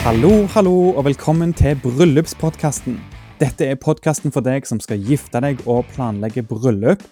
Hallo, 0.00 0.46
hallo, 0.54 0.94
og 0.96 1.04
velkommen 1.04 1.50
til 1.52 1.74
Bryllupspodkasten. 1.82 2.94
Dette 3.36 3.66
er 3.68 3.76
podkasten 3.76 4.32
for 4.32 4.40
deg 4.40 4.64
som 4.64 4.78
skal 4.80 5.02
gifte 5.04 5.42
deg 5.44 5.60
og 5.68 5.84
planlegge 5.92 6.40
bryllup. 6.48 7.02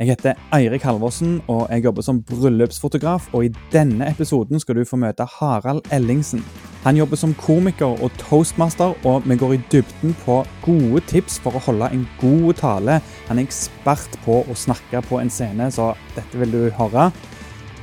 Jeg 0.00 0.08
heter 0.08 0.40
Eirik 0.56 0.86
Halvorsen, 0.88 1.42
og 1.52 1.66
jeg 1.68 1.84
jobber 1.84 2.06
som 2.06 2.22
bryllupsfotograf. 2.24 3.28
og 3.34 3.44
I 3.44 3.52
denne 3.68 4.08
episoden 4.08 4.64
skal 4.64 4.80
du 4.80 4.86
få 4.88 4.96
møte 4.96 5.28
Harald 5.28 5.92
Ellingsen. 5.92 6.40
Han 6.86 6.96
jobber 6.96 7.20
som 7.20 7.36
komiker 7.36 8.00
og 8.00 8.16
toastmaster, 8.16 8.96
og 9.04 9.28
vi 9.28 9.36
går 9.36 9.52
i 9.52 9.62
dybden 9.68 10.16
på 10.24 10.40
gode 10.64 11.04
tips 11.12 11.38
for 11.44 11.52
å 11.52 11.64
holde 11.68 11.92
en 11.92 12.08
god 12.16 12.54
tale. 12.64 13.00
Han 13.28 13.38
er 13.38 13.44
ekspert 13.44 14.16
på 14.24 14.40
å 14.48 14.56
snakke 14.56 15.04
på 15.04 15.20
en 15.20 15.28
scene, 15.28 15.68
så 15.68 15.92
dette 16.16 16.40
vil 16.40 16.56
du 16.56 16.62
høre. 16.80 17.10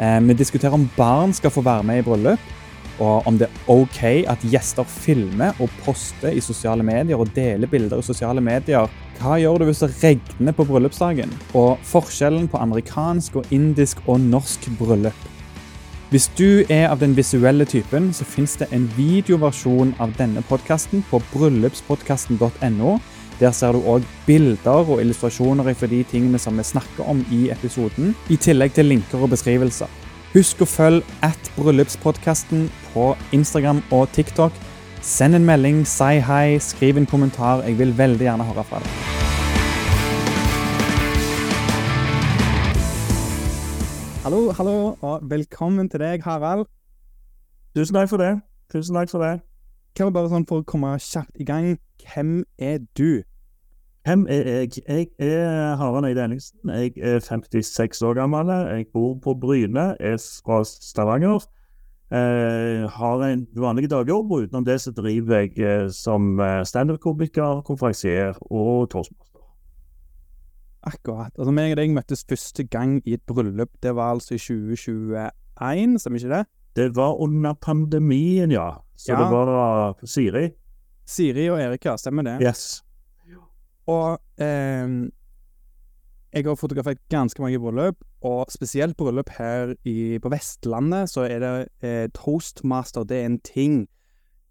Eh, 0.01 0.19
vi 0.25 0.33
diskuterer 0.33 0.73
om 0.73 0.89
barn 0.97 1.37
skal 1.37 1.53
få 1.53 1.61
være 1.61 1.85
med 1.85 2.01
i 2.01 2.09
bryllup 2.09 2.53
og 2.99 3.27
om 3.27 3.37
det 3.39 3.47
er 3.49 3.69
OK 3.71 4.01
at 4.31 4.43
gjester 4.47 4.87
filmer 4.87 5.57
og 5.59 5.71
poster 5.83 6.35
i 6.35 6.43
sosiale 6.43 6.85
medier 6.85 7.19
og 7.19 7.31
deler 7.35 7.69
bilder 7.71 7.99
i 7.99 8.05
sosiale 8.05 8.43
medier. 8.43 8.89
Hva 9.19 9.37
gjør 9.39 9.61
du 9.61 9.69
hvis 9.69 9.83
det 9.83 9.93
regner 10.01 10.55
på 10.55 10.65
bryllupsdagen? 10.67 11.31
Og 11.53 11.79
forskjellen 11.87 12.49
på 12.51 12.59
amerikansk 12.61 13.39
og 13.41 13.55
indisk 13.55 14.03
og 14.07 14.19
norsk 14.19 14.69
bryllup. 14.79 15.31
Hvis 16.13 16.29
du 16.37 16.63
er 16.69 16.87
av 16.91 16.99
den 17.01 17.15
visuelle 17.17 17.65
typen, 17.65 18.11
så 18.13 18.23
fins 18.23 18.53
det 18.61 18.69
en 18.71 18.85
videoversjon 18.95 19.95
av 19.99 20.13
denne 20.19 20.43
podkasten 20.45 21.03
på 21.09 21.19
bryllupspodkasten.no. 21.33 22.97
Der 23.39 23.51
ser 23.51 23.75
du 23.75 23.83
òg 23.83 24.05
bilder 24.27 24.85
og 24.85 25.01
illustrasjoner 25.01 25.73
for 25.75 25.91
de 25.91 26.03
tingene 26.07 26.39
som 26.39 26.55
vi 26.55 26.63
snakker 26.63 27.09
om 27.09 27.25
i 27.35 27.49
episoden, 27.51 28.13
i 28.29 28.37
tillegg 28.39 28.77
til 28.77 28.93
linker 28.93 29.25
og 29.25 29.33
beskrivelser. 29.33 30.04
Husk 30.35 30.59
å 30.59 30.65
følge 30.67 31.05
at 31.23 31.45
bryllupspodkasten 31.55 32.65
på 32.89 33.03
Instagram 33.31 33.77
og 33.95 34.09
TikTok. 34.11 34.51
Send 34.99 35.37
en 35.37 35.45
melding, 35.47 35.77
si 35.87 36.17
hei, 36.27 36.57
skriv 36.59 36.97
en 36.99 37.05
kommentar. 37.07 37.61
Jeg 37.63 37.77
vil 37.79 37.93
veldig 37.95 38.25
gjerne 38.25 38.43
høre 38.43 38.65
fra 38.67 38.81
deg. 38.83 38.89
Hallo, 44.25 44.41
hallo, 44.59 44.75
og 44.99 45.23
velkommen 45.31 45.87
til 45.87 46.03
deg, 46.03 46.27
Harald. 46.27 46.67
Tusen 47.71 47.95
takk 47.95 48.11
for 48.11 48.19
det. 48.19 48.33
Tusen 48.75 48.99
takk 48.99 49.15
for 49.15 49.23
det. 49.23 49.39
Kan 49.95 50.11
vi 50.11 50.17
bare 50.19 50.33
sånn 50.35 50.43
For 50.51 50.65
å 50.65 50.67
komme 50.67 50.97
kjapt 50.99 51.39
i 51.39 51.47
gang, 51.47 51.77
hvem 52.03 52.41
er 52.59 52.83
du? 52.99 53.23
Hvem 54.05 54.27
er 54.29 54.43
jeg? 54.49 54.69
Jeg 54.87 55.07
er 55.19 55.75
Harald 55.79 56.05
Eide 56.05 56.23
Ellingsen. 56.23 56.59
Jeg 56.69 56.91
er 57.01 57.19
56 57.19 58.01
år 58.05 58.13
gammel. 58.13 58.49
Jeg 58.49 58.85
bor 58.93 59.15
på 59.23 59.33
Bryne, 59.41 59.95
er 59.99 60.17
fra 60.45 60.63
Stavanger. 60.63 61.47
Eh, 62.13 62.85
har 62.89 63.23
en 63.25 63.47
vanlig 63.57 63.89
dagjobb, 63.89 64.31
og 64.31 64.43
utenom 64.45 64.65
det 64.65 64.77
så 64.81 64.91
driver 64.93 65.39
jeg 65.41 65.57
eh, 65.57 65.87
som 65.89 66.39
eh, 66.39 66.61
standup-komiker, 66.63 67.63
konferansier 67.65 68.37
og 68.51 68.89
toastmaster. 68.93 69.41
Akkurat. 70.85 71.33
Altså, 71.39 71.51
meg 71.51 71.73
og 71.73 71.79
deg 71.81 71.95
møttes 71.97 72.21
første 72.29 72.63
gang 72.69 72.99
i 73.09 73.17
et 73.17 73.25
bryllup. 73.25 73.73
Det 73.81 73.95
var 73.97 74.13
altså 74.13 74.37
i 74.37 74.37
2021, 74.37 75.97
stemmer 75.99 76.21
ikke 76.21 76.35
det? 76.35 76.43
Det 76.77 76.89
var 76.95 77.17
under 77.25 77.53
pandemien, 77.57 78.51
ja. 78.53 78.69
Så 78.95 79.11
Ja. 79.13 79.23
det 79.23 79.31
var 79.33 79.45
da 79.49 80.05
Siri. 80.05 80.49
Siri 81.05 81.49
og 81.49 81.57
Erika, 81.59 81.97
stemmer 81.97 82.21
det? 82.23 82.37
Yes. 82.41 82.83
Og 83.91 84.17
eh, 84.41 84.95
jeg 86.35 86.43
har 86.43 86.57
fotografert 86.59 86.99
ganske 87.09 87.41
mange 87.41 87.59
bryllup, 87.63 88.01
og 88.25 88.49
spesielt 88.51 88.97
bryllup 88.97 89.29
her 89.37 89.75
i, 89.87 90.17
på 90.19 90.31
Vestlandet, 90.33 91.09
så 91.09 91.23
er 91.29 91.39
det 91.39 91.51
eh, 91.79 92.07
toastmaster, 92.15 93.05
det 93.07 93.21
er 93.21 93.29
en 93.29 93.39
ting. 93.39 93.77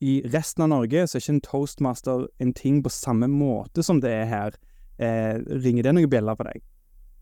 I 0.01 0.23
resten 0.33 0.65
av 0.65 0.71
Norge 0.73 1.07
så 1.07 1.19
er 1.19 1.25
ikke 1.25 1.35
en 1.35 1.45
toastmaster 1.45 2.25
en 2.41 2.55
ting 2.57 2.81
på 2.85 2.93
samme 2.93 3.29
måte 3.29 3.85
som 3.85 4.01
det 4.01 4.13
er 4.13 4.31
her. 4.31 4.57
Eh, 4.97 5.37
ringer 5.65 5.85
det 5.85 5.95
noen 5.97 6.09
bjeller 6.09 6.39
for 6.39 6.49
deg? 6.49 6.65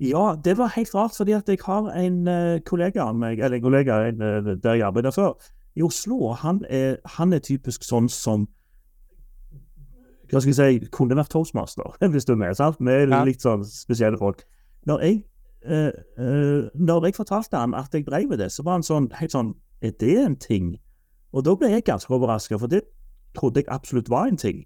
Ja, 0.02 0.36
det 0.44 0.56
var 0.58 0.72
helt 0.76 0.94
rart, 0.94 1.16
fordi 1.16 1.34
at 1.36 1.48
jeg 1.48 1.58
har 1.66 1.90
en 1.98 2.22
eh, 2.28 2.60
kollega 2.66 3.08
av 3.08 3.18
meg, 3.18 3.38
eller 3.40 3.58
en 3.58 3.66
kollega 3.66 3.98
en, 4.08 4.22
eh, 4.22 4.54
der 4.62 4.78
jeg 4.78 4.86
arbeider 4.86 5.14
før, 5.14 5.34
i 5.74 5.82
Oslo, 5.82 6.18
og 6.28 6.36
han 6.42 6.62
er, 6.68 6.98
han 7.16 7.32
er 7.32 7.42
typisk 7.42 7.82
sånn 7.86 8.10
som 8.12 8.46
hva 10.32 10.40
skal 10.40 10.52
jeg 10.52 10.80
si, 10.80 10.88
kunne 10.94 11.16
vært 11.18 11.34
toastmaster, 11.34 11.92
hvis 12.12 12.24
du 12.24 12.32
er 12.32 12.40
med. 12.40 12.56
sant? 12.56 12.80
Vi 12.80 12.92
er 12.92 13.12
litt 13.28 13.44
sånn 13.44 13.66
spesielle 13.68 14.20
folk. 14.20 14.42
Når 14.88 15.04
jeg, 15.04 15.18
eh, 15.68 15.92
eh, 16.18 16.70
når 16.74 17.08
jeg 17.08 17.18
fortalte 17.20 17.60
han 17.60 17.76
at 17.76 17.92
jeg 17.94 18.06
drev 18.08 18.32
med 18.32 18.40
det, 18.40 18.48
så 18.52 18.64
var 18.64 18.80
han 18.80 18.86
sånn, 18.86 19.12
helt 19.20 19.36
sånn 19.36 19.54
Er 19.82 19.90
det 19.98 20.14
en 20.22 20.36
ting? 20.38 20.76
Og 21.34 21.42
da 21.42 21.56
ble 21.58 21.72
jeg 21.72 21.82
ganske 21.82 22.12
overraska, 22.14 22.54
for 22.54 22.70
det 22.70 22.84
trodde 23.34 23.58
jeg 23.64 23.66
absolutt 23.74 24.10
var 24.12 24.28
en 24.30 24.38
ting. 24.38 24.60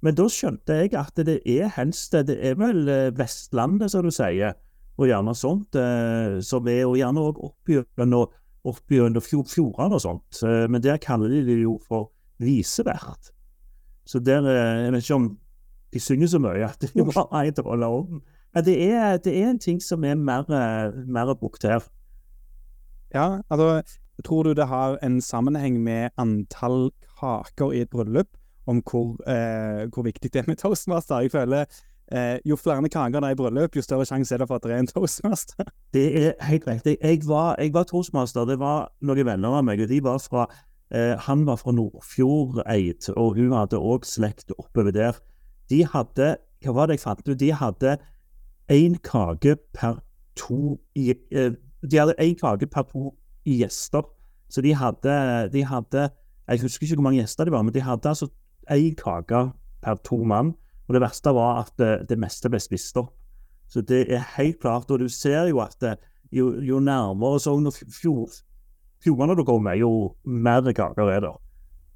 Men 0.00 0.14
da 0.16 0.28
skjønte 0.30 0.76
jeg 0.78 0.94
at 0.96 1.18
det 1.26 1.40
er 1.44 1.72
helst 1.74 2.14
Det 2.14 2.36
er 2.38 2.54
vel 2.60 2.88
eh, 2.88 3.10
Vestlandet, 3.16 3.90
som 3.92 4.06
du 4.06 4.12
sier, 4.14 4.54
og 5.00 5.08
gjerne 5.08 5.34
sånt, 5.36 5.76
eh, 5.76 6.38
som 6.44 6.68
er, 6.68 6.84
og 6.86 6.96
gjerne 7.00 7.24
òg 7.24 7.42
oppgjennom 8.68 9.24
fjor, 9.24 9.44
fjordene 9.48 9.96
og 9.96 10.04
sånt. 10.04 10.40
Eh, 10.44 10.66
men 10.70 10.82
der 10.84 11.00
kaller 11.00 11.32
de 11.32 11.42
det 11.46 11.60
jo 11.62 11.78
for 11.86 12.10
visevert. 12.40 13.32
Så 14.10 14.18
der 14.18 14.42
Jeg 14.50 14.92
vet 14.92 15.04
ikke 15.04 15.14
om 15.20 15.30
de 15.94 16.00
synger 16.02 16.30
så 16.30 16.38
mye 16.42 16.66
at 16.66 16.82
det 16.82 16.90
er 16.94 17.06
bare 17.06 17.46
en 17.48 17.64
rolle 17.66 17.86
om. 17.86 18.20
Men 18.54 18.64
det 18.66 18.76
er, 18.82 19.16
det 19.22 19.36
er 19.38 19.50
en 19.50 19.58
ting 19.62 19.78
som 19.82 20.04
er 20.04 20.18
mer, 20.18 20.46
mer 21.06 21.34
brukt 21.38 21.62
her. 21.62 21.86
Ja, 23.14 23.40
altså 23.50 23.82
Tror 24.24 24.42
du 24.42 24.52
det 24.52 24.66
har 24.68 24.98
en 25.02 25.20
sammenheng 25.20 25.80
med 25.80 26.10
antall 26.18 26.90
kaker 27.20 27.72
i 27.72 27.80
et 27.80 27.90
bryllup? 27.90 28.28
Om 28.66 28.82
hvor, 28.90 29.16
eh, 29.26 29.88
hvor 29.88 30.04
viktig 30.04 30.32
det 30.32 30.42
er 30.42 30.44
med 30.46 30.56
toastmaster? 30.56 31.20
Jeg 31.20 31.32
føler 31.32 31.64
eh, 32.12 32.38
jo 32.44 32.56
flere 32.56 32.88
kaker 32.88 33.20
det 33.20 33.30
er 33.30 33.30
i 33.30 33.38
bryllup, 33.38 33.76
jo 33.76 33.82
større 33.82 34.04
sjanse 34.04 34.34
er 34.34 34.38
det 34.38 34.48
for 34.48 34.60
at 34.60 34.62
det 34.62 34.72
er 34.72 34.78
en 34.84 34.86
toastmaster. 34.86 35.64
Det 35.94 36.26
er 36.26 36.32
helt 36.44 36.66
riktig. 36.66 36.98
Jeg 37.02 37.22
var, 37.26 37.56
jeg 37.58 37.72
var 37.74 37.84
toastmaster. 37.84 38.44
Det 38.44 38.58
var 38.58 38.90
noen 39.00 39.26
venner 39.26 39.56
av 39.56 39.64
meg. 39.64 39.80
og 39.80 39.88
de 39.88 40.02
var 40.04 40.18
fra, 40.18 40.46
eh, 40.94 41.16
Han 41.26 41.46
var 41.46 41.56
fra 41.56 41.72
Nordfjordeid, 41.72 43.10
og 43.16 43.34
hun 43.38 43.52
hadde 43.52 43.78
òg 43.78 44.06
slekt 44.08 44.52
oppover 44.58 44.94
der. 44.94 45.18
De 45.70 45.84
hadde 45.86 46.36
Hva 46.60 46.74
var 46.76 46.86
det 46.86 46.98
jeg 46.98 47.04
fant 47.06 47.28
ut? 47.28 47.38
De 47.40 47.52
hadde 47.56 47.96
én 48.70 48.98
kake 49.02 49.56
per 49.72 50.02
to 50.36 50.78
eh, 50.96 51.52
De 51.82 51.96
hadde 51.96 52.18
én 52.20 52.36
kake 52.36 52.66
per 52.66 52.82
to 52.90 53.14
gjester. 53.46 54.04
Så 54.50 54.60
de 54.60 54.74
hadde, 54.74 55.50
de 55.52 55.64
hadde 55.64 56.10
Jeg 56.48 56.60
husker 56.60 56.84
ikke 56.84 56.96
hvor 56.96 57.08
mange 57.08 57.20
gjester 57.22 57.44
det 57.44 57.52
var, 57.52 57.62
men 57.62 57.74
de 57.74 57.80
hadde 57.80 58.08
altså 58.08 58.28
én 58.70 58.94
kake 58.94 59.50
per 59.82 59.94
to 60.04 60.24
mann. 60.24 60.54
Og 60.88 60.94
det 60.94 61.00
verste 61.00 61.30
var 61.30 61.62
at 61.62 61.72
det, 61.78 62.08
det 62.08 62.18
meste 62.18 62.50
ble 62.50 62.58
spist 62.58 62.96
opp. 62.98 63.14
Så 63.70 63.80
det 63.80 64.08
er 64.10 64.24
helt 64.36 64.58
klart, 64.60 64.90
og 64.90 64.98
du 64.98 65.08
ser 65.08 65.46
jo 65.46 65.60
at 65.62 65.76
det, 65.80 65.94
jo, 66.32 66.60
jo 66.60 66.80
nærmere 66.82 67.40
Sogn 67.40 67.66
og 67.66 67.74
Fjord, 67.74 68.34
Fjordane 69.00 69.36
du 69.38 69.44
kommer, 69.48 69.78
jo 69.80 70.14
mer 70.24 70.64
kaker 70.76 71.08
er 71.08 71.24
det. 71.24 71.32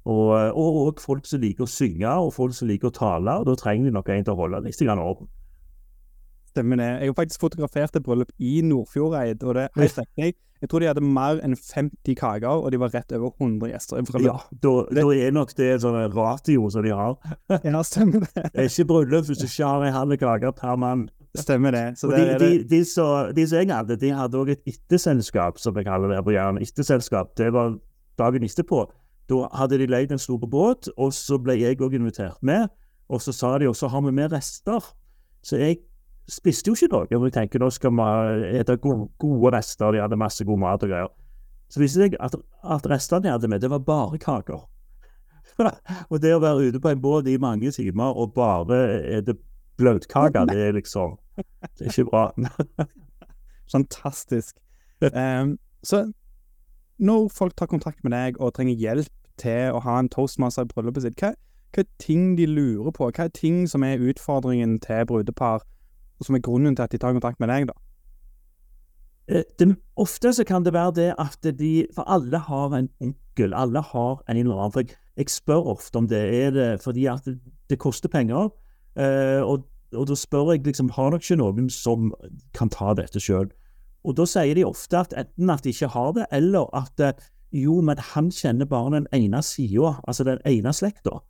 Og, 0.05 0.29
og, 0.53 0.75
og 0.85 1.01
folk 1.01 1.25
som 1.25 1.41
liker 1.41 1.65
å 1.65 1.69
synge, 1.69 2.09
og 2.09 2.33
folk 2.33 2.53
som 2.53 2.69
liker 2.69 2.91
å 2.91 2.93
tale, 2.93 3.39
og 3.41 3.47
da 3.49 3.55
trenger 3.57 3.89
de 3.89 3.95
nok 3.95 4.09
en 4.13 4.25
til 4.25 4.35
å 4.35 4.39
holde 4.39 4.61
litt 4.65 4.81
orden. 4.93 5.29
Stemmer 6.53 6.79
det. 6.79 6.89
Jeg 7.01 7.11
har 7.11 7.17
faktisk 7.17 7.41
fotografert 7.41 7.97
et 7.97 8.05
bryllup 8.05 8.31
i 8.39 8.61
Nordfjordeid, 8.63 9.43
og 9.43 9.57
det 9.57 9.63
er 9.65 9.81
helt 9.81 9.97
riktig. 9.97 10.35
Jeg 10.65 10.69
tror 10.71 10.81
de 10.81 10.87
hadde 10.89 11.01
mer 11.05 11.37
enn 11.45 11.53
50 11.53 12.15
kaker, 12.17 12.47
og 12.49 12.71
de 12.73 12.79
var 12.81 12.89
rett 12.89 13.11
over 13.13 13.35
100 13.37 13.69
gjester. 13.69 13.99
Ja, 14.25 14.33
da, 14.63 14.71
da 14.97 15.03
er 15.13 15.35
nok 15.35 15.51
det 15.53 15.67
en 15.75 15.83
sånn 15.83 15.97
ratio 16.15 16.71
som 16.73 16.81
de 16.81 16.95
har. 16.97 17.19
Ja, 17.67 17.83
stemmer 17.85 18.23
det. 18.25 18.47
Det 18.47 18.63
er 18.63 18.71
ikke 18.71 18.87
bryllup 18.89 19.27
hvis 19.29 19.43
du 19.43 19.45
ikke 19.45 19.69
har 19.69 19.85
en 19.85 19.93
halv 19.93 20.17
kake 20.23 20.51
per 20.57 20.79
mann. 20.81 21.03
Stemmer 21.37 21.75
det. 21.75 21.83
Så 22.01 22.09
Og 22.09 22.15
de, 22.15 22.23
det 22.25 22.39
de, 22.41 22.49
de, 22.63 22.81
de 23.37 23.45
som 23.45 23.59
jeg 23.59 23.69
hadde, 23.69 23.99
de 24.01 24.09
hadde 24.17 24.41
òg 24.41 24.55
et 24.55 24.73
etterselskap, 24.73 25.61
som 25.61 25.77
jeg 25.77 25.85
kaller 25.85 26.15
det 26.15 26.23
på 26.25 26.33
Jæren. 26.33 26.57
Etterselskap, 26.65 27.35
det 27.37 27.51
var 27.53 27.77
dagen 28.17 28.49
etterpå. 28.49 28.87
Da 29.29 29.45
hadde 29.61 29.77
de 29.83 29.89
leid 29.91 30.17
en 30.17 30.21
stor 30.21 30.41
båt, 30.49 30.89
og 30.97 31.13
så 31.13 31.37
ble 31.37 31.59
jeg 31.61 31.77
òg 31.77 31.93
invitert 31.99 32.41
med. 32.41 32.73
Og 33.13 33.21
så 33.21 33.35
sa 33.37 33.53
de 33.61 33.69
også 33.69 33.93
har 33.93 34.01
vi 34.07 34.17
med 34.17 34.33
rester. 34.33 34.81
Så 35.45 35.61
jeg 35.61 35.83
spiste 36.31 36.71
jo 36.71 36.77
ikke 36.77 36.91
noe. 36.93 37.09
Og 37.17 37.27
jeg 37.27 37.35
tenker 37.35 37.61
nå 37.61 37.69
skal 37.73 37.93
vi 37.93 38.07
spise 38.61 38.77
gode, 38.81 39.09
gode 39.21 39.53
rester, 39.57 39.91
de 39.93 40.03
hadde 40.03 40.19
masse 40.19 40.45
god 40.45 40.61
mat 40.61 40.85
og 40.85 40.93
greier. 40.93 41.11
Så 41.69 41.81
viste 41.81 42.01
det 42.01 42.11
seg 42.11 42.17
at, 42.21 42.37
at 42.75 42.87
restene 42.89 43.25
de 43.25 43.33
hadde 43.33 43.49
med, 43.49 43.61
det 43.61 43.71
var 43.73 43.83
bare 43.85 44.19
kaker. 44.21 44.65
og 46.11 46.21
det 46.21 46.33
å 46.35 46.41
være 46.43 46.69
ute 46.69 46.81
på 46.83 46.91
en 46.91 47.01
båt 47.01 47.29
i 47.31 47.37
mange 47.41 47.71
timer 47.71 48.17
og 48.17 48.33
bare 48.35 48.79
er 49.17 49.23
bløtkaker, 49.25 49.37
bløtkake, 49.77 50.45
det 50.51 50.67
er 50.67 50.75
liksom 50.75 51.17
Det 51.35 51.87
er 51.87 51.91
ikke 51.91 52.09
bra. 52.09 52.29
Fantastisk. 53.73 54.55
Um, 55.01 55.57
så 55.83 56.11
når 56.97 57.27
folk 57.27 57.55
tar 57.57 57.65
kontakt 57.65 58.03
med 58.03 58.11
deg 58.11 58.37
og 58.39 58.53
trenger 58.55 58.75
hjelp 58.75 59.11
til 59.41 59.75
å 59.75 59.81
ha 59.83 59.97
en 59.99 60.09
toastmaster 60.09 60.63
i 60.63 60.71
bryllupet 60.71 61.03
sitt, 61.03 61.19
hva, 61.19 61.33
hva 61.75 61.83
er 61.83 61.89
ting 61.99 62.37
de 62.37 62.45
lurer 62.47 62.93
på? 62.95 63.09
Hva 63.11 63.27
er 63.27 63.33
ting 63.35 63.65
som 63.67 63.83
er 63.83 63.99
utfordringen 63.99 64.77
til 64.79 65.03
brudepar, 65.09 65.65
og 66.19 66.27
som 66.27 66.37
er 66.37 66.43
grunnen 66.45 66.75
til 66.75 66.85
at 66.85 66.93
de 66.93 66.99
tar 67.01 67.15
kontakt 67.15 67.39
med 67.43 67.51
deg, 67.51 67.67
da? 67.71 67.75
Eh, 69.27 69.43
Det, 69.59 69.75
ofte 69.95 70.33
så 70.33 70.43
kan 70.43 70.63
det 70.63 70.73
være 70.73 70.93
det 70.95 71.15
at 71.17 71.59
de 71.59 71.87
For 71.95 72.03
alle 72.07 72.37
har 72.37 72.73
en 72.73 72.89
onkel, 73.01 73.53
alle 73.53 73.81
har 73.81 74.23
en 74.29 74.37
eller 74.37 74.55
annen. 74.55 74.71
For 74.71 74.79
jeg, 74.81 74.97
jeg 75.17 75.29
spør 75.29 75.71
ofte 75.75 75.97
om 75.97 76.07
det. 76.07 76.23
Er 76.45 76.51
det 76.51 76.81
fordi 76.83 77.05
at 77.05 77.25
det, 77.25 77.39
det 77.69 77.79
koster 77.79 78.09
penger? 78.09 78.49
Eh, 78.95 79.41
og, 79.41 79.65
og, 79.93 80.07
da 80.07 80.15
spør 80.15 80.51
jeg 80.53 80.65
liksom, 80.65 80.89
har 80.89 81.11
dere 81.11 81.19
ikke 81.19 81.39
noen 81.41 81.69
som 81.69 82.13
kan 82.53 82.69
ta 82.69 82.93
dette 82.93 83.19
sjøl? 83.19 83.49
Og 84.05 84.15
da 84.17 84.25
sier 84.29 84.53
de 84.55 84.65
ofte 84.65 84.97
at 84.97 85.13
enten 85.17 85.49
at 85.49 85.63
de 85.63 85.73
ikke 85.73 85.89
har 85.89 86.11
det, 86.13 86.25
eller 86.31 86.69
at 86.77 86.99
eh, 86.99 87.13
jo, 87.55 87.79
men 87.81 87.97
han 87.97 88.29
kjenner 88.31 88.67
bare 88.69 88.99
den 88.99 89.07
ene 89.15 89.41
sida, 89.43 89.95
altså 90.07 90.23
den 90.27 90.39
ene 90.45 90.73
slekta. 90.73 91.21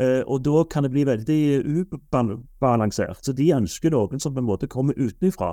Eh, 0.00 0.22
og 0.24 0.40
da 0.44 0.64
kan 0.70 0.86
det 0.86 0.92
bli 0.92 1.04
veldig 1.04 1.42
ubalansert. 1.68 3.20
Så 3.24 3.34
de 3.36 3.50
ønsker 3.52 3.92
noen 3.92 4.20
som 4.20 4.32
på 4.32 4.40
en 4.40 4.48
måte 4.48 4.70
kommer 4.70 4.96
utenfra, 4.96 5.52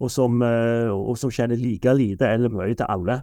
og 0.00 0.10
som, 0.10 0.42
eh, 0.42 0.88
og 0.88 1.18
som 1.18 1.30
kjenner 1.30 1.58
like 1.58 1.94
lite 1.94 2.26
eller 2.26 2.48
mye 2.48 2.74
til 2.74 2.86
alle. 2.88 3.22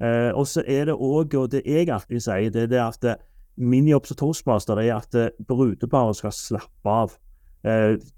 Eh, 0.00 0.32
og 0.34 0.46
så 0.46 0.64
er 0.66 0.86
det 0.86 0.94
òg, 0.94 1.34
og 1.34 1.50
det 1.50 1.62
jeg 1.64 1.88
alltid 1.88 2.20
sier, 2.20 2.50
det 2.50 2.72
er 2.72 2.88
at 2.88 3.20
min 3.56 3.86
jobb 3.86 4.06
som 4.06 4.16
toastmaster 4.16 4.78
er 4.78 4.96
at 4.96 5.34
brudeparet 5.46 6.16
skal 6.16 6.32
slappe 6.32 6.86
av. 6.86 7.18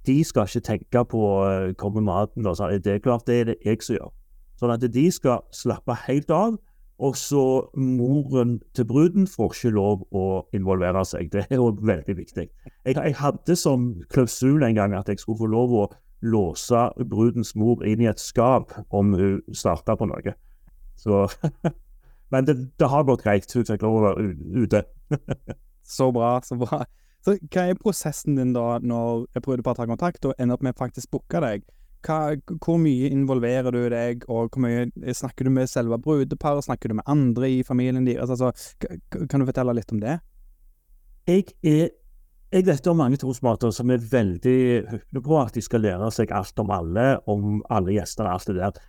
De 0.07 0.25
skal 0.25 0.47
ikke 0.47 0.61
tenke 0.61 1.05
på 1.05 1.75
kommer 1.77 2.01
maten. 2.01 2.47
Og 2.47 2.55
sånn. 2.57 2.79
Det 2.79 2.95
er 2.95 2.99
klart 3.01 3.27
det 3.27 3.41
er 3.41 3.45
det 3.45 3.57
jeg 3.65 3.83
som 3.83 3.97
gjør. 3.97 4.13
Sånn 4.61 4.71
at 4.71 4.93
de 4.93 5.11
skal 5.11 5.43
slappe 5.51 5.97
helt 6.07 6.31
av. 6.31 6.59
Og 7.03 7.17
så 7.19 7.43
moren 7.75 8.61
til 8.79 8.87
bruden 8.87 9.27
får 9.27 9.57
ikke 9.57 9.75
lov 9.75 10.05
å 10.15 10.27
involvere 10.55 11.03
seg. 11.09 11.33
Det 11.33 11.49
er 11.49 11.59
jo 11.59 11.73
veldig 11.75 12.15
viktig. 12.17 12.47
Jeg, 12.87 12.95
jeg 12.95 13.17
hadde 13.19 13.57
som 13.59 13.89
klausul 14.13 14.63
en 14.63 14.79
gang 14.79 14.95
at 14.95 15.11
jeg 15.11 15.19
skulle 15.19 15.41
få 15.43 15.51
lov 15.51 15.75
å 15.81 15.85
låse 16.23 16.85
brudens 17.11 17.57
mor 17.59 17.83
inn 17.83 18.05
i 18.05 18.11
et 18.11 18.23
skap 18.23 18.77
om 18.95 19.17
hun 19.19 19.41
starta 19.51 19.97
på 19.99 20.07
noe. 20.07 20.37
Så 20.95 21.27
Men 22.33 22.47
det, 22.47 22.55
det, 22.81 22.89
har 22.89 23.05
gått 23.05 23.27
greit. 23.27 23.51
Hun 23.53 23.67
fikk 23.69 23.83
lov 23.85 23.99
å 23.99 24.05
være 24.07 24.31
ute. 24.63 24.85
så 25.97 26.09
bra, 26.15 26.39
så 26.47 26.57
bra. 26.57 26.85
Så 27.23 27.35
hva 27.53 27.67
er 27.69 27.79
prosessen 27.79 28.39
din 28.39 28.55
da, 28.55 28.79
når 28.81 29.27
et 29.37 29.47
å 29.47 29.75
tar 29.77 29.91
kontakt 29.91 30.25
og 30.27 30.39
ender 30.41 30.57
opp 30.57 30.65
med 30.65 30.79
faktisk 30.79 31.13
booke 31.13 31.43
deg? 31.45 31.67
Hva, 32.03 32.35
hvor 32.59 32.81
mye 32.83 33.11
involverer 33.15 33.75
du 33.75 33.83
deg, 33.93 34.25
og 34.27 34.51
hvor 34.51 34.63
mye 34.65 35.15
snakker 35.15 35.47
du 35.47 35.53
med 35.55 35.71
selve 35.71 35.99
brudeparet? 36.03 36.67
Snakker 36.67 36.91
du 36.91 36.99
med 36.99 37.07
andre 37.11 37.51
i 37.51 37.63
familien 37.67 38.07
deres? 38.07 38.33
Altså, 38.33 38.51
kan 39.31 39.43
du 39.43 39.47
fortelle 39.47 39.75
litt 39.79 39.95
om 39.95 40.01
det? 40.03 40.17
Jeg, 41.31 41.53
er, 41.63 41.93
jeg 42.51 42.67
vet 42.67 42.89
om 42.91 42.99
mange 42.99 43.21
trosmater 43.23 43.71
som 43.75 43.93
er 43.95 44.03
veldig 44.03 44.57
hyppige 44.91 45.23
på 45.23 45.39
at 45.39 45.55
de 45.55 45.63
skal 45.63 45.85
lære 45.87 46.11
seg 46.15 46.35
alt 46.35 46.59
om 46.59 46.75
alle, 46.75 47.07
om 47.31 47.61
alle 47.71 47.95
gjestene, 47.95 48.35
alt 48.35 48.51
det 48.51 48.59
der. 48.59 48.83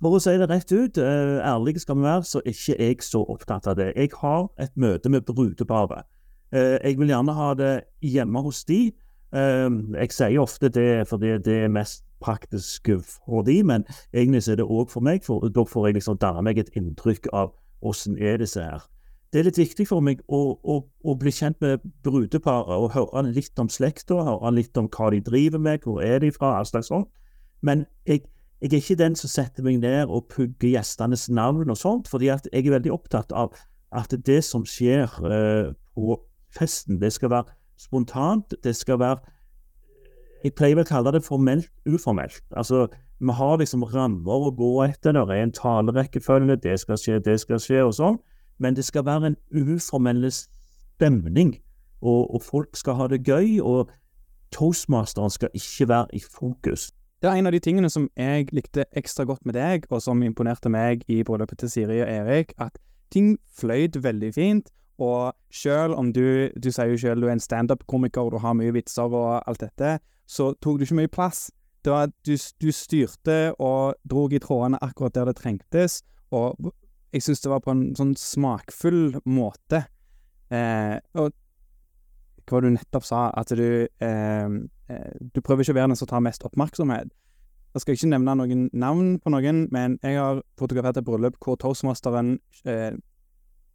For 0.00 0.16
å 0.16 0.22
si 0.22 0.34
det 0.40 0.48
rett 0.50 0.72
ut, 0.72 0.98
uh, 0.98 1.38
ærlig 1.44 1.76
skal 1.84 2.00
vi 2.00 2.08
være, 2.08 2.26
så 2.26 2.42
er 2.42 2.54
ikke 2.56 2.78
jeg 2.80 3.06
så 3.06 3.22
opptatt 3.22 3.70
av 3.70 3.78
det. 3.78 3.92
Jeg 3.94 4.10
har 4.18 4.48
et 4.58 4.74
møte 4.74 5.12
med 5.12 5.28
brudeparet. 5.28 6.08
Uh, 6.50 6.80
jeg 6.82 6.98
vil 6.98 7.12
gjerne 7.12 7.36
ha 7.36 7.52
det 7.54 7.74
hjemme 8.02 8.42
hos 8.42 8.64
de. 8.66 8.88
Jeg 9.30 10.10
sier 10.10 10.40
ofte 10.42 10.66
det 10.74 11.04
fordi 11.06 11.36
det 11.38 11.60
er 11.62 11.68
mest 11.70 12.00
praktisk 12.22 12.90
for 13.08 13.42
de, 13.46 13.60
men 13.66 13.84
egentlig 14.12 14.46
er 14.48 14.60
det 14.60 14.68
òg 14.68 14.90
for 14.92 15.04
meg, 15.04 15.24
for 15.26 15.48
da 15.48 15.64
får 15.66 15.88
jeg 15.88 16.00
liksom 16.00 16.20
danne 16.20 16.44
meg 16.46 16.60
et 16.60 16.72
inntrykk 16.78 17.30
av 17.32 17.54
åssen 17.86 18.18
er 18.20 18.40
disse 18.40 18.62
her. 18.62 18.84
Det 19.30 19.40
er 19.40 19.46
litt 19.46 19.60
viktig 19.60 19.86
for 19.86 20.02
meg 20.02 20.24
å, 20.26 20.40
å, 20.58 20.80
å 21.06 21.12
bli 21.18 21.30
kjent 21.30 21.60
med 21.62 21.84
brudeparet 22.02 22.74
og 22.74 22.90
høre 22.96 23.28
litt 23.30 23.58
om 23.62 23.70
slekta, 23.70 24.18
høre 24.26 24.50
litt 24.56 24.76
om 24.80 24.88
hva 24.90 25.12
de 25.14 25.20
driver 25.22 25.62
med, 25.62 25.84
hvor 25.86 26.02
er 26.02 26.18
de 26.24 26.32
fra, 26.34 26.56
all 26.58 26.66
slags 26.66 26.90
sånt. 26.90 27.06
Men 27.62 27.84
jeg, 28.08 28.24
jeg, 28.58 28.72
er 28.72 28.80
ikke 28.80 28.98
den 28.98 29.14
som 29.18 29.30
setter 29.30 29.62
meg 29.66 29.78
ned 29.84 30.10
og 30.10 30.26
pugger 30.34 30.74
gjestenes 30.74 31.28
navn 31.30 31.70
og 31.70 31.78
sånt, 31.78 32.10
fordi 32.10 32.26
jeg 32.26 32.50
er 32.50 32.74
veldig 32.74 32.92
opptatt 32.96 33.30
av 33.30 33.54
at 33.94 34.14
det 34.26 34.40
som 34.46 34.66
skjer 34.66 35.06
uh, 35.22 35.70
på 35.94 36.18
festen, 36.56 36.98
det 36.98 37.12
skal 37.14 37.30
være 37.30 37.54
spontant, 37.78 38.54
det 38.64 38.74
skal 38.76 38.98
være 38.98 39.22
jeg 40.44 40.54
pleier 40.56 40.76
vel 40.78 40.86
å 40.86 40.88
kalle 40.88 41.12
det 41.14 41.22
formelt 41.24 41.68
uformelt. 41.88 42.42
Altså, 42.56 42.86
vi 43.20 43.32
har 43.36 43.58
liksom 43.60 43.84
rammer 43.92 44.46
å 44.48 44.52
gå 44.56 44.70
etter. 44.86 45.12
Det 45.12 45.36
er 45.36 45.42
en 45.44 45.52
talerekkefølge, 45.52 46.56
det 46.64 46.78
skal 46.80 47.00
skje, 47.00 47.18
det 47.24 47.36
skal 47.42 47.60
skje, 47.60 47.82
og 47.84 47.96
sånn. 47.98 48.20
Men 48.60 48.76
det 48.76 48.84
skal 48.84 49.04
være 49.04 49.32
en 49.32 49.36
uformell 49.52 50.24
stemning, 50.32 51.58
og, 52.00 52.34
og, 52.34 52.42
folk 52.44 52.76
skal 52.76 52.96
ha 52.96 53.08
det 53.12 53.22
gøy. 53.28 53.60
Og 53.60 53.90
toastmasteren 54.56 55.32
skal 55.32 55.52
ikke 55.54 55.88
være 55.88 56.16
i 56.16 56.22
fokus. 56.24 56.90
Det 57.20 57.28
er 57.28 57.36
en 57.36 57.50
av 57.50 57.52
de 57.52 57.60
tingene 57.60 57.90
som 57.92 58.08
jeg 58.16 58.48
likte 58.56 58.86
ekstra 58.96 59.26
godt 59.28 59.44
med 59.44 59.58
deg, 59.58 59.84
og 59.92 60.00
som 60.00 60.22
imponerte 60.24 60.72
meg 60.72 61.04
i 61.12 61.20
bryllupet 61.24 61.60
til 61.60 61.72
Siri 61.72 62.00
og 62.00 62.08
Erik, 62.08 62.54
at 62.56 62.80
ting 63.12 63.34
fløyt 63.56 64.00
veldig 64.00 64.32
fint. 64.34 64.72
Og 65.00 65.32
selv 65.52 65.96
om 65.96 66.12
du 66.12 66.50
Du 66.62 66.70
sier 66.70 66.88
jo 66.92 66.96
selv 66.96 67.20
du 67.20 67.26
er 67.28 67.32
en 67.32 67.40
standup-komiker, 67.40 68.20
og 68.20 68.32
du 68.32 68.38
har 68.38 68.52
mye 68.52 68.72
vitser 68.72 69.02
og 69.08 69.42
alt 69.48 69.60
dette, 69.60 69.98
så 70.30 70.52
tok 70.62 70.78
du 70.78 70.86
ikke 70.86 71.00
mye 71.00 71.10
plass. 71.10 71.48
Det 71.84 71.92
var 71.92 72.08
at 72.08 72.14
du, 72.26 72.36
du 72.36 72.70
styrte 72.76 73.38
og 73.58 73.96
drog 74.08 74.34
i 74.36 74.40
trådene 74.42 74.78
akkurat 74.84 75.16
der 75.16 75.30
det 75.30 75.38
trengtes, 75.40 76.02
og 76.30 76.72
jeg 77.10 77.24
syns 77.24 77.42
det 77.42 77.50
var 77.50 77.62
på 77.64 77.72
en 77.74 77.86
sånn 77.98 78.12
smakfull 78.18 79.16
måte. 79.26 79.82
Eh, 80.54 80.98
og 81.18 81.32
hva 82.50 82.60
du 82.62 82.70
nettopp 82.74 83.06
sa? 83.06 83.28
At 83.38 83.52
du 83.54 83.86
eh, 83.86 84.46
eh, 84.90 85.10
Du 85.34 85.40
prøver 85.40 85.62
ikke 85.62 85.74
å 85.74 85.78
være 85.78 85.92
den 85.92 85.98
som 85.98 86.10
tar 86.10 86.22
mest 86.24 86.44
oppmerksomhet. 86.46 87.10
Jeg 87.74 87.84
skal 87.84 87.94
ikke 87.94 88.10
nevne 88.10 88.34
noen 88.34 88.64
navn 88.74 89.12
på 89.22 89.30
noen, 89.30 89.68
men 89.70 89.98
jeg 90.02 90.18
har 90.18 90.42
fotografert 90.58 90.98
et 90.98 91.06
bryllup 91.06 91.38
hvor 91.42 91.58
toastmasteren 91.62 92.36
eh, 92.66 92.96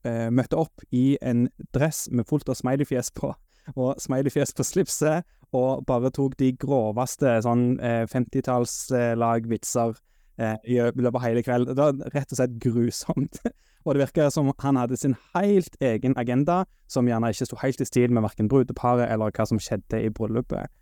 eh, 0.04 0.28
møtte 0.36 0.60
opp 0.60 0.84
i 0.92 1.16
en 1.24 1.48
dress 1.76 2.10
med 2.12 2.28
fullt 2.28 2.52
av 2.52 2.60
smileyfjes 2.60 3.14
på, 3.16 3.32
og 3.76 4.02
smileyfjes 4.04 4.52
på 4.58 4.68
slipset, 4.68 5.24
og 5.56 5.86
bare 5.88 6.12
tok 6.14 6.36
de 6.40 6.52
groveste 6.60 7.38
sånn 7.46 7.78
eh, 7.80 8.04
50-tallslag 8.12 9.48
vitser 9.52 9.96
eh, 10.42 10.58
i 10.68 10.80
løpet 10.80 11.12
av 11.14 11.24
hele 11.24 11.44
kvelden. 11.46 11.76
Det 11.76 11.86
var 11.86 12.16
rett 12.16 12.34
og 12.34 12.40
slett 12.42 12.58
grusomt. 12.64 13.42
og 13.86 13.94
det 13.94 14.02
virka 14.02 14.30
som 14.34 14.50
han 14.62 14.80
hadde 14.82 14.98
sin 14.98 15.16
helt 15.36 15.78
egen 15.80 16.18
agenda, 16.18 16.64
som 16.92 17.08
gjerne 17.08 17.30
ikke 17.32 17.48
sto 17.48 17.60
helt 17.62 17.82
i 17.82 17.88
stil 17.88 18.14
med 18.14 18.26
verken 18.26 18.50
brudeparet 18.52 19.12
eller 19.12 19.34
hva 19.36 19.46
som 19.48 19.62
skjedde 19.62 20.02
i 20.02 20.12
bryllupet. 20.14 20.74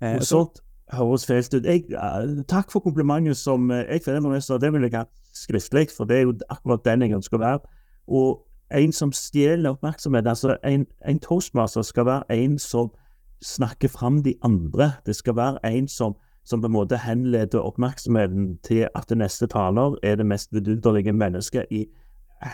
Eh, 0.00 0.20
sånt 0.22 0.62
høres 0.92 1.26
fælt 1.26 1.54
ut. 1.54 1.64
Jeg, 1.64 1.84
uh, 1.90 2.44
takk 2.48 2.70
for 2.70 2.80
komplimentet 2.80 3.36
som 3.36 3.70
uh, 3.70 3.76
jeg 3.76 4.42
så 4.42 4.58
det 4.58 4.72
vil 4.72 4.82
jeg 4.82 4.94
ha 4.94 5.04
skriftlig, 5.34 5.88
for 5.96 6.04
det 6.04 6.16
er 6.16 6.22
jo 6.22 6.34
akkurat 6.48 6.84
den 6.84 7.02
jeg 7.02 7.16
ønsker 7.16 7.36
å 7.36 7.42
være. 7.42 7.58
Og 8.06 8.42
en 8.70 8.92
som 8.92 9.12
stjeler 9.12 9.70
oppmerksomhet, 9.70 10.26
altså 10.26 10.56
en, 10.64 10.86
en 11.08 11.18
toastmaster 11.18 11.82
skal 11.82 12.06
være 12.06 12.38
en 12.38 12.58
som 12.58 12.90
snakke 13.42 13.88
fram 13.88 14.22
de 14.22 14.34
andre. 14.44 14.92
Det 15.06 15.16
skal 15.16 15.36
være 15.36 15.66
en 15.66 15.88
som, 15.88 16.16
som 16.44 16.60
på 16.60 16.66
en 16.66 16.72
måte 16.72 16.98
henleder 16.98 17.60
oppmerksomheten 17.60 18.58
til 18.64 18.88
at 18.94 19.08
det 19.08 19.18
neste 19.18 19.46
taler 19.46 19.96
er 20.02 20.16
det 20.16 20.26
mest 20.26 20.52
vidunderlige 20.52 21.12
mennesket 21.12 21.66
i 21.70 21.86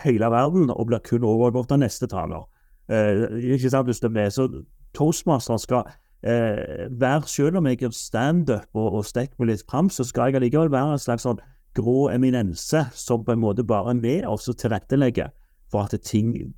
hele 0.03 0.25
verden, 0.25 0.69
og 0.69 0.87
blir 0.87 1.03
kun 1.03 1.23
overgått 1.27 1.71
av 1.71 1.81
neste 1.83 2.07
taler. 2.07 2.45
Eh, 2.89 3.27
ikke 3.55 3.69
sant, 3.69 3.87
hvis 3.87 3.99
det 3.99 4.09
er 4.11 4.17
med. 4.17 4.31
Så 4.31 4.47
toastmasteren 4.95 5.59
skal 5.59 5.83
eh, 6.23 6.87
være 6.91 7.27
Selv 7.27 7.57
om 7.57 7.67
jeg 7.67 7.77
gjør 7.77 7.95
standup 7.95 8.67
og, 8.73 8.93
og 8.93 9.05
stikker 9.05 9.35
meg 9.39 9.53
litt 9.53 9.65
fram, 9.69 9.89
så 9.89 10.03
skal 10.03 10.31
jeg 10.31 10.41
allikevel 10.41 10.71
være 10.71 10.95
en 10.95 11.03
slags 11.03 11.27
sånn 11.27 11.41
grå 11.73 12.09
eminense 12.13 12.85
som 12.93 13.23
på 13.25 13.33
en 13.33 13.41
måte 13.41 13.65
bare 13.65 13.95
er 13.95 14.01
med 14.01 14.25
og 14.29 14.39
tilrettelegger 14.39 15.31
for 15.71 15.87
at 15.87 16.01
ting 16.05 16.53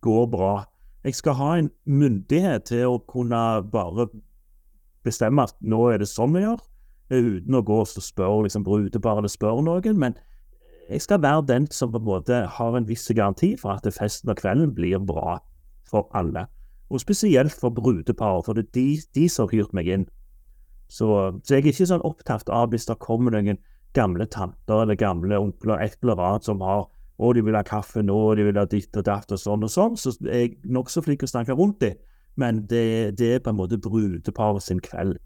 går 0.00 0.26
bra 0.32 0.54
jeg 1.04 1.16
skal 1.16 1.36
ha 1.38 1.50
en 1.58 1.70
myndighet 1.88 2.68
til 2.68 2.94
å 2.94 2.98
kunne 3.08 3.40
bare 3.72 4.08
bestemme 5.04 5.46
at 5.48 5.56
nå 5.64 5.86
er 5.92 6.02
det 6.02 6.10
sånn 6.10 6.34
vi 6.36 6.44
gjør, 6.44 6.60
uten 7.10 7.56
å 7.56 7.62
gå 7.66 7.78
og 7.82 7.88
spørre 8.04 8.44
liksom, 8.46 8.66
brudeparet 8.66 9.22
eller 9.22 9.32
spørre 9.32 9.64
noen. 9.64 9.98
Men 9.98 10.18
jeg 10.90 11.06
skal 11.06 11.22
være 11.22 11.46
den 11.48 11.68
som 11.72 11.92
på 11.92 12.00
en 12.02 12.08
måte 12.08 12.42
har 12.56 12.76
en 12.76 12.88
viss 12.88 13.08
garanti 13.16 13.54
for 13.58 13.78
at 13.78 13.88
festen 13.94 14.32
og 14.32 14.40
kvelden 14.42 14.74
blir 14.76 15.00
bra 15.00 15.38
for 15.88 16.10
alle. 16.14 16.46
Og 16.90 17.00
spesielt 17.00 17.54
for 17.54 17.70
brudeparet, 17.70 18.44
for 18.44 18.58
det 18.58 18.66
er 18.68 18.74
de, 18.74 18.86
de 19.14 19.28
som 19.30 19.46
har 19.46 19.54
hyrt 19.54 19.74
meg 19.76 19.88
inn. 19.88 20.06
Så, 20.90 21.06
så, 21.44 21.54
jeg 21.54 21.62
er 21.62 21.70
ikke 21.70 21.86
sånn 21.86 22.06
opptatt 22.06 22.50
av 22.50 22.72
hvis 22.72 22.88
det 22.88 22.98
kommer 23.02 23.32
noen 23.32 23.60
gamle 23.94 24.26
tanter 24.30 24.82
eller 24.82 24.98
gamle 24.98 25.38
onkler 25.38 25.78
et 25.82 25.96
eller 26.02 26.18
annet 26.18 26.46
som 26.46 26.62
har 26.66 26.88
og 27.20 27.34
de 27.36 27.42
vil 27.44 27.56
ha 27.56 27.62
kaffe 27.66 28.02
nå, 28.02 28.16
og 28.30 28.38
de 28.38 28.46
vil 28.48 28.56
ha 28.56 28.64
ditt 28.68 28.96
og 28.96 29.04
datt 29.04 29.32
og 29.34 29.40
sånn 29.40 29.66
og 29.66 29.72
sånn. 29.72 29.96
Så 30.00 30.14
jeg 30.24 30.54
er 30.54 30.70
nokså 30.72 31.02
flink 31.04 31.20
til 31.20 31.28
å 31.28 31.34
snakke 31.34 31.56
rundt 31.58 31.82
det, 31.84 31.94
men 32.40 32.62
det, 32.70 33.18
det, 33.20 33.34
er 33.36 33.42
på 33.44 33.52
en 33.52 33.58
måte 33.58 33.78
brudeparet 33.82 34.64
sin 34.64 34.80
kveld. 34.84 35.18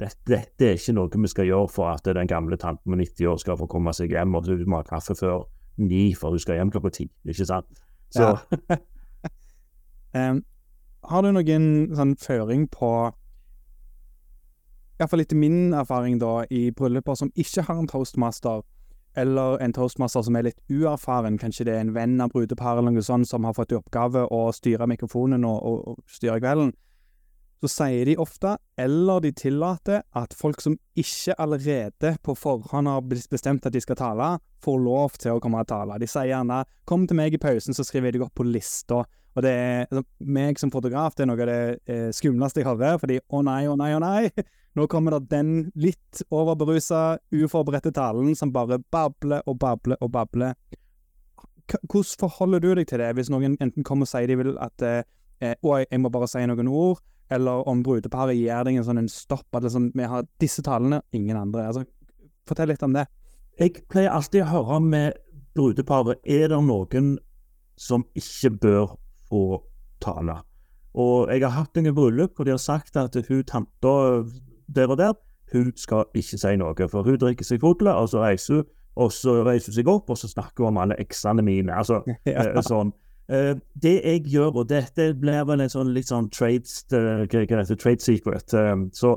Dette, 0.00 0.18
dette, 0.28 0.66
er 0.66 0.74
ikke 0.76 0.96
noe 0.96 1.22
vi 1.22 1.30
skal 1.30 1.46
gjøre 1.48 1.70
for 1.72 1.92
at 1.94 2.08
den 2.18 2.28
gamle 2.28 2.58
tanten 2.60 2.90
med 2.92 3.04
90 3.04 3.30
år 3.30 3.38
skal 3.40 3.60
få 3.60 3.68
komme 3.70 3.94
seg 3.96 4.12
hjem, 4.12 4.34
og 4.34 4.50
hun 4.50 4.66
må 4.68 4.82
ha 4.82 4.88
kaffe 4.88 5.14
før 5.16 5.46
ni, 5.78 6.10
for 6.18 6.34
hun 6.34 6.42
skal 6.42 6.58
hjem 6.58 6.72
klokka 6.74 6.92
ti. 6.98 7.06
Ikke 7.24 7.46
sant? 7.48 7.80
Så 8.12 8.26
ja. 8.26 8.80
um, 10.30 10.42
Har 11.06 11.22
du 11.22 11.30
noen 11.30 11.70
sånn 11.94 12.16
føring 12.18 12.66
på 12.72 12.90
Iallfall 14.96 15.22
etter 15.22 15.38
min 15.38 15.74
erfaring 15.76 16.16
da, 16.18 16.40
i 16.50 16.70
brylluper 16.74 17.18
som 17.20 17.30
ikke 17.36 17.66
har 17.68 17.78
en 17.78 17.88
toastmaster, 17.90 18.62
eller 19.16 19.60
en 19.64 19.72
toastmaster 19.76 20.22
som 20.26 20.36
er 20.36 20.48
litt 20.50 20.60
uerfaren, 20.70 21.38
kanskje 21.40 21.66
det 21.68 21.76
er 21.76 21.84
en 21.84 21.94
venn 21.96 22.20
av 22.20 22.32
brudeparet 22.34 22.82
eller 22.82 22.96
noe 22.96 23.06
sånt 23.06 23.28
som 23.28 23.44
har 23.48 23.56
fått 23.56 23.72
i 23.72 23.78
oppgave 23.78 24.26
å 24.30 24.42
styre 24.54 24.88
mikrofonen 24.90 25.46
og, 25.48 25.58
og, 25.62 25.78
og 25.92 26.18
styre 26.18 26.40
kvelden, 26.40 26.74
så 27.64 27.70
sier 27.72 28.08
de 28.08 28.16
ofte, 28.20 28.52
eller 28.78 29.22
de 29.24 29.32
tillater, 29.32 30.02
at 30.16 30.34
folk 30.36 30.60
som 30.60 30.76
ikke 30.98 31.36
allerede 31.40 32.12
på 32.24 32.34
forhånd 32.36 32.90
har 32.90 33.04
bestemt 33.06 33.66
at 33.66 33.72
de 33.72 33.80
skal 33.80 33.98
tale, 33.98 34.34
får 34.64 34.82
lov 34.82 35.16
til 35.20 35.36
å 35.36 35.40
komme 35.42 35.62
og 35.64 35.70
tale. 35.70 35.96
De 35.98 36.08
sier 36.10 36.34
gjerne 36.34 36.64
'kom 36.84 37.06
til 37.06 37.16
meg 37.16 37.34
i 37.34 37.38
pausen, 37.38 37.74
så 37.74 37.84
skriver 37.84 38.06
jeg 38.06 38.12
deg 38.14 38.26
opp 38.28 38.34
på 38.34 38.44
lista'. 38.44 39.04
Og 39.36 39.42
det 39.42 39.50
er, 39.50 39.86
altså, 39.90 40.04
meg 40.20 40.58
som 40.58 40.70
fotograf, 40.70 41.14
det 41.14 41.24
er 41.24 41.26
noe 41.26 41.40
av 41.40 41.46
det 41.46 41.80
eh, 41.86 42.10
skumleste 42.12 42.60
jeg 42.60 42.66
hører, 42.66 42.98
fordi 42.98 43.20
'å 43.20 43.42
nei, 43.44 43.66
å 43.66 43.76
nei, 43.76 43.92
å 43.92 44.00
nei'. 44.00 44.30
Nå 44.76 44.84
kommer 44.92 45.16
det 45.16 45.30
den 45.32 45.52
litt 45.80 46.22
overberusa, 46.28 47.18
uforberedte 47.32 47.94
talen 47.96 48.34
som 48.36 48.52
bare 48.52 48.78
babler 48.92 49.44
og 49.48 49.58
babler 49.62 49.96
og 50.04 50.10
babler. 50.12 50.52
Hvordan 51.66 52.20
forholder 52.20 52.60
du 52.60 52.74
deg 52.76 52.88
til 52.90 53.00
det, 53.00 53.14
hvis 53.16 53.32
noen 53.32 53.56
enten 53.56 53.86
kommer 53.86 54.04
og 54.04 54.12
sier 54.12 54.28
de 54.28 54.36
vil 54.38 54.58
at 54.60 54.84
eh, 54.84 55.02
'Å, 55.40 55.84
jeg 55.84 56.00
må 56.00 56.12
bare 56.12 56.28
si 56.28 56.44
noen 56.46 56.68
ord', 56.68 57.02
eller 57.30 57.66
om 57.68 57.82
brudeparet 57.82 58.36
gir 58.36 58.64
deg 58.64 58.78
en 58.78 58.86
sånn 58.86 59.08
stopp, 59.10 59.48
at 59.56 59.66
liksom, 59.66 59.90
vi 59.96 60.06
har 60.06 60.28
disse 60.40 60.62
talene, 60.62 61.02
ingen 61.12 61.36
andre. 61.36 61.66
Altså, 61.66 61.84
fortell 62.46 62.70
litt 62.70 62.84
om 62.86 62.94
det. 62.94 63.06
Jeg 63.58 63.82
pleier 63.90 64.12
alltid 64.12 64.44
å 64.44 64.50
høre 64.52 64.80
med 64.84 65.16
brudeparet 65.56 66.20
er 66.22 66.52
det 66.52 66.60
noen 66.60 67.16
som 67.76 68.04
ikke 68.16 68.52
bør 68.60 68.94
få 69.28 69.62
tale. 70.04 70.38
Og 70.96 71.28
jeg 71.32 71.42
har 71.44 71.56
hatt 71.56 71.76
noen 71.76 71.96
bryllup 71.96 72.36
hvor 72.36 72.48
de 72.48 72.54
har 72.54 72.62
sagt 72.62 72.96
at 72.96 73.16
hun 73.28 73.42
tanta 73.44 73.94
der 74.74 74.90
og 74.90 74.98
der, 74.98 75.12
hun 75.52 75.72
skal 75.76 76.04
ikke 76.14 76.38
si 76.38 76.56
noe. 76.58 76.88
For 76.90 77.06
hun 77.06 77.18
drikker 77.20 77.46
seg 77.46 77.62
full, 77.62 77.86
og 77.86 78.08
så 78.10 78.22
reiser 78.24 78.60
hun, 78.60 78.68
og 78.96 79.12
så 79.12 79.40
reiser 79.46 79.72
hun 79.72 79.78
seg 79.78 79.90
opp, 79.92 80.10
og 80.10 80.18
så 80.18 80.30
snakker 80.30 80.64
hun 80.64 80.74
om 80.74 80.82
alle 80.84 80.98
eksene 81.00 81.44
mine. 81.46 81.74
Altså, 81.74 82.02
ja. 82.26 82.48
Eh, 82.48 82.62
sånn. 82.66 82.92
Uh, 83.26 83.58
det 83.82 83.96
jeg 84.04 84.22
gjør, 84.30 84.60
og 84.62 84.68
dette 84.70 85.08
blir 85.18 85.42
vel 85.48 85.64
en 85.64 85.70
sånn 85.70 85.90
litt 85.94 86.12
sånn 86.12 86.28
trade, 86.30 86.70
uh, 86.94 87.24
trade 87.26 87.98
secret 87.98 88.54
Så 88.94 89.16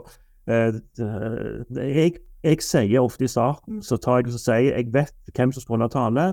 jeg, 0.49 2.15
jeg, 2.41 2.61
sier 2.65 3.03
ofte 3.03 3.27
i 3.27 3.29
starten 3.29 3.83
så 3.85 3.99
tar 4.01 4.23
jeg 4.23 4.31
og 4.31 4.39
sier 4.41 4.71
jeg 4.71 4.87
vet 4.95 5.13
hvem 5.37 5.53
som 5.53 5.61
skal 5.61 5.75
holde 5.75 5.91
tale. 5.93 6.23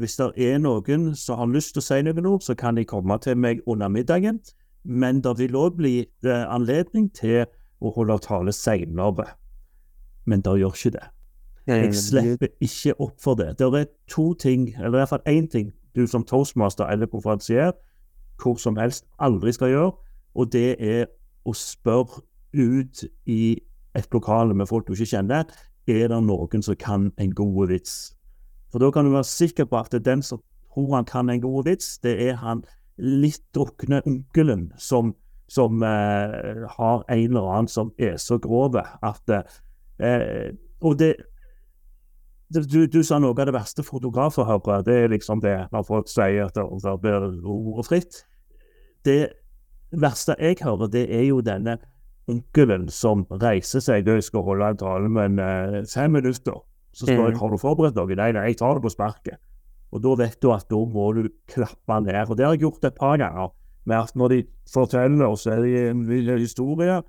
hvis 0.00 0.16
det 0.18 0.26
er 0.48 0.58
noen 0.58 1.12
som 1.14 1.38
har 1.38 1.52
lyst 1.54 1.76
til 1.76 1.84
å 1.84 1.86
si 1.86 2.00
noen 2.02 2.26
ord, 2.26 2.42
så 2.42 2.56
kan 2.58 2.74
de 2.74 2.82
komme 2.84 3.18
til 3.22 3.38
meg 3.38 3.62
under 3.70 3.88
middagen. 3.88 4.40
Men 4.82 5.22
det 5.22 5.36
vil 5.38 5.54
òg 5.54 5.78
bli 5.78 5.94
anledning 6.26 7.06
til 7.14 7.46
å 7.80 7.92
holde 7.96 8.18
tale 8.24 8.52
seinere. 8.52 9.26
Men 10.28 10.44
det 10.44 10.58
gjør 10.60 10.76
ikke 10.76 10.94
det. 10.98 11.06
Jeg 11.70 11.94
slipper 11.94 12.48
ikke 12.60 12.96
opp 12.98 13.20
for 13.22 13.38
det. 13.38 13.54
Det 13.58 13.68
er 13.74 13.86
to 14.10 14.34
ting, 14.34 14.70
eller 14.78 14.98
i 14.98 15.02
hvert 15.02 15.12
fall 15.12 15.28
én 15.28 15.48
ting 15.50 15.72
du 15.94 16.06
som 16.06 16.24
toastmaster 16.24 16.86
eller 16.90 17.10
konferansier 17.10 17.72
hvor 18.40 18.56
som 18.56 18.76
helst 18.80 19.04
aldri 19.20 19.52
skal 19.52 19.68
gjøre, 19.68 19.90
og 20.34 20.52
det 20.52 20.76
er 20.80 21.08
å 21.44 21.52
spørre 21.56 22.22
ut 22.56 23.02
i 23.28 23.58
et 23.98 24.14
lokale 24.14 24.54
med 24.54 24.68
folk 24.70 24.86
du 24.86 24.94
ikke 24.94 25.10
kjenner, 25.12 25.44
er 25.90 26.08
det 26.08 26.20
noen 26.24 26.62
som 26.62 26.76
kan 26.78 27.10
en 27.18 27.34
god 27.34 27.68
vits. 27.68 28.14
For 28.70 28.82
da 28.82 28.90
kan 28.94 29.04
du 29.04 29.12
være 29.12 29.26
sikker 29.26 29.66
på 29.66 29.80
at 29.80 29.90
det 29.92 30.00
er 30.00 30.12
den 30.12 30.22
som 30.22 30.40
tror 30.70 30.94
han 30.94 31.08
kan 31.08 31.30
en 31.30 31.42
god 31.42 31.66
vits, 31.66 31.98
det 31.98 32.14
er 32.28 32.38
han 32.40 32.62
litt 32.96 33.42
drukne 33.56 34.02
onkelen 34.06 34.70
som, 34.78 35.14
som 35.50 35.82
eh, 35.82 36.62
har 36.76 37.04
en 37.08 37.26
eller 37.26 37.50
annen 37.50 37.70
som 37.70 37.90
er 37.98 38.16
så 38.22 38.38
grov 38.38 38.78
at 38.78 39.34
eh, 39.34 40.54
Og 40.80 40.96
det, 40.96 41.14
du, 42.48 42.86
du, 42.86 43.02
sa 43.04 43.18
noe 43.20 43.34
av 43.34 43.50
det 43.50 43.54
verste 43.54 43.84
fotografer 43.84 44.46
hører, 44.48 44.84
det 44.86 44.96
er 44.96 45.12
liksom 45.12 45.42
det 45.44 45.56
når 45.74 45.84
folk 45.86 46.08
sier 46.08 46.48
at 46.48 46.56
det 46.56 46.94
blir 47.02 47.26
ordet 47.44 47.86
fritt. 47.86 48.22
Det 49.04 49.20
verste 49.90 50.38
jeg 50.38 50.56
hører, 50.62 50.88
det 50.88 51.04
er 51.10 51.26
jo 51.28 51.42
denne 51.44 51.76
onkelen 52.30 52.88
som 52.94 53.26
reiser 53.42 53.82
seg 53.84 54.08
og 54.08 54.22
skal 54.24 54.46
holde 54.46 54.72
en 54.72 54.80
tale, 54.80 55.12
men 55.12 55.38
uh, 55.42 55.80
fem 55.90 56.14
minutter 56.14 56.58
så 56.94 57.06
spør 57.06 57.28
jeg 57.28 57.36
mm. 57.36 57.40
har 57.42 57.52
du 57.52 57.60
forberedt 57.60 57.98
noe. 57.98 58.18
Nei, 58.18 58.32
nei, 58.34 58.48
jeg 58.50 58.58
tar 58.58 58.78
det 58.78 58.84
på 58.86 58.92
sparket. 58.92 59.38
Og 59.94 60.02
da 60.02 60.14
vet 60.18 60.38
du 60.42 60.50
at 60.54 60.66
da 60.70 60.80
må 60.90 61.10
du 61.14 61.24
klappe 61.50 61.98
ned. 62.02 62.22
Og 62.26 62.38
det 62.38 62.46
har 62.46 62.54
jeg 62.56 62.64
gjort 62.64 62.86
et 62.86 62.98
par 62.98 63.18
ganger. 63.20 63.52
Med 63.88 63.96
at 63.96 64.16
Når 64.16 64.28
de 64.28 64.42
forteller, 64.72 65.26
og 65.26 65.38
så 65.38 65.50
er 65.56 65.62
det 65.64 65.88
en 65.90 66.38
historie, 66.38 67.00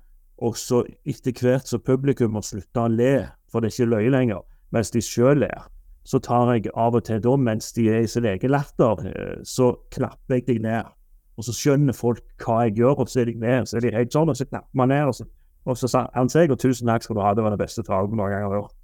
og 0.42 0.56
så 0.56 0.82
etter 1.06 1.32
hvert 1.36 1.68
så 1.68 1.78
publikum 1.78 2.32
må 2.34 2.42
slutte 2.42 2.80
å 2.80 2.88
le, 2.90 3.28
for 3.50 3.60
det 3.60 3.70
er 3.70 3.76
ikke 3.76 3.92
løye 3.92 4.10
lenger 4.10 4.42
mens 4.72 4.90
de 4.90 5.02
sjøl 5.04 5.42
ler. 5.44 5.68
Så 6.08 6.18
tar 6.24 6.48
jeg 6.54 6.70
av 6.74 6.96
og 6.96 7.04
til 7.06 7.20
da, 7.22 7.36
mens 7.36 7.72
de 7.76 7.86
er 7.92 8.02
i 8.02 8.10
sin 8.10 8.26
egen 8.26 8.50
latter, 8.50 9.04
eh, 9.06 9.42
så 9.44 9.74
klapper 9.94 10.40
jeg 10.40 10.46
deg 10.48 10.62
ned. 10.64 10.88
Og 11.36 11.46
så 11.46 11.54
skjønner 11.56 11.96
folk 11.96 12.24
hva 12.42 12.62
jeg 12.66 12.80
gjør, 12.80 13.04
og 13.04 13.12
så 13.12 13.22
er 13.22 13.30
de 13.30 13.36
med. 13.38 13.68
Så 13.68 13.78
er 13.78 13.86
de 13.86 13.92
helt 13.94 14.14
sånn, 14.14 14.32
og 14.32 14.38
så 14.38 14.48
knapper 14.48 14.80
man 14.80 14.90
ned. 14.92 15.10
Og 15.12 15.14
så, 15.16 15.28
og 15.68 15.78
så 15.78 15.90
sa 15.92 16.06
han 16.16 16.32
seg, 16.32 16.50
og 16.52 16.60
tusen 16.60 16.90
takk 16.90 17.06
skal 17.06 17.18
du 17.18 17.22
ha, 17.24 17.34
det 17.36 17.44
var 17.44 17.54
den 17.54 17.62
beste 17.62 17.84
talen 17.86 18.16
noen 18.16 18.34
gang 18.34 18.48
har 18.48 18.56
hørt. 18.56 18.74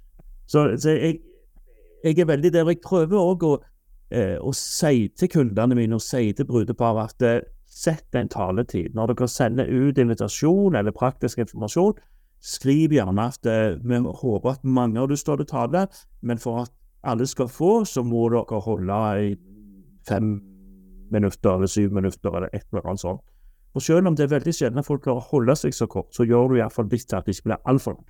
Så, 0.49 0.63
så 0.81 0.95
jeg, 0.95 1.19
jeg, 2.05 2.15
er 2.15 2.29
veldig 2.29 2.53
der. 2.55 2.71
Jeg 2.71 2.81
prøver 2.85 3.19
òg 3.19 3.45
å, 3.45 3.53
eh, 4.15 4.37
å 4.41 4.53
si 4.55 5.09
til 5.17 5.33
kundene 5.33 5.77
mine 5.77 5.99
og 5.99 6.05
si 6.05 6.31
til 6.33 6.47
brudepar 6.49 7.03
at 7.03 7.25
eh, 7.27 7.41
sett 7.79 8.15
en 8.15 8.29
taletid. 8.29 8.95
Når 8.95 9.13
dere 9.13 9.27
sender 9.31 9.69
ut 9.69 9.97
invitasjon 9.97 10.75
eller 10.75 10.95
praktisk 10.95 11.41
informasjon, 11.43 11.95
Skriv 12.39 12.93
gjerne 12.95 13.25
at 13.27 13.47
eh, 13.51 13.75
vi 13.83 13.97
håper 13.99 14.53
at 14.53 14.63
mange 14.63 14.99
har 14.99 15.15
står 15.15 15.41
til 15.41 15.49
tale, 15.49 15.87
men 16.21 16.39
for 16.39 16.61
at 16.61 16.71
alle 17.03 17.27
skal 17.27 17.49
få, 17.51 17.83
så 17.85 18.03
må 18.03 18.29
dere 18.31 18.61
holde 18.63 18.99
i 19.19 19.33
fem 20.07 20.37
minutter 21.11 21.55
eller 21.55 21.67
syv 21.67 21.91
minutter 21.91 22.31
eller 22.31 22.49
et 22.53 22.63
eller 22.71 22.87
annet 22.87 23.03
sånt. 23.03 23.21
Og 23.75 23.81
selv 23.81 24.07
om 24.07 24.15
det 24.15 24.23
er 24.23 24.31
veldig 24.31 24.53
sjelden 24.55 24.79
at 24.79 24.87
folk 24.87 25.03
klarer 25.03 25.19
å 25.19 25.29
holde 25.33 25.55
seg 25.59 25.75
så 25.75 25.87
kort, 25.87 26.13
så 26.15 26.23
gjør 26.23 26.53
du 26.53 26.55
iallfall 26.57 26.87
litt 26.89 27.05
til 27.09 27.19
at 27.19 27.27
det 27.27 27.35
ikke 27.35 27.49
blir 27.49 27.61
altfor 27.69 27.97
langt. 27.97 28.09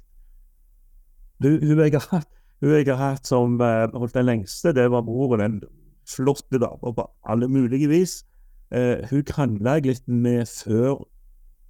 Hun 1.41 1.81
jeg 1.81 1.95
har 1.95 2.07
hatt, 2.11 2.29
jeg 2.61 2.87
har 2.87 3.01
hatt 3.01 3.27
som 3.27 3.57
uh, 3.61 3.89
holdt 3.95 4.13
den 4.13 4.27
lengste, 4.27 4.73
det 4.75 4.89
var 4.91 5.05
broren. 5.07 5.41
En 5.41 5.59
flotte 6.09 6.59
dame 6.59 6.93
på 6.95 7.05
alle 7.25 7.47
mulige 7.47 7.89
vis. 7.89 8.19
Uh, 8.69 9.01
hun 9.09 9.23
krangla 9.25 9.79
jeg 9.79 9.89
litt 9.89 10.07
med 10.07 10.45
før 10.45 11.05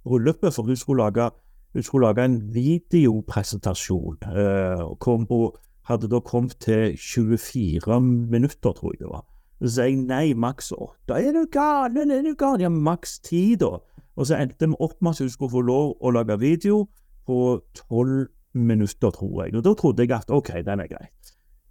bryllupet, 0.04 0.52
for 0.54 0.68
hun 0.68 0.76
skulle 0.76 1.04
lage 1.04 1.30
hun 1.72 1.82
skulle 1.82 2.06
lage 2.06 2.24
en 2.24 2.54
videopresentasjon. 2.54 4.16
Eh, 4.36 4.96
kombo 4.98 5.56
hadde 5.86 6.08
da 6.10 6.20
kommet 6.20 6.56
til 6.60 6.96
24 6.98 8.00
minutter, 8.00 8.72
tror 8.72 8.92
jeg 8.92 8.98
det 8.98 9.10
var. 9.10 9.24
Så 9.60 9.74
sa 9.74 9.86
jeg 9.86 10.00
nei, 10.08 10.32
maks 10.34 10.72
åtte. 10.72 11.14
Er 11.14 11.32
du 11.36 11.44
gal? 11.52 11.96
Er 11.96 12.22
du 12.26 12.34
gal? 12.34 12.60
Ja, 12.60 12.68
maks 12.68 13.18
10, 13.20 13.56
da. 13.60 13.78
Og 14.16 14.26
så 14.26 14.40
endte 14.40 14.66
vi 14.66 14.74
opp 14.80 14.96
med 15.00 15.10
at 15.10 15.18
hun 15.18 15.30
skulle 15.30 15.50
få 15.50 15.60
lov 15.60 15.94
å 16.00 16.10
lage 16.10 16.40
video 16.40 16.88
på 17.26 17.60
12 17.88 18.26
minutter, 18.54 19.10
tror 19.10 19.44
jeg. 19.44 19.54
Og 19.56 19.64
da 19.64 19.74
trodde 19.74 20.02
jeg 20.02 20.16
at 20.16 20.30
OK, 20.30 20.50
den 20.66 20.80
er 20.80 20.90
grei. 20.90 21.06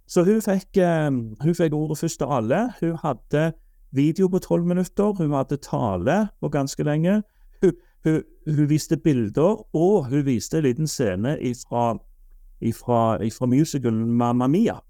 Så 0.08 0.24
hun 0.24 0.40
fikk, 0.42 0.80
um, 0.80 1.20
hun 1.42 1.54
fikk 1.54 1.74
ordet 1.76 1.98
først 1.98 2.22
av 2.22 2.32
alle. 2.38 2.62
Hun 2.80 2.96
hadde 3.04 3.52
video 3.92 4.28
på 4.28 4.38
12 4.38 4.66
minutter. 4.66 5.12
Hun 5.18 5.32
hadde 5.32 5.56
tale 5.56 6.28
på 6.40 6.48
ganske 6.48 6.82
lenge. 6.82 7.22
Hun, 7.62 7.72
hun, 8.04 8.22
hun, 8.46 8.68
viste 8.68 8.96
bilder, 8.96 9.64
og 9.74 10.08
hun 10.08 10.24
viste 10.26 10.58
en 10.58 10.64
liten 10.64 10.88
scene 10.88 11.36
fra 11.56 13.46
musicalen 13.46 14.10
Mamma 14.16 14.46
Mia. 14.46 14.80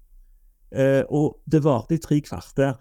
Eh, 0.71 1.03
og 1.09 1.41
det 1.51 1.63
varte 1.63 1.95
i 1.95 1.97
tre 1.97 2.21
kvarter. 2.21 2.73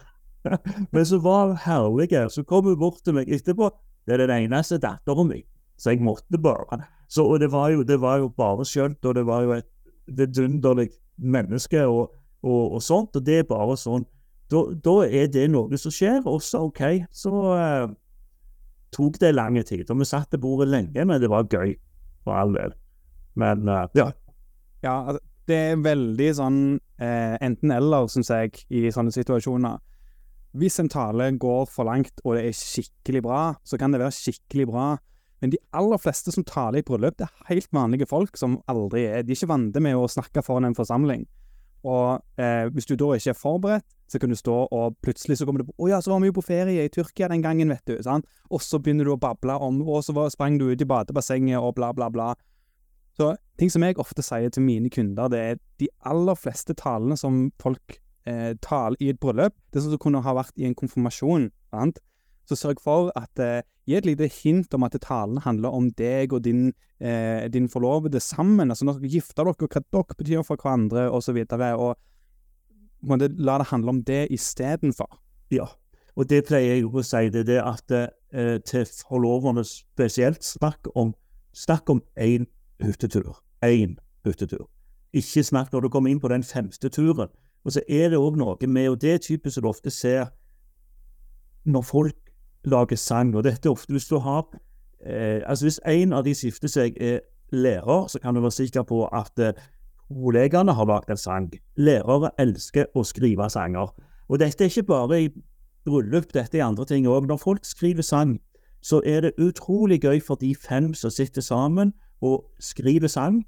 Men 0.93 1.07
så 1.07 1.19
var 1.19 1.47
hun 1.47 1.57
herlig. 1.57 2.31
Så 2.31 2.43
kom 2.43 2.65
hun 2.65 2.79
bort 2.79 3.03
til 3.05 3.15
meg 3.15 3.29
etterpå. 3.29 3.71
Det 4.07 4.15
er 4.15 4.27
den 4.27 4.47
eneste 4.47 4.79
datteren 4.79 5.29
min, 5.29 5.45
så 5.79 5.91
jeg 5.91 6.03
måtte 6.03 6.39
bare. 6.39 6.85
Så, 7.09 7.25
og 7.25 7.41
det 7.41 7.53
var, 7.53 7.69
jo, 7.71 7.83
det 7.83 8.01
var 8.01 8.19
jo 8.19 8.29
bare 8.29 8.65
skjønt, 8.65 9.05
og 9.05 9.15
det 9.15 9.27
var 9.27 9.43
jo 9.43 9.53
et 9.53 9.69
vidunderlig 10.07 10.89
menneske 11.17 11.85
og, 11.87 12.15
og, 12.43 12.73
og, 12.73 12.83
sånt. 12.83 13.17
Og 13.17 13.27
det 13.27 13.39
er 13.39 13.49
bare 13.49 13.77
sånn. 13.77 14.07
Da, 14.51 14.65
da 14.75 14.95
er 15.07 15.29
det 15.31 15.47
noe 15.53 15.79
som 15.79 15.95
skjer, 15.95 16.23
og 16.27 16.43
så 16.43 16.65
OK. 16.67 16.83
Så 17.15 17.31
uh, 17.31 17.93
tok 18.95 19.21
det 19.23 19.35
lang 19.37 19.59
tid. 19.63 19.87
Og 19.91 20.01
vi 20.01 20.09
satt 20.09 20.31
til 20.33 20.43
bordet 20.43 20.71
lenge, 20.73 21.05
men 21.05 21.21
det 21.23 21.31
var 21.31 21.47
gøy, 21.51 21.77
for 22.25 22.35
all 22.35 22.55
del. 22.57 22.75
Men 23.39 23.69
uh, 23.71 23.87
ja. 23.99 24.11
Ja, 24.83 24.97
det 25.51 25.59
er 25.73 25.83
veldig 25.83 26.29
sånn 26.39 26.61
eh, 27.03 27.37
enten-eller, 27.43 28.07
syns 28.09 28.31
jeg, 28.33 28.63
i 28.73 28.87
sånne 28.95 29.13
situasjoner. 29.13 29.81
Hvis 30.59 30.81
en 30.83 30.91
tale 30.91 31.29
går 31.39 31.67
for 31.71 31.87
langt, 31.87 32.23
og 32.25 32.37
det 32.37 32.49
er 32.49 32.57
skikkelig 32.57 33.23
bra, 33.27 33.43
så 33.67 33.79
kan 33.79 33.93
det 33.93 34.01
være 34.03 34.15
skikkelig 34.15 34.67
bra. 34.71 34.87
Men 35.41 35.53
de 35.55 35.61
aller 35.77 36.01
fleste 36.01 36.33
som 36.35 36.47
taler 36.47 36.81
i 36.81 36.87
bryllup, 36.87 37.17
det 37.19 37.27
er 37.29 37.51
helt 37.53 37.71
vanlige 37.75 38.09
folk 38.11 38.37
som 38.39 38.59
aldri 38.71 39.07
er 39.09 39.25
De 39.25 39.33
er 39.33 39.39
ikke 39.39 39.53
vant 39.53 39.79
med 39.83 39.97
å 39.97 40.09
snakke 40.11 40.45
foran 40.45 40.69
en 40.69 40.77
forsamling. 40.77 41.27
Og 41.85 42.21
eh, 42.41 42.69
hvis 42.75 42.87
du 42.87 42.95
da 42.99 43.15
ikke 43.17 43.33
er 43.33 43.39
forberedt, 43.39 43.87
så 44.11 44.19
kan 44.19 44.33
du 44.33 44.37
stå 44.37 44.55
og 44.75 44.97
plutselig 45.05 45.39
så 45.39 45.47
kommer 45.47 45.63
du 45.63 45.69
på 45.71 45.75
'Å 45.79 45.89
ja, 45.89 46.01
så 46.01 46.11
var 46.11 46.21
vi 46.21 46.27
jo 46.27 46.39
på 46.41 46.43
ferie 46.43 46.85
i 46.85 46.89
Tyrkia 46.89 47.29
den 47.29 47.43
gangen, 47.43 47.69
vet 47.69 47.87
du.' 47.87 48.03
Sant? 48.03 48.27
Og 48.51 48.61
så 48.61 48.79
begynner 48.83 49.05
du 49.05 49.13
å 49.15 49.21
bable 49.21 49.55
om 49.55 49.81
Og 49.83 50.03
så 50.05 50.13
var, 50.13 50.29
sprang 50.31 50.59
du 50.59 50.67
ut 50.71 50.81
i 50.81 50.85
badebassenget 50.85 51.59
og 51.59 51.75
bla, 51.75 51.93
bla, 51.93 52.11
bla. 52.11 52.35
Så 53.17 53.37
ting 53.59 53.71
som 53.71 53.83
jeg 53.83 53.99
ofte 53.99 54.23
sier 54.23 54.51
til 54.51 54.63
mine 54.63 54.91
kunder, 54.91 55.29
det 55.29 55.39
er 55.39 55.57
de 55.79 55.89
aller 56.05 56.35
fleste 56.35 56.75
talene 56.75 57.17
som 57.17 57.53
folk 57.61 58.01
eh, 58.27 58.55
taler 58.63 58.97
i 59.01 59.11
et 59.11 59.21
bryllup, 59.21 59.55
det 59.73 59.83
sånn 59.83 59.93
som 59.93 59.99
kunne 59.99 60.23
ha 60.23 60.35
vært 60.35 60.57
i 60.57 60.65
en 60.65 60.75
konfirmasjon. 60.75 61.51
Sant? 61.71 62.01
Så 62.49 62.57
sørg 62.57 62.81
for 62.83 63.13
at 63.15 63.39
eh, 63.39 63.63
Gi 63.91 63.97
et 63.99 64.07
lite 64.07 64.29
hint 64.31 64.75
om 64.77 64.87
at 64.87 64.95
talene 65.03 65.43
handler 65.43 65.75
om 65.75 65.89
deg 65.99 66.31
og 66.37 66.45
din, 66.45 66.69
eh, 67.03 67.49
din 67.51 67.67
forlovede 67.69 68.21
sammen. 68.23 68.71
Altså 68.71 68.87
når 68.87 69.01
dere 69.01 69.11
gifter 69.17 69.43
dere, 69.43 69.57
og 69.59 69.67
hva 69.67 69.83
dere 69.83 70.19
betyr 70.21 70.45
for 70.47 70.61
hverandre, 70.61 71.09
osv. 71.11 71.43
Og, 71.43 71.83
og 71.83 71.97
måtte, 73.03 73.33
la 73.35 73.59
det 73.59 73.71
handle 73.73 73.97
om 73.97 74.03
det 74.07 74.29
istedenfor. 74.31 75.19
Ja, 75.51 75.67
og 76.15 76.29
det 76.31 76.45
pleier 76.47 76.77
jeg 76.77 76.87
å 76.87 77.03
si. 77.03 77.25
Det 77.35 77.49
er 77.57 77.67
at 77.67 77.91
eh, 77.91 78.61
til 78.63 78.87
forloverne 78.87 79.67
spesielt, 79.67 80.45
snakk 80.47 80.87
om 80.95 81.17
snakk 81.53 81.91
om 81.91 82.03
én 82.15 82.47
hyttetur. 82.79 83.43
Én 83.63 83.99
hyttetur. 84.25 84.69
Ikke 85.13 85.43
snakk 85.43 85.73
når 85.73 85.81
du 85.81 85.89
kommer 85.89 86.11
inn 86.11 86.21
på 86.21 86.31
den 86.31 86.47
femte 86.47 86.89
turen. 86.89 87.31
Og 87.65 87.75
så 87.75 87.83
er 87.89 88.13
det 88.13 88.19
òg 88.19 88.39
noe 88.39 88.57
med, 88.67 88.89
og 88.89 89.01
det 89.01 89.15
er 89.15 89.19
typisk 89.19 89.55
som 89.55 89.67
du 89.67 89.69
ofte 89.69 89.91
ser 89.91 90.31
når 91.65 91.83
folk 91.85 92.30
lager 92.65 92.97
sang, 92.97 93.35
og 93.37 93.45
dette 93.45 93.69
er 93.69 93.73
ofte 93.73 93.93
hvis 93.95 94.09
du 94.11 94.19
har 94.19 94.47
eh, 95.07 95.41
Altså 95.47 95.65
hvis 95.65 95.81
en 95.89 96.13
av 96.13 96.25
de 96.25 96.35
skifter 96.35 96.69
seg 96.69 96.97
er 97.01 97.21
lærer, 97.53 98.07
så 98.09 98.19
kan 98.19 98.35
du 98.35 98.41
være 98.41 98.51
sikker 98.51 98.83
på 98.83 99.07
at 99.07 99.39
eh, 99.39 99.53
kollegene 100.09 100.75
har 100.75 100.87
lagd 100.87 101.11
en 101.11 101.17
sang. 101.17 101.51
Lærere 101.77 102.31
elsker 102.39 102.91
å 102.95 103.05
skrive 103.07 103.51
sanger. 103.51 103.91
Og 104.29 104.39
dette 104.39 104.65
er 104.65 104.71
ikke 104.71 104.89
bare 104.91 105.23
i 105.23 105.31
bryllup, 105.85 106.33
dette 106.35 106.59
er 106.59 106.67
andre 106.67 106.87
ting 106.87 107.09
òg. 107.09 107.27
Når 107.27 107.41
folk 107.43 107.65
skriver 107.65 108.03
sang, 108.03 108.39
så 108.83 109.03
er 109.05 109.21
det 109.21 109.33
utrolig 109.39 110.01
gøy 110.03 110.21
for 110.25 110.41
de 110.41 110.55
fem 110.55 110.93
som 110.95 111.11
sitter 111.11 111.43
sammen 111.43 111.93
og 112.21 112.45
skriver 112.61 113.09
sang. 113.09 113.43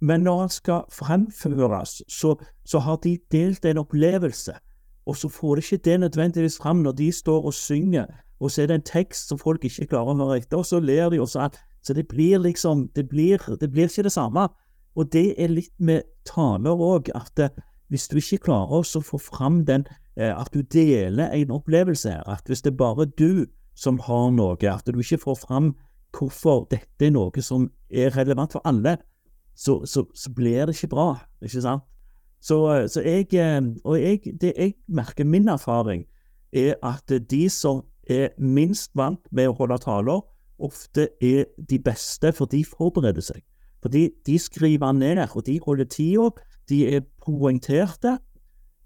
Men 0.00 0.24
når 0.24 0.40
han 0.40 0.48
skal 0.48 0.82
fremføres, 0.92 2.02
så, 2.08 2.34
så 2.64 2.78
har 2.78 2.96
de 3.04 3.18
delt 3.32 3.64
en 3.64 3.78
opplevelse. 3.78 4.52
Og 5.06 5.16
så 5.16 5.28
får 5.28 5.54
de 5.54 5.62
ikke 5.62 5.84
det 5.84 6.00
nødvendigvis 6.00 6.58
fram 6.58 6.76
når 6.76 6.92
de 6.92 7.12
står 7.12 7.44
og 7.44 7.54
synger, 7.54 8.06
og 8.40 8.50
så 8.50 8.62
er 8.62 8.70
det 8.70 8.78
en 8.78 8.88
tekst 8.88 9.28
som 9.28 9.38
folk 9.38 9.64
ikke 9.68 9.90
klarer 9.90 10.14
å 10.14 10.24
høre 10.24 10.40
etter, 10.40 10.60
og 10.60 10.66
så 10.66 10.80
ler 10.80 11.12
de, 11.12 11.20
og 11.20 11.28
at, 11.36 11.58
så 11.84 11.94
det 11.96 12.06
blir 12.08 12.40
liksom 12.40 12.88
det 12.96 13.06
blir, 13.08 13.42
det 13.60 13.68
blir 13.72 13.90
ikke 13.90 14.06
det 14.08 14.14
samme. 14.14 14.48
Og 14.96 15.12
det 15.12 15.34
er 15.38 15.52
litt 15.52 15.74
med 15.78 16.08
taler 16.26 16.80
òg, 16.80 17.12
at 17.14 17.38
eh, 17.38 17.52
hvis 17.92 18.08
du 18.08 18.16
ikke 18.18 18.46
klarer 18.48 18.80
å 18.80 19.02
få 19.04 19.20
fram 19.20 19.64
den, 19.68 19.84
eh, 20.16 20.32
at 20.32 20.50
du 20.54 20.62
deler 20.62 21.30
en 21.36 21.52
opplevelse 21.54 22.10
her, 22.10 22.24
at 22.26 22.48
hvis 22.48 22.64
det 22.64 22.72
er 22.72 22.80
bare 22.80 23.06
du 23.18 23.46
som 23.76 24.00
har 24.08 24.32
noe, 24.34 24.56
at 24.56 24.88
du 24.88 24.98
ikke 24.98 25.20
får 25.20 25.40
fram 25.44 25.74
hvorfor 26.16 26.66
dette 26.72 27.06
er 27.06 27.14
noe 27.14 27.44
som 27.44 27.68
er 27.90 28.10
relevant 28.16 28.56
for 28.56 28.64
alle, 28.66 28.96
så, 29.54 29.82
så, 29.84 30.06
så 30.14 30.32
blir 30.32 30.66
det 30.66 30.74
ikke 30.78 30.94
bra, 30.96 31.12
ikke 31.44 31.62
sant? 31.62 31.84
Så, 32.40 32.56
så 32.88 33.02
jeg, 33.04 33.28
eh, 33.36 33.60
og 33.84 34.00
jeg, 34.00 34.34
det 34.40 34.54
jeg 34.56 34.74
merker, 34.88 35.28
min 35.28 35.48
erfaring, 35.52 36.06
er 36.56 36.74
at 36.82 37.12
de 37.30 37.44
som 37.52 37.84
er 38.08 38.28
minst 38.38 38.90
vant 38.96 39.22
med 39.32 39.50
å 39.50 39.56
holde 39.58 39.78
taler, 39.82 40.20
ofte 40.60 41.08
er 41.22 41.48
de 41.56 41.78
beste, 41.78 42.32
for 42.36 42.50
de 42.50 42.62
forbereder 42.64 43.24
seg. 43.24 43.42
Fordi 43.82 44.10
de 44.26 44.38
skriver 44.38 44.92
ned, 44.92 45.22
og 45.34 45.46
de 45.46 45.58
holder 45.64 45.88
tida, 45.88 46.30
de 46.68 46.96
er 46.96 47.00
poengterte. 47.24 48.18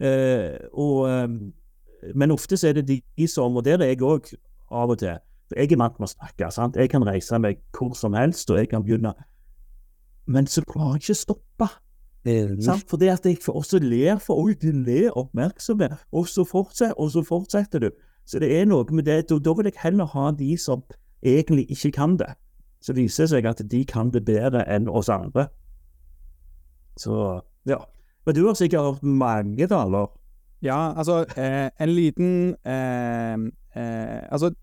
Eh, 0.00 0.58
og, 0.72 1.08
eh, 1.10 2.12
men 2.14 2.30
ofte 2.30 2.58
er 2.68 2.72
det 2.72 3.02
de 3.16 3.28
som, 3.28 3.56
og 3.56 3.64
det 3.64 3.80
er 3.80 3.86
jeg 3.86 4.02
òg 4.02 4.34
av 4.70 4.90
og 4.90 4.98
til 4.98 5.18
Jeg 5.54 5.72
er 5.72 5.76
vant 5.76 5.98
med 6.00 6.08
å 6.08 6.14
snakke. 6.14 6.50
sant? 6.52 6.76
Jeg 6.76 6.90
kan 6.90 7.04
reise 7.06 7.38
meg 7.38 7.60
hvor 7.70 7.94
som 7.94 8.14
helst, 8.14 8.50
og 8.50 8.56
jeg 8.56 8.68
kan 8.68 8.82
begynne 8.82 9.14
Men 10.26 10.46
så 10.46 10.64
klarer 10.64 10.94
jeg 10.94 11.02
ikke 11.02 11.14
stoppe. 11.14 11.68
Mm. 12.24 12.62
Sant? 12.62 12.88
Fordi 12.88 13.06
at 13.12 13.26
jeg 13.26 13.38
også 13.48 13.78
ler 13.78 14.18
for 14.18 14.34
Oi, 14.40 14.54
de 14.54 14.72
ler 14.72 15.10
oppmerksomhet. 15.10 15.92
Og 16.12 16.26
så 16.26 16.44
fortsetter, 16.44 16.94
og 16.98 17.10
så 17.10 17.22
fortsetter 17.22 17.78
du. 17.78 17.90
Så 18.24 18.40
det 18.40 18.50
er 18.56 18.64
noe 18.68 18.84
med 18.90 19.04
det. 19.04 19.28
Da 19.28 19.52
vil 19.52 19.68
jeg 19.68 19.80
heller 19.82 20.08
ha 20.14 20.30
de 20.32 20.56
som 20.58 20.82
egentlig 21.24 21.66
ikke 21.70 21.92
kan 21.92 22.16
det. 22.18 22.32
Så 22.80 22.92
viser 22.92 23.24
det 23.24 23.30
seg 23.30 23.46
at 23.48 23.62
de 23.70 23.84
kan 23.88 24.10
det 24.12 24.24
bedre 24.24 24.64
enn 24.68 24.88
oss 24.88 25.08
andre. 25.08 25.48
Så 26.96 27.40
ja. 27.66 27.80
Men 28.26 28.34
du 28.34 28.46
har 28.46 28.54
sikkert 28.54 28.80
hørt 28.80 29.02
mange 29.02 29.66
taler? 29.68 30.06
Ja, 30.64 30.94
altså 30.96 31.24
eh, 31.36 31.68
en 31.80 31.88
liten 31.92 32.56
eh, 32.64 33.34
eh, 33.76 34.22
Altså 34.32 34.54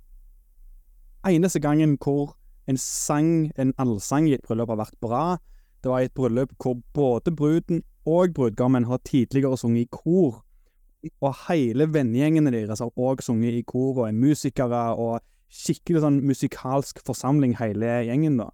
eneste 1.28 1.60
gangen 1.60 1.98
hvor 2.02 2.36
en 2.68 2.78
sang, 2.78 3.52
en 3.58 3.74
allsang 3.78 4.30
i 4.30 4.34
et 4.34 4.42
bryllup 4.48 4.70
har 4.70 4.80
vært 4.82 4.98
bra, 5.02 5.38
det 5.84 5.92
var 5.92 6.00
i 6.00 6.08
et 6.10 6.14
bryllup 6.14 6.54
hvor 6.62 6.80
både 6.94 7.36
bruden 7.36 7.84
og 8.06 8.34
brudgommen 8.34 8.84
har 8.84 8.98
tidligere 9.06 9.58
sunget 9.58 9.82
i 9.82 9.90
kor. 9.92 10.44
Og 11.22 11.36
hele 11.48 11.88
vennegjengene 11.90 12.54
deres 12.54 12.82
har 12.84 12.92
òg 12.94 13.24
sunget 13.26 13.58
i 13.58 13.66
kor 13.66 14.04
og 14.04 14.08
er 14.08 14.18
musikere 14.18 14.84
og 14.94 15.20
skikkelig 15.52 16.04
sånn 16.04 16.22
musikalsk 16.24 17.02
forsamling, 17.06 17.58
hele 17.60 18.02
gjengen, 18.08 18.38
da. 18.40 18.50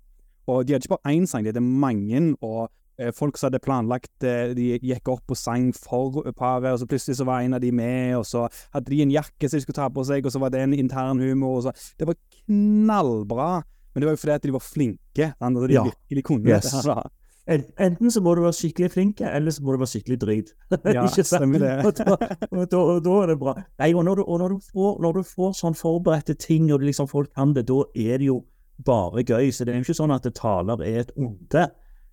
Og 0.48 0.66
de 0.66 0.74
hadde 0.74 0.88
ikke 0.88 0.96
bare 0.96 1.14
én 1.14 1.28
sang, 1.30 1.44
de 1.44 1.52
hadde 1.52 1.62
mange, 1.62 2.22
og 2.42 2.70
eh, 2.98 3.12
folk 3.14 3.38
som 3.38 3.50
hadde 3.50 3.62
planlagt 3.62 4.26
eh, 4.26 4.54
De 4.58 4.70
gikk 4.80 5.12
opp 5.12 5.36
og 5.36 5.38
sang 5.38 5.70
for 5.76 6.24
paret, 6.32 6.72
og 6.72 6.80
så 6.82 6.88
plutselig 6.90 7.20
så 7.20 7.28
var 7.28 7.44
en 7.44 7.58
av 7.58 7.62
de 7.62 7.72
med, 7.76 8.16
og 8.18 8.26
så 8.26 8.48
hadde 8.74 8.94
de 8.94 9.04
en 9.04 9.14
jakke 9.14 9.50
som 9.50 9.60
de 9.60 9.66
skulle 9.66 9.78
ta 9.78 9.90
på 9.94 10.08
seg, 10.08 10.26
og 10.26 10.34
så 10.34 10.42
var 10.42 10.54
det 10.56 10.64
en 10.64 10.78
intern 10.78 11.22
humor, 11.22 11.60
og 11.60 11.68
så 11.68 11.76
Det 12.00 12.08
var 12.08 12.18
knallbra. 12.40 13.52
Men 13.94 14.02
det 14.02 14.08
var 14.08 14.14
jo 14.14 14.22
fordi 14.22 14.34
at 14.38 14.44
de 14.46 14.54
var 14.54 14.62
flinke. 14.62 15.28
Sant? 15.40 15.58
Altså, 15.58 15.68
de 15.68 15.74
ja. 15.74 15.84
virkelig 15.88 16.24
kunne 16.24 16.50
yes. 16.50 16.68
det. 16.70 16.74
her 16.76 16.90
da. 16.94 17.10
Enten 17.48 18.12
så 18.12 18.20
må 18.22 18.34
du 18.36 18.42
være 18.44 18.56
skikkelig 18.58 18.90
flink, 18.92 19.22
eller 19.24 19.54
så 19.56 19.64
må 19.64 19.72
du 19.72 19.80
være 19.80 19.92
skikkelig 19.94 20.18
drit. 20.20 20.50
Ja, 20.98 21.06
stemmer 21.08 21.60
det. 21.64 21.74
og, 21.86 21.94
da, 21.98 22.16
og, 22.52 22.72
da, 22.72 22.78
og, 22.78 23.04
da, 23.06 23.14
er 23.24 23.32
det 23.32 23.38
bra. 23.40 23.54
Nei, 23.80 23.94
og 23.94 24.04
når 24.04 24.20
du, 24.20 24.24
og 24.28 24.40
når 24.40 24.56
du, 24.56 24.66
får, 24.74 24.98
når 25.02 25.20
du 25.20 25.24
får, 25.24 25.54
sånn 25.62 25.78
forberedte 25.78 26.36
ting, 26.44 26.68
og 26.76 26.84
liksom 26.84 27.08
folk 27.08 27.32
kan 27.36 27.54
det, 27.56 27.68
da 27.70 27.80
er 27.96 28.20
det 28.20 28.28
jo 28.28 28.42
bare 28.86 29.24
gøy. 29.24 29.52
Så 29.52 29.66
det 29.66 29.74
er 29.74 29.80
jo 29.80 29.88
ikke 29.88 30.00
sånn 30.02 30.16
at 30.16 30.28
det 30.28 30.36
taler 30.36 30.84
er 30.84 31.00
et 31.06 31.16
onde, 31.16 31.64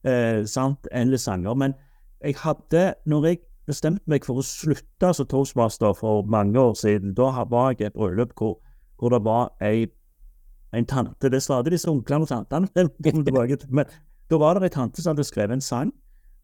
eh, 0.06 0.44
sant, 0.50 0.86
eller 0.92 1.18
sanger. 1.18 1.58
Men 1.58 1.74
jeg 2.22 2.38
hadde, 2.44 2.86
når 3.10 3.28
jeg 3.32 3.42
bestemte 3.66 4.06
meg 4.10 4.24
for 4.28 4.38
å 4.38 4.46
slutte 4.46 5.12
som 5.16 5.26
toastmaster 5.26 5.98
for 5.98 6.22
mange 6.30 6.60
år 6.60 6.78
siden, 6.78 7.14
da 7.18 7.32
var 7.50 7.72
jeg 7.72 7.80
i 7.80 7.90
et 7.90 7.98
bryllup 7.98 8.36
hvor, 8.38 8.58
hvor 9.00 9.10
det 9.10 9.24
var 9.26 9.50
ei 9.64 9.88
en 10.74 10.86
tante 10.90 11.30
Det 11.30 11.38
er 11.38 11.42
stadig 11.44 11.70
disse 11.70 11.86
onklene 11.86 12.26
og 12.26 12.28
tantene. 12.28 12.66
Men 13.70 13.86
da 14.30 14.38
var 14.40 14.58
det 14.58 14.70
ei 14.70 14.74
tante 14.74 15.02
som 15.02 15.14
hadde 15.14 15.26
skrevet 15.26 15.58
en 15.58 15.64
sang, 15.64 15.92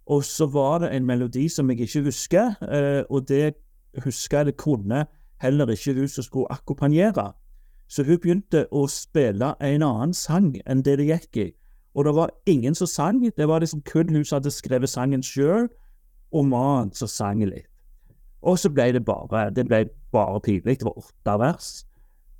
og 0.07 0.25
så 0.25 0.47
var 0.47 0.83
det 0.83 0.91
en 0.97 1.07
melodi 1.07 1.49
som 1.49 1.71
jeg 1.71 1.81
ikke 1.87 2.03
husker, 2.09 2.55
eh, 2.63 3.03
og 3.11 3.29
det 3.29 3.55
huska 4.05 4.45
det 4.45 4.57
kunne 4.57 5.07
heller 5.41 5.71
ikke 5.71 5.95
hun 5.95 6.09
som 6.09 6.23
skulle 6.23 6.51
akkompagnere. 6.51 7.33
Så 7.89 8.05
hun 8.05 8.19
begynte 8.19 8.67
å 8.71 8.87
spille 8.87 9.55
en 9.61 9.83
annen 9.83 10.15
sang 10.15 10.53
enn 10.67 10.83
det 10.83 10.99
det 10.99 11.09
gikk 11.09 11.37
i. 11.37 11.49
Og 11.95 12.05
det 12.05 12.15
var 12.15 12.31
ingen 12.47 12.75
som 12.75 12.87
sang, 12.87 13.23
det 13.37 13.49
var 13.49 13.61
liksom 13.61 13.83
kun 13.83 14.09
hun 14.09 14.25
som 14.25 14.37
hadde 14.37 14.51
skrevet 14.55 14.91
sangen 14.91 15.23
sjøl, 15.23 15.69
og 16.33 16.47
mannen 16.47 16.93
som 16.95 17.09
sang 17.09 17.43
litt. 17.43 17.67
Og 18.43 18.59
så 18.59 18.71
ble 18.73 18.93
det 18.93 19.05
bare 19.05 19.51
det 19.51 19.67
ble 19.69 19.85
bare 20.13 20.41
pinlig. 20.41 20.79
Det 20.79 20.87
var 20.87 20.99
åtte 20.99 21.39
vers. 21.39 21.71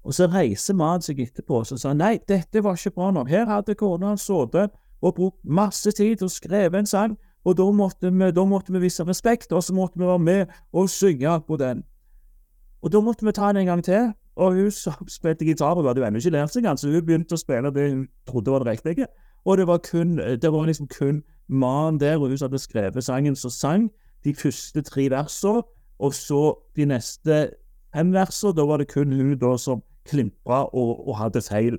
Og 0.05 0.15
så 0.15 0.29
reiser 0.33 0.75
mannen 0.75 1.05
seg 1.05 1.21
etterpå 1.21 1.61
og 1.61 1.67
sa 1.69 1.93
nei, 1.93 2.19
dette 2.29 2.63
var 2.65 2.79
ikke 2.79 2.95
bra 2.97 3.11
nok. 3.13 3.29
Her 3.29 3.51
hadde 3.51 3.77
kona 3.77 4.15
sittet 4.17 4.73
og 5.03 5.15
brukt 5.15 5.45
masse 5.45 5.91
tid 5.91 6.17
til 6.21 6.29
å 6.29 6.33
skrive 6.33 6.79
en 6.79 6.89
sang, 6.89 7.17
og 7.45 7.57
da 7.57 7.65
måtte, 7.73 8.11
vi, 8.13 8.31
da 8.37 8.45
måtte 8.45 8.73
vi 8.73 8.83
vise 8.83 9.05
respekt, 9.09 9.53
og 9.53 9.63
så 9.65 9.75
måtte 9.75 9.99
vi 9.99 10.05
være 10.05 10.19
med 10.19 10.47
og 10.73 10.91
synge 10.93 11.41
på 11.47 11.57
den. 11.57 11.83
Og 12.83 12.93
da 12.93 13.01
måtte 13.01 13.25
vi 13.25 13.33
ta 13.33 13.49
den 13.49 13.63
en 13.63 13.73
gang 13.73 13.85
til, 13.85 14.13
og 14.37 14.55
hun 14.55 14.71
som 14.71 15.09
spilte 15.17 15.45
gitar, 15.45 15.75
hun 15.75 15.89
hadde 15.89 16.01
jo 16.01 16.07
ennå 16.07 16.21
ikke 16.21 16.37
lært 16.37 16.53
seg 16.53 16.69
den, 16.69 16.77
så 16.77 16.93
hun 16.93 17.05
begynte 17.07 17.37
å 17.37 17.41
spille 17.41 17.73
det 17.75 17.89
hun 17.91 18.07
trodde 18.29 18.53
var 18.53 18.65
det 18.65 18.75
riktige. 18.77 19.09
Og 19.45 19.57
det 19.57 19.67
var 19.67 19.81
kun, 19.85 20.17
det 20.17 20.53
var 20.53 20.67
liksom 20.69 20.89
kun 20.93 21.23
mannen 21.49 22.01
der, 22.01 22.19
og 22.21 22.29
hun 22.29 22.39
som 22.39 22.51
hadde 22.51 22.63
skrevet 22.63 23.05
sangen, 23.05 23.37
som 23.37 23.51
sang 23.51 23.91
de 24.25 24.35
første 24.37 24.83
tre 24.85 25.09
versene, 25.11 25.63
og 26.01 26.15
så 26.17 26.55
de 26.77 26.87
neste 26.89 27.41
fem 27.95 28.13
versene, 28.13 28.53
da 28.57 28.65
var 28.69 28.81
det 28.81 28.89
kun 28.93 29.13
hun 29.13 29.39
da 29.41 29.57
som 29.61 29.83
klimpra 30.09 30.65
og, 30.73 31.09
og 31.09 31.17
hadde 31.19 31.43
feil 31.45 31.77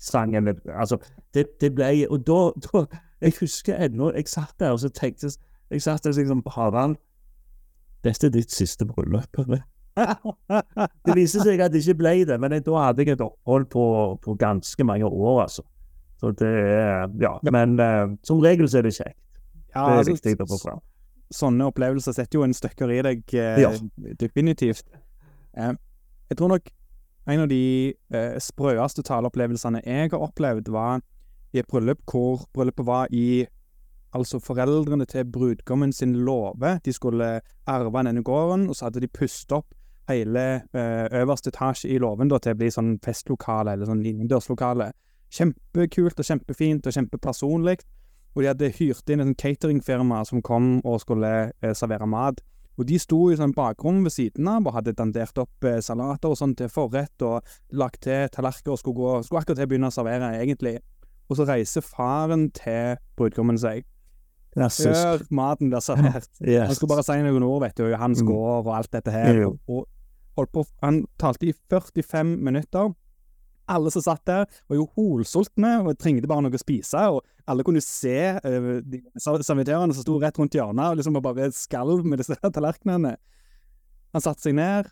sangen. 0.00 0.48
Altså, 0.66 0.98
det, 1.34 1.46
det 1.60 1.74
ble 1.76 2.06
Og 2.10 2.26
da, 2.26 2.40
da 2.64 2.84
Jeg 3.20 3.34
husker 3.40 3.76
ennå 3.76 4.12
Jeg 4.16 4.28
satt 4.28 4.54
der 4.60 4.72
og 4.72 4.80
så 4.80 4.88
tenkte 4.88 5.28
Jeg 5.70 5.82
satt 5.82 6.04
der 6.04 6.16
liksom 6.16 6.42
Harald, 6.54 6.96
dette 8.04 8.26
er 8.26 8.30
ditt 8.32 8.52
siste 8.52 8.86
bryllup. 8.88 9.36
det 11.06 11.14
viste 11.14 11.42
seg 11.44 11.60
at 11.60 11.72
det 11.72 11.82
ikke 11.84 11.98
ble 12.00 12.14
det, 12.24 12.38
men 12.40 12.54
da 12.64 12.76
hadde 12.80 13.04
jeg 13.04 13.12
et 13.12 13.20
opphold 13.20 13.66
på, 13.70 13.84
på 14.24 14.34
ganske 14.40 14.86
mange 14.88 15.04
år, 15.04 15.42
altså. 15.42 15.62
Så 16.20 16.32
det 16.40 16.52
Ja. 17.20 17.36
Men 17.52 17.80
uh, 17.80 18.16
som 18.24 18.40
regel 18.40 18.68
så 18.68 18.78
er 18.78 18.88
det 18.88 18.94
kjekt. 18.94 19.18
Ja, 19.74 19.84
det 19.84 19.92
er 19.92 19.98
altså, 19.98 20.16
viktig 20.16 20.40
å 20.40 20.48
få 20.48 20.58
fram. 20.64 20.82
Sånne 21.30 21.68
opplevelser 21.70 22.16
setter 22.16 22.40
jo 22.40 22.44
en 22.44 22.56
støkker 22.56 22.90
i 22.90 23.02
deg, 23.06 23.22
uh, 23.34 23.60
ja. 23.60 23.70
definitivt. 24.20 24.88
Uh, 25.54 25.76
jeg 26.30 26.40
tror 26.40 26.56
nok 26.56 26.72
en 27.28 27.44
av 27.44 27.48
de 27.50 27.94
eh, 28.14 28.36
sprøeste 28.40 29.04
taleopplevelsene 29.06 29.82
jeg 29.84 30.12
har 30.12 30.22
opplevd, 30.24 30.70
var 30.72 31.00
i 31.52 31.60
et 31.60 31.68
bryllup 31.68 32.02
hvor 32.08 32.46
bryllupet 32.54 32.86
var 32.86 33.10
i 33.12 33.46
altså 34.16 34.40
foreldrene 34.42 35.06
til 35.06 35.24
brudgommen 35.24 35.92
sin 35.92 36.14
låve. 36.24 36.78
De 36.84 36.92
skulle 36.92 37.40
arve 37.66 38.04
denne 38.04 38.22
gården, 38.22 38.68
og 38.68 38.76
så 38.76 38.88
hadde 38.88 39.00
de 39.00 39.08
pustet 39.08 39.52
opp 39.52 39.74
hele 40.10 40.62
eh, 40.74 41.06
øverste 41.20 41.52
etasje 41.52 41.90
i 41.90 41.98
låven 41.98 42.30
til 42.30 42.52
å 42.52 42.58
bli 42.58 42.70
sånn 42.74 42.96
festlokale, 43.04 43.74
eller 43.74 43.86
sånn 43.86 44.02
innendørslokale. 44.02 44.90
Kjempekult 45.30 46.18
og 46.18 46.26
kjempefint 46.26 46.86
og 46.86 46.96
kjempepersonlig. 46.96 47.78
Og 48.34 48.42
de 48.42 48.50
hadde 48.50 48.72
hyrt 48.78 49.10
inn 49.10 49.22
en 49.22 49.30
sånn 49.30 49.38
cateringfirma 49.38 50.22
som 50.26 50.42
kom 50.42 50.78
og 50.86 51.00
skulle 51.02 51.52
eh, 51.62 51.74
servere 51.74 52.08
mat. 52.10 52.42
Og 52.78 52.86
de 52.88 52.96
sto 53.02 53.18
i 53.28 53.36
sånn 53.36 53.52
bakrom 53.56 54.02
ved 54.06 54.14
siden 54.14 54.48
av 54.48 54.68
og 54.68 54.76
hadde 54.78 54.94
dandert 54.96 55.36
opp 55.42 55.66
eh, 55.68 55.80
salater 55.84 56.32
og 56.32 56.38
sånn 56.38 56.54
til 56.56 56.70
forrett 56.72 57.24
og 57.26 57.44
lagt 57.76 58.04
til 58.06 58.30
tallerkener 58.32 58.76
og 58.76 58.80
skulle, 58.80 58.96
gå, 58.96 59.14
skulle 59.26 59.42
akkurat 59.42 59.60
til 59.60 59.68
å 59.68 59.72
begynne 59.72 59.90
å 59.90 59.94
servere, 59.94 60.30
egentlig. 60.40 60.78
Og 61.30 61.38
så 61.38 61.46
reiser 61.50 61.84
faren 61.84 62.48
til 62.56 62.96
brudgommen 63.18 63.58
seg. 63.60 63.84
Før 64.54 65.22
maten 65.30 65.70
blir 65.70 65.82
servert. 65.84 66.30
Yes. 66.40 66.66
Han 66.66 66.74
skulle 66.78 66.96
bare 66.96 67.06
si 67.06 67.18
noen 67.22 67.46
ord, 67.46 67.60
vet 67.66 67.76
du, 67.78 67.86
hans 67.94 68.22
mm. 68.22 68.30
gård 68.30 68.64
og 68.64 68.72
alt 68.78 68.92
dette 68.96 69.14
her. 69.14 69.44
Og, 69.46 69.84
holdt 70.38 70.52
på, 70.54 70.64
han 70.82 71.04
talte 71.20 71.50
i 71.50 71.54
45 71.70 72.32
minutter. 72.42 72.90
Alle 73.70 73.92
som 73.94 74.02
satt 74.02 74.24
der, 74.26 74.46
var 74.66 74.78
jo 74.78 74.88
holsultne 74.98 75.76
og 75.84 75.98
trengte 76.00 76.30
bare 76.30 76.42
noe 76.46 76.58
å 76.58 76.62
spise. 76.62 77.02
Og 77.14 77.22
alle 77.50 77.66
kunne 77.66 77.82
se 77.84 78.16
uh, 78.42 78.70
servitørene 79.20 79.94
som 79.94 80.02
sto 80.04 80.18
rett 80.22 80.38
rundt 80.40 80.56
hjørnet 80.58 80.92
og 80.92 81.00
liksom 81.00 81.20
bare 81.22 81.50
skalv 81.54 82.06
med 82.06 82.22
disse 82.22 82.38
tallerkenene. 82.56 83.16
Han 84.10 84.24
satte 84.24 84.42
seg 84.42 84.56
ned, 84.58 84.90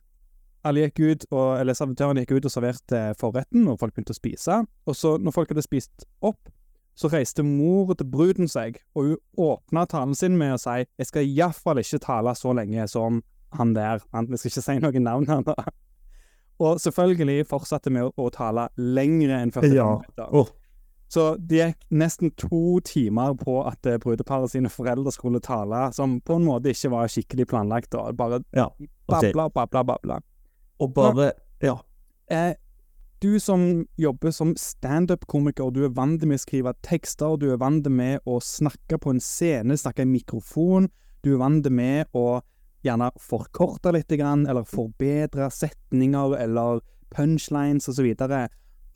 alle 0.66 0.86
gikk 0.86 1.00
ut, 1.00 1.26
og, 1.32 1.48
eller 1.60 1.76
servitøren 1.76 2.20
gikk 2.22 2.36
ut 2.36 2.46
og 2.46 2.54
serverte 2.54 3.02
forretten, 3.18 3.66
og 3.70 3.80
folk 3.80 3.94
begynte 3.94 4.14
å 4.14 4.18
spise. 4.18 4.60
Og 4.86 4.96
så, 4.96 5.16
når 5.22 5.34
folk 5.34 5.52
hadde 5.52 5.66
spist 5.66 6.06
opp, 6.24 6.50
så 6.98 7.10
reiste 7.12 7.44
mor 7.46 7.92
til 7.94 8.08
bruden 8.10 8.50
seg, 8.50 8.80
og 8.98 9.12
hun 9.12 9.48
åpna 9.52 9.84
talen 9.86 10.16
sin 10.18 10.38
med 10.38 10.56
å 10.56 10.58
si 10.58 10.82
'Jeg 10.82 11.06
skal 11.06 11.28
iallfall 11.28 11.78
ikke 11.78 12.02
tale 12.02 12.34
så 12.34 12.52
lenge 12.52 12.88
som 12.88 13.22
han 13.52 13.74
der'. 13.74 14.02
Han, 14.12 14.26
jeg 14.30 14.38
skal 14.38 14.50
ikke 14.50 14.66
si 14.66 14.78
noen 14.82 15.02
navn 15.02 15.26
her 15.28 15.42
nå. 15.46 15.54
Og 16.58 16.80
selvfølgelig 16.82 17.46
fortsatte 17.46 17.92
vi 17.94 18.02
å, 18.02 18.12
å 18.18 18.30
tale 18.34 18.68
lengre 18.76 19.42
enn 19.42 19.52
45 19.54 19.76
ja. 19.76 19.90
minutter. 19.94 20.32
Oh. 20.34 20.48
Så 21.08 21.30
det 21.40 21.60
gikk 21.62 21.84
nesten 22.02 22.32
to 22.36 22.80
timer 22.84 23.32
på 23.40 23.62
at 23.64 23.86
uh, 23.88 23.96
brudeparet 24.02 24.52
sine 24.52 24.68
foreldre 24.68 25.12
skulle 25.14 25.40
tale, 25.40 25.86
som 25.96 26.18
på 26.20 26.36
en 26.36 26.44
måte 26.44 26.74
ikke 26.74 26.90
var 26.92 27.08
skikkelig 27.12 27.46
planlagt. 27.48 27.92
Da. 27.94 28.10
Bare 28.16 28.42
ja, 28.52 28.68
babla, 29.08 29.48
babla, 29.48 29.84
babla. 29.92 30.22
Og 30.78 30.94
bare 30.94 31.32
Ja. 31.64 31.78
Eh, 32.30 32.54
du 33.22 33.38
som 33.40 33.86
jobber 33.98 34.30
som 34.30 34.52
standup-komiker, 34.56 35.70
du 35.70 35.84
er 35.84 35.94
vant 35.96 36.22
med 36.22 36.38
å 36.38 36.42
skrive 36.42 36.74
tekster, 36.86 37.38
du 37.40 37.48
er 37.50 37.58
vant 37.58 37.88
med 37.90 38.20
å 38.26 38.36
snakke 38.38 38.98
på 39.00 39.10
en 39.10 39.20
scene, 39.20 39.74
snakke 39.74 40.04
i 40.04 40.10
mikrofon, 40.12 40.86
du 41.24 41.32
er 41.32 41.40
vant 41.40 41.66
med 41.72 42.06
å 42.14 42.42
gjerne 42.88 43.10
forkorte 43.22 43.92
litt, 43.94 44.12
eller 44.12 44.64
forbedre 44.68 45.50
setninger 45.52 46.36
eller 46.38 46.82
punchlines 47.14 47.88
osv. 47.88 48.12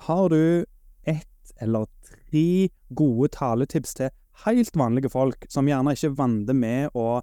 Har 0.08 0.28
du 0.28 0.64
ett 1.04 1.54
eller 1.60 1.86
tre 2.08 2.68
gode 2.88 3.28
taletips 3.34 3.94
til 3.94 4.10
helt 4.46 4.76
vanlige 4.76 5.12
folk, 5.12 5.46
som 5.52 5.68
gjerne 5.68 5.94
ikke 5.94 6.10
er 6.10 6.18
vant 6.18 6.52
med 6.56 6.96
å 6.98 7.22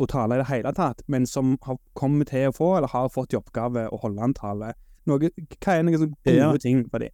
å 0.00 0.06
tale 0.08 0.36
i 0.36 0.40
det 0.40 0.48
hele 0.48 0.72
tatt, 0.76 1.02
men 1.10 1.26
som 1.28 1.56
har 1.66 1.78
kommet 1.98 2.32
til 2.32 2.48
å 2.48 2.54
få, 2.56 2.68
eller 2.78 2.92
har 2.92 3.10
fått 3.12 3.34
i 3.34 3.38
oppgave 3.38 3.86
å 3.92 3.98
holde 4.02 4.24
en 4.24 4.36
tale. 4.36 4.72
Noe, 5.08 5.32
hva 5.58 5.74
er 5.74 5.84
noen 5.84 5.98
gode 5.98 6.38
ja. 6.38 6.52
ting 6.62 6.84
for 6.88 7.04
dem? 7.04 7.12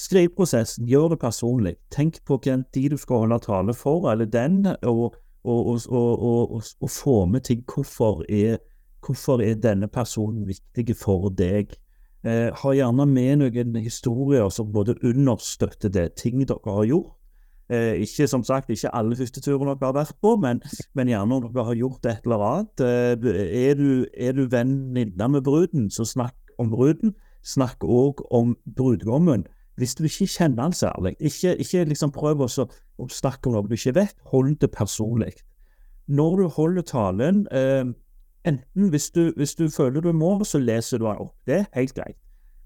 Skriveprosessen, 0.00 0.86
gjør 0.88 1.12
det 1.12 1.20
personlig. 1.20 1.74
Tenk 1.92 2.22
på 2.24 2.38
hvem 2.40 2.64
de 2.74 2.86
du 2.92 2.96
skal 3.00 3.26
holde 3.26 3.40
tale 3.44 3.74
for, 3.76 4.08
eller 4.12 4.30
den, 4.30 4.62
og, 4.80 5.18
og 5.44 6.90
få 6.90 7.24
med 7.26 7.46
ting. 7.48 7.62
Hvorfor 7.64 8.24
er, 8.28 8.58
hvorfor 9.06 9.42
er, 9.42 9.54
denne 9.54 9.88
personen 9.88 10.46
viktig 10.48 10.96
for 10.96 11.30
deg? 11.30 11.72
Eh, 12.24 12.50
ha 12.52 12.74
gjerne 12.76 13.06
med 13.08 13.40
noen 13.40 13.76
historier 13.80 14.48
som 14.52 14.72
både 14.72 14.98
understøtter 15.04 15.88
det, 15.88 16.10
ting 16.20 16.42
dere 16.44 16.76
har 16.76 16.84
gjort, 16.84 17.16
Eh, 17.70 17.94
ikke 18.02 18.26
som 18.26 18.42
sagt, 18.42 18.70
ikke 18.70 18.90
alle 18.98 19.14
førsteturene 19.14 19.76
dere 19.78 19.92
har 19.92 19.94
vært 19.94 20.16
på, 20.18 20.34
men, 20.42 20.58
men, 20.98 21.10
gjerne 21.12 21.36
om 21.36 21.44
dere 21.44 21.64
har 21.68 21.76
gjort 21.78 22.06
et 22.10 22.24
eller 22.26 22.42
annet. 22.42 22.82
Eh, 22.82 23.60
er 23.70 23.76
du, 23.78 23.90
er 24.10 24.34
du 24.34 24.48
venninne 24.50 25.28
med 25.30 25.44
bruden, 25.46 25.86
så 25.90 26.04
snakk 26.04 26.34
om 26.58 26.72
bruden. 26.74 27.14
Snakk 27.46 27.86
òg 27.86 28.24
om 28.34 28.56
brudgommen. 28.66 29.46
Hvis 29.80 29.94
du 29.96 30.04
ikke 30.04 30.26
kjenner 30.28 30.66
han 30.68 30.74
særlig, 30.76 31.14
ikke, 31.20 31.54
ikke 31.56 31.84
liksom 31.88 32.12
prøv 32.12 32.42
å, 32.44 32.48
snakke 33.08 33.48
om 33.48 33.54
noe 33.56 33.68
du 33.68 33.78
ikke 33.78 33.94
vet. 33.96 34.16
Hold 34.28 34.58
det 34.60 34.68
personlig. 34.74 35.32
Når 36.10 36.36
du 36.36 36.48
holder 36.52 36.84
talen, 36.84 37.46
eh, 37.48 37.88
enten 38.44 38.90
hvis 38.92 39.08
du, 39.14 39.30
hvis 39.36 39.54
du 39.56 39.70
føler 39.72 40.04
du 40.04 40.12
må, 40.12 40.34
så 40.44 40.60
leser 40.60 41.00
du 41.00 41.06
den 41.06 41.22
opp. 41.24 41.32
Det 41.48 41.62
er 41.62 41.68
helt 41.78 41.94
greit. 41.96 42.18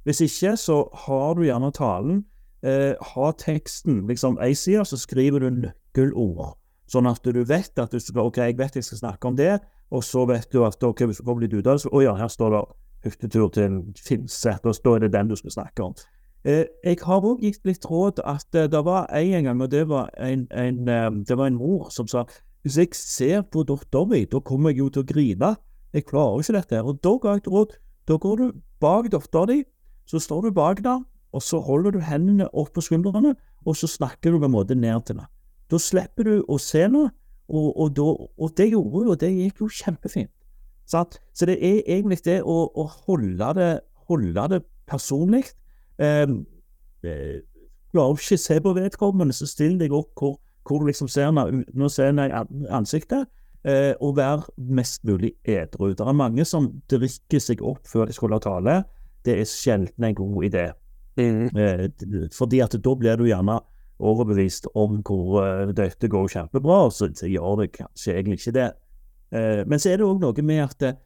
Hvis 0.04 0.20
ikke, 0.26 0.56
så 0.56 0.82
har 1.06 1.38
du 1.38 1.44
gjerne 1.46 1.70
talen 1.72 2.24
eh, 2.66 2.94
ha 3.14 3.30
teksten 3.38 4.02
liksom 4.08 4.38
ei 4.42 4.54
side, 4.58 4.84
så 4.84 4.98
skriver 4.98 5.44
du 5.44 5.50
nøkkelord. 5.50 6.56
Sånn 6.90 7.08
at 7.08 7.24
du 7.24 7.44
vet 7.46 7.78
at 7.78 7.94
du 7.94 8.00
skal, 8.02 8.26
ok, 8.26 8.42
jeg 8.42 8.58
vet 8.58 8.76
jeg 8.76 8.84
skal 8.84 9.04
snakke 9.04 9.30
om 9.30 9.38
det, 9.38 9.58
og 9.94 10.04
så 10.04 10.26
vet 10.28 10.50
du 10.52 10.64
at 10.66 10.82
ok, 10.82 11.06
hvis 11.08 11.22
du 11.22 11.24
kommer 11.28 11.46
litt 11.46 11.54
ut 11.54 11.66
av 11.66 11.76
det, 11.76 11.84
så 11.84 11.92
å 11.94 12.02
ja, 12.04 12.16
her 12.18 12.32
står 12.32 12.56
det 12.56 12.64
hyttetur 13.04 13.48
til 13.54 13.80
Finset, 14.00 14.64
og 14.64 14.76
da 14.84 14.96
er 14.96 15.06
det 15.06 15.14
den 15.14 15.30
du 15.30 15.36
skal 15.38 15.54
snakke 15.60 15.88
om. 15.88 15.96
Eh, 16.44 16.66
jeg 16.84 16.98
har 17.00 17.24
òg 17.24 17.40
gitt 17.40 17.62
litt 17.64 17.86
råd 17.88 18.18
at 18.28 18.52
eh, 18.52 18.66
det 18.68 18.82
var 18.84 19.06
en 19.16 19.46
gang, 19.46 19.60
og 19.64 19.70
det 19.72 19.86
var 19.88 20.10
en, 20.20 20.44
en, 20.52 20.88
eh, 20.88 21.10
det 21.24 21.38
var 21.40 21.48
en 21.48 21.56
mor 21.56 21.88
som 21.94 22.08
sa 22.10 22.26
hvis 22.64 22.76
jeg 22.80 22.96
ser 22.96 23.42
på 23.48 23.62
dattera 23.64 24.20
da 24.28 24.40
kommer 24.40 24.72
jeg 24.72 24.78
jo 24.78 24.88
til 24.88 25.02
å 25.02 25.08
grine. 25.08 25.50
Jeg 25.92 26.04
klarer 26.08 26.40
ikke 26.40 26.56
dette. 26.56 26.82
Og 26.82 27.00
da 27.04 27.12
ga 27.20 27.32
jeg 27.34 27.42
et 27.42 27.50
råd. 27.52 27.74
Da 28.08 28.16
går 28.16 28.36
du 28.36 28.52
bak 28.80 29.10
dattera 29.12 29.46
di, 29.46 29.64
så 30.08 30.20
står 30.20 30.48
du 30.48 30.50
bak 30.52 30.80
der, 30.84 31.02
og 31.32 31.42
så 31.42 31.60
holder 31.60 31.92
du 31.92 32.00
hendene 32.00 32.48
opp 32.52 32.72
på 32.72 32.84
skuldrene, 32.84 33.34
og 33.64 33.76
så 33.76 33.88
snakker 33.88 34.32
du 34.32 34.38
på 34.38 34.48
en 34.48 34.56
måte 34.56 34.76
ned 34.76 35.04
til 35.04 35.16
henne. 35.16 35.28
Da 35.68 35.80
slipper 35.80 36.24
du 36.24 36.44
å 36.48 36.58
se 36.60 36.86
noe, 36.88 37.10
og, 37.48 37.76
og, 37.76 38.30
og 38.40 38.56
det 38.56 38.70
gjorde 38.70 39.04
du, 39.04 39.10
og 39.12 39.20
det 39.20 39.32
gikk 39.32 39.60
jo 39.64 39.68
kjempefint. 39.68 40.32
Sant? 40.88 41.20
Så 41.36 41.48
det 41.48 41.58
er 41.60 41.82
egentlig 41.84 42.20
det 42.24 42.42
å, 42.44 42.64
å 42.68 42.88
holde, 43.06 43.52
det, 43.56 43.70
holde 44.08 44.48
det 44.52 44.62
personlig. 44.88 45.44
Ehm, 46.02 46.44
eh, 47.04 47.42
Klarer 47.94 48.18
ikke 48.18 48.38
se 48.42 48.56
på 48.58 48.72
vedkommende, 48.74 49.34
så 49.36 49.46
still 49.46 49.76
deg 49.78 49.92
opp 49.94 50.18
hvor, 50.18 50.38
hvor 50.66 50.82
du 50.82 50.88
liksom 50.88 51.06
ser 51.08 51.28
henne 51.28 51.44
uten 51.46 51.84
å 51.86 51.90
se 51.92 52.08
henne 52.08 52.24
i 52.26 52.64
ansiktet, 52.74 53.28
eh, 53.62 53.92
og 54.02 54.16
vær 54.16 54.48
mest 54.58 55.04
mulig 55.06 55.36
edru. 55.46 55.92
Det 55.94 56.02
er 56.02 56.16
mange 56.18 56.42
som 56.48 56.72
drikker 56.90 57.38
seg 57.38 57.62
opp 57.62 57.86
før 57.86 58.10
de 58.10 58.16
skal 58.16 58.34
ha 58.34 58.40
tale. 58.42 58.80
Det 59.24 59.38
er 59.38 59.46
sjelden 59.46 60.08
en 60.08 60.18
god 60.18 60.48
idé. 60.48 60.64
Mm. 61.14 61.54
Eh, 61.54 61.86
fordi 62.34 62.64
at 62.64 62.74
da 62.82 62.96
blir 62.98 63.20
du 63.20 63.28
gjerne 63.28 63.60
overbevist 64.02 64.66
om 64.74 64.98
hvor 65.06 65.38
uh, 65.38 65.70
dette 65.70 66.08
går 66.10 66.32
kjempebra, 66.32 66.80
og 66.88 66.92
så, 66.92 67.06
så, 67.14 67.28
gjør 67.30 67.60
det 67.62 67.68
kanskje 67.76 68.16
egentlig 68.16 68.40
ikke 68.40 68.56
det. 68.56 68.70
Uh, 69.30 69.62
men 69.70 69.78
så 69.78 69.92
er 69.92 70.00
det 70.00 70.08
òg 70.08 70.18
noe 70.22 70.44
med 70.46 70.64
at 70.64 70.74
det, 70.82 70.96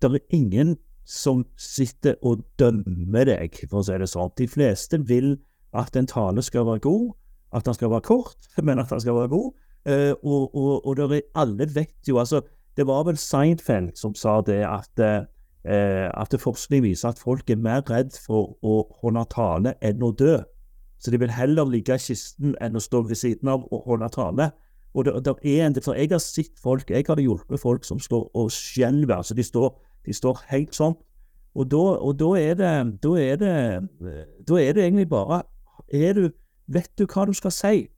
det 0.00 0.10
er 0.14 0.38
ingen 0.38 0.78
som 1.10 1.42
sitter 1.58 2.14
og 2.22 2.44
dømmer 2.60 3.26
deg, 3.26 3.56
for 3.70 3.80
å 3.80 3.86
si 3.86 3.96
det 3.98 4.08
sånn. 4.10 4.30
De 4.38 4.46
fleste 4.50 5.00
vil 5.08 5.34
at 5.76 5.96
en 5.98 6.08
tale 6.10 6.42
skal 6.46 6.68
være 6.68 6.84
god, 6.86 7.10
at 7.56 7.66
den 7.66 7.74
skal 7.74 7.90
være 7.90 8.06
kort, 8.06 8.38
men 8.66 8.78
at 8.82 8.92
den 8.92 9.02
skal 9.02 9.18
være 9.18 9.32
god. 9.34 9.50
Uh, 9.88 10.14
og, 10.22 10.54
og, 10.54 10.86
og 10.86 11.04
er, 11.16 11.22
alle 11.40 11.64
vet 11.72 12.04
jo 12.04 12.18
altså 12.20 12.42
Det 12.76 12.84
var 12.84 13.06
vel 13.08 13.16
Seinfeld 13.16 13.94
som 13.96 14.12
sa 14.14 14.42
det 14.44 14.58
at 14.68 15.00
uh, 15.00 15.24
at 15.64 16.34
forskning 16.40 16.82
viser 16.84 17.08
at 17.08 17.18
folk 17.18 17.50
er 17.50 17.56
mer 17.56 17.80
redd 17.88 18.12
for 18.16 18.54
å 18.64 18.82
holde 19.02 19.24
tale 19.32 19.74
enn 19.84 20.04
å 20.04 20.12
dø. 20.16 20.38
Så 21.00 21.12
de 21.12 21.20
vil 21.20 21.32
heller 21.32 21.68
ligge 21.68 21.96
i 21.96 22.00
kisten 22.00 22.54
enn 22.60 22.76
å 22.76 22.80
stå 22.80 23.02
ved 23.08 23.18
siden 23.20 23.48
av 23.48 23.66
og 23.68 23.88
holde 23.88 24.08
tale. 24.14 24.50
Og 24.94 25.04
det, 25.06 25.14
det 25.24 25.34
er 25.44 25.66
en, 25.66 25.76
for 25.82 25.94
Jeg 25.94 26.10
har 26.10 26.22
sett 26.22 26.56
folk, 26.62 26.90
jeg 26.90 27.04
har 27.06 27.20
hjulpet 27.20 27.60
folk 27.60 27.84
som 27.84 28.00
står 28.00 28.30
og 28.34 28.50
skjelver. 28.52 29.16
altså 29.16 29.34
de 29.34 29.44
står, 29.44 29.76
de 30.06 30.14
står 30.16 30.44
helt 30.50 30.74
sånn. 30.76 30.96
Og 31.54 31.66
da, 31.70 31.82
og 31.98 32.18
da, 32.18 32.30
er 32.38 32.54
det, 32.54 32.74
da, 33.02 33.14
er 33.18 33.38
det, 33.40 33.54
da 34.48 34.58
er 34.60 34.76
det 34.76 34.84
egentlig 34.84 35.08
bare 35.10 35.42
du, 35.90 36.28
Vet 36.70 36.92
du 36.98 37.06
hva 37.10 37.24
du 37.26 37.32
skal 37.34 37.50
si? 37.50 37.88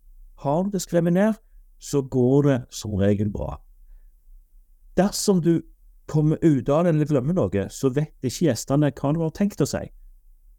Har 0.40 0.62
du 0.64 0.70
det 0.72 0.80
skrevet 0.80 1.12
så 1.82 2.02
går 2.02 2.42
det 2.42 2.58
som 2.70 2.94
regel 2.94 3.30
bra. 3.30 3.56
Dersom 4.96 5.42
du 5.42 5.62
kommer 6.06 6.36
ut 6.42 6.68
av 6.68 6.84
det 6.84 6.92
eller 6.94 7.08
glemmer 7.10 7.34
noe, 7.34 7.66
så 7.70 7.90
vet 7.90 8.14
ikke 8.22 8.46
gjestene 8.46 8.92
hva 8.94 9.12
du 9.14 9.22
har 9.22 9.32
tenkt 9.34 9.62
å 9.64 9.66
si. 9.66 9.82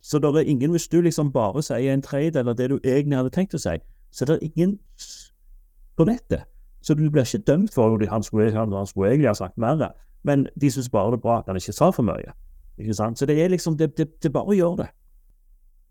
Så 0.03 0.19
det 0.19 0.33
er 0.35 0.49
ingen, 0.51 0.73
hvis 0.75 0.89
du 0.91 0.99
liksom 1.01 1.31
bare 1.31 1.63
sier 1.63 1.93
en 1.93 2.03
tredjedel 2.03 2.51
av 2.51 2.57
det 2.59 2.69
du 2.73 2.79
egentlig 2.83 3.21
hadde 3.21 3.31
tenkt 3.31 3.55
å 3.55 3.61
si, 3.61 3.77
så 4.11 4.27
det 4.27 4.35
er 4.35 4.49
ingen 4.49 4.75
på 5.95 6.07
nettet. 6.09 6.43
Så 6.83 6.97
du 6.99 7.05
blir 7.07 7.23
ikke 7.23 7.45
dømt 7.47 7.71
for 7.73 7.95
at 7.95 8.09
han 8.11 8.23
skulle, 8.23 8.51
han 8.51 8.87
skulle 8.87 9.13
egentlig 9.13 9.31
ha 9.31 9.37
sagt 9.39 9.57
mer, 9.57 9.93
men 10.23 10.47
de 10.61 10.71
syns 10.71 10.89
bare 10.89 11.11
det 11.11 11.19
er 11.19 11.25
bra 11.27 11.37
at 11.39 11.47
han 11.47 11.59
ikke 11.59 11.75
sa 11.75 11.91
for 11.91 12.03
mye. 12.07 12.33
Ikke 12.77 12.93
sant? 12.93 13.19
Så 13.19 13.25
det 13.25 13.37
er 13.43 13.49
liksom 13.49 13.77
Det, 13.77 13.97
det, 13.97 14.23
det 14.23 14.33
bare 14.33 14.55
gjør 14.55 14.75
det. 14.75 14.87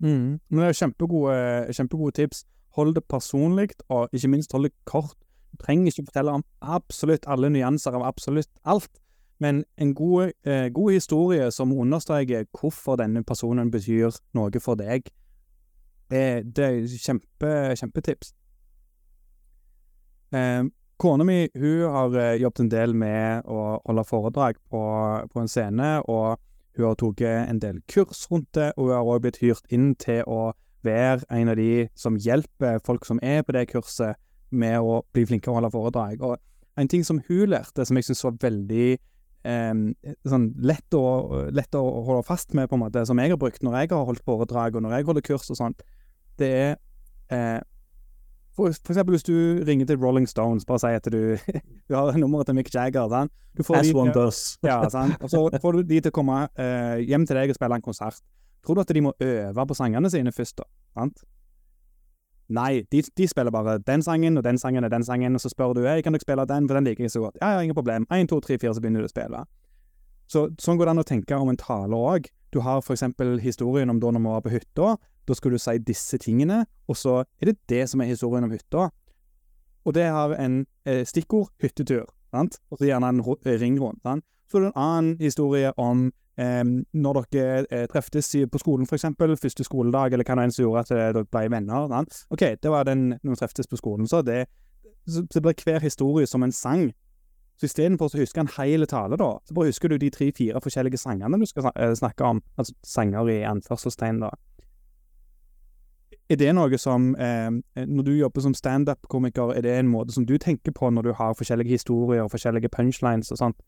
Mm. 0.02 0.40
Men 0.50 0.58
det 0.58 0.68
er 0.68 0.72
kjempegode, 0.72 1.72
kjempegode 1.72 2.12
tips. 2.12 2.44
hold 2.72 2.94
det 2.94 3.04
personlig, 3.04 3.68
og 3.88 4.08
ikke 4.12 4.28
minst 4.28 4.52
hold 4.52 4.64
det 4.64 4.72
kort. 4.84 5.16
Du 5.52 5.56
trenger 5.56 5.86
ikke 5.86 6.06
fortelle 6.06 6.30
om 6.30 6.44
absolutt 6.62 7.26
alle 7.28 7.50
nyanser 7.50 7.92
av 7.92 8.02
absolutt 8.02 8.48
alt, 8.64 8.90
men 9.40 9.64
en 9.76 9.94
god, 9.94 10.32
eh, 10.46 10.68
god 10.72 10.92
historie 10.92 11.50
som 11.50 11.72
understreker 11.72 12.44
hvorfor 12.60 12.96
denne 12.96 13.24
personen 13.24 13.70
betyr 13.70 14.10
noe 14.34 14.60
for 14.60 14.74
deg, 14.74 15.02
det, 16.10 16.56
det 16.56 16.64
er 16.64 16.86
kjempe, 16.86 17.76
kjempetips. 17.76 18.32
Eh, 20.32 20.64
Kona 21.02 21.24
mi 21.26 21.48
hun 21.58 21.80
har 21.90 22.14
eh, 22.14 22.36
jobbet 22.38 22.60
en 22.62 22.68
del 22.70 22.92
med 22.94 23.48
å 23.50 23.62
holde 23.82 24.04
foredrag 24.06 24.58
på, 24.70 24.82
på 25.32 25.40
en 25.42 25.48
scene, 25.50 25.96
og 26.06 26.38
hun 26.78 26.84
har 26.86 26.98
tatt 27.00 27.22
en 27.26 27.58
del 27.62 27.80
kurs 27.90 28.28
rundt 28.30 28.52
det, 28.54 28.68
og 28.76 28.86
hun 28.86 28.94
har 28.94 29.02
også 29.08 29.24
blitt 29.24 29.40
hyrt 29.42 29.74
inn 29.74 29.96
til 29.98 30.22
å 30.30 30.52
være 30.86 31.26
en 31.34 31.50
av 31.50 31.58
de 31.58 31.88
som 31.98 32.18
hjelper 32.22 32.78
folk 32.86 33.06
som 33.08 33.18
er 33.22 33.42
på 33.42 33.54
det 33.56 33.66
kurset, 33.72 34.14
med 34.52 34.84
å 34.84 35.00
bli 35.16 35.24
flinkere 35.26 35.54
å 35.54 35.58
holde 35.58 35.72
foredrag. 35.72 36.22
Og 36.22 36.36
en 36.78 36.90
ting 36.92 37.02
som 37.08 37.22
hun 37.26 37.50
lærte, 37.50 37.86
som 37.88 37.98
jeg 37.98 38.06
syns 38.06 38.22
var 38.26 38.38
veldig 38.44 38.88
eh, 38.92 39.74
sånn 40.28 40.48
lett, 40.62 40.86
å, 40.94 41.02
lett, 41.50 41.74
å, 41.74 41.82
holde 42.06 42.22
fast 42.28 42.54
med, 42.54 42.68
på 42.70 42.78
en 42.78 42.84
måte, 42.84 43.02
som 43.08 43.18
jeg 43.18 43.34
har 43.34 43.40
brukt 43.40 43.64
når 43.64 43.80
jeg 43.80 43.94
har 43.94 44.06
holdt 44.06 44.22
foredrag, 44.28 44.76
og 44.76 44.86
når 44.86 44.98
jeg 45.00 45.10
holder 45.10 45.26
kurs 45.32 45.50
og 45.50 45.58
sånt, 45.58 45.82
det 46.38 46.52
er 46.60 46.74
eh, 47.32 47.60
for, 48.56 48.72
for, 48.84 48.92
eksempel 48.92 49.16
hvis 49.16 49.26
du 49.26 49.34
ringer 49.66 49.86
til 49.88 49.98
Rolling 50.00 50.28
Stones, 50.28 50.66
bare 50.68 50.82
sier 50.82 51.00
at 51.00 51.08
du, 51.12 51.36
du 51.88 51.96
har 51.96 52.18
nummeret 52.20 52.46
til 52.46 52.56
Mick 52.58 52.72
Jagger. 52.74 53.08
Sant? 53.08 53.32
As 53.74 53.92
one 53.94 54.12
does. 54.12 54.58
ja, 54.64 54.80
sant? 54.88 55.16
Og 55.20 55.30
så 55.30 55.42
får 55.62 55.72
du 55.72 55.82
de 55.82 56.00
til 56.00 56.12
å 56.12 56.16
komme 56.16 56.46
eh, 56.56 57.02
hjem 57.08 57.26
til 57.28 57.40
deg 57.40 57.52
og 57.52 57.58
spille 57.58 57.78
en 57.80 57.84
konsert. 57.84 58.20
Tror 58.62 58.78
du 58.78 58.84
at 58.84 58.92
de 58.94 59.02
må 59.02 59.12
øve 59.20 59.66
på 59.66 59.76
sangene 59.76 60.10
sine 60.10 60.32
først, 60.32 60.60
da? 60.60 60.68
Sant? 60.98 61.24
Nei, 62.52 62.82
de, 62.92 63.00
de, 63.16 63.26
spiller 63.28 63.54
bare 63.54 63.78
den 63.80 64.02
sangen 64.04 64.36
og 64.36 64.44
den 64.44 64.58
sangen 64.60 64.84
og 64.84 64.90
den 64.92 65.04
sangen, 65.04 65.34
og 65.34 65.40
så 65.40 65.48
spør 65.48 65.72
du 65.78 65.86
hey, 65.86 66.02
kan 66.04 66.12
dere 66.12 66.24
spille 66.24 66.44
den, 66.48 66.68
for 66.68 66.76
den 66.76 66.88
liker 66.88 67.06
jeg 67.06 67.14
så 67.14 67.22
godt. 67.24 67.38
Ja, 67.40 67.54
ja, 67.54 67.62
ingen 67.64 67.76
problem. 67.78 68.06
Én, 68.12 68.28
to, 68.28 68.40
tre, 68.44 68.58
fire, 68.60 68.74
så 68.76 68.82
begynner 68.82 69.04
du 69.04 69.08
å 69.08 69.12
spille. 69.12 69.44
Så 70.32 70.46
Sånn 70.60 70.78
går 70.80 70.88
det 70.88 70.94
an 70.94 71.02
å 71.02 71.08
tenke 71.08 71.38
om 71.38 71.50
en 71.52 71.60
tale 71.60 71.96
òg. 71.96 72.28
Du 72.52 72.60
har 72.64 72.82
for 72.84 72.96
eksempel 72.96 73.38
historien 73.40 73.90
om 73.90 74.00
da 74.00 74.12
når 74.12 74.22
vi 74.22 74.34
var 74.34 74.44
på 74.44 74.52
hytta. 74.52 74.94
Da 75.28 75.36
skal 75.38 75.54
du 75.54 75.58
si 75.62 75.76
disse 75.78 76.18
tingene, 76.18 76.64
og 76.88 76.98
så 76.98 77.22
er 77.40 77.52
det 77.52 77.58
det 77.70 77.84
som 77.90 78.02
er 78.02 78.10
historien 78.10 78.44
om 78.44 78.50
hytta. 78.50 78.88
Og 79.84 79.94
det 79.94 80.08
har 80.10 80.34
en 80.38 80.64
eh, 80.86 81.04
stikkord 81.06 81.50
hyttetur, 81.62 82.06
sant? 82.30 82.58
og 82.70 82.78
så 82.78 82.88
gjerne 82.90 83.08
en 83.08 83.22
ring 83.46 83.80
rundt. 83.80 84.02
Sant? 84.02 84.24
Så 84.50 84.58
er 84.58 84.66
det 84.66 84.72
en 84.72 84.82
annen 84.82 85.16
historie 85.20 85.72
om 85.80 86.10
eh, 86.38 86.64
når 86.92 87.22
dere 87.32 87.66
eh, 87.70 87.86
treftes 87.90 88.34
på 88.50 88.62
skolen, 88.62 88.86
f.eks. 88.86 89.08
Første 89.18 89.64
skoledag, 89.64 90.12
eller 90.12 90.26
hva 90.26 90.38
det 90.38 90.48
enn 90.48 90.54
som 90.54 90.66
gjorde 90.66 90.84
at 90.86 90.94
eh, 90.94 91.12
dere 91.16 91.24
ble 91.26 91.46
venner. 91.50 91.86
Sant? 91.90 92.24
OK, 92.30 92.44
det 92.62 92.74
var 92.74 92.86
den 92.88 93.14
når 93.22 93.34
vi 93.34 93.40
treftes 93.42 93.70
på 93.70 93.80
skolen. 93.80 94.08
Så 94.10 94.22
det, 94.26 94.44
så, 95.06 95.24
så 95.30 95.42
blir 95.42 95.66
hver 95.66 95.82
historie 95.82 96.26
som 96.26 96.42
en 96.42 96.54
sang. 96.54 96.90
Så 97.60 97.68
istedenfor 97.68 98.10
å 98.10 98.22
huske 98.22 98.42
en 98.42 98.50
hel 98.56 98.86
tale, 98.90 99.18
da, 99.20 99.36
så 99.46 99.54
bare 99.54 99.70
husker 99.70 99.92
du 99.92 99.98
de 100.00 100.08
tre-fire 100.10 100.60
forskjellige 100.62 100.98
sangene 100.98 101.38
du 101.38 101.46
skal 101.46 101.68
eh, 101.74 101.92
snakke 101.98 102.26
om. 102.26 102.40
Altså 102.58 102.74
sanger 102.86 103.28
i 103.30 103.42
anførselstegn, 103.46 104.22
da. 104.24 104.32
Er 106.32 106.38
det 106.40 106.52
noe 106.56 106.78
som 106.80 107.10
eh, 107.20 107.50
Når 107.84 108.06
du 108.06 108.12
jobber 108.16 108.40
som 108.40 108.54
standup-komiker, 108.56 109.52
er 109.52 109.64
det 109.66 109.74
en 109.76 109.90
måte 109.92 110.14
som 110.14 110.24
du 110.26 110.38
tenker 110.40 110.72
på 110.72 110.88
når 110.90 111.02
du 111.02 111.12
har 111.18 111.34
forskjellige 111.36 111.76
historier 111.76 112.22
og 112.24 112.30
forskjellige 112.32 112.70
punchlines 112.72 113.30
og 113.34 113.38
sånt? 113.38 113.58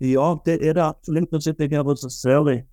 Ja, 0.00 0.36
det 0.46 0.60
er 0.60 0.76
det 0.76 0.84
absolutt. 0.84 1.32
Jeg 1.58 1.70
har 1.72 1.88
og 1.88 1.98
ser 1.98 2.44
litt. 2.44 2.66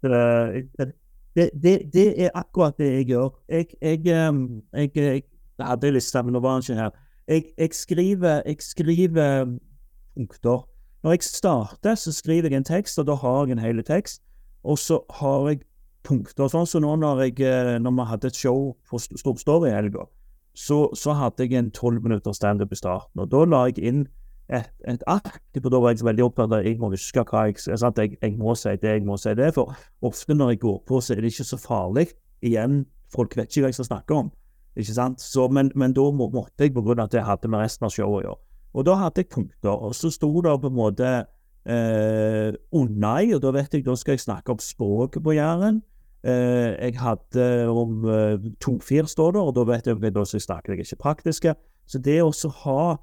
Det, 1.35 1.49
det, 1.63 1.93
det, 1.93 2.21
er 2.21 2.29
akkurat 2.35 2.77
det 2.77 2.91
jeg 2.91 3.05
gjør. 3.05 3.29
Jeg, 3.49 3.65
jeg, 3.81 4.05
jeg, 4.05 4.91
jeg 4.93 5.23
hadde 5.65 5.87
en 5.87 6.25
men 6.25 6.33
nå 6.33 6.39
var 6.39 6.53
han 6.53 6.61
ikke 6.61 6.81
her. 6.81 6.89
Jeg, 7.27 7.43
jeg, 7.57 7.69
skriver, 7.73 8.41
jeg 8.45 8.55
skriver 8.59 9.45
punkter. 10.15 10.67
Når 11.03 11.11
jeg 11.11 11.23
starter, 11.23 11.95
så 11.95 12.11
skriver 12.11 12.49
jeg 12.49 12.57
en 12.57 12.63
tekst, 12.63 12.99
og 12.99 13.07
da 13.07 13.15
har 13.15 13.45
jeg 13.45 13.51
en 13.51 13.63
hel 13.65 13.83
tekst. 13.83 14.21
Og 14.63 14.77
så 14.77 14.99
har 15.09 15.49
jeg 15.49 15.63
punkter. 16.05 16.49
Sånn 16.51 16.67
som 16.69 16.83
nå 16.83 16.95
når, 17.01 17.23
jeg, 17.27 17.39
eh, 17.47 17.77
når 17.81 17.95
vi 17.97 18.09
hadde 18.09 18.31
et 18.31 18.39
show 18.39 18.73
på 18.89 18.99
Storpstore 19.01 19.69
i 19.69 19.75
helga, 19.75 20.05
så, 20.53 20.85
så, 20.97 21.15
hadde 21.17 21.47
jeg 21.47 21.57
en 21.57 21.71
tolv 21.73 22.03
minutter 22.03 22.35
standup 22.35 22.73
i 22.73 22.77
starten. 22.77 23.23
Og 23.23 23.31
da 23.31 23.41
la 23.49 23.63
jeg 23.71 23.81
inn 23.81 24.03
et, 24.53 24.69
et 24.89 25.03
ark. 25.09 25.39
Da 25.55 25.79
var 25.79 25.93
jeg 25.93 26.03
så 26.03 26.09
veldig 26.09 26.25
opptatt 26.27 26.51
av 26.51 26.59
at 26.59 26.67
jeg 26.67 26.79
må 26.81 26.91
huske 26.93 27.23
hva 27.25 27.47
jeg 27.49 27.59
sant? 27.63 27.97
Jeg, 27.97 28.17
jeg 28.21 28.37
må 28.37 28.55
si 28.59 28.75
det, 28.77 28.97
jeg 28.99 29.07
må 29.07 29.17
si 29.17 29.33
det. 29.39 29.53
For 29.55 29.73
ofte 30.05 30.37
når 30.37 30.53
jeg 30.53 30.63
går 30.65 30.79
på, 30.87 31.01
så 31.01 31.15
er 31.15 31.23
det 31.23 31.33
ikke 31.33 31.49
så 31.53 31.59
farlig. 31.61 32.07
Igjen, 32.43 32.83
folk 33.13 33.37
vet 33.37 33.49
ikke 33.49 33.65
hva 33.65 33.71
jeg 33.71 33.79
skal 33.79 33.91
snakke 33.91 34.17
om. 34.19 34.33
Ikke 34.75 34.95
sant? 34.95 35.21
Så, 35.21 35.47
men, 35.53 35.71
men, 35.79 35.93
da 35.93 36.05
må, 36.11 36.29
måtte 36.33 36.65
jeg, 36.65 36.73
på 36.75 36.83
grunn 36.85 37.01
av 37.01 37.09
at 37.09 37.17
jeg 37.17 37.27
hadde 37.27 37.49
med 37.51 37.63
resten 37.63 37.87
av 37.87 37.93
showet 37.93 38.19
å 38.19 38.25
gjøre. 38.27 38.41
Og 38.73 38.85
da 38.87 38.97
hadde 38.97 39.21
jeg 39.21 39.29
punkter. 39.33 39.73
Og 39.73 39.93
så 39.97 40.09
sto 40.13 40.29
det 40.41 40.53
på 40.61 40.69
en 40.71 40.77
måte 40.77 41.09
eh, 41.69 42.55
nei, 42.73 43.23
og 43.35 43.41
da 43.43 43.53
vet 43.53 43.77
jeg 43.77 43.85
da 43.85 43.95
skal 43.99 44.17
jeg 44.17 44.25
snakke 44.25 44.55
om 44.55 44.61
språket 44.61 45.23
på 45.23 45.35
Jæren. 45.37 45.81
Eh, 46.23 46.85
jeg 46.85 46.99
hadde 47.01 47.67
om 47.67 48.05
eh, 48.07 48.51
to-fire 48.63 49.07
står 49.07 49.31
der, 49.35 49.41
og 49.41 49.55
da 49.57 49.65
vet 49.67 49.87
jeg 49.87 49.99
at 49.99 50.15
da 50.15 50.23
snakker 50.23 50.73
jeg 50.73 50.85
ikke 50.85 51.01
praktiske. 51.01 51.55
Så 51.87 51.99
det 51.99 52.21
å 52.23 52.31
ha 52.63 52.95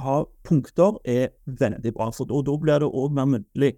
ha 0.00 0.16
punkter 0.44 0.96
er 1.04 1.28
veldig 1.46 1.92
bra, 1.92 2.10
for 2.10 2.24
da, 2.24 2.56
blir 2.56 2.80
det 2.80 2.88
òg 2.88 3.12
mer 3.12 3.26
muntlig, 3.26 3.74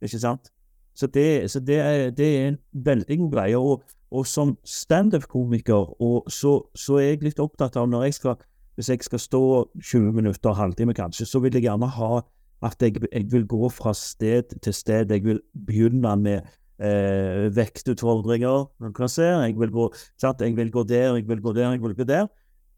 ikke 0.00 0.18
sant? 0.18 0.52
Så 0.94 1.06
det, 1.06 1.50
så 1.50 1.60
det, 1.60 1.78
er, 1.80 2.10
det 2.10 2.26
er, 2.38 2.48
en 2.48 2.58
veldig 2.72 3.18
god 3.18 3.30
greie. 3.32 3.58
Og, 3.58 3.82
og 4.10 4.26
som 4.26 4.56
standup-komiker 4.64 5.92
så, 6.28 6.60
så, 6.74 6.96
er 6.96 7.14
jeg 7.14 7.22
litt 7.22 7.40
opptatt 7.40 7.76
av 7.76 7.88
når 7.88 8.04
jeg 8.04 8.14
skal 8.20 8.36
Hvis 8.76 8.88
jeg 8.88 9.02
skal 9.04 9.18
stå 9.18 9.68
20 9.84 10.12
minutter, 10.16 10.52
halvtime 10.56 10.94
kanskje, 10.94 11.26
så 11.26 11.38
vil 11.44 11.52
jeg 11.52 11.66
gjerne 11.66 11.90
ha 11.92 12.22
at 12.64 12.80
jeg, 12.80 13.02
jeg 13.12 13.26
vil 13.32 13.44
gå 13.46 13.68
fra 13.68 13.92
sted 13.92 14.54
til 14.62 14.72
sted. 14.72 15.10
Jeg 15.10 15.24
vil 15.24 15.40
begynne 15.66 16.16
med 16.16 16.40
eh, 16.78 17.48
vektutfordringer. 17.54 18.70
Jeg 18.80 19.58
vil, 19.58 19.70
gå, 19.72 19.88
jeg 20.22 20.56
vil 20.56 20.72
gå 20.72 20.84
der, 20.84 21.14
jeg 21.16 21.28
vil 21.28 21.42
gå 21.42 21.52
der, 21.52 21.70
jeg 21.70 21.82
vil 21.82 21.94
gå 21.94 22.04
der. 22.04 22.30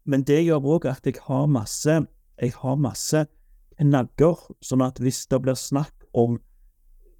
Men 0.05 0.23
det 0.23 0.43
gjør 0.45 0.67
òg 0.75 0.89
at 0.89 1.05
jeg 1.05 1.21
har 1.27 1.47
masse 1.49 2.05
jeg 2.41 2.51
har 2.59 2.75
masse 2.79 3.25
knagger, 3.79 4.41
sånn 4.63 4.83
at 4.85 4.99
hvis 5.03 5.23
det 5.31 5.39
blir 5.43 5.57
snakk 5.59 5.93
om 6.15 6.39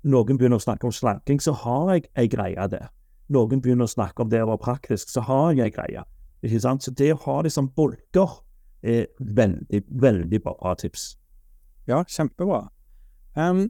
Noen 0.05 0.37
begynner 0.37 0.59
å 0.59 0.61
snakke 0.61 0.85
om 0.85 0.93
slanking, 0.93 1.39
så 1.41 1.49
har 1.63 1.95
jeg 1.95 2.03
ei 2.13 2.27
greie 2.29 2.67
der. 2.69 2.91
Noen 3.33 3.57
begynner 3.57 3.87
å 3.87 3.89
snakke 3.89 4.21
om 4.21 4.29
det 4.29 4.43
å 4.43 4.51
være 4.51 4.61
praktisk, 4.61 5.09
så 5.09 5.23
har 5.25 5.55
jeg 5.57 5.65
ei 5.65 5.73
greie. 5.73 6.03
Ikke 6.45 6.59
sant? 6.61 6.85
Så 6.85 6.93
det 6.93 7.07
å 7.15 7.21
ha 7.23 7.39
det 7.41 7.49
som 7.55 7.71
bolker 7.73 8.35
er 8.85 9.07
veldig, 9.17 9.81
veldig 9.89 10.39
bra 10.45 10.75
tips. 10.77 11.15
Ja, 11.89 12.03
kjempebra. 12.05 12.67
Um, 13.33 13.63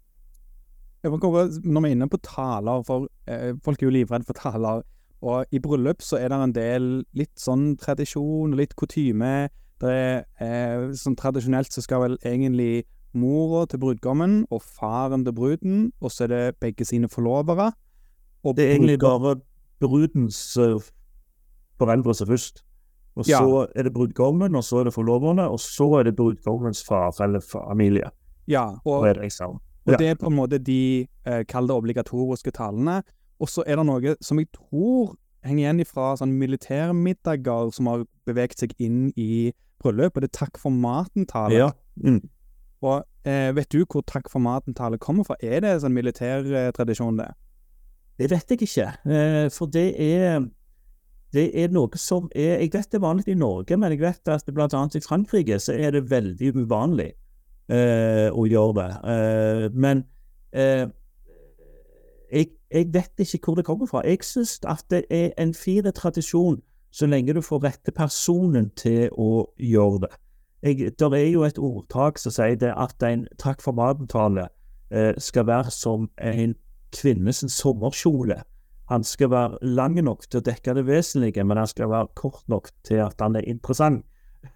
når 1.11 1.81
vi 1.83 1.89
er 1.89 1.95
inne 1.95 2.09
på 2.09 2.21
taler, 2.25 2.83
for 2.87 3.09
eh, 3.27 3.53
folk 3.65 3.81
er 3.81 3.87
jo 3.87 3.93
livredde 3.93 4.27
for 4.27 4.37
taler, 4.37 4.83
og 5.25 5.55
i 5.55 5.61
bryllup 5.63 6.03
så 6.05 6.19
er 6.21 6.29
det 6.29 6.39
en 6.41 6.55
del 6.55 6.89
litt 7.17 7.33
sånn 7.39 7.73
tradisjon, 7.81 8.57
litt 8.57 8.75
kutyme 8.77 9.47
det 9.83 9.91
er, 9.91 10.25
eh, 10.39 10.91
sånn 10.95 11.17
Tradisjonelt 11.19 11.73
så 11.73 11.83
skal 11.83 12.03
vel 12.05 12.17
egentlig 12.23 12.85
mora 13.15 13.65
til 13.67 13.79
brudgommen 13.79 14.43
og 14.51 14.61
faren 14.63 15.25
til 15.25 15.35
bruden, 15.35 15.91
og 16.01 16.11
så 16.11 16.25
er 16.25 16.31
det 16.31 16.59
begge 16.63 16.85
sine 16.87 17.09
forlovere. 17.11 17.71
Og 18.43 18.55
det 18.55 18.65
er 18.65 18.75
egentlig 18.75 18.99
bare 18.99 19.37
brudens 19.81 20.57
uh, 20.57 20.79
foreldre 21.79 22.13
som 22.13 22.27
først. 22.27 22.63
Og 23.15 23.27
ja. 23.27 23.39
så 23.39 23.67
er 23.75 23.87
det 23.87 23.93
brudgommen, 23.95 24.55
og 24.55 24.63
så 24.63 24.81
er 24.81 24.89
det 24.89 24.93
forloverne, 24.93 25.47
og 25.47 25.59
så 25.59 25.87
er 25.99 26.09
det 26.09 26.15
brudgommens 26.15 26.83
far 26.83 27.15
eller 27.23 27.39
familie. 27.39 28.11
Ja, 28.47 28.75
og, 28.83 28.99
og, 28.99 29.07
det, 29.15 29.31
og 29.85 29.93
ja. 29.93 29.99
det 30.01 30.07
er 30.09 30.17
på 30.19 30.31
en 30.31 30.37
måte 30.37 30.57
de 30.61 31.05
eh, 31.27 31.43
kall 31.49 31.69
det 31.69 31.75
obligatoriske 31.75 32.51
talene. 32.57 33.01
Og 33.39 33.51
så 33.51 33.65
er 33.67 33.77
det 33.77 33.85
noe 33.85 34.15
som 34.23 34.39
jeg 34.41 34.49
tror 34.55 35.13
henger 35.45 35.61
igjen 35.61 35.87
fra 35.87 36.13
sånn 36.17 36.33
militærmiddager 36.39 37.73
som 37.75 37.91
har 37.91 38.05
beveget 38.25 38.63
seg 38.63 38.73
inn 38.81 39.11
i 39.13 39.53
bryllup, 39.83 40.15
og 40.15 40.23
det 40.23 40.31
er 40.31 40.39
takk 40.39 40.57
for 40.57 40.73
maten-talet. 40.73 41.59
Ja. 41.59 41.69
Mm. 42.01 42.23
Og 42.85 43.03
eh, 43.27 43.51
vet 43.55 43.69
du 43.73 43.83
hvor 43.83 44.05
takk 44.09 44.29
for 44.31 44.41
maten-talet 44.41 45.01
kommer 45.03 45.27
fra? 45.27 45.37
Er 45.43 45.61
det 45.61 45.77
sånn 45.83 45.93
militærtradisjon, 45.95 47.19
det? 47.21 47.31
Det 48.17 48.31
vet 48.31 48.53
jeg 48.53 48.63
ikke, 48.65 48.91
eh, 49.11 49.45
for 49.53 49.69
det 49.71 49.89
er 50.01 50.45
det 51.35 51.49
er 51.59 51.73
noe 51.73 51.99
som 51.99 52.29
er 52.31 52.61
Jeg 52.61 52.71
vet 52.71 52.87
det 52.87 52.95
er 52.95 53.03
vanlig 53.03 53.27
i 53.27 53.35
Norge, 53.35 53.75
men 53.75 53.91
jeg 53.91 53.99
vet 53.99 54.29
at 54.31 54.47
annet 54.47 54.95
i 54.95 55.03
Frankrike 55.03 55.57
så 55.59 55.73
er 55.75 55.91
det 55.91 56.05
veldig 56.07 56.53
uvanlig 56.55 57.11
eh, 57.69 58.29
å 58.31 58.45
gjøre 58.49 58.75
det. 58.79 58.89
Eh, 59.13 59.65
men 59.73 60.03
eh, 60.53 60.85
jeg, 62.31 62.51
jeg, 62.71 62.89
vet 62.93 63.25
ikke 63.25 63.51
hvor 63.51 63.59
det 63.59 63.65
kommer 63.65 63.89
fra. 63.89 64.03
Jeg 64.05 64.23
syns 64.23 64.59
at 64.67 64.85
det 64.89 65.05
er 65.09 65.31
en 65.41 65.53
fin 65.53 65.85
tradisjon 65.95 66.61
så 66.95 67.07
lenge 67.11 67.33
du 67.35 67.41
får 67.43 67.63
rette 67.65 67.91
personen 67.91 68.69
til 68.79 69.09
å 69.11 69.47
gjøre 69.59 70.05
det. 70.05 70.13
Jeg, 70.65 70.91
der 70.99 71.13
er 71.13 71.27
jo 71.27 71.43
et 71.45 71.59
ordtak 71.59 72.17
som 72.17 72.33
sier 72.33 72.55
det 72.57 72.71
at 72.71 73.03
en 73.03 73.27
takk 73.41 73.61
for 73.61 73.75
maten-tale 73.75 74.47
eh, 74.89 75.11
skal 75.21 75.47
være 75.49 75.73
som 75.75 76.07
en 76.17 76.55
kvinnes 76.95 77.43
sommerkjole. 77.51 78.41
han 78.85 79.03
skal 79.03 79.29
være 79.31 79.57
lang 79.61 79.95
nok 80.03 80.27
til 80.29 80.39
å 80.39 80.45
dekke 80.45 80.75
det 80.77 80.85
vesentlige, 80.85 81.43
men 81.43 81.57
han 81.57 81.67
skal 81.67 81.89
være 81.89 82.07
kort 82.15 82.43
nok 82.47 82.69
til 82.85 83.01
at 83.01 83.17
han 83.19 83.35
er 83.35 83.47
interessant. 83.49 84.05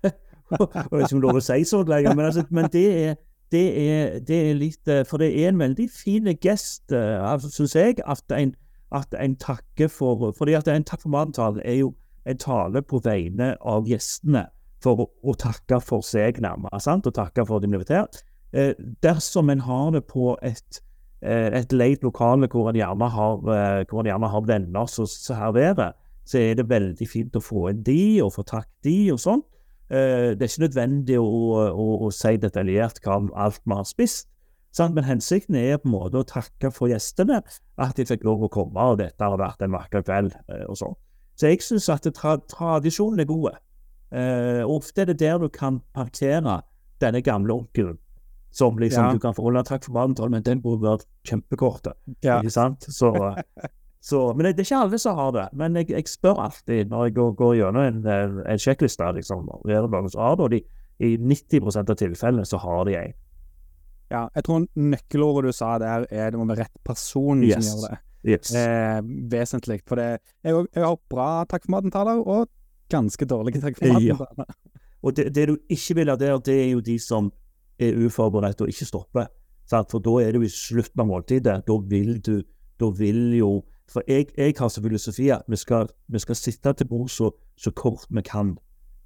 Jeg 0.52 0.86
vet 0.92 1.06
ikke 1.06 1.18
om 1.18 1.26
lov 1.28 1.40
å 1.40 1.44
si 1.44 1.60
så 1.68 1.84
lenger, 1.84 2.16
men, 2.16 2.26
altså, 2.26 2.46
men 2.50 2.70
det, 2.74 2.86
er, 3.04 3.16
det, 3.52 3.66
er, 3.84 4.20
det, 4.28 4.42
er, 4.50 4.54
litt 4.58 4.92
For 5.10 5.22
det 5.22 5.30
er 5.34 5.52
en 5.52 5.62
veldig 5.62 5.90
fin 5.94 6.30
gest, 6.42 6.92
altså, 6.94 7.52
syns 7.54 7.76
jeg, 7.78 8.00
at 8.06 8.36
en, 8.36 8.56
at 8.96 9.14
en 9.14 9.36
takker 9.40 9.92
for 9.94 10.32
fordi 10.38 10.58
at 10.58 10.70
en 10.72 10.88
takk 10.88 11.04
for 11.06 11.14
maten-talen 11.14 11.62
er 11.66 11.82
jo 11.84 11.94
en 12.30 12.40
tale 12.40 12.82
på 12.86 13.02
vegne 13.06 13.54
av 13.62 13.88
gjestene 13.90 14.48
for 14.84 15.04
å, 15.04 15.08
å 15.24 15.36
takke 15.40 15.80
for 15.84 16.06
seg, 16.06 16.40
nærmere, 16.44 16.80
sant? 16.84 17.08
og 17.08 17.16
takke 17.16 17.46
for 17.48 17.60
at 17.60 17.66
de 17.66 17.72
ble 17.72 17.82
invitert. 17.82 18.22
Eh, 18.56 18.74
dersom 19.04 19.52
en 19.52 19.64
har 19.66 19.92
det 19.96 20.06
på 20.10 20.34
et, 20.46 20.82
eh, 21.22 21.50
et 21.60 21.74
leit 21.76 22.04
lokale 22.06 22.50
hvor 22.50 22.70
en 22.72 22.80
gjerne 22.80 23.10
har, 23.14 23.36
eh, 23.56 23.84
hvor 23.90 24.02
en 24.02 24.12
gjerne 24.12 24.32
har 24.32 24.48
venner 24.48 24.90
som 24.90 25.10
serverer, 25.10 25.94
så 26.26 26.40
er 26.40 26.60
det 26.60 26.70
veldig 26.70 27.08
fint 27.10 27.36
å 27.36 27.44
få 27.44 27.70
inn 27.72 27.84
de, 27.84 28.22
og 28.24 28.34
få 28.38 28.46
takk 28.46 28.70
de, 28.86 29.12
og 29.14 29.22
sånn. 29.22 29.44
Eh, 29.89 30.36
det 30.38 30.45
er 30.45 30.52
ikke 30.52 30.65
nødvendig 30.67 31.17
å, 31.17 31.30
å, 31.69 31.88
å 32.06 32.10
si 32.13 32.36
detaljert 32.41 33.02
hva 33.06 33.21
alt 33.45 33.62
vi 33.65 33.78
har 33.78 33.88
spist. 33.89 34.28
Sant? 34.75 34.93
Men 34.93 35.08
hensikten 35.08 35.58
er 35.58 35.80
på 35.82 35.89
en 35.89 35.95
måte 35.95 36.21
å 36.21 36.28
takke 36.30 36.69
for 36.73 36.91
gjestene, 36.91 37.41
at 37.82 37.97
de 37.97 38.06
fikk 38.06 38.25
lov 38.28 38.45
å 38.45 38.52
komme, 38.54 38.91
og 38.91 38.99
dette 39.02 39.25
har 39.25 39.39
vært 39.41 39.65
en 39.65 39.73
vakker 39.73 40.06
kveld. 40.06 40.36
Eh, 40.52 40.65
og 40.69 40.78
sånn. 40.78 40.97
Så 41.39 41.49
jeg 41.49 41.63
syns 41.63 41.88
at 41.89 42.06
tra 42.13 42.36
tradisjonen 42.52 43.23
er 43.23 43.30
god. 43.30 43.58
Eh, 44.12 44.62
ofte 44.67 45.06
er 45.06 45.12
det 45.12 45.19
der 45.21 45.39
du 45.41 45.49
kan 45.54 45.82
parkere 45.95 46.62
denne 47.02 47.23
gamle 47.25 47.62
onkelen. 47.62 47.97
Som 48.52 48.80
liksom 48.82 49.06
ja. 49.06 49.13
du 49.13 49.21
kan 49.21 49.36
forholde 49.38 49.62
takk 49.67 49.86
for 49.86 49.93
maten, 49.93 50.34
men 50.34 50.45
den 50.45 50.62
burde 50.62 50.86
vært 50.86 51.06
kjempekort. 51.30 51.91
Ja. 52.25 52.39
Ikke 52.39 52.54
sant? 52.54 52.86
Så, 52.91 53.13
så, 54.00 54.34
men 54.34 54.46
det, 54.46 54.54
det, 54.58 54.64
er 54.64 54.68
ikke 54.70 54.84
alle 54.86 55.00
som 55.02 55.18
har 55.20 55.32
det. 55.36 55.46
Men 55.60 55.76
jeg, 55.76 55.90
jeg 55.92 56.08
spør 56.08 56.44
alltid 56.46 56.92
når 56.92 57.10
jeg 57.10 57.16
går, 57.18 57.32
går 57.40 57.56
gjennom 57.60 57.84
en, 57.84 58.38
en 58.48 58.62
sjekkliste, 58.62 59.10
liksom, 59.18 59.50
de, 60.54 60.62
i 61.00 61.16
90% 61.18 61.92
av 61.92 61.98
tilfellene 62.00 62.46
så 62.48 62.60
har 62.64 62.86
de 62.88 62.96
en. 63.00 63.18
Ja, 64.10 64.24
jeg 64.34 64.46
tror 64.48 64.64
nøkkelordet 64.74 65.52
du 65.52 65.56
sa 65.56 65.76
der, 65.82 66.08
er 66.10 66.32
det 66.32 66.40
må 66.40 66.48
være 66.50 66.66
rett 66.66 66.80
person 66.88 67.44
yes. 67.46 67.60
som 67.60 67.84
gjør 67.84 67.90
det. 67.90 68.00
Yes. 68.30 68.54
Eh, 68.58 69.02
vesentlig. 69.32 69.82
For 69.88 70.00
det, 70.00 70.08
jeg, 70.44 70.64
jeg 70.76 70.84
har 70.84 70.98
bra 71.12 71.30
takk 71.50 71.68
for 71.68 71.76
maten-taler, 71.76 72.24
og 72.24 72.50
ganske 72.92 73.28
dårlige 73.30 73.62
takk 73.64 73.78
for 73.80 73.94
maten-taler. 73.94 74.48
Ja. 74.48 74.78
Og 75.00 75.16
det, 75.16 75.30
det, 75.36 75.46
du 75.48 75.60
ikke 75.72 75.96
vil 76.00 76.12
ha 76.12 76.16
der, 76.20 76.40
det 76.44 76.56
er 76.56 76.72
jo 76.74 76.82
de 76.84 76.98
som 77.00 77.30
er 77.80 78.00
uforberedt 78.04 78.64
og 78.66 78.72
ikke 78.72 78.88
stopper. 78.88 79.30
Sant? 79.70 79.92
For 79.92 80.04
da 80.04 80.18
er 80.26 80.36
du 80.36 80.44
i 80.44 80.52
slutten 80.52 81.04
av 81.04 81.08
måltidet. 81.08 81.62
Da 81.68 81.78
vil 81.92 82.18
du 82.24 82.40
Da 82.80 82.88
vil 82.96 83.34
jo 83.36 83.48
For 83.89 84.06
jeg, 84.08 84.30
jeg 84.38 84.54
har 84.60 84.69
som 84.69 84.84
filosofi 84.84 85.30
at 85.34 85.47
vi 85.47 85.56
skal, 85.56 85.89
vi 86.08 86.19
skal 86.19 86.36
sitte 86.36 86.73
til 86.73 86.88
bord 86.88 87.10
så, 87.10 87.32
så, 87.58 87.71
kort 87.71 88.06
vi 88.10 88.21
kan. 88.21 88.58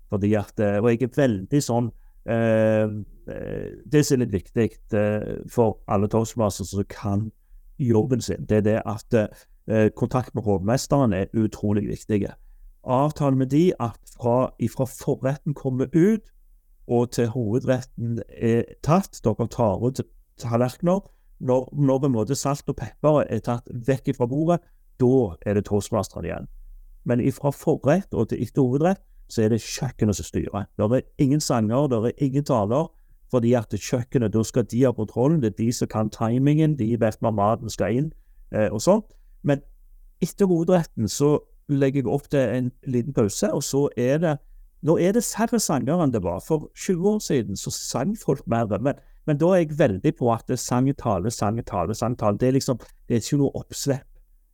Fordi 0.09 0.33
at, 0.33 0.59
eh, 0.59 0.81
Og 0.81 0.89
jeg 0.91 1.03
er 1.03 1.15
veldig 1.15 1.61
sånn 1.63 1.89
eh, 2.29 2.91
eh, 3.27 3.69
Det 3.85 4.03
som 4.05 4.19
er 4.19 4.25
litt 4.25 4.33
viktig 4.33 4.69
eh, 4.93 5.31
for 5.49 5.79
alle 5.87 6.07
toastmasters 6.07 6.73
som 6.75 6.85
kan 6.89 7.31
jobben 7.79 8.21
sin, 8.21 8.45
det 8.45 8.57
er 8.57 8.65
det 8.67 8.81
at 8.85 9.15
eh, 9.17 9.89
kontakt 9.95 10.35
med 10.35 10.43
hovmesteren 10.43 11.13
er 11.13 11.31
utrolig 11.33 11.87
viktig. 11.87 12.27
Avtale 12.83 13.35
med 13.35 13.49
de 13.49 13.71
at 13.79 13.99
fra, 14.19 14.51
ifra 14.59 14.85
forretten 14.85 15.53
kommer 15.53 15.87
ut 15.95 16.29
og 16.87 17.11
til 17.11 17.29
hovedretten 17.31 18.19
er 18.27 18.63
tatt, 18.83 19.21
dere 19.23 19.47
tar 19.47 19.83
ut 19.83 20.01
tallerkener, 20.37 21.01
når, 21.43 21.69
når 21.75 21.99
på 21.99 22.09
en 22.09 22.15
måte 22.15 22.37
salt 22.39 22.69
og 22.71 22.77
pepper 22.79 23.23
er 23.27 23.43
tatt 23.43 23.67
vekk 23.87 24.13
fra 24.17 24.27
bordet, 24.29 24.61
da 25.01 25.35
er 25.45 25.57
det 25.57 25.65
toastmasteren 25.67 26.27
igjen. 26.27 26.49
Men 27.03 27.23
fra 27.35 27.51
forrett 27.51 28.13
og 28.15 28.29
til 28.31 28.43
etter 28.45 28.63
hovedrett 28.63 29.01
så 29.31 29.43
er 29.43 29.53
det 29.53 29.63
kjøkkenet 29.63 30.17
som 30.19 30.27
styrer. 30.27 30.67
Det 30.77 30.89
er 30.99 31.07
ingen 31.23 31.41
sanger, 31.41 31.87
det 31.91 31.99
er 32.11 32.23
ingen 32.23 32.45
taler. 32.47 32.87
Fordi 33.33 33.55
at 33.57 33.73
kjøkkenet, 33.73 34.33
da 34.33 34.43
skal 34.45 34.65
de 34.69 34.83
ha 34.85 34.91
kontrollen. 34.93 35.41
Det 35.41 35.53
er 35.53 35.57
de 35.57 35.71
som 35.73 35.89
kan 35.89 36.11
timingen, 36.13 36.75
de 36.77 36.91
vet 37.01 37.21
når 37.21 37.31
maten 37.33 37.71
skal 37.73 37.95
inn, 37.97 38.11
eh, 38.53 38.69
og 38.69 38.83
sånn. 38.83 39.01
Men 39.41 39.63
etter 40.21 40.45
hovedretten 40.45 41.09
så 41.09 41.39
legger 41.71 42.03
jeg 42.03 42.11
opp 42.13 42.27
til 42.29 42.43
en 42.43 42.69
liten 42.85 43.15
pause, 43.15 43.49
og 43.49 43.63
så 43.65 43.87
er 43.97 44.19
det 44.23 44.39
Nå 44.83 44.97
er 44.99 45.13
det 45.15 45.21
færre 45.23 45.61
sanger 45.63 46.01
enn 46.03 46.11
det 46.11 46.19
var. 46.25 46.41
For 46.43 46.65
20 46.75 47.05
år 47.07 47.19
siden 47.23 47.55
så 47.55 47.71
sang 47.71 48.17
folk 48.19 48.41
mer. 48.51 48.67
Men, 48.83 48.97
men 49.27 49.39
da 49.39 49.51
er 49.53 49.63
jeg 49.63 49.77
veldig 49.79 50.15
på 50.19 50.31
at 50.33 50.51
sang 50.59 50.89
tale, 50.99 51.31
sang 51.31 51.61
tale, 51.65 51.95
sang 51.95 52.17
tale. 52.19 52.37
Det 52.37 52.49
er 52.49 52.57
liksom 52.57 52.79
det 52.79 53.17
er 53.17 53.23
ikke 53.23 53.39
noe 53.39 53.55
oppsvepp. 53.61 54.07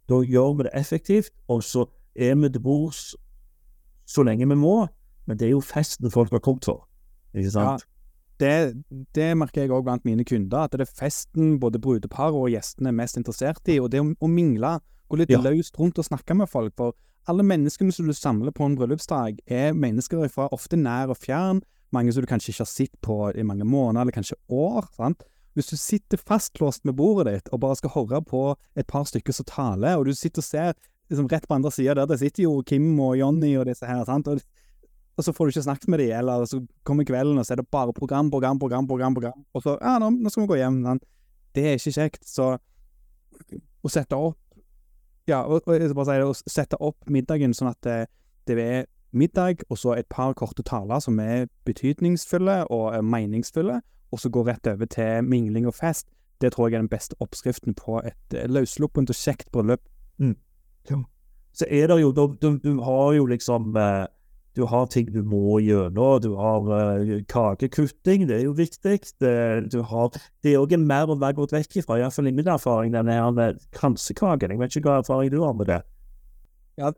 Da 0.10 0.22
gjør 0.26 0.58
vi 0.58 0.66
det 0.66 0.74
effektivt, 0.78 1.34
og 1.48 1.64
så 1.64 1.86
er 2.16 2.36
vi 2.36 2.50
til 2.50 2.62
bords 2.62 3.16
så 4.10 4.26
lenge 4.26 4.48
vi 4.50 4.58
må. 4.58 4.88
Men 5.30 5.38
det 5.38 5.48
er 5.48 5.54
jo 5.54 5.62
festen 5.62 6.12
folk 6.12 6.32
har 6.34 6.42
kommet 6.42 6.66
for. 6.66 6.88
Ikke 7.34 7.52
sant? 7.54 7.86
Ja 7.86 8.00
det, 8.40 8.84
det, 9.16 9.28
merker 9.38 9.66
jeg 9.66 9.74
òg 9.74 9.84
blant 9.88 10.06
mine 10.08 10.24
kunder, 10.28 10.66
at 10.66 10.76
det 10.76 10.86
er 10.86 10.98
festen 11.02 11.58
både 11.60 11.82
brudepar 11.82 12.36
og 12.36 12.50
gjestene 12.54 12.92
er 12.92 12.98
mest 13.02 13.20
interessert 13.20 13.68
i. 13.68 13.80
Og 13.84 13.92
det 13.92 14.02
å, 14.04 14.08
å 14.16 14.32
mingle, 14.32 14.78
gå 15.12 15.20
litt 15.20 15.34
ja. 15.34 15.42
løst 15.44 15.80
rundt 15.80 16.00
og 16.00 16.08
snakke 16.08 16.38
med 16.40 16.50
folk. 16.52 16.74
For 16.80 16.96
alle 17.30 17.46
menneskene 17.46 17.94
som 17.94 18.08
du 18.08 18.16
samler 18.16 18.56
på 18.56 18.66
en 18.66 18.78
bryllupsdag, 18.80 19.42
er 19.46 19.76
mennesker 19.76 20.24
fra 20.32 20.48
ofte 20.56 20.80
nær 20.80 21.12
og 21.12 21.20
fjern. 21.20 21.62
Mange 21.96 22.14
som 22.14 22.24
du 22.24 22.30
kanskje 22.30 22.54
ikke 22.54 22.66
har 22.66 22.72
sett 22.72 22.96
på 23.06 23.18
i 23.34 23.46
mange 23.46 23.66
måneder, 23.66 24.04
eller 24.04 24.16
kanskje 24.16 24.38
år. 24.50 24.88
sant? 24.98 25.26
Hvis 25.58 25.72
du 25.72 25.78
sitter 25.78 26.22
fastlåst 26.22 26.86
med 26.86 26.96
bordet 26.96 27.34
ditt 27.34 27.52
og 27.52 27.64
bare 27.64 27.76
skal 27.80 27.94
høre 27.96 28.22
på 28.24 28.44
et 28.78 28.88
par 28.88 29.08
stykker 29.10 29.36
som 29.36 29.48
taler, 29.50 29.98
og 29.98 30.06
du 30.06 30.14
sitter 30.14 30.44
og 30.44 30.48
ser 30.48 30.74
liksom 31.10 31.28
rett 31.32 31.48
på 31.50 31.58
andre 31.58 31.72
sida 31.74 31.98
der, 31.98 32.10
der 32.12 32.22
sitter 32.22 32.46
jo 32.46 32.62
Kim 32.62 32.94
og 33.02 33.18
Jonny 33.18 33.56
og 33.58 33.66
disse 33.70 33.86
her. 33.90 34.06
sant? 34.06 34.28
Og 34.28 34.40
og 35.20 35.24
så 35.26 35.34
får 35.36 35.46
du 35.46 35.52
ikke 35.52 35.62
snakket 35.66 35.90
med 35.92 36.00
dem, 36.00 36.14
eller 36.16 36.46
så 36.48 36.62
kommer 36.88 37.04
kvelden, 37.04 37.36
og 37.42 37.44
så 37.44 37.52
er 37.52 37.60
det 37.60 37.66
bare 37.68 37.92
program, 37.92 38.30
program, 38.32 38.60
program, 38.60 38.86
program, 38.88 39.14
program. 39.14 39.42
og 39.54 39.64
så 39.66 39.74
ja, 39.82 39.98
nå, 40.00 40.14
nå 40.16 40.32
skal 40.32 40.46
vi 40.46 40.48
gå 40.48 40.60
hjem. 40.62 40.78
Sant? 40.86 41.04
det 41.56 41.66
er 41.66 41.80
ikke 41.80 41.96
kjekt. 41.96 42.28
Så 42.28 42.54
å 43.80 43.92
sette 43.92 44.18
opp 44.18 44.38
ja, 45.30 45.44
og, 45.46 45.62
og 45.70 45.94
bare 45.94 46.08
si 46.08 46.16
det, 46.18 46.26
å 46.26 46.56
sette 46.56 46.80
opp 46.82 47.10
middagen 47.12 47.54
sånn 47.54 47.70
at 47.70 47.82
det, 47.86 47.98
det 48.50 48.56
er 48.64 48.88
middag, 49.12 49.64
og 49.70 49.78
så 49.78 49.94
et 49.98 50.10
par 50.10 50.34
korte 50.34 50.64
taler 50.64 51.00
som 51.00 51.20
er 51.20 51.48
betydningsfulle 51.66 52.68
og 52.72 53.06
meningsfulle, 53.06 53.82
og 54.12 54.20
så 54.20 54.30
gå 54.30 54.44
rett 54.48 54.68
over 54.68 54.86
til 54.86 55.24
mingling 55.24 55.68
og 55.68 55.76
fest. 55.76 56.08
Det 56.42 56.54
tror 56.54 56.68
jeg 56.68 56.78
er 56.78 56.86
den 56.86 56.90
beste 56.90 57.16
oppskriften 57.20 57.76
på 57.76 58.00
et 58.06 58.36
eh, 58.36 58.48
løssluppent 58.50 59.10
og 59.10 59.16
kjekt 59.16 59.52
bryllup. 59.52 59.82
Mm. 60.18 60.38
Ja. 60.90 61.02
Så 61.54 61.66
er 61.70 61.88
det 61.88 62.02
jo 62.02 62.12
Du, 62.12 62.38
du, 62.42 62.58
du 62.64 62.82
har 62.82 63.14
jo 63.14 63.26
liksom 63.26 63.76
eh, 63.78 64.06
du 64.56 64.66
har 64.66 64.88
ting 64.92 65.12
du 65.14 65.22
må 65.24 65.60
gjennom. 65.64 66.20
Du 66.22 66.34
har 66.36 66.66
uh, 66.68 67.22
kakekutting, 67.30 68.28
det 68.28 68.40
er 68.40 68.44
jo 68.44 68.56
viktig. 68.58 68.98
Det, 69.22 69.72
du 69.72 69.82
har, 69.82 70.10
det 70.44 70.54
er 70.54 70.60
òg 70.60 70.76
mer 70.82 71.12
å 71.12 71.16
være 71.20 71.38
gått 71.38 71.54
vekk 71.56 71.80
ifra, 71.80 72.00
iallfall 72.02 72.28
i 72.28 72.36
min 72.36 72.50
erfaring, 72.50 72.92
den 72.96 73.12
her 73.14 73.56
kransekaken. 73.78 74.52
Jeg 74.52 74.60
vet 74.60 74.76
ikke 74.76 74.90
hva 74.90 74.98
erfaring 75.04 75.32
du 75.32 75.40
har 75.46 75.56
med 75.56 75.72
det? 75.72 75.80
Ja, 76.82 76.92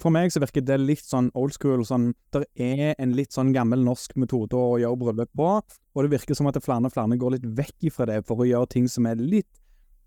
for 0.00 0.14
meg 0.14 0.32
så 0.32 0.42
virker 0.42 0.64
det 0.64 0.78
litt 0.80 1.04
sånn 1.04 1.30
old 1.34 1.54
school. 1.56 1.82
Sånn, 1.86 2.12
det 2.34 2.44
er 2.60 2.94
en 2.98 3.16
litt 3.16 3.34
sånn 3.34 3.52
gammel 3.54 3.84
norsk 3.84 4.16
metode 4.20 4.56
å 4.58 4.78
gjøre 4.82 5.00
bryllup 5.00 5.32
på, 5.36 5.50
og 5.94 6.06
det 6.06 6.14
virker 6.14 6.38
som 6.38 6.48
at 6.50 6.60
flere 6.62 6.88
og 6.88 6.94
flere 6.94 7.18
går 7.20 7.36
litt 7.36 7.50
vekk 7.58 7.90
ifra 7.90 8.08
det 8.10 8.22
for 8.28 8.42
å 8.42 8.48
gjøre 8.48 8.72
ting 8.76 8.88
som 8.90 9.06
er 9.10 9.20
litt 9.20 9.50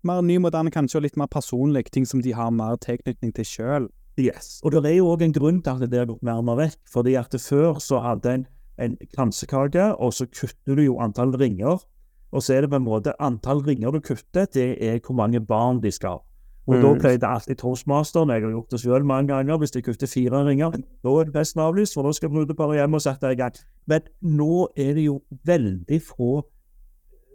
mer 0.06 0.22
nymoderne, 0.22 0.70
kanskje, 0.70 1.00
og 1.00 1.08
litt 1.08 1.16
mer 1.18 1.30
personlig. 1.30 1.88
Ting 1.90 2.06
som 2.06 2.22
de 2.22 2.32
har 2.32 2.52
mer 2.54 2.78
tilknytning 2.80 3.32
til 3.34 3.48
sjøl. 3.48 3.88
Yes. 4.18 4.58
Og 4.66 4.74
det 4.74 4.82
er 4.86 4.98
jo 4.98 5.10
òg 5.12 5.24
en 5.26 5.34
grunn 5.34 5.58
til 5.62 5.74
at 5.74 5.90
det 5.90 5.98
er 6.00 6.08
gått 6.10 6.24
nærmere 6.26 6.68
vekk. 6.68 6.78
fordi 6.90 7.14
at 7.18 7.34
før 7.38 7.78
så 7.82 8.00
hadde 8.02 8.34
en 8.34 8.46
en 8.78 8.96
kransekake, 9.14 9.90
og 9.98 10.14
så 10.14 10.26
kutter 10.30 10.78
du 10.78 10.84
jo 10.86 10.98
antall 11.02 11.34
ringer. 11.38 11.82
Og 12.28 12.44
så 12.44 12.54
er 12.54 12.64
det 12.64 12.72
på 12.72 12.78
en 12.78 12.86
måte 12.86 13.14
antall 13.24 13.62
ringer 13.66 13.94
du 13.94 14.00
kutter, 14.04 14.46
det 14.52 14.76
er 14.84 15.00
hvor 15.00 15.16
mange 15.16 15.40
barn 15.40 15.82
de 15.82 15.92
skal 15.92 16.18
ha. 16.18 16.24
Og 16.68 16.74
mm. 16.76 16.82
da 16.84 16.90
pleide 17.00 17.28
alltid 17.28 17.56
toastmasteren, 17.62 18.30
jeg 18.34 18.44
har 18.44 18.52
gjort 18.52 18.74
det 18.74 18.80
sjøl 18.82 19.06
mange 19.08 19.32
ganger, 19.32 19.56
hvis 19.56 19.72
de 19.72 19.80
kutter 19.82 20.10
fire 20.10 20.42
ringer, 20.44 20.74
da 20.76 21.14
er 21.16 21.28
det 21.28 21.32
festen 21.32 21.62
avlyst, 21.64 21.96
for 21.96 22.04
da 22.04 22.12
skal 22.12 22.28
brudeparet 22.34 22.76
hjem 22.76 22.98
og 22.98 23.00
sette 23.00 23.30
i 23.32 23.38
gang. 23.38 23.56
Men 23.88 24.04
nå 24.20 24.66
er 24.76 24.92
det 24.98 25.06
jo 25.06 25.22
veldig 25.48 26.00
få 26.04 26.42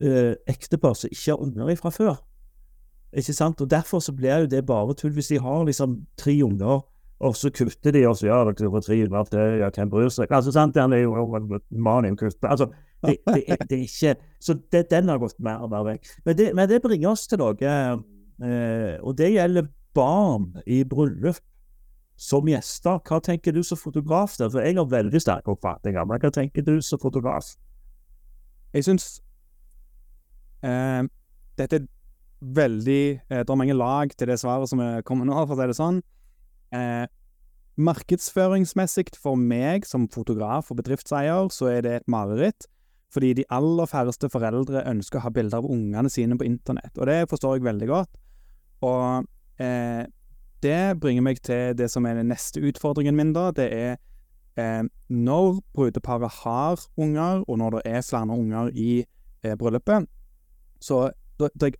eh, 0.05 0.36
ektepar 0.53 0.93
som 0.99 1.10
ikke 1.10 1.32
har 1.32 1.41
unger 1.41 1.82
fra 1.82 1.93
før. 1.93 2.22
Ikke 3.14 3.34
sant? 3.34 3.62
Og 3.62 3.70
Derfor 3.70 3.99
så 3.99 4.14
blir 4.14 4.45
jo 4.45 4.53
det 4.53 4.66
bare 4.66 4.93
tull. 4.93 5.14
Hvis 5.14 5.34
de 5.34 5.41
har 5.41 5.66
liksom 5.66 6.03
tre 6.18 6.38
unger, 6.45 6.86
og 7.24 7.36
så 7.36 7.49
kutter 7.49 7.91
de, 7.91 8.08
og 8.08 8.18
så 8.18 8.28
ja, 8.28 8.39
dere 8.45 8.72
får 8.72 8.86
tre 8.86 9.01
unger 9.08 9.30
til, 9.32 9.60
ja, 9.62 9.70
hvem 9.74 9.89
bryr 9.89 10.10
seg? 10.14 10.30
Altså, 10.30 10.51
sant? 10.51 10.76
Den 10.76 10.93
er 10.93 11.05
jo 11.05 11.14
mannen 11.72 12.18
kutter. 12.18 12.49
Altså, 12.49 12.70
det, 13.03 13.18
det, 13.26 13.58
det, 13.70 13.78
er 13.78 13.84
ikke 13.84 14.16
Så 14.39 14.55
det, 14.72 14.91
den 14.91 15.10
har 15.10 15.18
gått 15.18 15.39
mer 15.39 15.64
og 15.64 15.70
mer 15.74 15.86
vekk. 15.88 16.10
Men 16.26 16.38
det, 16.38 16.49
men 16.55 16.70
det 16.70 16.82
bringer 16.84 17.10
oss 17.16 17.28
til 17.28 17.41
noe, 17.41 17.74
eh, 18.44 19.00
og 19.02 19.18
det 19.18 19.34
gjelder 19.34 19.70
barn 19.96 20.52
i 20.66 20.84
bryllup 20.84 21.41
som 22.20 22.48
gjester. 22.48 23.02
Hva 23.08 23.20
tenker 23.24 23.56
du 23.56 23.64
som 23.66 23.80
fotograf 23.80 24.38
der? 24.39 24.52
For 24.54 24.64
jeg 24.66 24.78
har 24.78 24.89
veldig 24.89 25.22
sterke 25.22 25.54
oppfatninger, 25.54 26.06
men 26.08 26.22
hva 26.22 26.32
tenker 26.34 26.66
du 26.66 26.78
som 26.86 27.02
fotograf? 27.02 27.54
Jeg 28.74 28.88
syns 28.88 29.08
eh, 30.66 31.04
dette 31.60 31.84
veldig 32.44 33.04
eh, 33.30 33.41
Det 33.44 33.50
er 33.50 33.60
mange 33.60 33.76
lag 33.78 34.12
til 34.18 34.28
det 34.28 34.39
svaret 34.41 34.70
som 34.72 34.82
er 34.84 35.04
kommet 35.06 35.30
nå, 35.30 35.36
for 35.46 35.56
å 35.56 35.60
si 35.60 35.70
det 35.70 35.78
sånn. 35.78 36.02
Eh, 36.74 37.06
markedsføringsmessig 37.74 39.14
for 39.22 39.39
meg 39.39 39.88
som 39.89 40.10
fotograf 40.12 40.72
og 40.72 40.82
bedriftseier, 40.82 41.50
så 41.54 41.72
er 41.72 41.86
det 41.86 41.96
et 42.00 42.12
mareritt. 42.12 42.68
Fordi 43.14 43.36
de 43.38 43.46
aller 43.54 43.89
færreste 43.89 44.30
foreldre 44.34 44.82
ønsker 44.89 45.20
å 45.20 45.28
ha 45.28 45.32
bilder 45.34 45.62
av 45.62 45.70
ungene 45.70 46.10
sine 46.10 46.38
på 46.38 46.48
internett. 46.48 46.96
Og 46.98 47.06
det 47.10 47.28
forstår 47.30 47.60
jeg 47.60 47.68
veldig 47.68 47.89
godt. 47.91 48.10
Og 48.84 49.64
eh, 49.64 50.04
det 50.64 51.00
bringer 51.02 51.24
meg 51.26 51.42
til 51.44 51.78
det 51.78 51.90
som 51.92 52.06
er 52.08 52.20
den 52.20 52.32
neste 52.32 52.62
utfordringen 52.64 53.16
min, 53.16 53.34
da. 53.36 53.50
Det 53.56 53.70
er 53.72 53.96
eh, 54.60 54.84
når 55.10 55.62
brudeparet 55.76 56.32
har 56.44 56.84
unger, 56.98 57.44
og 57.48 57.58
når 57.58 57.80
det 57.80 57.82
er 57.86 58.06
flere 58.06 58.38
unger 58.38 58.70
i 58.74 59.04
eh, 59.44 59.56
bryllupet, 59.60 60.08
så 60.84 61.10
da, 61.40 61.50
da 61.60 61.72
jeg, 61.72 61.80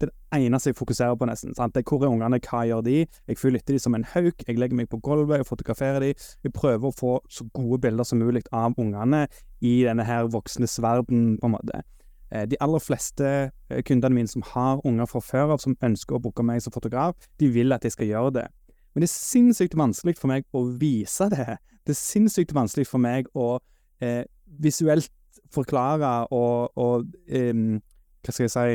det 0.00 0.08
er 0.08 0.12
det 0.38 0.46
eneste 0.46 0.70
jeg 0.70 0.76
fokuserer 0.78 1.14
på, 1.14 1.26
nesten. 1.28 1.54
sant? 1.54 1.74
Det 1.74 1.82
er 1.82 1.88
Hvor 1.88 2.04
er 2.04 2.08
ungene, 2.08 2.40
hva 2.40 2.62
gjør 2.64 2.80
de? 2.80 3.06
Jeg 3.28 3.38
følger 3.38 3.60
etter 3.60 3.76
de 3.76 3.82
som 3.82 3.94
en 3.94 4.06
hauk. 4.14 4.46
Jeg 4.48 4.58
legger 4.58 4.76
meg 4.76 4.88
på 4.88 5.00
gulvet 5.04 5.44
og 5.44 5.46
fotograferer 5.46 6.00
de. 6.00 6.14
Jeg 6.44 6.52
prøver 6.56 6.88
å 6.88 6.96
få 6.96 7.18
så 7.28 7.44
gode 7.52 7.82
bilder 7.84 8.08
som 8.08 8.18
mulig 8.18 8.42
av 8.52 8.78
ungene 8.80 9.26
i 9.60 9.82
denne 9.84 10.06
her 10.08 10.30
voksnes 10.32 10.78
verden, 10.80 11.36
på 11.38 11.50
en 11.50 11.56
måte. 11.58 11.82
Eh, 12.30 12.46
de 12.46 12.58
aller 12.62 12.82
fleste 12.82 13.26
eh, 13.50 13.82
kundene 13.82 14.14
mine 14.14 14.30
som 14.30 14.44
har 14.52 14.80
unger 14.86 15.08
fra 15.10 15.22
før 15.24 15.56
av, 15.56 15.62
som 15.62 15.76
ønsker 15.82 16.16
å 16.16 16.22
booke 16.22 16.44
meg 16.46 16.62
som 16.62 16.74
fotograf, 16.74 17.16
de 17.42 17.50
vil 17.50 17.74
at 17.74 17.84
jeg 17.84 17.96
skal 17.96 18.10
gjøre 18.10 18.34
det. 18.38 18.46
Men 18.94 19.04
det 19.04 19.10
er 19.10 19.14
sinnssykt 19.14 19.76
vanskelig 19.78 20.16
for 20.18 20.30
meg 20.30 20.46
å 20.56 20.64
vise 20.80 21.30
det. 21.30 21.56
Det 21.86 21.94
er 21.94 21.98
sinnssykt 21.98 22.54
vanskelig 22.54 22.88
for 22.90 23.02
meg 23.02 23.30
å 23.38 23.58
eh, 24.02 24.22
visuelt 24.60 25.10
forklare 25.54 26.26
og, 26.34 26.70
og 26.78 27.06
um, 27.30 27.78
Hva 28.22 28.34
skal 28.34 28.44
jeg 28.44 28.52
si 28.54 28.74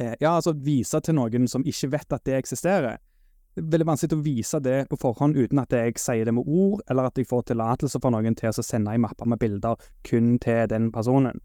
eh, 0.00 0.14
Ja, 0.20 0.34
altså 0.36 0.54
vise 0.56 1.00
til 1.04 1.16
noen 1.18 1.48
som 1.50 1.64
ikke 1.66 1.90
vet 1.96 2.16
at 2.16 2.24
det 2.28 2.36
eksisterer. 2.38 3.00
Det 3.54 3.62
er 3.62 3.70
veldig 3.76 3.88
vanskelig 3.88 4.18
å 4.18 4.24
vise 4.24 4.60
det 4.60 4.78
på 4.90 4.98
forhånd 5.00 5.38
uten 5.38 5.60
at 5.62 5.72
jeg 5.72 5.96
sier 6.02 6.26
det 6.26 6.34
med 6.34 6.46
ord, 6.46 6.82
eller 6.90 7.08
at 7.08 7.18
jeg 7.18 7.28
får 7.30 7.48
tillatelse 7.50 8.00
fra 8.02 8.12
noen 8.12 8.36
til 8.38 8.50
å 8.50 8.64
sende 8.66 8.92
ei 8.92 9.00
mappe 9.00 9.28
med 9.30 9.40
bilder 9.40 9.78
kun 10.06 10.34
til 10.42 10.66
den 10.72 10.90
personen. 10.94 11.38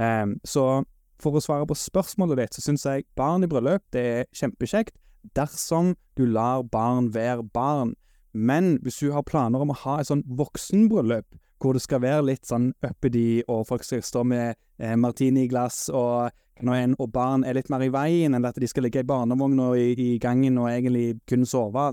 Um, 0.00 0.38
så 0.48 0.82
for 1.20 1.36
å 1.36 1.42
svare 1.44 1.68
på 1.68 1.76
spørsmålet 1.76 2.40
ditt, 2.40 2.56
så 2.56 2.64
syns 2.64 2.86
jeg 2.88 3.04
barn 3.18 3.44
i 3.44 3.50
bryllup 3.50 3.84
det 3.92 4.04
er 4.14 4.28
kjempekjekt 4.36 4.96
dersom 5.36 5.92
du 6.16 6.24
lar 6.24 6.64
barn 6.64 7.10
være 7.12 7.44
barn. 7.52 7.94
Men 8.32 8.78
hvis 8.84 9.00
du 9.02 9.10
har 9.12 9.26
planer 9.26 9.60
om 9.60 9.72
å 9.74 9.80
ha 9.82 9.98
et 10.00 10.08
sånn 10.08 10.24
voksenbryllup, 10.38 11.26
hvor 11.60 11.76
det 11.76 11.82
skal 11.84 12.00
være 12.00 12.24
litt 12.30 12.48
sånn 12.48 12.70
uppedy, 12.86 13.42
og 13.50 13.66
folk 13.68 13.84
skal 13.84 14.04
stå 14.06 14.24
med 14.24 14.54
eh, 14.80 14.96
martiniglass 14.96 15.90
og 15.92 16.30
en, 16.60 16.94
og 17.00 17.12
barn 17.12 17.44
er 17.44 17.56
litt 17.56 17.70
mer 17.72 17.84
i 17.84 17.92
veien 17.92 18.36
enn 18.36 18.48
at 18.48 18.58
de 18.60 18.68
skal 18.68 18.84
ligge 18.86 19.02
i 19.02 19.08
barnevogna 19.08 19.70
i, 19.80 19.92
i, 19.92 20.10
gangen 20.20 20.58
og 20.60 20.68
egentlig 20.70 21.20
kunne 21.28 21.48
sove, 21.48 21.86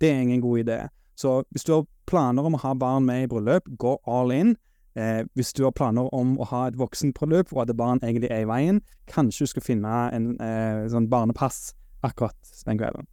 det 0.00 0.10
er 0.10 0.22
ingen 0.24 0.42
god 0.42 0.62
idé. 0.62 0.78
Så 1.18 1.40
hvis 1.50 1.66
du 1.66 1.74
har 1.74 1.86
planer 2.10 2.46
om 2.46 2.56
å 2.56 2.62
ha 2.62 2.74
barn 2.74 3.06
med 3.06 3.24
i 3.24 3.30
bryllup, 3.30 3.68
gå 3.78 3.98
all 4.06 4.32
in. 4.34 4.54
Eh, 4.98 5.22
hvis 5.38 5.52
du 5.52 5.62
har 5.62 5.70
planer 5.70 6.08
om 6.14 6.34
å 6.40 6.46
ha 6.50 6.64
et 6.66 6.78
voksenbryllup, 6.78 7.52
og 7.54 7.62
at 7.62 7.76
barn 7.78 8.00
egentlig 8.02 8.30
er 8.30 8.42
i 8.42 8.48
veien, 8.50 8.80
kanskje 9.06 9.46
du 9.46 9.52
skal 9.52 9.62
finne 9.62 9.96
en 10.16 10.32
eh, 10.42 10.88
sånn 10.90 11.06
barnepass 11.10 11.76
akkurat 12.02 12.54
den 12.66 12.78
kvelden. 12.80 13.06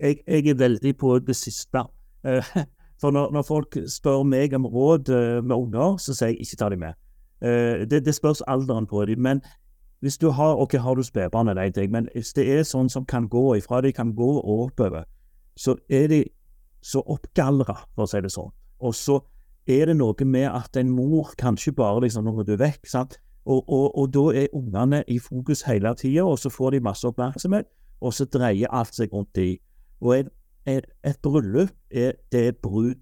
Jeg, 0.00 0.20
jeg, 0.26 0.48
er 0.52 0.58
veldig 0.60 0.92
på 1.00 1.18
det 1.24 1.36
siste. 1.36 1.86
Eh, 2.24 2.50
for 3.00 3.10
når, 3.10 3.32
når, 3.32 3.46
folk 3.48 3.78
spør 3.88 4.22
meg 4.28 4.54
om 4.54 4.66
råd 4.66 5.08
eh, 5.08 5.42
med 5.44 5.56
unger, 5.56 5.96
så 5.96 6.14
sier 6.14 6.34
jeg 6.34 6.44
ikke 6.44 6.60
ta 6.60 6.68
dem 6.72 6.84
med. 6.84 6.98
Eh, 7.40 7.86
det, 7.88 8.04
det, 8.04 8.14
spørs 8.14 8.44
alderen 8.46 8.86
på 8.86 9.04
dem. 9.08 9.22
Men 9.24 9.40
hvis 10.04 10.18
du 10.18 10.28
har 10.30 10.60
ok, 10.60 10.76
har 10.76 10.94
du 10.94 11.02
spedbarn 11.02 11.48
eller 11.48 11.70
ting, 11.70 11.90
men 11.90 12.08
hvis 12.12 12.34
det 12.36 12.44
er 12.52 12.68
sånn 12.68 12.92
som 12.92 13.06
kan 13.08 13.28
gå 13.32 13.54
ifra 13.56 13.80
de 13.80 13.92
kan 13.96 14.12
gå 14.14 14.28
og 14.42 14.68
oppover, 14.68 15.08
så 15.56 15.76
er 15.88 16.08
de 16.12 16.24
så 16.84 17.00
oppgallra, 17.00 17.78
for 17.94 18.04
å 18.04 18.10
si 18.10 18.20
det 18.20 18.30
sånn. 18.30 18.52
Og 18.84 18.92
så 18.94 19.16
er 19.66 19.90
det 19.90 19.96
noe 19.98 20.24
med 20.24 20.46
at 20.50 20.76
en 20.78 20.90
mor 20.94 21.32
kanskje 21.38 21.72
bare 21.74 22.04
liksom 22.04 22.24
når 22.24 22.44
du 22.46 22.52
er 22.54 22.62
vekk, 22.62 22.86
sant? 22.86 23.18
Og, 23.46 23.62
og, 23.70 23.98
og 23.98 24.10
da 24.14 24.24
er 24.42 24.54
ungene 24.54 25.04
i 25.08 25.18
fokus 25.22 25.62
hele 25.66 25.94
tida, 25.94 26.24
og 26.26 26.38
så 26.38 26.50
får 26.50 26.70
de 26.74 26.80
masse 26.82 27.06
oppmerksomhet, 27.06 27.66
og 28.00 28.14
så 28.14 28.26
dreier 28.26 28.70
alt 28.74 28.94
seg 28.94 29.12
rundt 29.14 29.30
de. 29.38 29.56
Og 30.00 30.18
et, 30.18 30.30
et, 30.66 30.86
et 31.06 31.18
bryllup 31.22 31.70
er, 31.90 32.16
det 32.32 32.46
er 32.48 32.56
brud. 32.62 32.94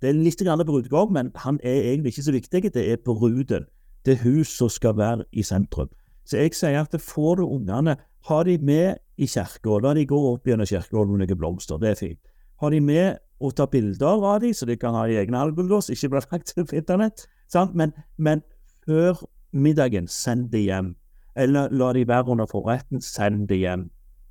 Det 0.00 0.08
er 0.08 0.16
litt 0.16 0.40
brudgom, 0.66 1.12
men 1.12 1.30
han 1.36 1.60
er 1.62 1.92
egentlig 1.92 2.14
ikke 2.14 2.22
så 2.22 2.32
viktig. 2.32 2.74
Det 2.74 2.92
er 2.92 2.96
bruden. 3.04 3.66
Det 4.04 4.16
er 4.16 4.22
hun 4.22 4.44
som 4.44 4.68
skal 4.68 4.96
være 4.96 5.24
i 5.32 5.42
sentrum. 5.42 5.90
Så 6.24 6.36
jeg 6.36 6.54
sier 6.54 6.80
at 6.80 7.00
får 7.00 7.36
du 7.36 7.44
ungene, 7.44 7.96
ha 8.28 8.42
de 8.44 8.58
med 8.58 8.96
i 9.18 9.26
kirka. 9.26 9.78
La 9.82 9.94
de 9.94 10.06
gå 10.06 10.16
opp 10.32 10.46
gjennom 10.46 10.68
kirka 10.68 11.04
med 11.04 11.20
noen 11.20 11.38
blomster. 11.38 11.76
Det 11.80 11.90
er 11.90 11.98
fint. 12.00 12.20
Ha 12.60 12.70
de 12.70 12.80
med 12.80 13.18
og 13.40 13.56
ta 13.56 13.66
bilder 13.66 14.24
av 14.24 14.40
dem, 14.40 14.54
så 14.54 14.66
de 14.66 14.76
kan 14.76 14.94
ha 14.94 15.06
i 15.08 15.16
egne 15.16 15.38
albumlås, 15.38 15.90
ikke 15.90 16.08
bli 16.12 16.20
lagt 16.32 16.52
til 16.52 16.66
internett. 16.76 17.26
Sant? 17.48 17.74
Men, 17.74 17.92
men 18.16 18.42
før 18.86 19.24
middagen, 19.52 20.08
send 20.08 20.50
de 20.52 20.66
hjem. 20.66 20.94
Eller 21.36 21.70
la 21.72 21.92
de 21.92 22.08
være 22.08 22.28
under 22.28 22.46
forretten, 22.46 23.00
send 23.00 23.48
de 23.48 23.62
hjem. 23.62 23.88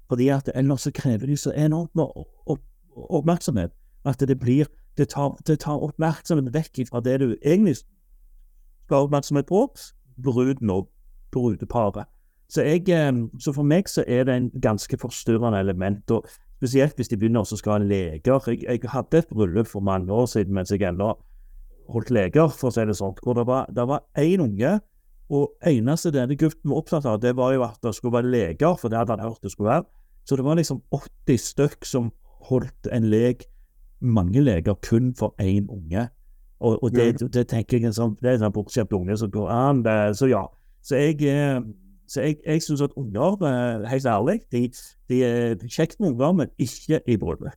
Fordi 0.09 0.27
at 0.33 0.51
ellers 0.55 0.81
så 0.81 0.91
krever 0.91 1.25
de 1.25 1.37
så 1.37 1.51
enormt 1.51 1.95
med 1.95 2.05
oppmerksomhet 3.09 3.71
at 4.05 4.19
det 4.19 4.39
blir 4.39 4.65
Det 4.97 5.09
tar, 5.09 5.37
det 5.47 5.59
tar 5.59 5.79
oppmerksomhet 5.79 6.53
vekk 6.53 6.89
fra 6.89 6.99
det 6.99 7.19
du 7.19 7.35
egentlig 7.45 7.75
skal 7.77 8.97
ha 8.97 9.03
oppmerksomhet 9.03 9.45
på, 9.47 9.61
bruden 10.23 10.69
og 10.69 10.89
brudeparet. 11.31 12.05
Så, 12.49 12.61
jeg, 12.61 12.89
eh, 12.89 13.13
så 13.39 13.53
for 13.53 13.63
meg 13.63 13.87
så 13.87 14.03
er 14.07 14.23
det 14.23 14.35
en 14.35 14.49
ganske 14.61 14.97
forstyrrende 14.97 15.59
element. 15.59 16.11
og 16.11 16.25
Spesielt 16.59 16.99
hvis 16.99 17.07
de 17.07 17.17
begynner 17.17 17.45
å 17.45 17.57
skal 17.57 17.77
ha 17.77 17.79
leger. 17.87 18.41
Jeg, 18.51 18.65
jeg, 18.65 18.91
hadde 18.91 19.21
et 19.21 19.29
bryllup 19.31 19.69
for 19.71 19.85
mange 19.85 20.11
år 20.11 20.27
siden 20.27 20.57
mens 20.57 20.73
jeg 20.73 20.83
ennå 20.83 21.13
holdt 21.89 22.11
leger, 22.13 22.51
for 22.53 22.69
å 22.69 22.75
si 22.75 22.83
det 22.85 22.97
sånn, 22.99 23.15
hvor 23.23 23.37
det 23.39 23.45
var, 23.47 23.69
det 23.73 23.85
var 23.87 24.03
én 24.19 24.43
unge, 24.43 24.75
og 25.33 25.69
eneste 25.69 26.11
denne 26.13 26.35
gutten 26.37 26.69
var 26.69 26.81
opptatt 26.81 27.07
av, 27.07 27.21
det 27.21 27.31
var 27.37 27.53
jo 27.55 27.63
at 27.65 27.79
det 27.85 27.95
skulle 27.95 28.17
være 28.19 28.33
leger, 28.33 28.75
for 28.77 28.91
det 28.91 28.99
hadde 28.99 29.15
han 29.15 29.23
hørt 29.23 29.41
det 29.45 29.53
skulle 29.53 29.71
være. 29.71 29.87
Så 30.27 30.37
det 30.37 30.45
var 30.45 30.59
liksom 30.59 30.83
80 30.93 31.41
stykk 31.41 31.87
som 31.87 32.11
holdt 32.49 32.89
en 32.93 33.07
lek, 33.09 33.47
mange 34.01 34.43
leger, 34.43 34.77
kun 34.85 35.13
for 35.17 35.33
én 35.41 35.65
unge. 35.69 36.09
Og, 36.59 36.83
og 36.83 36.91
det, 36.91 37.21
det, 37.33 37.47
tenker 37.47 37.79
jeg 37.79 37.95
sånn, 37.95 38.17
det 38.19 38.33
er 38.33 38.37
en 38.37 38.45
sånn 38.47 38.55
bortskjemt 38.55 38.93
unge 38.93 39.15
som 39.17 39.31
går 39.31 39.47
an. 39.53 39.83
Så 40.17 40.27
ja. 40.29 40.43
Så 40.83 40.99
jeg 40.99 41.23
eh, 41.27 41.61
så 42.09 42.21
jeg, 42.25 42.39
jeg 42.45 42.61
syns 42.65 42.81
at 42.81 42.95
unger, 42.97 43.37
eh, 43.45 43.87
helt 43.89 44.05
ærlig, 44.05 44.39
de, 44.51 44.63
de 45.09 45.23
er 45.23 45.67
kjekt 45.67 45.99
med 45.99 46.09
unger, 46.09 46.31
men 46.31 46.53
ikke 46.57 47.01
i 47.07 47.17
bryllup. 47.17 47.53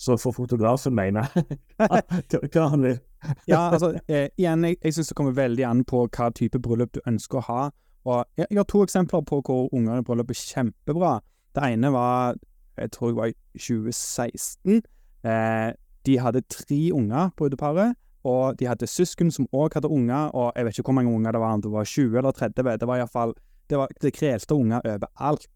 Så 0.00 0.16
for 0.16 0.32
fotografen 0.32 0.94
mene 0.96 1.26
hva 1.76 2.68
han 2.72 2.82
vil. 2.86 3.00
ja, 3.50 3.66
altså, 3.68 3.98
eh, 4.08 4.28
igjen, 4.38 4.64
jeg, 4.64 4.76
jeg 4.84 4.94
syns 4.94 5.10
det 5.10 5.16
kommer 5.16 5.36
veldig 5.36 5.66
an 5.68 5.82
på 5.84 6.06
hva 6.06 6.30
type 6.32 6.62
bryllup 6.62 6.94
du 6.94 7.02
ønsker 7.06 7.42
å 7.42 7.46
ha. 7.48 7.64
Og 8.08 8.22
jeg, 8.38 8.46
jeg 8.46 8.62
har 8.62 8.68
to 8.70 8.84
eksempler 8.86 9.26
på 9.28 9.42
hvor 9.44 9.68
unger 9.76 10.00
i 10.00 10.06
bryllup 10.06 10.30
er 10.32 10.40
kjempebra. 10.40 11.18
Det 11.54 11.66
ene 11.74 11.90
var 11.92 12.38
jeg 12.80 12.92
tror 12.92 13.08
jeg 13.08 13.16
var 13.16 13.26
i 13.26 13.34
2016. 13.58 14.82
Eh, 15.24 15.72
de 16.06 16.18
hadde 16.18 16.40
tre 16.40 16.92
unger, 16.92 17.28
brudeparet. 17.36 17.94
Og 18.24 18.60
de 18.60 18.66
hadde 18.68 18.86
søsken 18.86 19.30
som 19.32 19.48
òg 19.52 19.74
hadde 19.74 19.88
unger, 19.88 20.28
og 20.36 20.52
jeg 20.56 20.64
vet 20.64 20.78
ikke 20.78 20.88
hvor 20.92 20.96
mange 20.98 21.12
unger 21.12 21.32
det 21.32 21.40
var, 21.40 21.52
om 21.56 21.62
det 21.62 21.72
var 21.72 21.84
20 21.84 22.18
eller 22.18 22.30
30. 22.30 22.76
Det 22.80 22.88
var 22.88 22.96
iallfall 22.96 23.32
det, 23.70 23.78
var, 23.78 23.92
det 24.02 24.52
unger 24.52 24.82
overalt. 24.84 25.46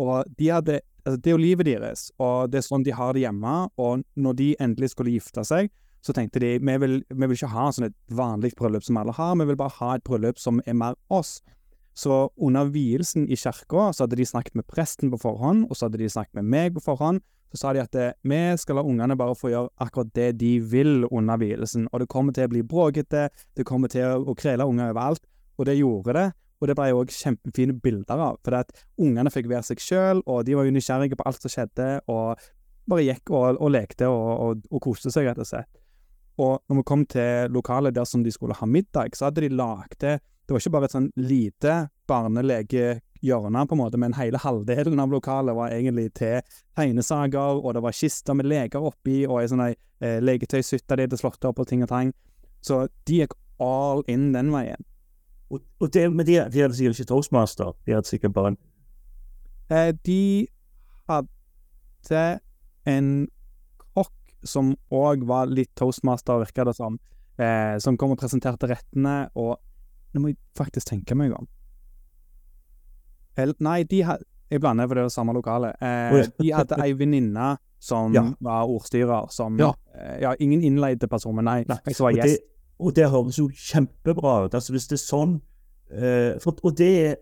Og 0.00 0.24
de 0.38 0.48
hadde 0.48 0.80
altså 1.00 1.16
Det 1.16 1.30
er 1.30 1.32
jo 1.32 1.40
livet 1.40 1.66
deres, 1.66 2.10
og 2.20 2.50
det 2.52 2.58
er 2.60 2.64
sånn 2.66 2.82
de 2.84 2.92
har 2.92 3.14
det 3.16 3.22
hjemme. 3.24 3.54
Og 3.80 4.02
når 4.20 4.34
de 4.36 4.48
endelig 4.60 4.90
skulle 4.92 5.14
gifte 5.14 5.44
seg, 5.48 5.70
så 6.04 6.12
tenkte 6.16 6.40
de 6.40 6.58
vi 6.60 6.74
vil, 6.80 6.98
vi 7.08 7.26
vil 7.26 7.36
ikke 7.36 7.52
ha 7.54 7.70
sånn 7.72 7.88
et 7.88 7.96
vanlig 8.16 8.52
bryllup 8.56 8.84
som 8.84 8.98
alle 9.00 9.14
har, 9.16 9.32
vi 9.40 9.46
vil 9.48 9.58
bare 9.60 9.76
ha 9.78 9.94
et 9.96 10.04
bryllup 10.04 10.40
som 10.40 10.60
er 10.66 10.76
mer 10.76 10.98
oss. 11.08 11.38
Så 11.96 12.30
under 12.36 12.68
vielsen 12.72 13.26
i 13.28 13.36
kirka 13.36 13.90
hadde 13.98 14.16
de 14.16 14.28
snakket 14.28 14.56
med 14.60 14.68
presten 14.68 15.10
på 15.12 15.20
forhånd, 15.20 15.66
og 15.68 15.76
så 15.76 15.88
hadde 15.88 16.00
de 16.00 16.08
snakket 16.12 16.40
med 16.40 16.48
meg 16.52 16.76
på 16.76 16.84
forhånd. 16.84 17.20
Så 17.50 17.58
sa 17.58 17.72
de 17.74 17.82
at 17.82 17.90
det, 17.96 18.12
vi 18.22 18.38
skal 18.62 18.78
la 18.78 18.84
ungene 18.86 19.16
bare 19.18 19.34
få 19.34 19.50
gjøre 19.50 19.72
akkurat 19.82 20.12
det 20.14 20.28
de 20.38 20.52
vil 20.62 21.08
under 21.10 21.40
vielsen. 21.40 21.88
Og 21.90 22.04
det 22.04 22.10
kommer 22.12 22.36
til 22.36 22.46
å 22.46 22.52
bli 22.52 22.62
bråkete, 22.62 23.26
det 23.58 23.66
kommer 23.66 23.90
til 23.90 24.22
å 24.22 24.36
krele 24.38 24.68
unger 24.70 24.92
overalt. 24.92 25.24
Og 25.58 25.66
det 25.66 25.80
gjorde 25.80 26.14
det. 26.14 26.28
Og 26.60 26.68
det 26.68 26.76
ble 26.76 26.90
òg 26.92 27.12
kjempefine 27.14 27.76
bilder 27.80 28.20
av, 28.20 28.38
for 28.44 28.58
at 28.58 28.72
ungene 29.00 29.32
fikk 29.32 29.48
være 29.50 29.70
seg 29.70 29.80
sjøl, 29.80 30.24
og 30.28 30.44
de 30.44 30.56
var 30.58 30.68
jo 30.68 30.74
nysgjerrige 30.76 31.16
på 31.16 31.26
alt 31.28 31.40
som 31.40 31.52
skjedde, 31.52 31.90
og 32.12 32.42
bare 32.90 33.06
gikk 33.06 33.32
og, 33.32 33.60
og 33.60 33.72
lekte 33.72 34.08
og, 34.10 34.30
og, 34.44 34.66
og, 34.70 34.82
koste 34.84 35.12
seg, 35.14 35.28
rett 35.30 35.40
og 35.40 35.48
slett. 35.48 35.80
Og 36.40 36.58
når 36.68 36.80
vi 36.80 36.88
kom 36.88 37.06
til 37.08 37.52
lokalet 37.52 37.96
der 37.96 38.08
som 38.08 38.24
de 38.24 38.32
skulle 38.32 38.56
ha 38.56 38.68
middag, 38.68 39.16
så 39.16 39.28
hadde 39.28 39.44
de 39.44 39.52
lagd 39.52 40.04
det 40.50 40.54
var 40.54 40.62
ikke 40.64 40.74
bare 40.74 40.88
et 40.88 40.94
sånn 40.96 41.12
lite 41.14 41.72
barnelegehjørne, 42.10 43.60
på 43.70 43.76
en 43.76 43.78
måte, 43.78 43.98
men 44.02 44.16
hele 44.18 44.40
halvdelen 44.42 44.98
av 44.98 45.12
lokalet 45.14 45.54
var 45.54 45.70
egentlig 45.70 46.08
til 46.18 46.40
tegnesaker, 46.74 47.60
og 47.62 47.76
det 47.76 47.82
var 47.84 47.94
kister 47.94 48.34
med 48.34 48.48
leker 48.50 48.88
oppi, 48.90 49.20
og 49.28 49.38
ei 49.38 49.50
sånn 49.52 49.62
eh, 49.68 50.18
leketøysutte 50.18 50.98
de 50.98 51.06
hadde 51.06 51.20
slått 51.20 51.46
opp, 51.46 51.62
og 51.62 51.70
ting 51.70 51.84
og 51.86 51.92
tang. 51.92 52.10
Så 52.66 52.80
de 53.06 53.20
gikk 53.20 53.38
all 53.62 54.02
in 54.10 54.32
den 54.34 54.50
veien. 54.50 54.89
Og, 55.50 55.60
og 55.82 55.90
det, 55.92 56.04
men 56.14 56.26
de, 56.26 56.36
de 56.52 56.60
hadde 56.62 56.74
sikkert 56.78 57.00
ikke 57.00 57.08
toastmaster, 57.10 57.72
de 57.86 57.92
hadde 57.96 58.06
sikkert 58.10 58.32
bare 58.36 58.52
en 58.54 58.58
Eh, 59.70 59.92
de 60.06 60.48
hadde 61.08 62.40
en 62.90 63.28
kokk 63.94 64.10
som 64.42 64.72
òg 64.90 65.22
var 65.28 65.46
litt 65.46 65.70
toastmaster, 65.78 66.40
virka 66.42 66.64
det 66.66 66.74
som, 66.74 66.96
eh, 67.38 67.76
som 67.78 67.94
kom 67.96 68.10
og 68.10 68.18
presenterte 68.18 68.66
rettene, 68.66 69.28
og 69.38 69.58
nå 70.14 70.20
må 70.24 70.32
jeg 70.32 70.38
faktisk 70.58 70.90
tenke 70.90 71.14
meg 71.14 71.34
om. 71.38 71.46
Nei, 73.62 73.82
de 73.84 74.02
hadde 74.04 74.24
Jeg 74.50 74.58
blander, 74.60 74.88
for 74.90 74.98
det 74.98 75.02
var 75.06 75.12
samme 75.14 75.32
lokale. 75.36 75.68
Eh, 75.80 76.24
de 76.42 76.48
hadde 76.50 76.74
ei 76.82 76.90
venninne 76.98 77.52
som 77.78 78.12
Ja. 78.12 78.24
var 78.42 78.66
ordstyrer, 78.66 79.30
som 79.30 79.56
Ja. 79.56 79.72
eh, 79.94 80.18
ja, 80.22 80.34
ingen 80.40 80.60
innleide 80.62 81.06
person, 81.08 81.36
men 81.36 81.44
nei, 81.44 81.64
Nei, 81.68 81.78
som 81.94 82.04
var 82.04 82.12
gjest. 82.18 82.42
Og 82.80 82.96
det 82.96 83.10
høres 83.12 83.38
jo 83.38 83.48
kjempebra 83.52 84.46
ut. 84.46 84.54
Altså 84.54 84.72
Hvis 84.72 84.88
det 84.90 84.96
er 84.98 85.04
sånn 85.04 85.36
eh, 85.92 86.40
for, 86.42 86.56
Og 86.64 86.76
det 86.78 86.90
er 87.04 87.14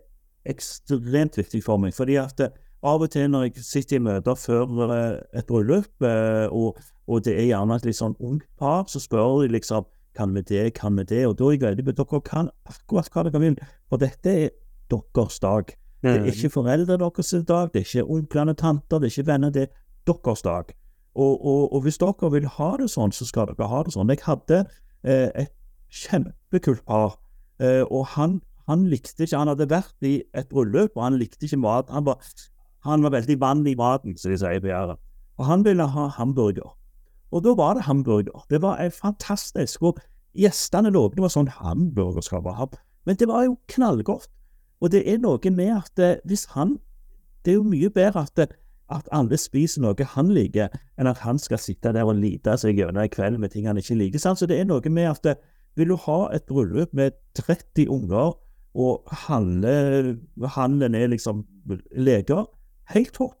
ekstremt 0.49 1.37
viktig 1.37 1.61
for 1.63 1.77
meg. 1.77 1.93
fordi 1.93 2.15
at 2.15 2.37
det, 2.37 2.51
av 2.83 3.01
og 3.03 3.11
til 3.11 3.27
når 3.27 3.49
jeg 3.49 3.63
sitter 3.67 3.97
i 3.97 4.03
møter 4.03 4.35
før 4.39 4.93
eh, 4.95 5.39
et 5.39 5.47
bryllup, 5.47 5.91
eh, 6.01 6.47
og, 6.47 6.79
og 7.07 7.25
det 7.25 7.35
er 7.35 7.49
gjerne 7.49 7.75
et 7.75 7.85
litt 7.89 7.99
sånn 7.99 8.15
ungt 8.19 8.47
par, 8.57 8.85
så 8.87 9.01
spør 9.03 9.41
de 9.43 9.51
liksom 9.57 9.85
kan 10.15 10.33
vi 10.35 10.41
det, 10.41 10.73
kan 10.73 10.97
vi 10.97 11.03
det? 11.03 11.25
Og 11.27 11.37
da 11.37 11.47
er 11.47 11.51
jeg 11.51 11.61
veldig 11.61 11.93
Dere 11.95 12.21
kan 12.25 12.49
akkurat 12.67 13.11
hva 13.13 13.23
dere 13.27 13.39
vil, 13.43 13.59
for 13.87 14.01
dette 14.01 14.31
er 14.31 14.49
deres 14.89 15.39
dag. 15.39 15.75
Det 16.01 16.15
er 16.15 16.27
ikke 16.31 16.49
foreldre 16.49 16.97
deres 16.97 17.31
dag, 17.47 17.69
det 17.73 17.83
er 17.83 17.87
ikke 17.87 18.07
onklene, 18.07 18.55
tanter, 18.57 18.99
det 18.99 19.09
er 19.09 19.13
ikke 19.13 19.27
venner, 19.27 19.53
det 19.53 19.67
er 19.67 19.71
deres 20.07 20.41
dag. 20.41 20.73
Og, 21.15 21.45
og, 21.45 21.73
og 21.73 21.81
hvis 21.83 21.99
dere 22.01 22.31
vil 22.31 22.47
ha 22.57 22.69
det 22.79 22.89
sånn, 22.91 23.13
så 23.15 23.27
skal 23.27 23.51
dere 23.51 23.67
ha 23.69 23.83
det 23.83 23.93
sånn. 23.95 24.11
Jeg 24.11 24.23
hadde 24.25 24.63
eh, 24.63 24.79
et 25.03 25.53
kjempekult 25.89 26.85
par, 26.85 27.17
eh, 27.61 27.83
og 27.87 28.05
han, 28.15 28.39
han 28.67 28.85
likte 28.89 29.25
ikke 29.25 29.37
Han 29.37 29.51
hadde 29.51 29.69
vært 29.69 30.05
i 30.05 30.21
et 30.37 30.49
bryllup, 30.49 30.95
og 30.95 31.03
han 31.03 31.19
likte 31.19 31.45
ikke 31.45 31.61
mat. 31.61 31.89
Han 31.89 32.05
var, 32.05 32.19
han 32.85 33.03
var 33.03 33.15
veldig 33.15 33.39
vann 33.41 33.65
i 33.67 33.75
maten, 33.75 34.17
som 34.17 34.31
de 34.31 34.37
sier 34.37 34.61
på 34.61 34.71
Jæren. 34.71 34.99
Og 35.39 35.45
han 35.45 35.63
ville 35.65 35.87
ha 35.87 36.07
hamburger. 36.17 36.75
Og 37.31 37.43
da 37.43 37.53
var 37.55 37.73
det 37.77 37.83
hamburger. 37.83 38.45
Det 38.49 38.61
var 38.61 38.81
eh, 38.81 38.91
fantastisk. 38.91 39.81
Og 39.83 39.99
gjestene 40.37 40.91
lovte 40.93 41.21
det 41.21 41.31
sånn 41.31 41.51
hamburger 41.59 42.25
skal 42.25 42.45
ha. 42.45 42.67
Men 43.05 43.15
det 43.15 43.27
var 43.29 43.45
jo 43.47 43.57
knallgodt. 43.71 44.29
Og 44.79 44.91
det 44.91 45.03
er 45.11 45.19
noe 45.19 45.51
med 45.51 45.73
at 45.75 45.99
eh, 45.99 46.19
hvis 46.25 46.47
han 46.55 46.79
Det 47.45 47.53
er 47.53 47.55
jo 47.55 47.63
mye 47.63 47.89
bedre 47.89 48.25
at, 48.27 48.39
eh, 48.39 48.51
at 48.89 49.09
alle 49.15 49.37
spiser 49.37 49.83
noe 49.83 50.07
han 50.15 50.31
liker, 50.33 50.73
enn 50.97 51.09
at 51.09 51.21
han 51.23 51.39
skal 51.41 51.61
sitte 51.61 51.93
der 51.95 52.07
og 52.07 52.17
lide 52.19 52.55
seg 52.57 52.79
gjennom 52.79 53.03
en 53.03 53.11
kveld 53.13 53.39
med 53.41 53.53
ting 53.53 53.67
han 53.69 53.79
ikke 53.79 53.97
liker. 53.99 54.21
Så 54.21 54.49
det 54.49 54.59
er 54.59 54.69
noe 54.69 54.93
med 54.93 55.11
at 55.11 55.29
eh, 55.29 55.41
vil 55.77 55.93
du 55.93 55.97
ha 56.07 56.19
et 56.35 56.45
bryllup 56.49 56.93
med 56.97 57.17
30 57.37 57.89
unger, 57.89 58.37
og 58.79 59.09
handle, 59.25 60.19
handelen 60.55 60.95
er 60.95 61.07
liksom 61.09 61.41
leger, 61.97 62.45
helt 62.93 63.13
topp. 63.17 63.33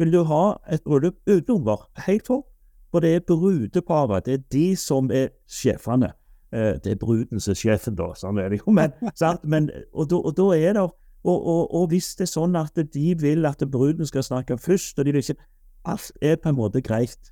Vil 0.00 0.12
du 0.12 0.22
ha 0.24 0.56
et 0.72 0.82
bryllup 0.84 1.18
uten 1.28 1.58
unger, 1.58 1.84
helt 2.06 2.24
topp. 2.30 2.46
For 2.90 3.04
det 3.04 3.14
er 3.14 3.20
brudeparet, 3.26 4.26
det 4.26 4.34
er 4.34 4.46
de 4.50 4.76
som 4.76 5.10
er 5.14 5.28
sjefene. 5.46 6.10
Eh, 6.52 6.74
det 6.82 6.92
er 6.92 6.98
bruden 6.98 7.40
som 7.40 7.52
er 7.52 7.58
sjefen, 7.60 7.94
da, 7.94 8.08
sånn 8.18 8.40
er 8.42 8.50
det 8.50 8.58
jo. 8.64 8.72
Men, 8.74 8.94
sant? 9.20 9.44
Men, 9.46 9.68
og, 9.92 10.10
da, 10.10 10.48
er 10.56 10.74
det 10.74 10.86
og, 11.24 11.46
og, 11.46 11.74
og 11.74 11.86
hvis 11.92 12.14
det 12.16 12.24
er 12.26 12.32
sånn 12.32 12.56
at 12.56 12.78
de 12.94 13.14
vil 13.20 13.46
at 13.48 13.62
bruden 13.70 14.08
skal 14.08 14.24
snakke 14.24 14.56
først, 14.58 14.98
og 14.98 15.04
de 15.04 15.12
vil 15.14 15.24
ikke 15.24 15.40
Alt 15.88 16.12
er 16.20 16.34
på 16.36 16.50
en 16.50 16.58
måte 16.58 16.82
greit. 16.84 17.30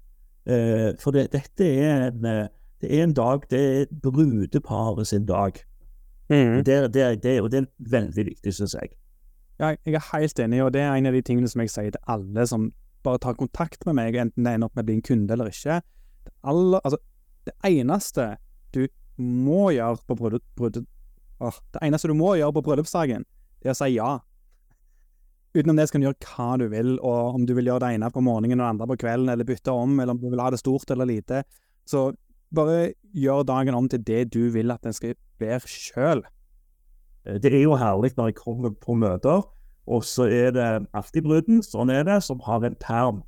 Eh, 0.49 0.95
for 1.01 1.13
det, 1.13 1.27
dette 1.35 1.67
er 1.69 2.07
en, 2.07 2.25
eh, 2.25 2.47
det 2.81 2.89
er 2.89 3.03
en 3.05 3.13
dag 3.13 3.43
Det 3.51 3.59
er 3.61 3.91
brudeparet 3.93 5.07
sin 5.07 5.27
dag. 5.27 5.53
Mm. 6.31 6.65
Det, 6.65 6.95
det, 6.95 7.23
det, 7.23 7.43
og 7.43 7.53
det 7.53 7.59
er 7.59 7.67
veldig 7.79 8.25
viktig, 8.27 8.55
syns 8.55 8.75
jeg. 8.75 8.95
Ja, 9.61 9.75
jeg 9.85 9.95
er 9.95 10.17
helt 10.17 10.39
enig, 10.39 10.63
og 10.63 10.73
det 10.73 10.81
er 10.81 10.95
en 10.95 11.07
av 11.07 11.13
de 11.13 11.21
tingene 11.21 11.49
som 11.49 11.61
jeg 11.61 11.71
sier 11.71 11.91
til 11.91 12.01
alle 12.09 12.47
som 12.47 12.71
bare 13.05 13.19
tar 13.19 13.37
kontakt 13.37 13.87
med 13.87 13.99
meg, 13.99 14.17
enten 14.17 14.45
det 14.45 14.55
ender 14.55 14.69
opp 14.69 14.77
med 14.77 14.85
å 14.85 14.89
bli 14.89 14.97
en 14.99 15.05
kunde 15.05 15.35
eller 15.35 15.51
ikke. 15.53 15.81
Det, 16.25 16.33
aller, 16.43 16.81
altså, 16.85 16.99
det 17.45 17.55
eneste 17.65 18.29
du 18.73 18.87
må 19.17 19.71
gjøre 19.77 20.01
på 20.07 20.17
bryllup... 20.17 20.45
bryllup 20.57 20.87
det 21.75 21.83
eneste 21.83 22.09
du 22.11 22.17
må 22.19 22.33
gjøre 22.35 22.57
på 22.57 22.65
bryllupsdagen, 22.67 23.25
det 23.63 23.73
å 23.73 23.77
si 23.79 23.91
ja. 23.97 24.19
Utenom 25.57 25.79
det 25.79 25.89
så 25.89 25.95
kan 25.97 26.03
du 26.03 26.09
gjøre 26.09 26.29
hva 26.29 26.49
du 26.61 26.67
vil, 26.71 26.91
og 27.01 27.35
om 27.39 27.47
du 27.49 27.55
vil 27.57 27.71
gjøre 27.71 27.87
det 27.87 27.93
ene 27.97 28.11
på 28.15 28.23
morgenen 28.23 28.61
og 28.61 28.65
det 28.67 28.71
andre 28.75 28.89
på 28.93 28.99
kvelden, 29.03 29.31
eller 29.33 29.49
bytte 29.49 29.75
om, 29.75 29.95
eller 29.99 30.15
om 30.15 30.21
du 30.21 30.29
vil 30.31 30.43
ha 30.45 30.51
det 30.53 30.61
stort 30.61 30.91
eller 30.95 31.09
lite. 31.09 31.43
Så 31.89 32.11
bare 32.55 32.93
gjør 33.17 33.47
dagen 33.49 33.75
om 33.77 33.89
til 33.91 34.03
det 34.05 34.27
du 34.35 34.51
vil 34.55 34.71
at 34.73 34.85
den 34.85 34.95
skal 34.97 35.17
være 35.41 35.69
sjøl. 35.69 36.23
Eh, 37.27 37.39
Det 37.41 37.53
er 37.53 37.65
jo 37.65 37.79
herlig 37.81 38.15
når 38.17 38.31
jeg 38.31 38.39
kommer 38.43 38.71
på 38.71 38.95
møter, 38.95 39.43
og 39.89 40.05
så 40.05 40.29
er 40.29 40.53
det 40.53 40.69
alltid 40.93 41.25
bruden, 41.25 41.63
sånn 41.65 41.91
er 41.91 42.05
det, 42.05 42.23
som 42.23 42.41
har 42.45 42.65
en 42.65 42.77
perm. 42.77 43.23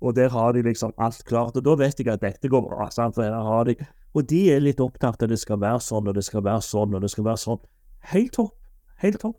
Og 0.00 0.14
der 0.16 0.28
har 0.32 0.52
de 0.52 0.62
liksom 0.64 0.92
alt 0.98 1.22
klart, 1.28 1.56
og 1.56 1.64
da 1.64 1.74
vet 1.76 1.98
jeg 2.00 2.08
at 2.08 2.20
dette 2.24 2.48
går 2.48 2.64
bra. 2.68 2.88
sant? 2.90 3.16
De, 3.16 3.76
og 4.16 4.26
de 4.28 4.40
er 4.52 4.60
litt 4.60 4.80
opptatt 4.80 5.22
av 5.22 5.28
at 5.28 5.30
det 5.30 5.38
skal 5.40 5.60
være 5.60 5.80
sånn, 5.80 6.08
og 6.08 6.14
det 6.16 6.24
skal 6.24 6.42
være 6.44 6.64
sånn, 6.64 6.94
og 6.96 7.00
det 7.04 7.10
skal 7.12 7.24
være 7.24 7.40
sånn. 7.40 7.60
Helt 8.12 8.32
topp. 8.32 8.54
Helt 9.00 9.20
topp. 9.20 9.36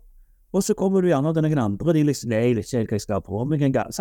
Og 0.52 0.62
så 0.64 0.74
kommer 0.74 1.04
du 1.04 1.10
gjerne 1.10 1.32
til 1.34 1.44
noen 1.44 1.60
andre, 1.60 1.90
og 1.90 1.96
de 1.96 2.04
liksom 2.08 2.30
Nei, 2.32 2.44
jeg 2.46 2.56
vet 2.56 2.72
ikke 2.72 2.92
hva 2.92 2.96
jeg 2.96 3.04
skal 3.04 3.24
på 3.24 3.42
meg 3.44 3.64
engang. 3.66 3.92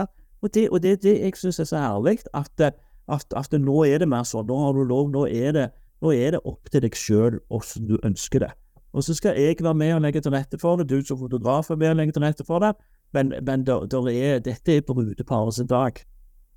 Og 0.41 0.53
det, 0.53 0.67
er 0.67 0.79
det, 0.83 0.93
det 1.03 1.15
jeg 1.17 1.35
syns 1.35 1.59
er 1.59 1.67
så 1.67 1.81
herlig, 1.81 2.19
at, 2.33 2.61
at, 3.07 3.33
at 3.35 3.57
nå 3.59 3.81
er 3.87 3.99
det 4.03 4.07
mer 4.07 4.23
sånn. 4.27 4.47
Nå 4.47 4.59
har 4.61 4.77
du 4.77 4.85
lov, 4.87 5.09
nå 5.11 5.25
er 5.27 5.51
det, 5.57 5.67
nå 6.01 6.13
er 6.13 6.37
det 6.37 6.43
opp 6.45 6.69
til 6.71 6.85
deg 6.85 6.95
sjøl 6.95 7.41
hvordan 7.49 7.89
du 7.89 7.97
ønsker 8.05 8.45
det. 8.45 8.53
Og 8.93 9.03
så 9.03 9.13
skal 9.17 9.35
jeg 9.37 9.57
være 9.61 9.75
med 9.75 9.93
og 9.93 10.01
legge 10.01 10.21
til 10.23 10.33
rette 10.33 10.57
for 10.61 10.79
det, 10.79 10.87
du 10.89 11.01
som 11.05 11.19
fotograf 11.19 11.71
er 11.71 11.77
med 11.77 11.91
og 11.91 11.99
legge 11.99 12.15
til 12.15 12.23
rette 12.23 12.45
for 12.47 12.63
det, 12.63 12.71
men, 13.13 13.33
men 13.45 13.65
der, 13.67 13.85
der 13.85 14.07
er, 14.09 14.39
dette 14.39 14.77
er 14.77 14.85
brudeparet 14.87 15.53
sin 15.53 15.67
dag. 15.67 15.99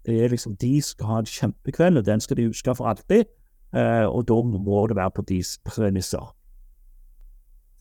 Det 0.07 0.24
er 0.24 0.28
liksom, 0.28 0.57
De 0.57 0.82
skal 0.82 1.07
ha 1.07 1.18
en 1.20 1.28
kjempekveld, 1.28 1.99
og 1.99 2.07
den 2.07 2.20
skal 2.20 2.36
de 2.36 2.47
huske 2.47 2.74
for 2.74 2.88
alltid, 2.88 3.26
eh, 3.74 4.07
og 4.07 4.28
da 4.28 4.38
må 4.43 4.86
det 4.86 4.97
være 4.97 5.11
på 5.16 5.26
deres 5.28 5.59
premisser. 5.64 6.32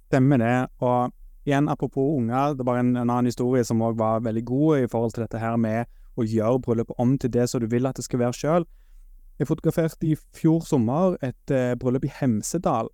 Stemmer 0.10 0.38
det. 0.38 0.68
Og 0.80 1.14
igjen, 1.50 1.70
apropos 1.72 2.16
unger, 2.18 2.56
det 2.58 2.66
var 2.68 2.80
en, 2.80 2.93
en 2.95 3.10
annen 3.10 3.30
historie 3.30 3.66
som 3.68 3.82
òg 3.86 3.97
var 4.00 4.22
veldig 4.26 4.45
god 4.47 4.86
i 4.86 4.91
forhold 4.91 5.16
til 5.16 5.26
dette 5.26 5.41
her 5.41 5.58
med 5.60 5.89
å 6.20 6.26
gjøre 6.28 6.62
bryllupet 6.66 7.02
om 7.02 7.18
til 7.18 7.32
det 7.34 7.47
som 7.50 7.64
du 7.64 7.68
vil 7.72 7.88
at 7.89 8.00
det 8.00 8.06
skal 8.06 8.22
være 8.24 8.38
sjøl. 8.38 8.68
Jeg 9.39 9.47
fotograferte 9.47 10.08
i 10.08 10.18
fjor 10.36 10.64
sommer 10.68 11.16
et 11.24 11.54
eh, 11.56 11.76
bryllup 11.80 12.08
i 12.08 12.12
Hemsedal. 12.12 12.89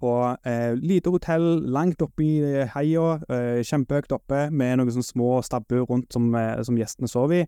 På 0.00 0.12
eh, 0.48 0.72
lite 0.80 1.12
hotell 1.12 1.60
langt 1.68 2.00
oppe 2.00 2.24
i 2.24 2.30
eh, 2.40 2.70
heia, 2.72 3.18
eh, 3.28 3.60
kjempehøyt 3.68 4.14
oppe, 4.16 4.46
med 4.48 4.80
noen 4.80 4.94
sånne 4.94 5.10
små 5.10 5.32
stabbur 5.44 5.84
rundt 5.90 6.16
som, 6.16 6.30
eh, 6.40 6.62
som 6.64 6.78
gjestene 6.80 7.10
sov 7.10 7.34
i. 7.36 7.42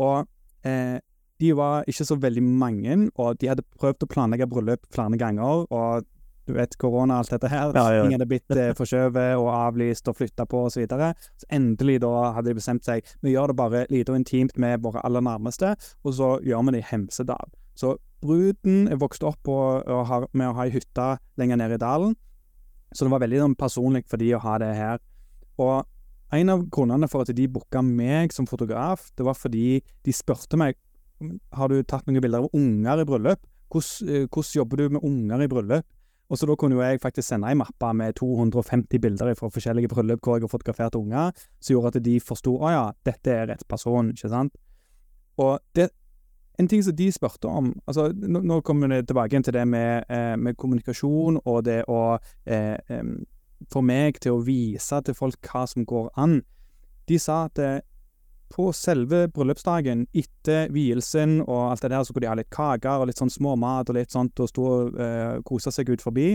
Og 0.00 0.24
eh, 0.64 0.96
de 1.42 1.52
var 1.58 1.84
ikke 1.90 2.06
så 2.08 2.16
veldig 2.22 2.46
mange, 2.46 2.96
og 3.20 3.36
de 3.42 3.50
hadde 3.50 3.66
prøvd 3.76 4.06
å 4.06 4.10
planlegge 4.14 4.48
bryllup 4.48 4.88
flere 4.94 5.20
ganger. 5.20 5.66
og 5.68 6.08
du 6.46 6.54
vet, 6.56 6.74
korona 6.80 7.18
og 7.18 7.22
alt 7.22 7.34
dette 7.36 7.50
her. 7.52 7.72
Ja, 7.76 7.84
ja. 7.94 8.02
Ting 8.02 8.16
hadde 8.16 8.28
blitt 8.30 8.54
eh, 8.56 8.72
forskjøvet 8.78 9.38
og 9.38 9.48
avlyst 9.54 10.08
og 10.10 10.18
flytta 10.18 10.46
på 10.48 10.64
osv. 10.66 10.74
Så, 10.74 10.82
videre. 10.82 11.12
så 11.38 11.48
endelig 11.54 12.00
da 12.02 12.12
hadde 12.36 12.50
de 12.50 12.58
bestemt 12.58 12.86
seg 12.86 13.06
vi 13.22 13.34
gjør 13.36 13.52
det 13.52 13.58
bare 13.60 13.84
lite 13.92 14.14
og 14.14 14.18
intimt 14.18 14.58
med 14.60 14.82
våre 14.82 15.04
aller 15.06 15.22
nærmeste, 15.22 15.74
og 16.02 16.16
så 16.18 16.32
gjør 16.42 16.66
vi 16.66 16.76
det 16.76 16.82
i 16.82 16.88
Hemsedal. 16.90 17.52
Så 17.78 17.94
bruden 18.22 18.88
er 18.90 19.00
vokst 19.00 19.24
opp 19.26 19.40
på, 19.46 19.56
har, 19.86 20.26
med 20.32 20.50
å 20.50 20.56
ha 20.58 20.66
ei 20.66 20.74
hytte 20.74 21.08
lenger 21.40 21.62
nede 21.62 21.78
i 21.78 21.82
dalen, 21.82 22.16
så 22.92 23.06
det 23.06 23.14
var 23.14 23.22
veldig 23.22 23.40
sånn, 23.46 23.58
personlig 23.58 24.04
for 24.10 24.20
de 24.20 24.34
å 24.36 24.42
ha 24.42 24.58
det 24.60 24.74
her. 24.76 25.00
Og 25.62 25.86
en 26.32 26.52
av 26.52 26.66
grunnene 26.72 27.08
for 27.12 27.24
at 27.24 27.32
de 27.36 27.46
booka 27.48 27.82
meg 27.84 28.32
som 28.34 28.48
fotograf, 28.48 29.10
det 29.16 29.24
var 29.24 29.36
fordi 29.38 29.80
de 30.04 30.14
spurte 30.16 30.58
meg 30.60 30.76
har 31.54 31.70
du 31.70 31.82
tatt 31.86 32.06
noen 32.08 32.22
bilder 32.22 32.44
av 32.44 32.56
unger 32.56 33.02
i 33.02 33.08
bryllup. 33.08 33.42
Hvordan, 33.72 34.08
eh, 34.10 34.26
hvordan 34.26 34.56
jobber 34.58 34.76
du 34.76 34.88
med 34.88 35.04
unger 35.04 35.42
i 35.42 35.48
bryllup? 35.48 35.86
Og 36.32 36.38
så 36.40 36.48
da 36.48 36.54
kunne 36.56 36.78
jo 36.78 36.80
jeg 36.80 37.00
faktisk 37.02 37.28
sende 37.28 37.50
ei 37.50 37.56
mappe 37.60 37.90
med 37.92 38.14
250 38.16 39.00
bilder 39.04 39.34
fra 39.36 39.50
forskjellige 39.52 39.90
bryllup 39.92 40.22
hvor 40.24 40.38
jeg 40.38 40.46
har 40.46 40.52
fotografert 40.52 40.94
unger, 40.96 41.32
som 41.60 41.74
gjorde 41.74 41.92
at 41.92 42.04
de 42.06 42.14
forsto 42.24 42.54
å 42.56 42.70
ja, 42.72 42.86
dette 43.04 43.34
er 43.34 43.50
rett 43.50 43.66
person, 43.68 44.08
ikke 44.14 44.30
sant? 44.32 44.56
Og 45.36 45.58
det, 45.76 45.90
en 46.60 46.68
ting 46.68 46.80
som 46.84 46.96
de 46.96 47.10
spurte 47.12 47.48
om 47.48 47.70
altså 47.86 48.10
Nå, 48.12 48.42
nå 48.44 48.60
kommer 48.60 48.88
vi 48.88 49.02
tilbake 49.08 49.42
til 49.42 49.56
det 49.56 49.66
med, 49.68 50.04
eh, 50.08 50.36
med 50.36 50.56
kommunikasjon 50.56 51.40
og 51.44 51.64
det 51.68 51.82
å 51.88 52.16
eh, 52.46 52.76
eh, 52.88 53.04
få 53.72 53.84
meg 53.84 54.20
til 54.20 54.36
å 54.36 54.44
vise 54.44 55.00
til 55.04 55.16
folk 55.16 55.52
hva 55.52 55.66
som 55.68 55.84
går 55.86 56.10
an. 56.16 56.40
De 57.08 57.18
sa 57.20 57.44
at 57.50 57.60
eh, 57.60 57.80
på 58.52 58.68
selve 58.76 59.26
bryllupsdagen, 59.32 60.06
etter 60.12 60.70
vielsen 60.74 61.40
og 61.46 61.70
alt 61.70 61.84
det 61.84 61.92
der, 61.92 62.02
så 62.02 62.12
skulle 62.12 62.26
de 62.26 62.32
ha 62.32 62.38
litt 62.38 62.52
kaker 62.52 63.02
og 63.02 63.08
litt 63.08 63.20
sånn 63.20 63.32
småmat 63.32 63.90
og 63.90 63.98
litt 63.98 64.14
sånt, 64.14 64.38
og 64.40 64.50
stå 64.50 64.66
og 64.70 64.98
eh, 65.00 65.36
kose 65.48 65.72
seg 65.74 65.92
ut 65.92 66.04
forbi. 66.04 66.34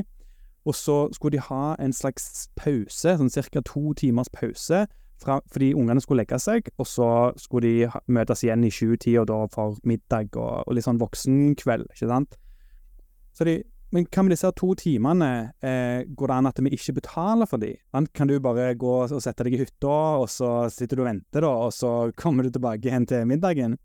Og 0.68 0.76
så 0.76 0.98
skulle 1.16 1.38
de 1.38 1.46
ha 1.48 1.76
en 1.80 1.94
slags 1.96 2.48
pause, 2.60 3.14
sånn 3.20 3.32
ca. 3.32 3.62
to 3.64 3.94
timers 4.00 4.32
pause, 4.34 4.88
fra, 5.22 5.40
fordi 5.50 5.72
ungene 5.74 6.02
skulle 6.04 6.22
legge 6.22 6.38
seg, 6.42 6.68
og 6.78 6.86
så 6.90 7.08
skulle 7.42 7.66
de 7.66 7.88
ha, 7.94 8.02
møtes 8.06 8.44
igjen 8.46 8.66
i 8.68 8.74
sjutida 8.74 9.24
da 9.26 9.40
for 9.54 9.80
middag 9.88 10.36
og, 10.38 10.68
og 10.68 10.76
litt 10.78 10.86
sånn 10.86 11.02
voksenkveld, 11.02 11.88
ikke 11.94 12.12
sant. 12.12 12.38
Så 13.38 13.48
de 13.48 13.60
men 13.96 14.04
hva 14.12 14.24
med 14.26 14.34
disse 14.34 14.50
to 14.60 14.74
timene? 14.76 15.30
Eh, 15.64 16.04
går 16.08 16.32
det 16.32 16.38
an 16.38 16.50
at 16.50 16.60
vi 16.60 16.74
ikke 16.76 16.98
betaler 16.98 17.48
for 17.48 17.62
de? 17.62 17.74
Kan 18.14 18.28
du 18.28 18.36
bare 18.44 18.74
gå 18.76 18.96
og 19.06 19.22
sette 19.24 19.46
deg 19.48 19.56
i 19.56 19.62
hytta, 19.62 19.94
og 20.20 20.28
så 20.32 20.68
sitter 20.74 21.00
du 21.00 21.04
og 21.06 21.10
venter, 21.12 21.46
da, 21.46 21.54
og 21.68 21.72
så 21.76 21.94
kommer 22.22 22.44
du 22.44 22.52
tilbake 22.52 22.90
igjen 22.90 23.08
til 23.08 23.24
middagen? 23.30 23.78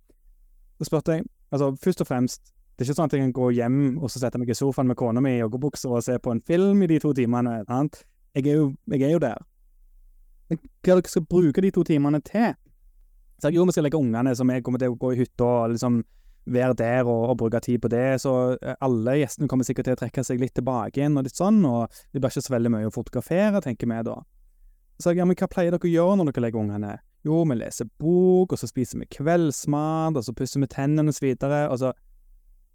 Så 0.80 0.90
spurte 0.90 1.20
jeg 1.20 1.28
Altså, 1.52 1.66
først 1.76 2.00
og 2.00 2.06
fremst, 2.08 2.40
det 2.72 2.80
er 2.80 2.88
ikke 2.88 2.96
sånn 2.96 3.10
at 3.10 3.14
jeg 3.14 3.20
kan 3.26 3.32
gå 3.36 3.46
hjem 3.52 3.74
og 4.00 4.08
så 4.08 4.22
sette 4.22 4.38
meg 4.40 4.48
i 4.48 4.54
sofaen 4.56 4.88
med 4.88 4.96
kona 4.96 5.20
mi 5.20 5.34
i 5.34 5.42
joggebukse 5.42 5.90
og 5.90 6.00
se 6.00 6.14
på 6.16 6.32
en 6.32 6.40
film 6.40 6.80
i 6.80 6.88
de 6.88 6.96
to 7.02 7.10
timene. 7.12 7.58
Sant? 7.68 7.98
Jeg 8.32 8.46
er 8.48 8.56
jo, 8.56 8.70
jeg 8.88 9.04
er 9.04 9.12
jo 9.12 9.20
der. 9.20 9.42
Men 10.48 10.62
hva 10.62 10.94
er 10.94 11.02
dere 11.02 11.12
skal 11.12 11.26
bruke 11.28 11.60
de 11.60 11.70
to 11.76 11.84
timene 11.84 12.22
til? 12.24 12.54
Så 13.36 13.50
jeg, 13.50 13.58
jo, 13.58 13.66
vi 13.68 13.76
skal 13.76 13.84
legge 13.84 14.00
ungene, 14.00 14.32
som 14.38 14.48
jeg 14.48 14.64
kommer 14.64 14.80
til 14.80 14.94
å 14.94 14.96
gå 14.96 15.12
i 15.12 15.20
hytta 15.20 15.44
og 15.44 15.74
liksom 15.74 16.00
være 16.46 16.74
der 16.78 17.06
og, 17.06 17.30
og, 17.30 17.36
bruke 17.38 17.60
tid 17.62 17.80
på 17.82 17.90
det. 17.92 18.20
Så 18.22 18.32
eh, 18.58 18.76
alle 18.82 19.18
gjestene 19.20 19.48
kommer 19.50 19.66
sikkert 19.66 19.88
til 19.88 19.96
å 19.96 20.00
trekke 20.02 20.24
seg 20.26 20.42
litt 20.42 20.54
tilbake 20.58 21.00
igjen 21.00 21.18
og 21.18 21.26
litt 21.26 21.38
sånn, 21.38 21.62
og 21.68 21.92
det 22.12 22.20
blir 22.20 22.32
ikke 22.32 22.44
så 22.44 22.56
veldig 22.56 22.72
mye 22.74 22.90
å 22.90 22.94
fotografere, 22.94 23.62
tenker 23.64 23.90
vi 23.90 24.00
da. 24.08 24.18
Så 25.00 25.12
jeg, 25.12 25.22
ja, 25.22 25.26
men 25.26 25.38
hva 25.38 25.48
pleier 25.50 25.74
dere 25.74 25.88
å 25.88 25.92
gjøre 25.92 26.18
når 26.18 26.30
dere 26.30 26.46
legger 26.46 26.62
ungene? 26.62 26.96
Jo, 27.26 27.42
vi 27.46 27.56
leser 27.58 27.88
bok, 28.02 28.54
og 28.54 28.58
så 28.58 28.68
spiser 28.70 29.02
vi 29.02 29.08
kveldsmat, 29.14 30.18
og 30.18 30.26
så 30.26 30.34
pusser 30.36 30.62
vi 30.62 30.70
tennene 30.70 31.10
og 31.12 31.16
så 31.16 31.26
videre, 31.26 31.64
og 31.70 31.78
så 31.82 31.92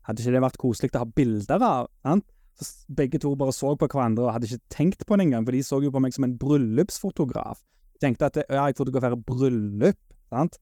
hadde 0.07 0.23
ikke 0.23 0.35
det 0.37 0.43
vært 0.45 0.59
koselig 0.61 0.93
å 0.95 1.03
ha 1.03 1.13
bilder 1.19 1.63
av, 1.67 1.89
sant? 2.07 2.27
Så 2.57 2.95
begge 2.97 3.19
to 3.21 3.35
bare 3.37 3.53
så 3.53 3.75
på 3.77 3.85
hverandre 3.85 4.23
og 4.25 4.31
hadde 4.33 4.47
ikke 4.47 4.73
tenkt 4.73 5.03
på 5.05 5.17
det 5.17 5.27
engang, 5.27 5.43
for 5.45 5.53
de 5.53 5.59
så 5.65 5.77
jo 5.83 5.91
på 5.93 6.01
meg 6.01 6.15
som 6.15 6.25
en 6.25 6.37
bryllupsfotograf. 6.41 7.59
Tenkte 8.01 8.31
at 8.31 8.39
ja, 8.41 8.63
jeg 8.63 8.77
fotograferer 8.79 9.19
bryllup, 9.27 9.99
sant? 10.33 10.57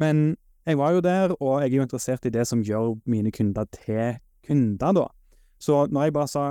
Men 0.00 0.38
jeg 0.68 0.78
var 0.78 0.92
jo 0.92 1.00
der, 1.00 1.32
og 1.40 1.62
jeg 1.62 1.72
er 1.72 1.76
jo 1.76 1.84
interessert 1.86 2.26
i 2.28 2.32
det 2.32 2.46
som 2.46 2.62
gjør 2.62 2.98
mine 3.08 3.32
kunder 3.32 3.64
til 3.72 4.18
kunder, 4.46 4.92
da. 4.92 5.06
Så 5.58 5.86
når 5.90 6.02
jeg 6.08 6.12
bare 6.12 6.28
sa 6.28 6.42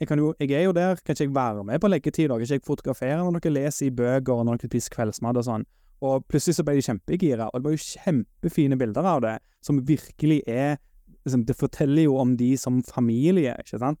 jeg, 0.00 0.18
jo, 0.18 0.34
jeg 0.40 0.50
er 0.50 0.64
jo 0.64 0.72
der, 0.72 0.96
kan 1.04 1.12
ikke 1.12 1.24
jeg 1.24 1.34
være 1.34 1.64
med 1.64 1.80
på 1.80 1.88
leggetid? 1.88 2.28
Kan 2.28 2.40
ikke 2.40 2.54
jeg 2.54 2.66
fotografere 2.66 3.18
når 3.20 3.38
dere 3.38 3.52
leser 3.52 3.86
i 3.86 3.90
bøker, 3.90 4.32
og 4.32 4.46
når 4.48 4.62
dere 4.62 4.72
spiser 4.72 4.96
kveldsmat 4.96 5.38
og 5.38 5.46
sånn? 5.46 5.66
Og 6.04 6.24
plutselig 6.28 6.58
så 6.58 6.64
ble 6.66 6.74
de 6.78 6.84
kjempegira, 6.84 7.46
og 7.48 7.60
det 7.60 7.68
var 7.68 7.76
jo 7.76 7.84
kjempefine 7.84 8.78
bilder 8.80 9.06
av 9.08 9.22
det, 9.24 9.36
som 9.64 9.80
virkelig 9.86 10.42
er 10.48 10.76
liksom, 11.24 11.44
Det 11.44 11.56
forteller 11.56 12.08
jo 12.08 12.16
om 12.20 12.36
de 12.36 12.56
som 12.56 12.82
familie, 12.82 13.54
ikke 13.60 13.78
sant? 13.78 14.00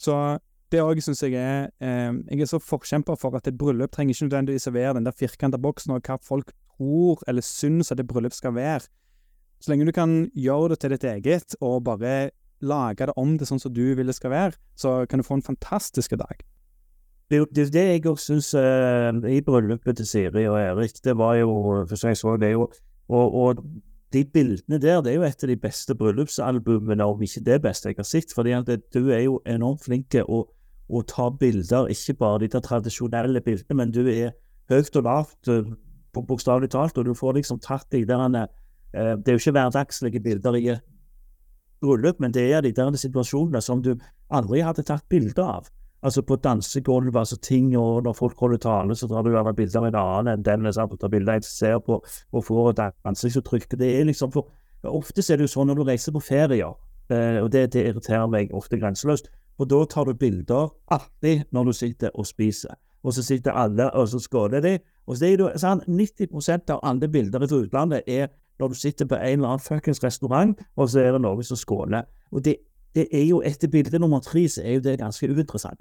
Så 0.00 0.14
det 0.72 0.80
òg 0.80 1.02
syns 1.04 1.20
jeg 1.22 1.36
er 1.36 1.68
eh, 1.84 2.12
Jeg 2.30 2.40
er 2.40 2.48
så 2.48 2.58
forkjemper 2.62 3.18
for 3.20 3.36
at 3.36 3.46
et 3.46 3.58
bryllup 3.58 3.92
trenger 3.92 4.14
ikke 4.14 4.28
nødvendigvis 4.30 4.68
å 4.70 4.74
være 4.76 4.94
den 4.96 5.04
der 5.04 5.16
firkanta 5.16 5.60
boksen 5.60 5.92
og 5.92 6.06
hva 6.06 6.16
folk 6.22 6.54
tror 6.82 7.22
eller 7.28 7.42
syns 7.42 7.92
at 7.92 8.00
et 8.00 8.08
bryllup 8.08 8.32
skal 8.32 8.54
være. 8.54 8.88
Så 9.60 9.70
lenge 9.70 9.86
du 9.86 9.92
kan 9.94 10.30
gjøre 10.34 10.72
det 10.72 10.80
til 10.82 10.90
ditt 10.90 11.04
eget, 11.04 11.54
og 11.60 11.84
bare 11.84 12.30
lage 12.62 13.06
det 13.06 13.14
om 13.16 13.36
til 13.38 13.46
sånn 13.46 13.60
som 13.62 13.74
du 13.74 13.94
vil 13.94 14.06
det 14.06 14.16
skal 14.16 14.30
være, 14.30 14.58
så 14.78 15.04
kan 15.06 15.18
du 15.18 15.26
få 15.26 15.38
en 15.38 15.46
fantastisk 15.46 16.16
dag. 16.18 16.42
Det 17.30 17.38
er 17.40 17.70
det, 17.72 17.84
jeg 17.86 18.06
òg 18.06 18.18
syns 18.20 18.52
uh, 18.54 19.14
i 19.24 19.40
bryllupet 19.40 19.96
til 19.96 20.06
Siri 20.06 20.44
og 20.50 20.58
Erik, 20.60 20.98
det 21.04 21.14
var 21.16 21.38
jo 21.40 21.84
Først 21.88 22.04
jeg 22.04 22.18
så 22.20 22.36
det 22.36 22.52
jo 22.52 22.66
og, 23.08 23.34
og, 23.34 23.64
de 24.12 24.24
bildene 24.28 24.76
der, 24.76 25.00
det 25.00 25.12
er 25.12 25.14
jo 25.16 25.24
et 25.24 25.44
av 25.44 25.48
de 25.48 25.56
beste 25.56 25.94
bryllupsalbumene, 25.96 27.04
om 27.04 27.22
ikke 27.24 27.40
det 27.46 27.62
beste 27.64 27.88
jeg 27.88 27.96
har 27.96 28.04
sett. 28.04 28.32
fordi 28.34 28.52
du 28.92 29.08
er 29.08 29.22
jo 29.24 29.38
enormt 29.48 29.84
flink 29.86 30.10
til 30.12 30.28
å, 30.28 30.42
å 30.88 31.02
ta 31.08 31.30
bilder, 31.30 31.88
ikke 31.88 32.18
bare 32.20 32.42
de 32.44 32.60
tradisjonelle 32.60 33.40
bildene, 33.40 33.78
men 33.78 33.90
du 33.90 34.02
er 34.04 34.34
høyt 34.68 34.96
og 35.00 35.06
lavt 35.08 35.48
eh, 35.48 35.72
bokstavelig 36.14 36.70
talt, 36.70 36.98
og 36.98 37.04
du 37.04 37.14
får 37.14 37.38
liksom 37.38 37.60
tatt 37.64 37.86
de 37.92 38.04
der 38.04 38.24
eh, 38.36 39.16
Det 39.16 39.28
er 39.28 39.32
jo 39.32 39.40
ikke 39.40 39.56
hverdagslige 39.56 40.20
bilder 40.20 40.56
i 40.56 40.76
bryllup, 41.80 42.20
men 42.20 42.32
det 42.32 42.52
er 42.52 42.60
de 42.60 42.72
der 42.72 42.96
situasjonene 42.96 43.60
som 43.60 43.82
du 43.82 43.96
aldri 44.30 44.60
hadde 44.60 44.82
tatt 44.82 45.08
bilde 45.08 45.42
av. 45.42 45.70
Altså 46.02 46.22
på 46.22 46.36
dansegulvet, 46.36 47.16
altså 47.16 47.36
ting, 47.36 47.76
og 47.76 48.02
når 48.02 48.12
folk 48.12 48.38
holder 48.38 48.58
tale, 48.58 48.94
så 48.94 49.08
tar 49.08 49.22
du 49.22 49.30
gjerne 49.30 49.54
bilder 49.54 49.78
av 49.78 49.86
en 49.86 49.94
annen 49.94 50.32
enn 50.32 50.42
den 50.42 50.72
sant? 50.72 50.92
og 50.92 51.00
tar 51.00 51.08
bilder 51.08 51.34
en 51.34 51.42
ser 51.42 51.78
på 51.78 52.02
og 52.32 52.44
får 52.44 52.70
et 52.70 52.94
ansiktsuttrykk. 53.04 53.78
Det 53.78 54.00
er 54.00 54.04
liksom 54.04 54.32
for 54.32 54.50
Ofte 54.82 55.22
er 55.22 55.38
det 55.38 55.46
jo 55.46 55.50
sånn 55.52 55.68
når 55.70 55.78
du 55.78 55.82
reiser 55.86 56.10
på 56.10 56.18
ferier, 56.18 56.72
eh, 57.06 57.38
og 57.38 57.52
det, 57.54 57.68
det 57.70 57.84
irriterer 57.86 58.26
meg 58.26 58.50
ofte 58.50 58.80
grenseløst, 58.82 59.28
og 59.62 59.68
da 59.70 59.84
tar 59.86 60.08
du 60.10 60.18
bilder 60.18 60.72
alltid 60.90 61.44
når 61.54 61.68
du 61.68 61.72
sitter 61.72 62.10
og 62.18 62.26
spiser 62.26 62.74
og 63.02 63.14
så 63.14 63.22
sitter 63.22 63.56
alle 63.58 63.90
og 63.90 64.08
så 64.08 64.20
skåler 64.22 64.62
de. 64.62 64.78
Og 65.06 65.18
det 65.18 65.32
er 65.32 65.40
jo, 65.40 65.48
sånn, 65.58 65.82
90% 65.88 66.70
av 66.72 66.82
alle 66.86 67.08
bilder 67.10 67.42
fra 67.42 67.58
utlandet 67.64 68.06
er 68.06 68.30
når 68.60 68.68
du 68.68 68.78
sitter 68.78 69.08
på 69.10 69.16
en 69.16 69.40
eller 69.40 69.54
annen 69.54 69.64
fuckings 69.64 70.02
restaurant, 70.04 70.58
og 70.76 70.90
så 70.90 71.02
er 71.02 71.16
det 71.16 71.22
noen 71.24 71.46
som 71.46 71.58
skåler. 71.58 72.06
Og 72.30 72.44
det, 72.44 72.56
det, 72.94 73.08
er 73.10 73.24
jo 73.26 73.40
etter 73.42 73.70
bilde 73.72 73.98
nummer 73.98 74.22
tre 74.22 74.44
så 74.48 74.62
er 74.62 74.78
jo 74.78 74.84
det 74.84 75.00
ganske 75.00 75.28
uinteressant. 75.28 75.80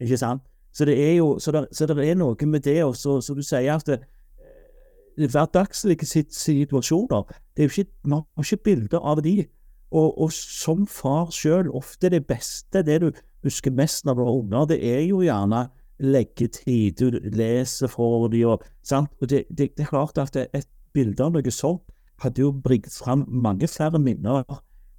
Ikke 0.00 0.18
sant? 0.20 0.44
Så 0.72 0.86
det 0.86 0.94
er 1.02 1.16
jo 1.16 1.38
så 1.42 1.50
der, 1.50 1.66
så 1.74 1.86
der 1.90 1.98
er 2.04 2.14
noe 2.14 2.46
med 2.46 2.62
det, 2.62 2.78
og 2.84 2.94
så, 2.96 3.18
så 3.20 3.34
du 3.34 3.42
sier 3.42 3.74
at 3.74 3.88
det, 3.88 3.98
eh, 4.38 5.26
hverdagslige 5.26 6.06
situasjoner 6.06 7.24
det 7.56 7.64
er 7.64 7.66
jo 7.66 7.82
ikke, 7.82 7.90
Man 8.04 8.22
har 8.36 8.44
ikke 8.44 8.64
bilder 8.64 8.98
av 8.98 9.22
de. 9.22 9.48
Og, 9.90 10.20
og 10.22 10.32
som 10.32 10.86
far 10.86 11.32
sjøl, 11.34 11.70
ofte 11.74 12.10
det 12.10 12.22
beste, 12.26 12.84
det 12.86 13.00
du 13.02 13.10
husker 13.42 13.74
mest 13.74 14.04
når 14.04 14.14
du 14.14 14.22
har 14.22 14.36
unger, 14.36 14.64
det 14.70 14.78
er 14.86 15.00
jo 15.08 15.24
gjerne 15.24 15.64
leggetid, 16.00 16.98
du 16.98 17.18
leser 17.36 17.90
for 17.92 18.28
dem 18.32 18.48
og 18.54 18.66
sant? 18.82 19.12
Og 19.20 19.30
det, 19.30 19.44
det, 19.50 19.70
det, 19.76 19.86
er 19.86 19.92
klart 19.92 20.18
at 20.18 20.36
et 20.40 20.68
bilde 20.94 21.22
av 21.24 21.34
noe 21.36 21.54
sånt 21.54 21.84
hadde 22.20 22.42
jo 22.42 22.52
bringt 22.52 22.90
fram 22.92 23.24
mange 23.28 23.68
flere 23.70 24.00
minner 24.02 24.44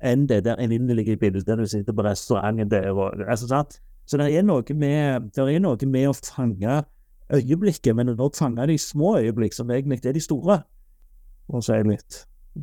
enn 0.01 0.25
det 0.29 0.43
der 0.47 0.61
evinnelige 0.61 1.17
bildet 1.21 1.59
du 1.59 1.67
sitter 1.69 1.93
på 1.93 2.05
restauranten 2.05 2.69
der 2.71 2.89
og 2.91 3.21
altså, 3.27 3.47
sant? 3.49 3.79
Så 4.09 4.17
det 4.17 4.31
er, 4.33 4.43
noe 4.43 4.75
med, 4.75 5.29
det 5.35 5.45
er 5.45 5.61
noe 5.61 5.87
med 5.87 6.09
å 6.09 6.15
fange 6.17 6.81
øyeblikket, 7.31 7.95
men 7.95 8.11
å 8.11 8.29
fange 8.35 8.65
de 8.67 8.77
små 8.81 9.15
øyeblikk, 9.21 9.53
som 9.55 9.69
egentlig 9.71 10.01
er 10.09 10.17
de 10.17 10.23
store. 10.23 10.57
Og 11.51 11.63
så 11.63 11.75
er 11.75 11.83
jeg 11.83 11.91
litt 11.93 12.17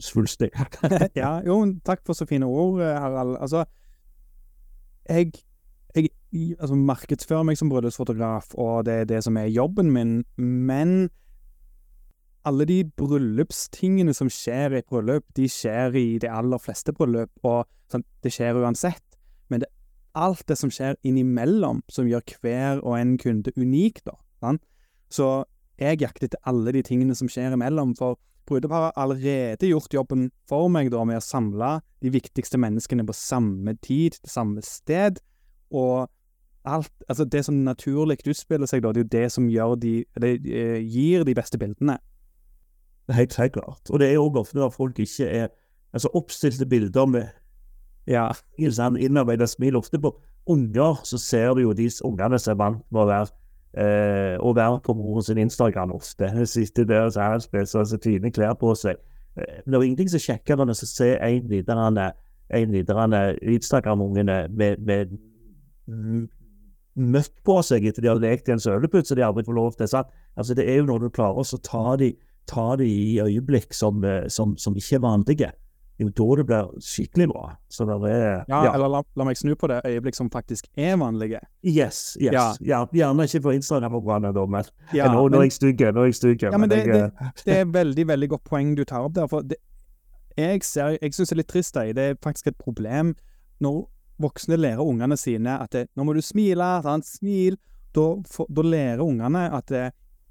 svulstig. 0.04 0.50
ja, 1.22 1.38
jo, 1.46 1.60
takk 1.86 2.02
for 2.04 2.18
så 2.18 2.26
fine 2.28 2.46
ord, 2.46 2.82
Harald. 2.82 3.38
Altså, 3.40 3.64
jeg 5.08 5.32
altså, 6.32 6.76
markedsfører 6.76 7.46
meg 7.48 7.58
som 7.60 7.70
bryllupsfotograf, 7.72 8.52
og 8.60 8.84
det 8.88 8.94
er 9.02 9.08
det 9.08 9.22
som 9.24 9.36
er 9.40 9.48
jobben 9.52 9.92
min, 9.94 10.12
men 10.36 11.08
alle 12.48 12.64
de 12.68 12.82
bryllupstingene 12.96 14.14
som 14.16 14.30
skjer 14.32 14.72
i 14.72 14.80
et 14.80 14.88
bryllup, 14.88 15.26
de 15.36 15.48
skjer 15.50 15.96
i 15.98 16.06
de 16.22 16.30
aller 16.30 16.60
fleste 16.62 16.94
bryllup, 16.96 17.32
og 17.46 17.66
sånn, 17.92 18.06
det 18.24 18.32
skjer 18.34 18.60
uansett. 18.60 19.04
Men 19.48 19.62
det 19.62 19.68
er 19.68 20.24
alt 20.28 20.44
det 20.48 20.58
som 20.60 20.72
skjer 20.72 20.98
innimellom, 21.06 21.82
som 21.92 22.08
gjør 22.08 22.24
hver 22.42 22.82
og 22.82 22.98
en 22.98 23.16
kunde 23.20 23.52
unik, 23.56 24.02
da. 24.08 24.16
Sant? 24.42 24.64
Så 25.12 25.44
jeg 25.80 26.00
jakter 26.02 26.28
etter 26.28 26.42
alle 26.48 26.72
de 26.74 26.82
tingene 26.84 27.16
som 27.18 27.30
skjer 27.30 27.54
imellom, 27.56 27.94
for 27.98 28.18
brudeparet 28.48 28.94
har 28.94 29.02
allerede 29.04 29.68
gjort 29.68 29.92
jobben 29.92 30.28
for 30.48 30.70
meg 30.72 30.90
da 30.92 31.02
med 31.04 31.20
å 31.20 31.24
samle 31.24 31.78
de 32.04 32.12
viktigste 32.14 32.60
menneskene 32.60 33.04
på 33.06 33.16
samme 33.16 33.76
tid, 33.84 34.16
til 34.16 34.32
samme 34.32 34.64
sted, 34.64 35.20
og 35.68 36.08
alt 36.64 36.92
Altså, 37.08 37.24
det 37.24 37.44
som 37.44 37.54
naturlig 37.54 38.18
utspiller 38.28 38.66
seg, 38.66 38.82
da, 38.82 38.92
det 38.92 39.00
er 39.00 39.04
jo 39.04 39.14
det 39.16 39.32
som 39.32 39.48
gjør 39.48 39.74
de 39.74 40.04
Det 40.20 40.30
eh, 40.46 40.78
gir 40.82 41.24
de 41.24 41.34
beste 41.34 41.58
bildene. 41.58 41.98
Helt, 43.08 43.36
helt 43.36 43.52
klart. 43.52 43.90
Og 43.90 44.00
det 44.00 44.08
er 44.08 44.18
jo 44.18 44.32
ofte 44.36 44.64
at 44.64 44.74
folk 44.74 44.98
ikke 44.98 45.26
er 45.26 45.48
Altså 45.92 46.10
oppstilte 46.12 46.66
bilder 46.68 47.06
med 47.08 47.28
ja, 48.08 48.26
sånn 48.58 48.98
innarbeida 49.00 49.46
smil. 49.48 49.76
Ofte 49.76 49.98
på 50.00 50.12
unger 50.48 51.00
så 51.08 51.18
ser 51.20 51.54
du 51.56 51.62
jo 51.62 51.72
de 51.76 51.88
ungene 52.04 52.38
som 52.40 52.52
er 52.52 52.58
vant 52.60 52.82
med 52.92 53.00
å 53.02 53.06
være 53.08 53.30
eh, 53.80 54.36
å 54.40 54.52
være 54.56 54.82
på 54.84 54.94
moren 54.96 55.24
sin 55.24 55.40
Instagram 55.40 55.94
ofte. 55.96 56.28
Sitter 56.52 56.84
der 56.88 57.08
og 57.08 57.16
har 57.16 57.40
så, 57.40 57.84
så 57.84 58.00
fine 58.04 58.32
klær 58.32 58.56
på 58.60 58.74
seg. 58.76 59.00
Men 59.38 59.72
det 59.72 59.78
er 59.78 59.86
ingenting 59.86 60.10
som 60.10 60.22
sjekker 60.22 60.58
når 60.58 60.72
å 60.74 60.78
se 60.82 61.12
en 61.22 62.72
liten 62.72 63.22
Instagram-ungene 63.54 64.38
med, 64.50 64.80
med 64.82 65.12
møtt 66.98 67.34
på 67.46 67.60
seg 67.64 67.86
etter 67.88 68.04
de 68.04 68.10
har 68.10 68.20
lekt 68.22 68.48
i 68.48 68.54
en 68.54 68.62
søleput, 68.62 69.06
så 69.06 69.16
de 69.16 69.24
aldri 69.26 69.46
får 69.46 69.56
lov 69.56 69.78
til. 69.78 69.88
Sant? 69.90 70.10
Altså, 70.38 70.56
det 70.58 70.68
er 70.68 70.82
jo 70.82 70.90
når 70.90 71.06
du 71.06 71.14
klarer 71.14 71.40
å 71.40 71.62
ta 71.64 71.96
de, 72.00 72.12
ta 72.50 72.74
de 72.80 72.88
i 72.88 73.16
øyeblikk 73.22 73.74
som, 73.76 74.04
eh, 74.04 74.26
som, 74.32 74.56
som, 74.58 74.76
ikke 74.76 74.98
er 74.98 75.04
vanlige. 75.04 75.50
Det 75.98 76.04
er 76.04 76.10
jo 76.12 76.14
da 76.14 76.26
det 76.38 76.44
blir 76.46 76.68
skikkelig 76.84 77.26
bra. 77.32 77.44
Så 77.74 77.84
det 77.88 77.96
er 78.06 78.44
Ja, 78.48 78.60
ja. 78.64 78.74
eller 78.74 78.88
la, 78.88 79.02
la, 79.18 79.24
meg 79.26 79.38
snu 79.38 79.56
på 79.58 79.66
det. 79.66 79.80
Øyeblikk 79.84 80.14
som 80.14 80.30
faktisk 80.30 80.68
er 80.76 80.94
vanlige. 80.96 81.40
Yes. 81.66 82.16
yes. 82.22 82.32
Ja. 82.32 82.52
ja 82.62 82.84
gjerne 82.94 83.26
ikke 83.26 83.40
på 83.48 83.56
Instagram-programmet, 83.58 84.34
da, 84.34 84.46
men 84.46 84.70
ja, 84.94 85.10
nå, 85.10 85.26
nå 85.28 85.40
er 85.40 85.48
jeg 85.48 85.56
stygg. 85.58 85.82
Nå 85.94 86.06
er 86.06 86.12
jeg 86.12 86.20
stygg. 86.20 86.42
Ja, 86.46 86.54
men, 86.56 86.70
det, 86.70 86.84
jeg, 86.86 87.10
det, 87.18 87.32
det, 87.44 87.58
er 87.58 87.64
veldig, 87.64 88.08
veldig 88.08 88.28
godt 88.36 88.44
poeng 88.46 88.76
du 88.78 88.84
tar 88.84 89.10
opp 89.10 89.16
der. 89.18 89.26
For 89.26 89.42
det, 89.42 89.58
jeg, 90.38 90.62
ser, 90.62 90.94
jeg 91.02 91.14
syns 91.14 91.32
det 91.32 91.34
er 91.34 91.42
litt 91.42 91.50
trist, 91.50 91.74
det 91.74 92.04
er 92.04 92.18
faktisk 92.22 92.52
et 92.52 92.60
problem 92.62 93.16
når 93.58 93.88
voksne 94.22 94.58
lærer 94.58 94.82
ungene 94.84 95.16
sine 95.18 95.58
at 95.62 95.74
det, 95.74 95.86
nå 95.96 96.06
må 96.06 96.14
du 96.16 96.22
smile, 96.24 96.78
sant? 96.84 97.06
smil. 97.06 97.58
Da, 97.96 98.04
for, 98.28 98.50
da 98.52 98.62
lærer 98.62 99.02
ungene 99.02 99.46
at 99.56 99.70
det, 99.72 99.86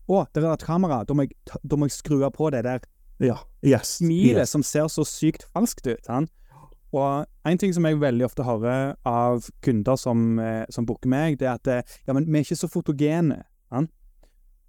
å, 0.07 0.21
der 0.35 0.45
er 0.45 0.53
et 0.53 0.65
kamera, 0.67 1.01
da 1.07 1.15
må, 1.17 1.25
jeg, 1.25 1.59
da 1.63 1.79
må 1.79 1.89
jeg 1.89 1.97
skru 1.97 2.21
av 2.23 2.35
på 2.35 2.51
det 2.53 2.61
der 2.67 2.83
ja, 3.23 3.39
yes, 3.65 3.97
smilet 3.97 4.45
yes. 4.45 4.53
som 4.53 4.63
ser 4.63 4.87
så 4.93 5.05
sykt 5.07 5.47
falskt 5.49 5.87
ut. 5.89 6.03
Sant? 6.05 6.31
Og 6.95 7.25
en 7.49 7.59
ting 7.59 7.73
som 7.75 7.85
jeg 7.87 7.99
veldig 7.99 8.27
ofte 8.27 8.45
hører 8.47 8.93
av 9.07 9.49
kunder 9.65 9.97
som, 9.99 10.37
eh, 10.39 10.63
som 10.71 10.85
booker 10.87 11.09
meg, 11.11 11.39
det 11.41 11.49
er 11.49 11.57
at 11.57 11.71
eh, 11.71 11.97
ja, 12.07 12.15
men 12.15 12.27
vi 12.29 12.39
er 12.39 12.45
ikke 12.45 12.59
så 12.61 12.69
fotogene. 12.71 13.41
sant? 13.73 13.91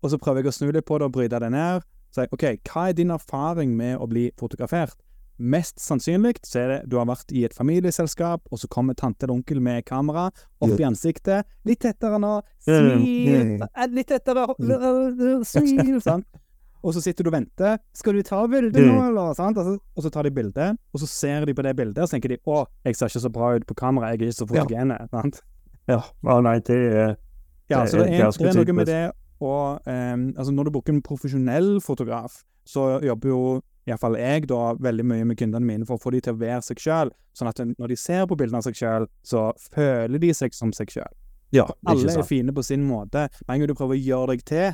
Og 0.02 0.12
så 0.12 0.18
prøver 0.18 0.42
jeg 0.42 0.50
å 0.50 0.56
snu 0.56 0.72
litt 0.72 0.86
på 0.86 0.98
det 0.98 1.08
og 1.08 1.14
bryte 1.14 1.40
det 1.42 1.50
ned. 1.52 1.86
Så 2.14 2.24
jeg, 2.24 2.32
OK, 2.32 2.46
hva 2.70 2.88
er 2.88 2.96
din 2.96 3.12
erfaring 3.12 3.74
med 3.76 3.98
å 4.00 4.08
bli 4.10 4.28
fotografert? 4.38 4.96
Mest 5.38 5.78
sannsynlig 5.78 6.40
så 6.42 6.64
er 6.64 6.72
det 6.72 6.78
du 6.90 6.96
har 6.98 7.06
vært 7.06 7.30
i 7.30 7.44
et 7.46 7.54
familieselskap, 7.54 8.42
og 8.50 8.58
så 8.58 8.68
kommer 8.70 8.96
tante 8.98 9.24
eller 9.24 9.36
onkel 9.36 9.60
med 9.62 9.84
kamera 9.86 10.28
opp 10.60 10.74
i 10.74 10.86
ansiktet. 10.86 11.46
Litt 11.68 11.84
tettere 11.84 12.18
nå. 12.18 12.40
Smil. 12.66 13.62
Eh, 13.62 13.88
Litt 13.94 14.10
tettere. 14.10 14.48
Smil. 15.46 16.00
Sant? 16.02 16.26
Og 16.82 16.94
så 16.94 17.02
sitter 17.02 17.26
du 17.26 17.30
og 17.30 17.34
venter. 17.34 17.78
'Skal 17.94 18.14
du 18.14 18.22
ta 18.22 18.44
bilde 18.46 18.78
nå, 18.78 18.98
eller?' 19.08 19.34
Sant? 19.34 19.58
Og, 19.58 20.02
så, 20.02 20.10
tar 20.10 20.22
de 20.22 20.30
bilde, 20.30 20.76
og 20.94 21.00
så 21.02 21.08
ser 21.10 21.44
de 21.44 21.54
på 21.54 21.62
det 21.66 21.74
bildet, 21.76 21.98
og 21.98 22.08
så 22.08 22.16
tenker 22.16 22.28
de 22.28 22.38
'Å, 22.38 22.66
jeg 22.84 22.96
ser 22.96 23.10
ikke 23.10 23.24
så 23.26 23.32
bra 23.34 23.54
ut 23.56 23.66
på 23.66 23.74
kamera. 23.74 24.10
Jeg 24.10 24.20
er 24.20 24.26
ikke 24.26 24.38
så 24.38 24.46
fotogene.' 24.46 25.08
Sant? 25.10 25.42
Ja. 25.88 26.02
Å 26.22 26.42
nei, 26.42 26.58
det 26.60 26.76
er 26.76 27.16
Ja, 27.68 27.84
så 27.84 27.98
det 27.98 28.14
er 28.14 28.26
er, 28.26 28.30
det 28.30 28.46
er 28.46 28.64
noe 28.64 28.72
med 28.72 28.86
det 28.86 29.12
og 29.40 29.80
um, 29.86 30.34
altså 30.36 30.52
Når 30.52 30.64
du 30.64 30.70
booker 30.70 30.92
en 30.92 31.02
profesjonell 31.02 31.80
fotograf, 31.80 32.42
så 32.66 32.98
jobber 33.04 33.28
jo 33.28 33.42
iallfall 33.88 34.18
jeg 34.20 34.48
da 34.50 34.72
veldig 34.80 35.06
mye 35.10 35.28
med 35.28 35.38
kundene 35.40 35.66
mine 35.66 35.88
for 35.88 35.98
å 35.98 36.02
få 36.02 36.12
de 36.14 36.20
til 36.24 36.36
å 36.36 36.40
være 36.40 36.60
seg 36.66 36.82
sjøl, 36.82 37.12
sånn 37.36 37.50
at 37.50 37.62
når 37.70 37.94
de 37.94 37.96
ser 38.00 38.26
på 38.28 38.36
bildene 38.38 38.60
av 38.60 38.66
seg 38.66 38.76
sjøl, 38.78 39.08
så 39.26 39.48
føler 39.74 40.22
de 40.22 40.34
seg 40.36 40.56
som 40.56 40.74
seg 40.76 40.92
sjøl. 40.92 41.14
Ja, 41.54 41.64
Alle 41.88 42.12
er 42.12 42.26
fine 42.28 42.52
på 42.52 42.62
sin 42.66 42.84
måte. 42.84 43.28
Med 43.46 43.54
en 43.54 43.62
gang 43.62 43.70
du 43.70 43.78
prøver 43.78 43.96
å 43.96 44.02
gjøre 44.02 44.34
deg 44.34 44.44
til, 44.48 44.68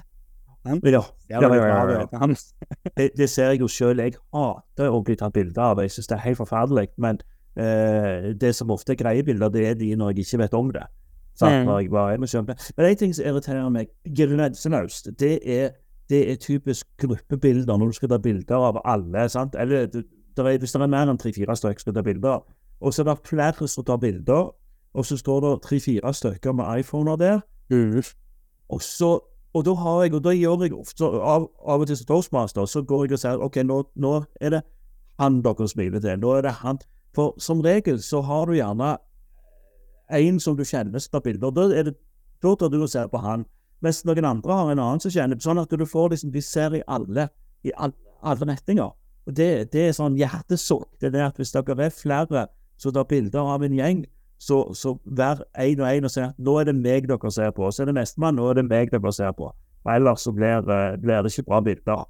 Ja, 0.65 0.81
ser 0.81 0.97
ja, 1.29 1.41
ja, 1.45 1.67
ja, 1.93 2.07
ja. 2.09 2.27
det, 2.97 3.11
det 3.19 3.29
ser 3.29 3.53
jeg 3.53 3.61
jo 3.61 3.69
sjøl. 3.69 4.01
Jeg 4.01 4.17
hater 4.33 4.89
å 4.89 5.03
bli 5.05 5.17
tatt 5.21 5.35
bilde 5.37 5.61
av. 5.61 5.83
Jeg 5.85 5.93
syns 5.93 6.09
det 6.09 6.17
er 6.17 6.25
helt 6.25 6.41
forferdelig. 6.41 6.87
Men 7.05 7.21
eh, 7.61 8.31
det 8.41 8.55
som 8.57 8.73
ofte 8.73 8.95
er 8.95 9.01
greie 9.03 9.27
bilder, 9.27 9.53
det 9.53 9.67
er 9.69 9.77
de 9.77 9.91
når 10.01 10.15
jeg 10.15 10.25
ikke 10.25 10.41
vet 10.47 10.57
om 10.57 10.73
det. 10.73 10.87
Sant? 11.37 11.67
Mm. 11.67 11.73
Jeg 11.83 11.91
bare 11.93 12.17
er 12.17 12.27
selv. 12.31 12.55
Men 12.77 12.89
en 12.89 12.97
ting 12.97 13.15
som 13.15 13.29
irriterer 13.29 13.71
meg 13.75 13.93
grenseløst, 14.17 15.13
det 15.21 15.35
er, 15.45 15.75
det 16.09 16.31
er 16.31 16.37
typisk 16.37 16.87
gruppebilder 17.01 17.79
når 17.79 17.87
du 17.87 17.93
skal 17.93 18.09
ta 18.13 18.19
bilder 18.19 18.67
av 18.69 18.81
alle. 18.85 19.29
sant? 19.29 19.55
Eller 19.59 19.87
der 20.37 20.45
er, 20.45 20.59
hvis 20.59 20.73
det 20.73 20.83
er 20.83 20.91
mer 20.91 21.09
enn 21.09 21.19
tre-fire 21.19 21.57
stykker 21.57 21.81
skal 21.81 21.95
ta 21.95 22.03
bilder, 22.03 22.43
og 22.81 22.95
så 22.95 23.03
er 23.03 23.13
det 23.13 23.29
flere 23.29 23.69
som 23.69 23.85
tar 23.85 23.97
bilder, 24.03 24.51
og 24.95 25.07
så 25.07 25.17
står 25.17 25.41
det 25.41 25.63
tre-fire 25.63 26.15
stykker 26.15 26.53
med 26.53 26.81
iPhoner 26.81 27.17
der. 27.17 27.41
Og 28.69 28.83
så 28.83 29.19
og 29.55 29.65
da 29.65 29.75
har 29.79 30.03
jeg, 30.03 30.15
og 30.15 30.25
da 30.25 30.33
gjør 30.35 30.63
jeg 30.65 30.75
ofte 30.75 31.07
av, 31.07 31.47
av 31.63 31.83
og 31.83 31.87
til 31.87 31.97
som 31.97 32.07
toastmaster, 32.07 32.67
så 32.67 32.83
går 32.83 33.05
jeg 33.05 33.15
og 33.15 33.21
sier 33.23 33.43
OK, 33.43 33.61
nå, 33.63 33.77
nå 34.03 34.15
er 34.43 34.57
det 34.57 34.63
han 35.23 35.37
dere 35.45 35.69
smiler 35.71 36.03
til. 36.03 36.19
Nå 36.19 36.33
er 36.35 36.43
det 36.49 36.57
han. 36.65 36.81
For 37.15 37.37
som 37.39 37.61
regel 37.63 38.01
så 38.03 38.25
har 38.27 38.51
du 38.51 38.57
gjerne 38.57 38.97
en 40.19 40.41
som 40.43 40.57
du 40.59 40.65
kjenner 40.67 40.99
som 40.99 41.15
tar 41.15 41.23
bilder. 41.29 41.55
Da 41.55 41.69
er 41.71 41.87
det 41.91 41.95
da 42.43 42.57
tar 42.59 42.73
du 42.73 42.81
og 42.83 42.91
ser 42.91 43.07
på 43.13 43.23
han. 43.23 43.47
Mens 43.85 44.01
noen 44.09 44.25
andre 44.25 44.57
har 44.57 44.73
en 44.73 44.81
annen 44.81 45.03
som 45.03 45.13
kjenner. 45.13 45.41
Sånn 45.45 45.61
at 45.61 45.73
du 45.73 45.85
får 45.89 46.15
liksom, 46.15 46.33
de 46.33 46.43
ser 46.45 46.79
i 46.79 46.83
alle, 46.89 47.29
i 47.67 47.73
all, 47.77 47.93
alle 48.25 48.49
retninger. 48.49 48.93
Og 49.25 49.37
det, 49.37 49.51
det 49.73 49.89
er 49.89 49.97
sånn 49.97 50.17
hjertesukk. 50.21 50.89
Det 51.01 51.11
er 51.11 51.17
det 51.17 51.25
at 51.27 51.41
hvis 51.41 51.53
dere 51.55 51.89
er 51.89 51.95
flere 51.95 52.47
som 52.81 52.95
tar 52.95 53.07
bilder 53.09 53.53
av 53.55 53.65
en 53.65 53.77
gjeng, 53.77 54.05
så, 54.41 54.61
så 54.77 54.97
vær 55.05 55.45
én 55.61 55.81
og 55.81 55.89
én 55.89 56.05
og 56.05 56.13
si 56.13 56.21
at 56.25 56.41
nå 56.43 56.57
er 56.61 56.69
det 56.69 56.77
meg 56.77 57.09
dere 57.09 57.31
ser 57.33 57.53
på. 57.57 57.71
Så 57.73 57.85
er 57.85 57.91
det 57.91 57.97
nestemann, 58.01 58.37
nå 58.37 58.51
er 58.51 58.61
det 58.61 58.67
meg 58.69 58.93
dere 58.93 59.13
ser 59.15 59.33
på. 59.37 59.51
Og 59.85 59.93
ellers 59.93 60.25
så 60.25 60.33
blir, 60.33 60.65
eh, 60.73 60.97
blir 61.01 61.23
det 61.23 61.33
ikke 61.33 61.49
bra 61.49 61.61
bilder. 61.65 62.05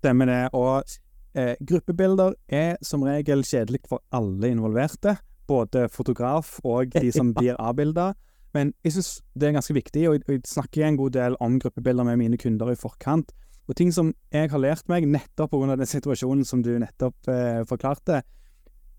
Stemmer 0.00 0.28
det. 0.28 0.40
Og 0.52 0.96
eh, 1.34 1.54
gruppebilder 1.60 2.36
er 2.48 2.76
som 2.84 3.04
regel 3.06 3.44
kjedelig 3.48 3.82
for 3.88 4.04
alle 4.12 4.52
involverte. 4.52 5.16
Både 5.48 5.88
fotograf 5.92 6.58
og 6.64 6.92
de 6.94 7.12
som 7.12 7.32
blir 7.38 7.56
avbilda. 7.58 8.12
Men 8.54 8.74
jeg 8.84 8.92
syns 8.96 9.10
det 9.38 9.48
er 9.48 9.54
ganske 9.56 9.74
viktig, 9.76 10.02
og 10.08 10.14
jeg, 10.18 10.24
og 10.28 10.34
jeg 10.34 10.42
snakker 10.50 10.84
en 10.86 10.98
god 11.00 11.14
del 11.16 11.36
om 11.40 11.58
gruppebilder 11.62 12.04
med 12.04 12.18
mine 12.20 12.36
kunder 12.40 12.72
i 12.72 12.76
forkant. 12.76 13.32
Og 13.70 13.76
ting 13.78 13.92
som 13.94 14.10
jeg 14.34 14.50
har 14.50 14.60
lært 14.60 14.88
meg 14.90 15.06
nettopp 15.08 15.52
pga. 15.54 15.76
den 15.76 15.86
situasjonen 15.88 16.44
som 16.44 16.62
du 16.62 16.74
nettopp 16.82 17.28
eh, 17.32 17.62
forklarte. 17.68 18.22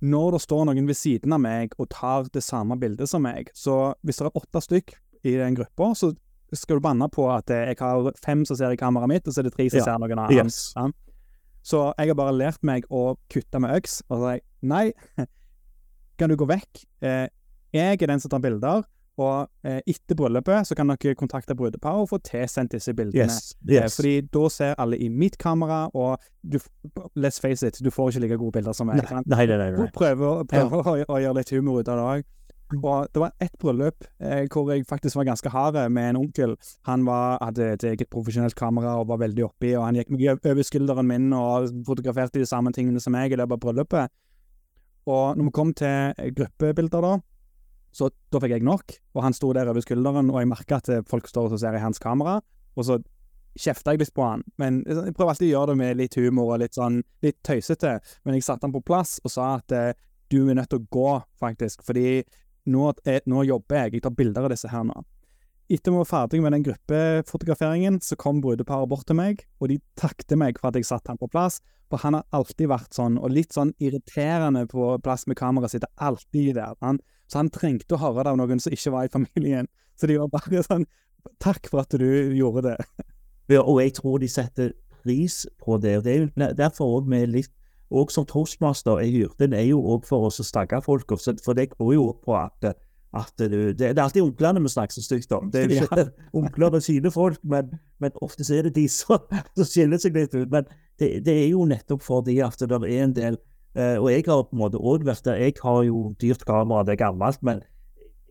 Når 0.04 0.32
det 0.36 0.42
står 0.44 0.66
noen 0.68 0.88
ved 0.88 0.98
siden 1.00 1.34
av 1.36 1.40
meg 1.44 1.76
og 1.80 1.90
tar 1.94 2.26
det 2.34 2.42
samme 2.44 2.76
bildet 2.80 3.08
som 3.12 3.22
meg, 3.24 3.52
så 3.56 3.94
hvis 4.04 4.18
det 4.20 4.28
er 4.28 4.40
åtte 4.40 4.62
stykk 4.66 4.96
i 5.24 5.36
den 5.40 5.56
gruppa, 5.56 5.94
så 5.96 6.12
skal 6.54 6.78
du 6.78 6.84
banne 6.86 7.08
på 7.10 7.28
at 7.34 7.50
jeg 7.50 7.78
har 7.80 8.10
fem 8.22 8.44
som 8.46 8.58
ser 8.58 8.74
i 8.74 8.78
kameraet 8.78 9.10
mitt, 9.10 9.28
og 9.28 9.34
så 9.34 9.42
er 9.42 9.48
det 9.48 9.54
tre 9.56 9.70
som 9.70 9.80
Ja. 9.80 9.86
ser 9.86 10.02
noen 10.02 10.20
annen. 10.20 10.46
Yes. 10.46 10.74
Ja. 10.76 10.90
Så 11.64 11.94
jeg 11.98 12.08
har 12.12 12.16
bare 12.20 12.36
lært 12.36 12.60
meg 12.64 12.84
å 12.92 13.16
kutte 13.32 13.60
med 13.64 13.72
øks. 13.78 14.02
Og 14.10 14.18
så 14.18 14.24
sier 14.26 14.34
jeg 14.34 14.44
nei, 14.62 14.92
kan 16.20 16.30
du 16.30 16.36
gå 16.36 16.46
vekk? 16.50 16.84
Eh, 17.02 17.28
jeg 17.74 18.02
er 18.02 18.08
den 18.12 18.20
som 18.20 18.30
tar 18.30 18.44
bilder, 18.44 18.84
og 19.22 19.48
eh, 19.64 19.80
etter 19.88 20.18
bryllupet 20.18 20.66
så 20.66 20.76
kan 20.76 20.90
dere 20.90 21.14
kontakte 21.16 21.54
brudeparet 21.56 22.02
og 22.02 22.10
få 22.10 22.18
tilsendt 22.26 22.72
disse 22.74 22.94
bildene. 22.98 23.28
Yes. 23.28 23.54
Eh. 23.70 23.86
Fordi 23.94 24.14
da 24.34 24.48
ser 24.50 24.74
alle 24.82 24.98
i 24.98 25.10
mitt 25.10 25.38
kamera, 25.38 25.84
og 25.94 26.18
du, 26.42 26.58
let's 27.16 27.40
face 27.42 27.62
it, 27.68 27.78
du 27.84 27.92
får 27.94 28.10
ikke 28.16 28.24
like 28.26 28.38
gode 28.42 28.52
bilder 28.58 28.74
som 28.74 28.88
meg. 28.90 29.04
Nei, 29.06 29.46
nei, 29.46 29.58
nei. 29.58 29.72
nei, 29.78 29.90
Prøver, 29.94 30.44
Prøve, 30.50 30.80
å- 30.82 30.96
å, 30.96 30.96
å 31.14 31.20
gjøre 31.22 31.38
litt 31.42 31.54
humor 31.54 31.82
ut 31.84 31.92
av 31.94 32.00
det 32.02 32.08
òg. 32.14 32.30
Og 32.74 33.06
det 33.14 33.22
var 33.22 33.34
ett 33.44 33.54
bryllup 33.62 34.06
eh, 34.18 34.48
hvor 34.50 34.72
jeg 34.74 34.86
faktisk 34.90 35.20
var 35.20 35.28
ganske 35.28 35.50
hard 35.54 35.76
med 35.94 36.10
en 36.10 36.18
onkel. 36.24 36.56
Han 36.90 37.04
var, 37.06 37.38
hadde 37.44 37.68
et 37.76 37.84
eget 37.92 38.10
profesjonelt 38.10 38.56
kamera 38.58 38.96
og 38.98 39.12
var 39.12 39.20
veldig 39.22 39.44
oppi, 39.46 39.76
og 39.78 39.84
han 39.86 40.00
gikk 40.00 40.10
meg 40.16 40.26
over 40.42 40.66
skulderen 40.66 41.06
min 41.06 41.28
og 41.38 41.70
fotograferte 41.86 42.42
de 42.42 42.48
samme 42.50 42.74
tingene 42.74 43.00
som 43.04 43.14
meg 43.14 43.30
i 43.36 43.38
løpet 43.38 43.60
av 43.60 43.62
bryllupet. 43.68 44.10
Og 45.06 45.38
når 45.38 45.50
vi 45.50 45.54
kom 45.54 45.74
til 45.78 46.34
gruppebilder, 46.40 47.04
da, 47.04 47.14
så 47.94 48.10
da 48.34 48.42
fikk 48.42 48.56
jeg 48.58 48.66
nok. 48.66 48.96
Og 49.14 49.26
han 49.26 49.36
sto 49.38 49.52
der 49.56 49.70
over 49.72 49.84
skulderen, 49.86 50.32
og 50.34 50.40
jeg 50.42 50.50
merka 50.50 50.82
at 50.82 50.92
folk 51.10 51.30
står 51.30 51.54
og 51.54 51.62
ser 51.62 51.78
i 51.78 51.84
hans 51.84 52.02
kamera. 52.02 52.40
Og 52.74 52.88
så 52.88 53.00
kjefta 53.60 53.94
jeg 53.94 54.02
litt 54.02 54.14
på 54.16 54.26
han. 54.26 54.44
Men 54.62 54.82
jeg 54.88 55.14
prøver 55.14 55.34
alltid 55.36 55.52
å 55.52 55.54
gjøre 55.54 55.74
det 55.74 55.80
med 55.84 56.00
litt 56.00 56.18
humor 56.18 56.56
og 56.56 56.64
litt 56.64 56.78
sånn 56.78 57.02
litt 57.26 57.40
tøysete. 57.46 57.98
Men 58.26 58.38
jeg 58.38 58.48
satte 58.48 58.68
han 58.68 58.76
på 58.76 58.84
plass 58.86 59.20
og 59.24 59.34
sa 59.34 59.56
at 59.60 59.76
eh, 59.78 59.94
du 60.34 60.42
er 60.48 60.58
nødt 60.58 60.72
til 60.74 60.82
å 60.82 60.88
gå, 60.94 61.10
faktisk. 61.42 61.84
Fordi 61.86 62.24
nå, 62.74 62.92
nå 63.30 63.44
jobber 63.50 63.84
jeg. 63.84 63.98
Jeg 63.98 64.06
tar 64.06 64.16
bilder 64.18 64.48
av 64.48 64.56
disse 64.56 64.72
her 64.72 64.88
nå. 64.88 65.04
Etter 65.72 65.94
vi 65.94 66.00
var 66.02 66.10
ferdig 66.10 66.42
med 66.44 66.52
den 66.54 66.66
gruppefotograferingen, 66.66 68.02
så 68.04 68.18
kom 68.20 68.42
brudeparet 68.44 68.90
bort 68.92 69.08
til 69.08 69.16
meg, 69.18 69.46
og 69.64 69.72
de 69.72 69.78
takket 69.98 70.36
meg 70.38 70.60
for 70.60 70.70
at 70.70 70.78
jeg 70.78 70.90
satte 70.90 71.10
han 71.10 71.22
på 71.22 71.30
plass. 71.32 71.62
For 71.90 72.04
han 72.04 72.18
har 72.18 72.26
alltid 72.36 72.68
vært 72.72 72.98
sånn, 72.98 73.16
og 73.22 73.32
litt 73.32 73.56
sånn 73.56 73.72
irriterende 73.82 74.66
på 74.70 74.92
plass 75.06 75.24
med 75.30 75.40
kamera, 75.40 75.70
sitter 75.72 75.92
alltid 76.04 76.58
der. 76.60 76.76
Han, 76.84 77.00
så 77.30 77.42
han 77.42 77.52
trengte 77.54 77.96
å 77.96 78.02
høre 78.02 78.26
det 78.26 78.34
av 78.34 78.40
noen 78.40 78.62
som 78.62 78.74
ikke 78.76 78.94
var 78.94 79.08
i 79.08 79.14
familien. 79.14 79.70
Så 80.00 80.10
de 80.10 80.20
var 80.22 80.32
bare 80.34 80.64
sånn 80.70 80.86
Takk 81.40 81.70
for 81.72 81.80
at 81.80 81.94
du 81.96 82.36
gjorde 82.36 82.66
det. 82.66 83.06
Ja, 83.48 83.62
og 83.62 83.78
jeg 83.80 83.94
tror 83.96 84.18
de 84.20 84.28
setter 84.28 84.74
pris 85.04 85.46
på 85.64 85.78
det. 85.80 85.98
og 85.98 86.04
Det 86.04 86.14
er 86.14 86.20
jo 86.24 86.56
derfor 86.58 86.98
òg 86.98 87.12
vi 87.12 87.22
er 87.24 87.32
litt 87.32 87.52
Og 87.94 88.12
som 88.12 88.26
toastmaster 88.26 88.98
er 89.00 89.12
hyrden 89.12 89.54
er 89.54 89.68
jo 89.68 89.78
òg 89.94 90.08
for 90.08 90.26
oss 90.28 90.40
å 90.42 90.44
stagge 90.44 90.80
folk. 90.82 91.12
For 91.16 91.54
det 91.54 91.70
går 91.78 91.94
jo 91.94 92.08
på 92.26 92.34
at, 92.36 92.74
at 93.14 93.34
du, 93.38 93.72
det, 93.72 93.78
det 93.78 94.00
er 94.00 94.04
alltid 94.04 94.24
onklene 94.24 94.64
vi 94.64 94.72
snakker 94.74 94.98
så 94.98 95.04
stygt 95.06 95.32
om. 95.32 95.52
Det 95.54 95.62
er 95.62 95.70
jo 95.70 95.84
ikke 95.86 96.08
onkler 96.42 96.80
og 96.80 96.84
sine 96.84 97.12
folk, 97.14 97.38
men, 97.44 97.70
men 98.02 98.18
ofte 98.26 98.48
er 98.50 98.66
det 98.68 98.74
de 98.80 98.88
som, 98.90 99.22
som 99.56 99.70
skiller 99.70 100.02
seg 100.02 100.18
litt 100.18 100.34
ut. 100.34 100.50
Men 100.50 100.66
det, 101.00 101.22
det 101.28 101.38
er 101.44 101.48
jo 101.52 101.68
nettopp 101.70 102.02
fordi 102.04 102.40
at 102.42 102.60
det 102.60 102.82
er 102.82 103.04
en 103.06 103.14
del 103.16 103.38
Og 103.76 104.12
jeg 104.12 104.24
har 104.28 104.44
på 104.44 104.54
en 104.54 104.60
måte 104.62 104.78
òg 104.78 105.06
vært 105.08 105.26
der. 105.26 105.40
Jeg 105.42 105.54
har 105.64 105.84
jo 105.88 106.14
dyrt 106.22 106.46
kamera, 106.46 106.84
det 106.86 106.94
er 106.94 107.06
gammelt, 107.06 107.40
men 107.42 107.64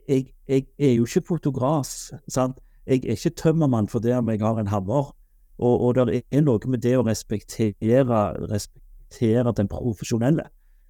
jeg, 0.08 0.28
jeg 0.48 0.66
er 0.78 0.94
jo 0.94 1.04
ikke 1.08 1.22
fotograf. 1.26 1.90
sant? 2.28 2.60
Jeg 2.86 3.04
er 3.06 3.16
ikke 3.16 3.30
tømmermann 3.38 3.86
det 3.86 4.14
om 4.16 4.28
jeg 4.30 4.40
har 4.40 4.58
en 4.58 4.66
hammer. 4.70 5.12
Og, 5.58 5.80
og 5.80 5.94
det 5.94 6.22
er 6.32 6.40
noe 6.42 6.58
med 6.66 6.82
det 6.82 6.96
å 6.98 7.04
respektere, 7.06 8.22
respektere 8.50 9.52
den 9.56 9.68
profesjonelle. 9.68 10.46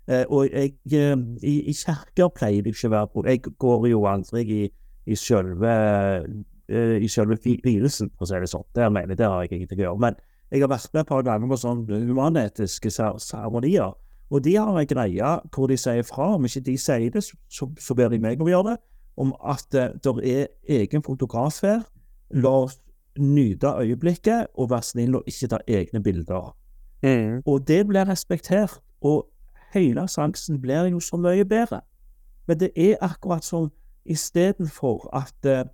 Eh, 0.08 0.24
og 0.28 0.48
jeg, 0.50 0.74
eh, 0.92 1.16
i, 1.42 1.54
i 1.70 1.72
kirker 1.72 2.28
pleier 2.34 2.62
det 2.62 2.72
ikke 2.74 2.88
å 2.88 2.94
være. 2.94 3.24
Jeg 3.30 3.42
går 3.58 3.88
jo 3.90 4.04
aldri 4.10 4.42
i, 4.50 4.62
i 5.06 5.14
selve 5.18 5.72
eh, 6.68 6.98
i 7.02 7.08
fi- 7.08 7.60
vielsen, 7.64 8.10
for 8.16 8.24
å 8.24 8.30
si 8.30 8.40
det 8.40 8.48
sånn. 8.50 8.64
Der 8.74 8.88
mener 8.90 9.12
jeg, 9.12 9.18
det 9.18 9.28
har 9.28 9.42
jeg 9.44 9.52
ingenting 9.58 9.82
å 9.82 9.84
gjøre. 9.86 10.02
Men 10.06 10.16
jeg 10.52 10.62
har 10.62 10.72
vært 10.72 10.92
med 10.94 11.00
et 11.04 11.08
par 11.08 11.22
ganger 11.26 11.48
på 11.52 11.60
sånne 11.60 12.00
humanetiske 12.06 12.90
ser- 12.90 13.20
seremonier. 13.22 13.92
Og 14.32 14.44
de 14.44 14.54
har 14.56 14.78
en 14.78 14.86
greie 14.88 15.32
hvor 15.52 15.68
de 15.68 15.76
sier 15.76 16.02
fra. 16.08 16.34
Om 16.34 16.48
ikke 16.48 16.64
de 16.64 16.76
sier 16.80 17.10
det, 17.12 17.24
så, 17.24 17.68
så, 17.78 17.94
ber 17.94 18.08
de 18.08 18.20
meg 18.22 18.40
om 18.40 18.48
å 18.48 18.52
gjøre 18.52 18.70
det. 18.70 18.78
Om 19.20 19.34
at 19.44 19.76
uh, 19.76 19.90
det 19.92 20.32
er 20.32 20.78
egen 20.80 21.04
fotograf 21.04 21.60
her. 21.62 21.82
La 22.32 22.54
oss 22.64 22.78
nyte 23.20 23.68
øyeblikket, 23.76 24.54
og 24.56 24.70
vær 24.72 24.80
snill 24.80 25.18
og 25.18 25.28
ikke 25.28 25.50
ta 25.52 25.58
egne 25.68 26.00
bilder. 26.00 26.54
Og 27.44 27.66
det 27.68 27.82
blir 27.86 28.08
respektert. 28.08 28.80
Og 29.04 29.26
hele 29.74 30.06
sansen 30.08 30.60
blir 30.62 30.88
jo 30.88 31.00
så 31.00 31.20
mye 31.20 31.44
bedre. 31.44 31.82
Men 32.48 32.60
det 32.60 32.70
er 32.76 32.96
akkurat 33.04 33.44
som 33.44 33.68
istedenfor 34.08 35.10
at 35.12 35.46
uh, 35.46 35.68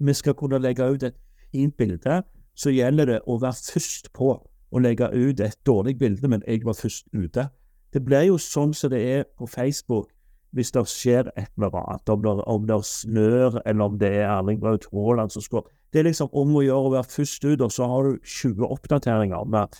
vi 0.00 0.14
skal 0.14 0.34
kunne 0.34 0.58
legge 0.58 0.90
ut 0.90 1.02
et 1.02 1.14
fint 1.52 1.76
bilde, 1.76 2.22
så 2.54 2.70
gjelder 2.70 3.06
det 3.06 3.20
å 3.26 3.38
være 3.40 3.72
først 3.72 4.10
på 4.12 4.34
å 4.70 4.78
legge 4.82 5.06
ut 5.14 5.40
et 5.40 5.56
dårlig 5.66 5.98
bilde, 5.98 6.28
men 6.28 6.42
jeg 6.46 6.64
var 6.64 6.76
først 6.78 7.06
ute. 7.14 7.46
Det 7.92 8.04
blir 8.06 8.28
jo 8.28 8.38
sånn 8.38 8.74
som 8.76 8.92
det 8.92 9.00
er 9.02 9.28
på 9.38 9.48
Facebook 9.50 10.10
hvis 10.56 10.72
det 10.74 10.82
skjer 10.90 11.28
et 11.38 11.50
eller 11.56 11.74
annet, 11.78 12.08
om 12.10 12.22
det, 12.24 12.32
om 12.50 12.64
det 12.66 12.78
snør, 12.86 13.60
eller 13.66 13.84
om 13.84 13.98
det 13.98 14.08
er 14.18 14.26
Erling 14.26 14.58
Braut 14.60 14.88
Haaland 14.90 15.30
som 15.30 15.44
skårer. 15.44 15.68
Det 15.92 16.00
er 16.00 16.08
liksom 16.08 16.30
om 16.34 16.56
å 16.58 16.64
gjøre 16.64 16.88
å 16.88 16.92
være 16.96 17.10
først 17.12 17.46
ut, 17.46 17.62
og 17.62 17.70
så 17.70 17.86
har 17.86 18.08
du 18.08 18.18
20 18.26 18.66
oppdateringer 18.66 19.46
med 19.46 19.78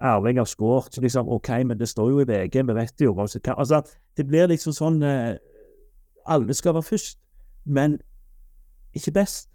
Erling 0.00 0.38
har 0.38 0.48
skåret. 0.48 0.96
Liksom, 1.00 1.28
OK, 1.28 1.48
men 1.64 1.78
det 1.78 1.88
står 1.88 2.10
jo 2.10 2.20
i 2.20 2.28
VG, 2.28 2.62
vi 2.68 2.76
vet 2.76 3.00
jo 3.00 3.12
hva. 3.16 3.28
altså, 3.56 3.82
Det 4.16 4.26
blir 4.26 4.48
liksom 4.48 4.72
sånn 4.72 5.02
eh, 5.02 5.36
Alle 6.26 6.54
skal 6.54 6.74
være 6.74 6.82
først, 6.82 7.18
men 7.64 8.00
ikke 8.94 9.12
best. 9.12 9.48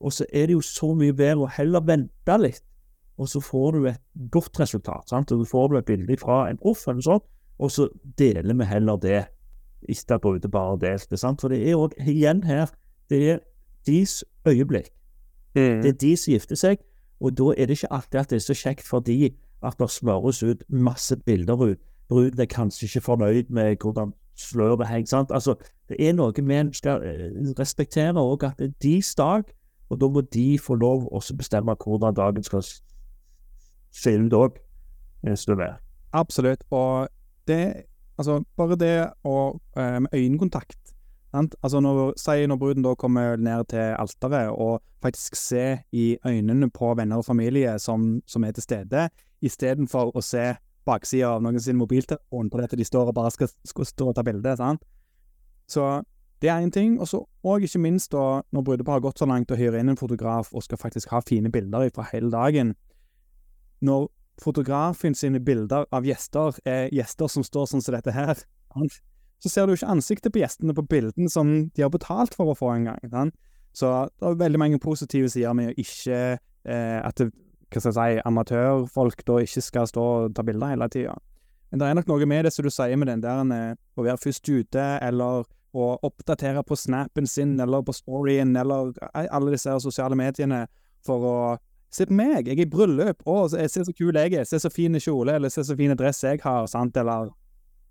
Og 0.00 0.12
så 0.12 0.26
er 0.32 0.46
det 0.46 0.56
jo 0.56 0.60
så 0.60 0.94
mye 0.98 1.14
bedre 1.14 1.46
å 1.46 1.52
heller 1.52 1.84
vente 1.86 2.38
litt, 2.40 2.64
og 3.18 3.28
så 3.28 3.40
får 3.40 3.70
du 3.76 3.86
et 3.86 4.00
godt 4.30 4.60
resultat. 4.60 5.08
sant? 5.08 5.32
Og 5.32 5.44
så 5.44 5.50
får 5.50 5.68
du 5.68 5.76
et 5.78 5.84
bilde 5.84 6.16
fra 6.16 6.50
en 6.50 6.58
proff, 6.58 6.88
eller 6.88 7.20
og 7.58 7.70
så 7.70 7.88
deler 8.18 8.54
vi 8.54 8.64
heller 8.64 8.96
det 8.96 9.24
ikke 9.88 10.14
at 10.14 10.20
Brude 10.20 10.48
bare 10.48 10.78
delte. 10.80 11.16
sant? 11.16 11.40
For 11.40 11.48
det 11.48 11.68
er 11.68 11.76
òg, 11.76 11.92
igjen 11.98 12.42
her, 12.44 12.70
det 13.10 13.30
er 13.30 13.38
deres 13.86 14.24
øyeblikk. 14.46 14.90
Mm. 15.54 15.82
Det 15.82 15.88
er 15.88 15.92
de 15.92 16.16
som 16.16 16.32
gifter 16.32 16.56
seg, 16.56 16.76
og 17.20 17.38
da 17.38 17.52
er 17.56 17.66
det 17.66 17.70
ikke 17.70 17.92
alltid 17.92 18.20
at 18.20 18.30
det 18.30 18.36
er 18.36 18.46
så 18.46 18.54
kjekt 18.54 18.86
for 18.88 19.00
de 19.00 19.30
at 19.62 19.74
det 19.78 19.90
smøres 19.90 20.42
ut 20.42 20.62
masse 20.68 21.16
bilder 21.16 21.54
ut. 21.54 21.78
Bruden 22.08 22.40
er 22.40 22.44
kanskje 22.44 22.86
ikke 22.86 23.00
fornøyd 23.00 23.50
med 23.50 23.76
hvordan 23.82 24.12
sløret 24.36 24.88
henger. 24.88 25.06
sant? 25.06 25.30
Altså, 25.30 25.54
det 25.88 25.96
er 26.08 26.12
noe 26.12 26.32
vi 26.36 26.62
skal 26.72 27.02
eh, 27.04 27.52
respektere 27.58 28.14
òg, 28.14 28.44
at 28.44 28.58
det 28.58 28.66
er 28.66 28.72
deres 28.82 29.14
dag, 29.14 29.42
og 29.90 30.00
da 30.00 30.08
må 30.08 30.20
de 30.20 30.58
få 30.58 30.74
lov 30.74 31.08
å 31.12 31.20
bestemme 31.36 31.76
hvordan 31.84 32.14
dagen 32.14 32.42
skal 32.42 32.62
ut 34.26 34.32
òg, 34.32 34.60
vil. 35.22 35.74
Absolutt. 36.12 36.64
Og 36.70 37.08
det 37.48 37.86
Altså, 38.18 38.42
bare 38.56 38.76
det 38.76 38.96
å 39.24 39.58
eh, 39.76 39.98
Med 40.04 40.12
øyekontakt. 40.14 40.92
Sant? 41.32 41.54
Altså, 41.62 41.80
når, 41.80 42.12
si 42.20 42.46
når 42.46 42.58
bruden 42.60 42.84
da 42.84 42.94
kommer 42.94 43.36
ned 43.36 43.64
til 43.72 43.94
alteret, 43.96 44.50
og 44.52 44.82
faktisk 45.02 45.36
se 45.36 45.78
i 45.92 46.16
øynene 46.26 46.68
på 46.70 46.94
venner 46.94 47.16
og 47.16 47.24
familie 47.24 47.78
som, 47.78 48.20
som 48.26 48.44
er 48.44 48.52
til 48.52 48.62
stede, 48.62 49.08
istedenfor 49.40 50.12
å 50.14 50.20
se 50.20 50.52
baksida 50.84 51.32
av 51.32 51.42
noen 51.42 51.60
sin 51.60 51.78
mobiltelefon 51.80 52.50
på 52.50 52.60
det 52.60 52.68
at 52.68 52.76
de 52.78 52.84
står 52.84 53.10
og 53.10 53.16
bare 53.16 53.30
skal, 53.32 53.48
skal 53.64 53.88
stå 53.88 54.10
og 54.10 54.16
ta 54.18 54.22
bilde. 54.22 54.56
sant? 54.56 54.84
Så 55.66 56.02
det 56.42 56.50
er 56.50 56.60
én 56.60 56.70
ting. 56.70 57.00
Og 57.00 57.08
så 57.08 57.24
og 57.42 57.64
ikke 57.64 57.78
minst 57.78 58.12
da, 58.12 58.42
når 58.52 58.62
brudeparet 58.62 59.00
har 59.00 59.08
gått 59.08 59.18
så 59.18 59.26
langt 59.26 59.50
og 59.50 59.58
hyrer 59.58 59.80
inn 59.80 59.88
en 59.94 59.96
fotograf 59.96 60.52
og 60.52 60.62
skal 60.62 60.78
faktisk 60.78 61.10
ha 61.10 61.22
fine 61.26 61.50
bilder 61.50 61.88
fra 61.94 62.06
hele 62.12 62.30
dagen. 62.30 62.74
Når 63.82 64.08
fotografen 64.42 65.14
sine 65.14 65.40
bilder 65.42 65.86
av 65.94 66.06
gjester 66.06 66.58
er 66.68 66.90
gjester 66.94 67.30
som 67.30 67.44
står 67.46 67.68
sånn 67.70 67.84
som 67.84 67.96
dette 67.96 68.14
her, 68.14 68.38
så 69.42 69.50
ser 69.50 69.66
du 69.66 69.74
ikke 69.74 69.90
ansiktet 69.90 70.32
på 70.34 70.42
gjestene 70.42 70.74
på 70.76 70.86
bildene 70.86 71.30
som 71.30 71.50
de 71.74 71.82
har 71.84 71.90
betalt 71.92 72.34
for 72.38 72.52
å 72.52 72.58
få 72.58 72.72
en 72.76 72.90
gang. 73.10 73.32
Så 73.74 73.90
det 74.20 74.28
er 74.28 74.40
veldig 74.40 74.60
mange 74.60 74.80
positive 74.82 75.30
sider 75.32 75.54
med 75.56 75.72
å 75.72 75.78
ikke 75.80 76.18
eh, 76.36 76.98
At 77.00 77.16
det, 77.18 77.30
hva 77.72 77.80
skal 77.80 77.88
jeg 77.88 78.18
si, 78.18 78.24
amatørfolk 78.28 79.24
da 79.26 79.38
ikke 79.42 79.64
skal 79.64 79.88
stå 79.88 80.02
og 80.02 80.34
ta 80.36 80.44
bilder 80.46 80.74
hele 80.74 80.88
tida. 80.92 81.16
Men 81.72 81.80
det 81.80 81.88
er 81.88 81.96
nok 81.96 82.10
noe 82.10 82.28
med 82.28 82.44
det 82.44 82.52
som 82.52 82.66
du 82.66 82.70
sier 82.70 83.00
med 83.00 83.08
den 83.08 83.24
der 83.24 83.42
eh, 83.56 83.74
å 83.96 84.04
være 84.04 84.20
først 84.20 84.48
ute, 84.48 84.86
eller 85.00 85.48
å 85.72 85.86
oppdatere 86.04 86.60
på 86.68 86.76
snappen 86.76 87.26
sin, 87.26 87.56
eller 87.60 87.80
på 87.82 87.94
storyen, 87.96 88.52
eller 88.60 88.92
eh, 89.08 89.26
alle 89.32 89.54
disse 89.56 89.78
sosiale 89.80 90.18
mediene 90.20 90.66
for 91.02 91.24
å 91.26 91.36
Se 91.92 92.06
på 92.08 92.16
meg, 92.16 92.48
jeg 92.48 92.56
er 92.56 92.64
i 92.64 92.68
bryllup. 92.72 93.20
Å, 93.28 93.44
se 93.52 93.84
så 93.84 93.92
kul 93.92 94.16
jeg 94.16 94.32
er. 94.38 94.46
Se 94.48 94.60
så 94.62 94.70
fin 94.72 94.96
kjole, 94.96 95.36
eller 95.36 95.52
se 95.52 95.64
så 95.68 95.76
fin 95.76 95.92
dress 95.98 96.22
jeg 96.24 96.40
har, 96.40 96.66
sant, 96.70 96.96
eller 96.96 97.30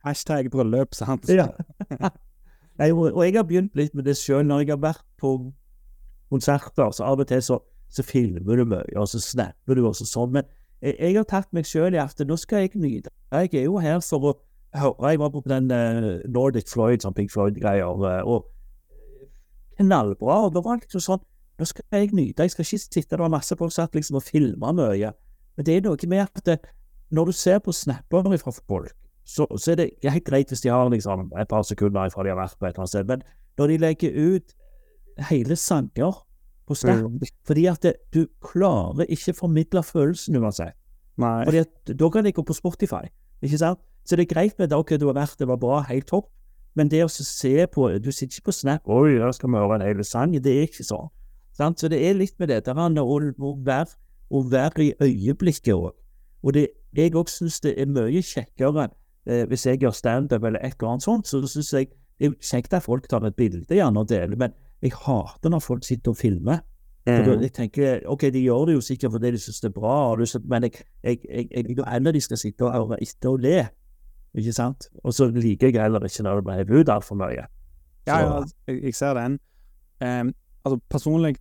hashtag 0.05 0.49
bryllup, 0.53 0.95
sant. 0.97 1.29
Ja. 1.29 1.51
Nei, 2.81 2.89
og, 2.95 3.19
jeg 3.21 3.35
har 3.37 3.45
begynt 3.45 3.77
litt 3.77 3.93
med 3.93 4.07
det 4.09 4.17
sjøl. 4.17 4.45
Når 4.49 4.63
jeg 4.63 4.73
har 4.73 4.81
vært 4.81 5.05
på 5.21 5.35
konserter, 6.33 6.89
så 6.95 7.05
av 7.11 7.21
og 7.21 7.29
til 7.29 7.43
så, 7.45 7.59
så 7.93 8.05
filmer 8.07 8.57
du 8.57 8.65
mye, 8.73 8.97
og 8.97 9.09
så 9.11 9.21
snapper 9.21 9.77
du, 9.77 9.85
og 9.85 9.97
så 9.99 10.07
sånn. 10.09 10.33
Men 10.39 10.49
jeg, 10.81 10.95
jeg 10.97 11.19
har 11.19 11.27
tatt 11.29 11.51
meg 11.53 11.69
sjøl 11.69 11.93
i 11.93 12.01
at 12.01 12.25
nå 12.25 12.37
skal 12.41 12.65
jeg 12.65 12.81
nyte. 12.81 13.13
Jeg 13.35 13.53
er 13.53 13.67
jo 13.67 13.77
her 13.83 14.01
for 14.01 14.31
å 14.31 14.37
høre. 14.79 15.11
Jeg 15.11 15.21
var 15.21 15.33
på 15.35 15.43
den 15.45 15.69
uh, 15.69 16.23
Nordic 16.31 16.71
Floyd, 16.71 17.03
sånn 17.03 17.13
Pink 17.13 17.33
Floyd-greier, 17.33 18.01
uh, 18.01 18.21
og 18.25 18.49
knallbra. 19.77 20.47
Og 20.47 20.55
da 20.55 20.63
var 20.65 20.79
det 20.79 20.89
liksom 20.89 21.05
sånn 21.05 21.27
nå 21.61 21.67
skal 21.69 21.85
jeg 21.93 22.09
nyte. 22.17 22.43
Jeg 22.43 22.55
skal 22.55 22.65
ikke 22.65 22.81
sitte 22.81 23.17
der 23.17 23.29
masse 23.29 23.55
folk 23.57 23.73
satt 23.73 23.93
liksom 23.95 24.17
og 24.17 24.25
filme 24.25 24.73
mye. 24.73 25.11
Men 25.57 25.67
det 25.67 25.75
er 25.77 25.85
noe 25.85 26.09
med 26.09 26.23
at 26.23 26.45
det, 26.45 26.57
når 27.13 27.29
du 27.29 27.35
ser 27.37 27.59
på 27.61 27.73
snapper 27.75 28.25
fra 28.41 28.53
folk, 28.55 28.95
så, 29.25 29.45
så, 29.57 29.71
er 29.71 29.75
det 29.75 29.89
helt 30.03 30.25
greit 30.25 30.49
hvis 30.49 30.63
de 30.63 30.71
har 30.73 30.89
liksom 30.89 31.29
et 31.39 31.47
par 31.47 31.61
sekunder 31.63 32.09
fra 32.09 32.23
de 32.23 32.33
har 32.33 32.39
vært 32.39 32.57
på 32.57 32.65
et 32.65 32.73
eller 32.73 32.83
annet 32.83 32.89
sted. 32.89 33.05
Men 33.05 33.21
når 33.57 33.67
de 33.67 33.77
legger 33.77 34.17
ut 34.17 34.55
hele 35.29 35.55
sanger 35.55 36.25
på 36.67 36.75
Snap 36.75 37.03
mm. 37.03 37.21
Fordi 37.47 37.65
at 37.65 37.83
det, 37.83 37.93
du 38.13 38.25
klarer 38.41 39.05
ikke 39.09 39.33
formidle 39.33 39.83
følelsen 39.83 40.35
uansett. 40.41 40.73
Nei. 41.17 41.45
Fordi 41.45 41.57
at 41.57 41.99
Da 41.99 42.09
kan 42.09 42.25
de 42.25 42.31
gå 42.31 42.41
på 42.41 42.53
Spotify, 42.53 43.05
ikke 43.41 43.57
sant? 43.57 43.79
Så 44.05 44.15
det 44.15 44.25
er 44.25 44.33
greit 44.33 44.59
med 44.59 44.67
det, 44.69 44.77
ok, 44.77 44.95
du 44.99 45.05
har 45.05 45.13
vært, 45.13 45.37
det 45.39 45.47
var 45.47 45.59
bra, 45.61 45.81
helt 45.85 46.07
topp. 46.07 46.31
Men 46.75 46.89
det 46.89 47.03
å 47.03 47.09
se 47.11 47.67
på 47.67 47.89
Du 47.99 48.11
sitter 48.11 48.39
ikke 48.39 48.49
på 48.49 48.51
Snap 48.51 48.87
'Oi, 48.87 49.19
der 49.19 49.31
skal 49.31 49.49
vi 49.49 49.59
høre 49.59 49.75
en 49.75 49.81
hel 49.81 50.03
sang'. 50.03 50.39
Det 50.39 50.57
er 50.57 50.61
ikke 50.61 50.83
sånn. 50.87 51.11
Sant? 51.57 51.79
Så 51.79 51.89
det 51.91 51.99
er 52.07 52.17
litt 52.17 52.37
med 52.39 52.51
dette 52.51 52.73
å, 52.73 52.87
å, 53.01 53.51
være, 53.65 53.97
å 54.29 54.43
være 54.51 54.85
i 54.85 54.93
øyeblikket 55.03 55.73
òg. 55.75 55.91
Og 56.41 56.55
det, 56.57 56.67
jeg 56.97 57.13
òg 57.15 57.29
syns 57.29 57.59
det 57.61 57.75
er 57.77 57.89
mye 57.91 58.23
kjekkere 58.25 58.87
eh, 59.27 59.43
hvis 59.49 59.67
jeg 59.67 59.81
gjør 59.83 59.93
standup 59.95 60.47
eller 60.47 60.63
et 60.63 60.77
eller 60.79 60.95
annet 60.95 61.05
sånt. 61.05 61.29
Så 61.29 61.43
syns 61.45 61.73
jeg 61.75 61.91
det 62.21 62.29
er 62.29 62.33
kjekt 62.45 62.73
at 62.77 62.85
folk 62.85 63.07
tar 63.09 63.23
et 63.25 63.35
bilde 63.35 63.73
gjerne 63.73 64.03
og 64.03 64.09
deler, 64.09 64.37
men 64.37 64.51
jeg 64.81 64.93
hater 64.93 65.49
når 65.49 65.63
folk 65.65 65.85
sitter 65.85 66.13
og 66.13 66.19
filmer. 66.19 66.59
Mm. 67.07 67.15
For 67.25 67.41
jeg 67.41 67.53
tenker, 67.57 68.03
ok, 68.05 68.27
De 68.29 68.43
gjør 68.43 68.65
det 68.69 68.73
jo 68.75 68.81
sikkert 68.85 69.15
fordi 69.15 69.31
de 69.33 69.39
syns 69.41 69.61
det 69.63 69.71
er 69.71 69.73
bra, 69.73 70.15
men 70.45 70.67
jeg, 70.67 70.83
jeg, 71.03 71.17
jeg, 71.25 71.47
jeg 71.51 71.77
vil 71.77 71.87
heller 71.87 72.13
de 72.13 72.21
skal 72.21 72.37
sitte 72.37 72.67
og 72.67 72.75
høre 72.75 72.99
etter 73.01 73.29
og 73.29 73.41
le. 73.41 73.63
Ikke 74.37 74.53
sant? 74.53 74.87
Og 75.03 75.13
så 75.13 75.27
liker 75.33 75.71
jeg 75.71 75.81
heller 75.81 76.05
ikke 76.05 76.23
når 76.23 76.41
det 76.41 76.67
blir 76.67 76.83
ut 76.83 76.93
altfor 76.93 77.17
mye. 77.17 77.47
Så. 78.05 78.11
Ja, 78.11 78.19
ja, 78.19 78.43
jeg, 78.67 78.93
ser 78.95 79.17
den. 79.17 79.39
Um, 80.01 80.33
Altså, 80.63 80.79
personlig 80.89 81.35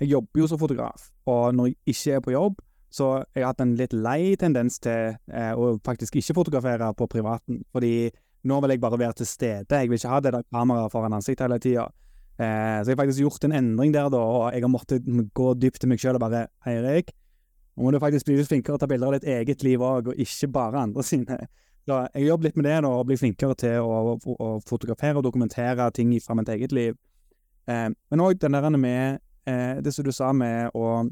Jeg 0.00 0.10
jobber 0.10 0.42
jo 0.42 0.46
som 0.46 0.58
fotograf, 0.60 1.08
og 1.24 1.54
når 1.56 1.70
jeg 1.70 1.76
ikke 1.86 2.12
er 2.12 2.20
på 2.20 2.32
jobb, 2.34 2.58
så 2.92 3.06
jeg 3.34 3.42
har 3.42 3.54
hatt 3.54 3.62
en 3.64 3.76
litt 3.78 3.94
lei 3.96 4.36
tendens 4.36 4.76
til 4.84 5.16
eh, 5.32 5.52
å 5.56 5.78
faktisk 5.84 6.18
ikke 6.20 6.36
fotografere 6.36 6.90
på 6.96 7.08
privaten. 7.08 7.62
Fordi 7.72 8.10
nå 8.46 8.58
vil 8.60 8.74
jeg 8.74 8.82
bare 8.82 8.98
være 9.00 9.16
til 9.22 9.28
stede. 9.30 9.80
Jeg 9.80 9.88
vil 9.88 9.96
ikke 9.96 10.12
ha 10.12 10.20
det 10.20 10.34
der 10.36 10.44
kameraet 10.52 10.92
foran 10.92 11.16
ansiktet 11.16 11.46
hele 11.46 11.58
tida. 11.64 11.86
Eh, 12.36 12.82
så 12.82 12.92
jeg 12.92 12.94
har 12.94 13.02
faktisk 13.02 13.24
gjort 13.24 13.48
en 13.48 13.56
endring 13.56 13.94
der, 13.94 14.10
da, 14.12 14.20
og 14.20 14.50
jeg 14.52 14.64
har 14.66 14.72
måttet 14.72 15.08
gå 15.34 15.54
dypt 15.56 15.80
til 15.80 15.88
meg 15.92 16.02
sjøl 16.02 16.18
og 16.18 16.24
bare 16.26 16.46
Eirik, 16.68 17.14
nå 17.76 17.84
må 17.84 17.92
du 17.92 18.00
faktisk 18.00 18.28
bli 18.28 18.38
litt 18.38 18.48
flinkere 18.48 18.76
til 18.76 18.78
å 18.78 18.84
ta 18.84 18.88
bilder 18.88 19.12
av 19.12 19.16
ditt 19.18 19.30
eget 19.32 19.64
liv 19.64 19.82
òg, 19.84 20.12
og 20.12 20.20
ikke 20.20 20.48
bare 20.52 20.84
andre 20.84 21.04
sine. 21.04 21.40
Så 21.86 21.98
jeg 22.16 22.26
jobber 22.26 22.48
litt 22.48 22.56
med 22.58 22.66
det 22.68 22.78
nå, 22.84 22.92
og 22.98 23.08
blir 23.08 23.20
flinkere 23.20 23.56
til 23.60 23.84
å, 23.84 24.16
å, 24.16 24.36
å 24.36 24.48
fotografere 24.68 25.20
og 25.20 25.26
dokumentere 25.28 25.88
ting 25.96 26.14
fra 26.24 26.36
mitt 26.38 26.48
eget 26.52 26.72
liv. 26.76 26.96
Eh, 27.66 27.88
men 27.90 28.22
òg 28.22 28.40
den 28.40 28.56
der 28.56 28.70
med 28.76 29.18
eh, 29.46 29.82
det 29.82 29.94
som 29.94 30.04
du 30.04 30.12
sa 30.14 30.32
med 30.32 30.74
å, 30.74 31.06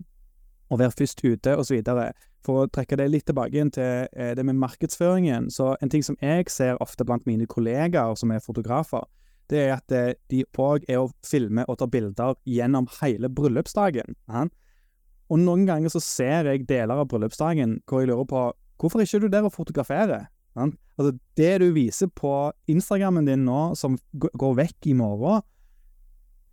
å 0.71 0.79
være 0.79 0.95
først 0.99 1.25
ute, 1.25 1.57
osv. 1.57 1.83
For 2.45 2.65
å 2.65 2.69
trekke 2.69 2.99
det 3.01 3.09
litt 3.09 3.27
tilbake 3.31 3.57
igjen 3.57 3.73
til 3.75 4.09
eh, 4.13 4.35
det 4.37 4.45
med 4.45 4.59
markedsføringen. 4.61 5.51
Så 5.55 5.75
en 5.81 5.93
ting 5.93 6.05
som 6.05 6.19
jeg 6.21 6.51
ser 6.53 6.81
ofte 6.85 7.07
blant 7.07 7.27
mine 7.29 7.49
kollegaer 7.51 8.17
som 8.21 8.35
er 8.35 8.45
fotografer, 8.45 9.07
det 9.53 9.61
er 9.61 9.73
at 9.77 9.95
eh, 9.95 10.13
de 10.33 10.45
òg 10.61 10.85
er 10.89 11.03
å 11.03 11.11
filme 11.25 11.65
og 11.69 11.79
ta 11.81 11.89
bilder 11.91 12.37
gjennom 12.49 12.89
hele 13.01 13.31
bryllupsdagen. 13.33 14.17
Ja? 14.29 14.47
Og 15.33 15.41
noen 15.41 15.65
ganger 15.69 15.93
så 15.93 16.03
ser 16.05 16.51
jeg 16.51 16.67
deler 16.69 17.01
av 17.01 17.09
bryllupsdagen 17.13 17.81
hvor 17.89 18.03
jeg 18.03 18.13
lurer 18.13 18.29
på 18.29 18.45
hvorfor 18.81 19.01
er 19.01 19.09
ikke 19.09 19.25
du 19.25 19.31
der 19.33 19.47
og 19.49 19.55
fotograferer? 19.55 20.29
Ja? 20.57 20.69
Altså, 20.99 21.17
det 21.41 21.53
du 21.63 21.71
viser 21.77 22.11
på 22.13 22.53
Instagrammen 22.71 23.27
din 23.29 23.47
nå, 23.49 23.73
som 23.79 23.97
går 24.13 24.59
vekk 24.61 24.93
i 24.93 24.97
morgen, 24.99 25.45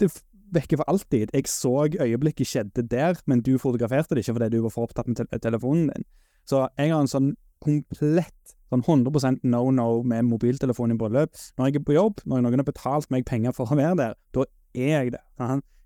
det 0.02 0.12
vekke 0.52 0.80
for 0.82 0.91
alltid. 0.91 1.32
Jeg 1.34 1.47
så 1.49 1.88
øyeblikket 1.88 2.49
skjedde 2.49 2.84
der, 2.91 3.20
men 3.26 3.41
du 3.45 3.58
fotograferte 3.62 4.16
det 4.16 4.26
ikke 4.26 4.36
fordi 4.38 4.49
du 4.56 4.62
var 4.66 4.74
for 4.74 4.89
opptatt 4.89 5.08
med 5.08 5.22
te 5.22 5.39
telefonen 5.39 5.89
din. 5.93 6.08
Så 6.49 6.66
jeg 6.78 6.91
har 6.91 6.99
en 6.99 7.12
sånn 7.12 7.34
komplett, 7.62 8.56
sånn 8.72 8.84
100% 8.84 9.45
no-no 9.47 10.02
med 10.08 10.26
mobiltelefon 10.28 10.95
i 10.95 10.97
bryllup. 10.97 11.38
Når 11.58 11.70
jeg 11.70 11.82
er 11.82 11.86
på 11.88 11.97
jobb, 11.97 12.24
når 12.26 12.45
noen 12.45 12.64
har 12.64 12.68
betalt 12.68 13.12
meg 13.14 13.28
penger 13.30 13.56
for 13.56 13.70
å 13.70 13.78
være 13.78 13.99
der, 13.99 14.18
da 14.36 14.47
er 14.74 14.95
jeg 14.95 15.14
det. 15.16 15.22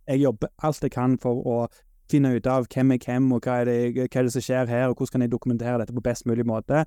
Jeg 0.06 0.22
jobber 0.22 0.54
alt 0.64 0.86
jeg 0.86 0.94
kan 0.94 1.18
for 1.22 1.42
å 1.46 1.58
finne 2.12 2.36
ut 2.36 2.48
av 2.48 2.68
hvem 2.70 2.94
er 2.94 3.02
hvem, 3.02 3.32
og 3.34 3.46
hva 3.46 3.62
er, 3.64 3.70
det, 3.70 3.80
hva 3.98 4.06
er 4.22 4.28
det 4.28 4.34
som 4.36 4.46
skjer 4.46 4.70
her, 4.70 4.90
og 4.90 5.00
hvordan 5.00 5.16
kan 5.16 5.26
jeg 5.26 5.34
dokumentere 5.34 5.80
dette 5.82 5.96
på 5.96 6.06
best 6.06 6.28
mulig 6.30 6.46
måte. 6.48 6.86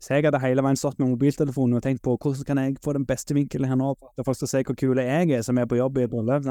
Så 0.00 0.14
jeg 0.14 0.24
hadde 0.24 0.40
hele 0.40 0.62
veien 0.64 0.78
stått 0.80 0.98
med 0.98 1.10
mobiltelefonen 1.12 1.76
og 1.76 1.82
tenkt 1.84 2.00
på 2.04 2.14
hvordan 2.16 2.46
kan 2.48 2.58
jeg 2.62 2.78
få 2.84 2.94
den 2.96 3.04
beste 3.08 3.36
vinkelen 3.36 3.68
her 3.68 3.76
nå, 3.76 3.92
for 4.00 4.22
at 4.22 4.28
folk 4.28 4.38
skal 4.38 4.52
se 4.52 4.62
hvor 4.64 4.78
kul 4.80 5.00
jeg 5.02 5.34
er 5.36 5.42
som 5.44 5.58
er 5.60 5.68
på 5.68 5.76
jobb 5.76 6.00
i 6.00 6.06
et 6.06 6.12
bryllup. 6.12 6.46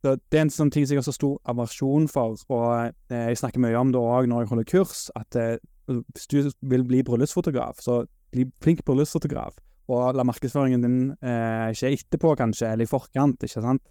Så 0.00 0.14
Det 0.16 0.38
er 0.38 0.46
en 0.46 0.54
sånn 0.54 0.70
ting 0.72 0.86
som 0.86 0.94
jeg 0.94 1.02
har 1.02 1.08
så 1.10 1.12
stor 1.12 1.36
aversjon 1.50 2.06
for, 2.08 2.38
og 2.54 2.92
eh, 3.10 3.28
jeg 3.28 3.40
snakker 3.42 3.60
mye 3.60 3.76
om 3.76 3.92
det 3.92 4.00
òg 4.00 4.28
når 4.30 4.44
jeg 4.44 4.50
holder 4.52 4.68
kurs, 4.70 5.08
at 5.18 5.36
eh, 5.36 5.58
hvis 5.88 6.28
du 6.30 6.50
vil 6.70 6.84
bli 6.86 7.02
bryllupsfotograf, 7.02 7.82
så 7.82 8.04
bli 8.32 8.46
flink 8.62 8.84
bryllupsfotograf, 8.86 9.58
og 9.88 10.14
la 10.14 10.24
markedsføringen 10.28 10.84
din 10.86 10.98
eh, 11.18 11.74
skje 11.76 11.92
etterpå, 11.96 12.36
kanskje, 12.38 12.70
eller 12.70 12.86
i 12.86 12.90
forkant, 12.90 13.42
ikke 13.42 13.64
sant. 13.64 13.82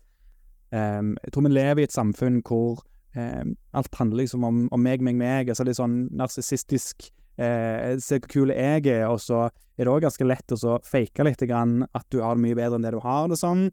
Um, 0.71 1.13
jeg 1.23 1.31
tror 1.31 1.45
vi 1.45 1.49
lever 1.53 1.79
i 1.79 1.85
et 1.87 1.95
samfunn 1.95 2.41
hvor 2.43 2.81
um, 3.15 3.53
alt 3.79 3.93
handler 3.95 4.25
liksom 4.25 4.43
om, 4.43 4.65
om, 4.67 4.81
meg, 4.83 4.99
meg, 4.99 5.15
meg. 5.15 5.47
altså 5.47 5.63
Litt 5.63 5.77
sånn 5.79 6.09
narsissistisk 6.11 7.07
eh, 7.37 7.95
Se 8.03 8.19
hvor 8.19 8.31
kul 8.31 8.53
jeg 8.53 8.87
er, 8.87 9.05
og 9.07 9.21
så 9.23 9.45
er 9.47 9.85
det 9.85 9.93
òg 9.93 10.03
ganske 10.07 10.27
lett 10.27 10.57
å 10.57 10.77
fake 10.85 11.25
litt 11.27 11.45
grann 11.49 11.83
at 11.93 12.05
du 12.13 12.21
har 12.23 12.37
det 12.37 12.45
mye 12.47 12.57
bedre 12.57 12.79
enn 12.79 12.87
det 12.87 12.95
du 12.95 13.01
har 13.03 13.29
det 13.31 13.39
sånn. 13.39 13.67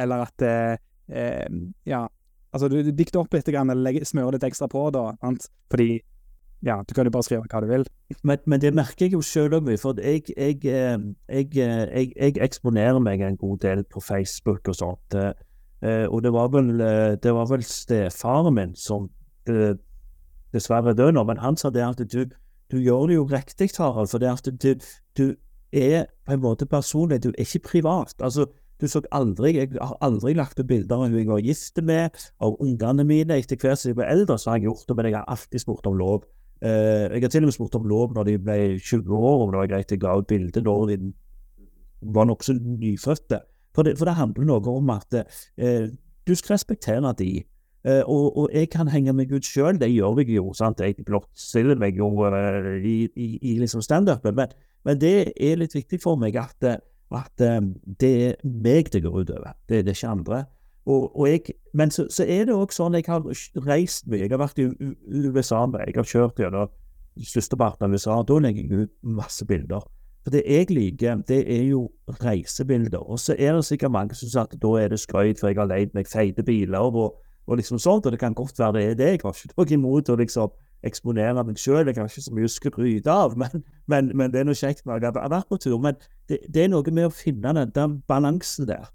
Eller 0.00 0.26
at 0.28 0.46
eh, 0.46 0.76
eh, 1.08 1.48
Ja, 1.88 2.06
altså 2.52 2.70
du, 2.70 2.80
du 2.84 2.92
dikter 2.92 3.22
opp 3.22 3.34
litt 3.34 3.48
grann, 3.50 3.72
eller 3.72 4.04
smører 4.04 4.38
litt 4.38 4.48
ekstra 4.50 4.68
på, 4.70 4.86
da. 4.94 5.10
Sant? 5.24 5.50
Fordi 5.72 6.00
ja, 6.66 6.82
du 6.84 6.92
kan 6.92 7.08
jo 7.08 7.12
bare 7.14 7.24
skrive 7.24 7.48
hva 7.48 7.62
du 7.64 7.70
vil. 7.70 7.86
Men, 8.20 8.40
men 8.44 8.60
det 8.60 8.74
merker 8.76 9.06
jeg 9.06 9.14
jo 9.16 9.22
sjøl 9.24 9.56
òg, 9.56 9.70
for 9.80 9.96
jeg, 9.96 10.26
jeg, 10.36 10.58
eh, 10.68 10.98
jeg, 11.32 11.52
jeg, 11.56 12.10
jeg 12.12 12.42
eksponerer 12.44 13.00
meg 13.00 13.24
en 13.24 13.40
god 13.40 13.62
del 13.64 13.86
på 13.88 14.02
Facebook 14.04 14.68
og 14.68 14.76
sånt. 14.76 15.16
Eh, 15.80 16.04
og 16.12 16.20
det 16.22 16.32
var 16.32 16.50
vel, 16.52 16.74
eh, 16.84 17.16
det 17.16 17.32
var 17.32 17.48
vel 17.48 17.64
stefaren 17.64 18.54
min 18.54 18.74
som 18.76 19.08
eh, 19.48 19.72
dessverre 20.52 20.92
døde 20.92 21.14
nå, 21.16 21.24
men 21.24 21.40
han 21.40 21.56
sa 21.56 21.70
det 21.72 21.86
at 21.86 22.02
du, 22.04 22.26
du 22.70 22.78
gjør 22.78 23.06
det 23.10 23.18
jo 23.18 23.28
riktig, 23.30 23.70
Harald. 23.78 24.10
For 24.12 24.22
det 24.22 24.30
at 24.30 24.50
du, 24.62 24.74
du, 25.18 25.26
er 25.72 26.08
på 26.26 26.34
en 26.34 26.42
måte 26.42 26.66
personlig, 26.66 27.22
du 27.22 27.30
er 27.30 27.44
ikke 27.44 27.62
privat. 27.68 28.14
Altså, 28.18 28.46
du 28.80 28.88
så 28.88 29.02
aldri, 29.12 29.56
Jeg 29.56 29.68
har 29.80 29.96
aldri 30.00 30.32
lagt 30.34 30.60
ut 30.60 30.66
bilder 30.66 30.96
av 30.96 31.08
hun 31.08 31.18
jeg 31.18 31.28
var 31.28 31.42
gift 31.44 31.82
med, 31.82 32.10
av 32.40 32.56
ungene 32.60 33.04
mine. 33.04 33.36
Etter 33.36 33.56
hvert 33.60 33.78
som 33.78 33.90
jeg 33.90 33.98
ble 33.98 34.08
eldre, 34.08 34.38
så 34.38 34.50
har 34.50 34.60
jeg 34.60 34.70
gjort 34.70 34.88
det, 34.88 34.96
men 34.96 35.10
jeg 35.10 35.16
har 35.18 35.28
alltid 35.28 35.60
spurt 35.60 35.86
om 35.86 35.98
lov. 35.98 36.24
Uh, 36.64 37.08
jeg 37.12 37.22
har 37.22 37.32
til 37.32 37.44
og 37.44 37.48
med 37.48 37.56
spurt 37.56 37.76
om 37.78 37.86
lov 37.88 38.14
når 38.16 38.24
de 38.28 38.38
ble 38.38 38.56
20 38.78 39.14
år, 39.16 39.44
om 39.44 39.52
det 39.52 39.60
var 39.60 39.70
greit 39.70 39.92
jeg 39.92 40.00
ga 40.00 40.16
ut 40.18 40.28
bilde 40.28 40.60
når 40.64 40.90
de 40.90 40.98
var 42.00 42.28
nokså 42.28 42.56
nyfødte. 42.56 43.40
For 43.74 43.86
det, 43.86 43.98
for 43.98 44.08
det, 44.08 44.16
handler 44.18 44.48
noe 44.48 44.72
om 44.72 44.90
at 44.92 45.14
eh, 45.14 45.88
du 46.26 46.34
skal 46.34 46.54
respektere 46.56 47.12
de. 47.18 47.44
Eh, 47.84 48.02
og, 48.04 48.36
og, 48.36 48.50
jeg 48.52 48.68
kan 48.68 48.90
henge 48.92 49.14
meg 49.16 49.32
ut 49.32 49.46
sjøl, 49.46 49.78
det 49.80 49.88
gjør 49.88 50.20
jeg 50.20 50.34
jo. 50.36 50.52
sant? 50.56 50.82
Jeg 50.84 51.00
blottstiller 51.06 51.78
meg 51.80 51.96
jo 51.96 52.10
uh, 52.20 52.76
i, 52.76 53.08
i, 53.16 53.28
i 53.40 53.56
liksom 53.60 53.82
standupen. 53.82 54.36
Men, 54.36 54.52
men, 54.84 55.00
det 55.00 55.32
er 55.36 55.60
litt 55.60 55.74
viktig 55.74 56.00
for 56.02 56.20
meg 56.20 56.36
at, 56.36 56.68
at 56.68 57.46
um, 57.56 57.72
det 58.00 58.14
er 58.26 58.34
meg 58.44 58.92
det 58.92 59.04
går 59.04 59.22
utover. 59.22 59.54
Det, 59.68 59.84
det 59.86 59.94
er 59.94 59.96
ikke 59.96 60.16
andre. 60.16 60.42
Og, 60.90 61.08
og 61.16 61.28
jeg, 61.28 61.54
men 61.76 61.92
så, 61.92 62.06
så, 62.12 62.24
er 62.24 62.48
det 62.48 62.56
òg 62.56 62.72
sånn 62.74 62.98
jeg 62.98 63.08
har 63.08 63.24
reist 63.64 64.08
mye. 64.10 64.24
Jeg 64.26 64.34
har 64.34 64.42
vært 64.42 64.60
i 64.60 64.68
USA, 65.30 65.64
jeg 65.86 65.96
har 65.96 66.12
kjørt 66.12 66.40
gjennom 66.40 66.68
størsteparten 67.16 67.88
av 67.88 67.96
USA. 67.96 68.20
Da 68.26 68.38
legger 68.44 68.64
jeg 68.66 68.84
ut 68.84 68.94
masse 69.16 69.46
bilder. 69.48 69.88
For 70.20 70.34
det 70.34 70.44
jeg 70.44 70.68
liker, 70.68 71.22
det 71.28 71.40
er 71.48 71.64
jo 71.70 71.86
reisebilder. 72.20 73.00
Og 73.00 73.20
så 73.22 73.36
er 73.38 73.56
det 73.56 73.64
sikkert 73.68 73.94
mange 73.96 74.16
som 74.18 74.28
sier 74.28 74.44
at 74.44 74.56
da 74.60 74.76
er 74.76 74.92
det 74.92 75.00
skrøyt, 75.00 75.40
for 75.40 75.48
jeg 75.48 75.60
har 75.60 75.70
leid 75.70 75.96
meg 75.96 76.08
feite 76.10 76.44
biler 76.44 76.92
og, 76.92 77.16
og, 77.50 77.58
liksom 77.58 77.80
sånt. 77.82 78.06
Og 78.06 78.14
det 78.14 78.20
kan 78.20 78.36
godt 78.36 78.58
være 78.58 78.72
det 78.78 78.84
er 78.84 78.94
det. 78.94 79.08
Jeg 79.16 79.20
har 79.24 79.34
ikke 79.34 79.56
noe 79.56 79.74
imot 79.76 80.12
å 80.12 80.16
liksom 80.20 80.54
eksponere 80.86 81.44
meg 81.44 81.58
sjøl. 81.60 81.84
Jeg 81.90 81.98
har 81.98 82.08
ikke 82.08 82.24
så 82.24 82.36
mye 82.36 82.48
å 82.48 82.52
skryte 82.54 83.10
av, 83.12 83.36
men, 83.40 83.66
men, 83.90 84.14
men, 84.14 84.32
det 84.32 84.40
er 84.40 84.48
noe 84.48 84.58
kjekt 84.58 84.86
når 84.86 85.02
jeg 85.02 85.12
har 85.18 85.34
vært 85.34 85.50
på 85.50 85.60
tur. 85.60 85.76
Men 85.82 85.98
det, 86.30 86.40
det 86.48 86.64
er 86.64 86.72
noe 86.72 86.94
med 86.94 87.10
å 87.10 87.12
finne 87.14 87.54
den, 87.58 87.74
den 87.76 88.00
balansen 88.08 88.70
der 88.70 88.88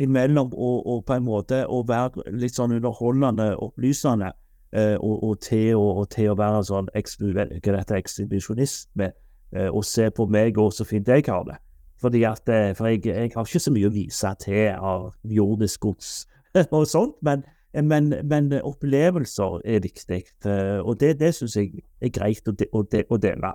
imellom 0.00 0.52
og, 0.54 0.86
og, 0.88 1.00
på 1.04 1.12
en 1.18 1.26
måte 1.26 1.64
å 1.68 1.82
være 1.84 2.30
litt 2.32 2.56
sånn 2.56 2.72
underholdende, 2.72 3.50
opplysende, 3.60 4.30
eh, 4.72 4.94
og, 4.96 5.18
og, 5.26 5.34
til, 5.44 5.76
og, 5.76 6.06
til 6.14 6.30
å 6.32 6.38
være 6.40 6.62
sånn 6.64 6.88
ekshibisjonist 6.96 8.88
med 8.96 9.12
Eh, 9.50 9.66
og 9.66 9.84
se 9.84 10.06
på 10.14 10.28
meg 10.30 10.58
og 10.62 10.70
så 10.74 10.86
fint 10.86 11.08
jeg 11.08 11.26
har 11.26 11.44
det. 11.48 11.56
Fordi 12.00 12.22
at, 12.24 12.48
eh, 12.48 12.74
For 12.76 12.86
jeg, 12.86 13.06
jeg 13.06 13.32
har 13.34 13.44
ikke 13.44 13.60
så 13.60 13.72
mye 13.72 13.88
å 13.88 13.94
vise 13.94 14.34
til 14.40 14.68
av 14.78 15.14
jordisk 15.24 15.80
gods 15.80 16.26
og 16.70 16.86
sånt, 16.86 17.16
men, 17.22 17.42
men, 17.74 18.12
men, 18.24 18.52
opplevelser 18.66 19.60
er 19.64 19.82
viktig. 19.84 20.22
Eh, 20.46 20.78
og 20.80 21.00
det, 21.00 21.20
det 21.20 21.34
syns 21.34 21.56
jeg 21.56 21.84
er 22.00 22.12
greit 22.14 22.48
å, 22.48 22.54
å, 22.72 22.84
å 22.84 23.20
dele. 23.22 23.52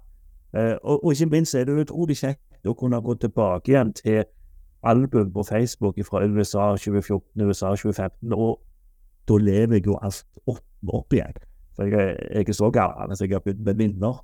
Og, 0.55 1.03
og, 1.03 1.09
ikke 1.11 1.27
minst 1.33 1.55
er 1.55 1.65
det 1.67 1.73
utrolig 1.83 2.15
kjekt 2.15 2.67
å 2.69 2.73
kunne 2.79 3.01
gå 3.03 3.17
tilbake 3.19 3.73
igjen 3.73 3.91
til 3.97 4.21
album 4.87 5.33
på 5.33 5.43
Facebook 5.43 5.99
fra 6.07 6.21
USA 6.23 6.69
2014, 6.77 7.43
USA 7.43 7.73
2015, 7.75 8.33
og 8.33 8.61
da 9.27 9.37
lever 9.37 9.79
jeg 9.79 9.85
jo 9.85 9.97
alt 10.01 10.25
opp, 10.47 10.63
opp 10.87 11.13
igjen. 11.13 11.33
For 11.75 11.91
jeg, 11.91 12.15
jeg 12.31 12.49
er 12.49 12.55
så 12.55 12.69
gammel 12.71 13.17
så 13.17 13.25
jeg 13.25 13.35
har 13.35 13.43
begynt 13.43 13.65
med 13.65 13.79
minner. 13.81 14.19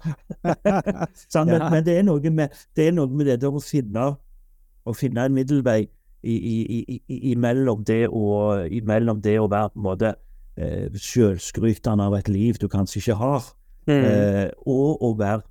sånn, 1.34 1.50
men, 1.50 1.66
men, 1.72 1.84
det 1.86 1.98
er 1.98 2.06
noe 2.08 2.32
med 2.32 2.54
det 2.78 2.88
er 2.88 2.94
noe 2.96 3.12
med 3.12 3.34
det 3.34 3.50
å 3.50 3.60
finne, 3.60 4.06
å 4.86 4.94
finne 4.96 5.26
en 5.28 5.36
middelvei 5.36 5.82
i, 6.24 6.36
i, 6.36 6.80
i, 6.98 7.20
imellom, 7.32 7.84
det 7.88 8.06
å, 8.10 8.26
imellom 8.70 9.22
det 9.24 9.38
å 9.42 9.50
være 9.50 9.74
på 9.74 9.82
en 9.82 9.88
måte 9.88 10.12
eh, 10.58 10.90
selvskrytende 10.94 12.06
av 12.10 12.18
et 12.20 12.30
liv 12.30 12.60
du 12.62 12.68
kanskje 12.70 13.02
ikke 13.02 13.18
har, 13.22 13.48
mm. 13.90 13.96
eh, 13.96 14.50
og 14.70 15.02
å 15.02 15.14
være 15.18 15.42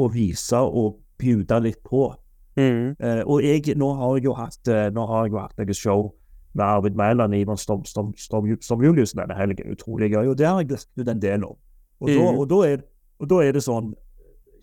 å 0.00 0.08
vise 0.12 0.60
og 0.60 1.00
bjude 1.20 1.60
litt 1.64 1.82
på. 1.84 2.08
Mm. 2.56 2.96
Eh, 2.96 3.22
og 3.24 3.44
jeg, 3.44 3.76
nå 3.76 3.90
har 3.98 4.16
jeg 4.16 4.28
jo 4.28 4.36
hatt, 4.36 4.62
eh, 4.72 4.88
nå 4.92 5.04
har 5.08 5.26
jeg 5.26 5.36
jo 5.36 5.42
hatt 5.42 5.60
noen 5.60 5.76
show 5.76 6.08
med 6.56 6.64
Arvid 6.64 6.96
Mæland 6.96 7.36
Ivan 7.36 7.60
Storm, 7.60 7.84
Storm, 7.84 8.14
Storm, 8.16 8.48
Storm 8.60 8.84
Juliussen 8.84 9.20
denne 9.20 9.36
helgen. 9.36 9.72
Utrolig 9.72 10.10
gøy. 10.12 10.32
Og 10.32 10.38
det 10.38 10.48
har 10.48 10.60
jeg 10.62 10.72
glemt 10.72 11.12
en 11.12 11.22
del 11.22 11.44
om. 11.44 11.56
Og, 12.00 12.08
mm. 12.08 12.16
da, 12.16 12.26
og, 12.32 12.44
da 12.50 12.60
er, 12.68 12.84
og, 13.20 13.28
da, 13.30 13.40
er, 13.44 13.56
det 13.56 13.64
sånn 13.64 13.92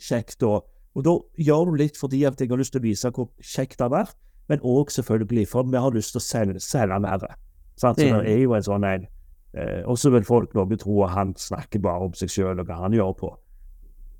kjekt. 0.01 0.41
Og, 0.45 0.65
og 0.93 1.05
da 1.05 1.15
gjør 1.45 1.69
du 1.69 1.79
litt 1.83 1.97
fordi 1.99 2.23
at 2.29 2.41
jeg 2.41 2.49
har 2.49 2.61
lyst 2.61 2.73
til 2.73 2.81
å 2.81 2.87
vise 2.87 3.13
hvor 3.13 3.29
kjekt 3.41 3.77
det 3.77 3.87
har 3.87 3.93
vært, 3.93 4.17
men 4.51 4.63
òg 4.63 4.91
selvfølgelig 4.91 5.47
for 5.47 5.69
vi 5.71 5.79
har 5.79 5.95
lyst 5.95 6.15
til 6.15 6.21
å 6.21 6.25
selge, 6.25 6.59
selge 6.63 6.99
mer. 7.03 7.27
Så 7.79 7.93
det 7.97 8.09
er 8.11 8.41
jo 8.43 8.53
en 8.53 8.65
sånn 8.65 8.83
en 8.85 9.07
eh, 9.57 9.81
Og 9.89 9.97
så 9.97 10.11
vil 10.13 10.25
folk 10.27 10.53
noe 10.53 10.77
tro 10.77 10.99
at 11.07 11.15
han 11.15 11.33
snakker 11.37 11.81
bare 11.81 12.09
om 12.09 12.13
seg 12.17 12.29
sjøl 12.29 12.59
og 12.61 12.67
hva 12.67 12.83
han 12.83 12.93
gjør 12.93 13.15
på. 13.17 13.31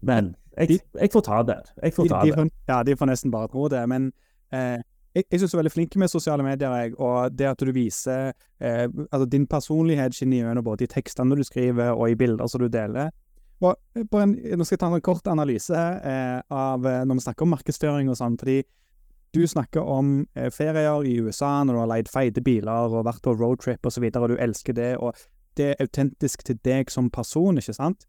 Men 0.01 0.33
jeg, 0.57 0.79
jeg 0.99 1.11
får 1.13 1.25
ta 1.25 1.43
det. 1.47 1.59
Jeg 1.83 1.93
får 1.93 2.09
ta 2.09 2.23
de, 2.23 2.31
de 2.31 2.37
får, 2.37 2.49
ja, 2.69 2.79
de 2.83 2.95
får 2.97 3.09
nesten 3.09 3.33
bare 3.33 3.49
tro 3.51 3.67
det. 3.71 3.83
Men 3.89 4.09
eh, 4.53 4.81
jeg, 5.13 5.27
jeg 5.29 5.39
synes 5.39 5.51
du 5.51 5.57
er 5.57 5.61
veldig 5.61 5.73
flink 5.73 5.95
med 6.01 6.11
sosiale 6.11 6.45
medier, 6.45 6.73
jeg, 6.81 6.95
og 6.97 7.35
det 7.37 7.49
at 7.51 7.61
du 7.61 7.71
viser 7.73 8.31
eh, 8.59 8.87
altså 9.11 9.27
din 9.29 9.45
personlighet 9.49 10.15
skinner 10.17 10.41
gjennom 10.41 10.65
både 10.65 10.87
i 10.87 10.91
tekstene 10.91 11.37
du 11.37 11.43
skriver 11.45 11.93
og 11.93 12.09
i 12.09 12.17
bilder 12.17 12.49
som 12.49 12.63
du 12.63 12.69
deler. 12.73 13.11
Og, 13.63 13.77
en, 14.19 14.33
nå 14.33 14.65
skal 14.65 14.75
jeg 14.75 14.81
ta 14.81 14.89
en 14.91 15.03
kort 15.05 15.27
analyse 15.31 15.77
eh, 15.77 16.39
av 16.51 16.87
eh, 16.89 17.03
når 17.07 17.19
vi 17.19 17.25
snakker 17.27 17.45
om 17.45 17.53
markedsføring 17.55 18.09
og 18.11 18.17
sånn, 18.19 18.35
fordi 18.41 18.63
du 19.33 19.47
snakker 19.47 19.81
om 19.81 20.27
eh, 20.35 20.49
ferier 20.53 21.05
i 21.05 21.17
USA 21.21 21.63
når 21.63 21.73
du 21.73 21.79
har 21.79 21.91
leid 21.91 22.09
feite 22.11 22.41
biler 22.41 22.93
og 22.93 23.05
vært 23.07 23.23
på 23.25 23.33
roadtrip 23.33 23.85
osv., 23.85 23.87
og, 23.87 23.93
så 23.95 24.01
videre, 24.01 24.23
og 24.23 24.29
du 24.29 24.41
elsker 24.41 24.73
det, 24.77 24.97
og 24.97 25.13
det 25.57 25.71
er 25.71 25.81
autentisk 25.81 26.43
til 26.43 26.59
deg 26.65 26.91
som 26.91 27.09
person, 27.13 27.57
ikke 27.57 27.73
sant? 27.73 28.07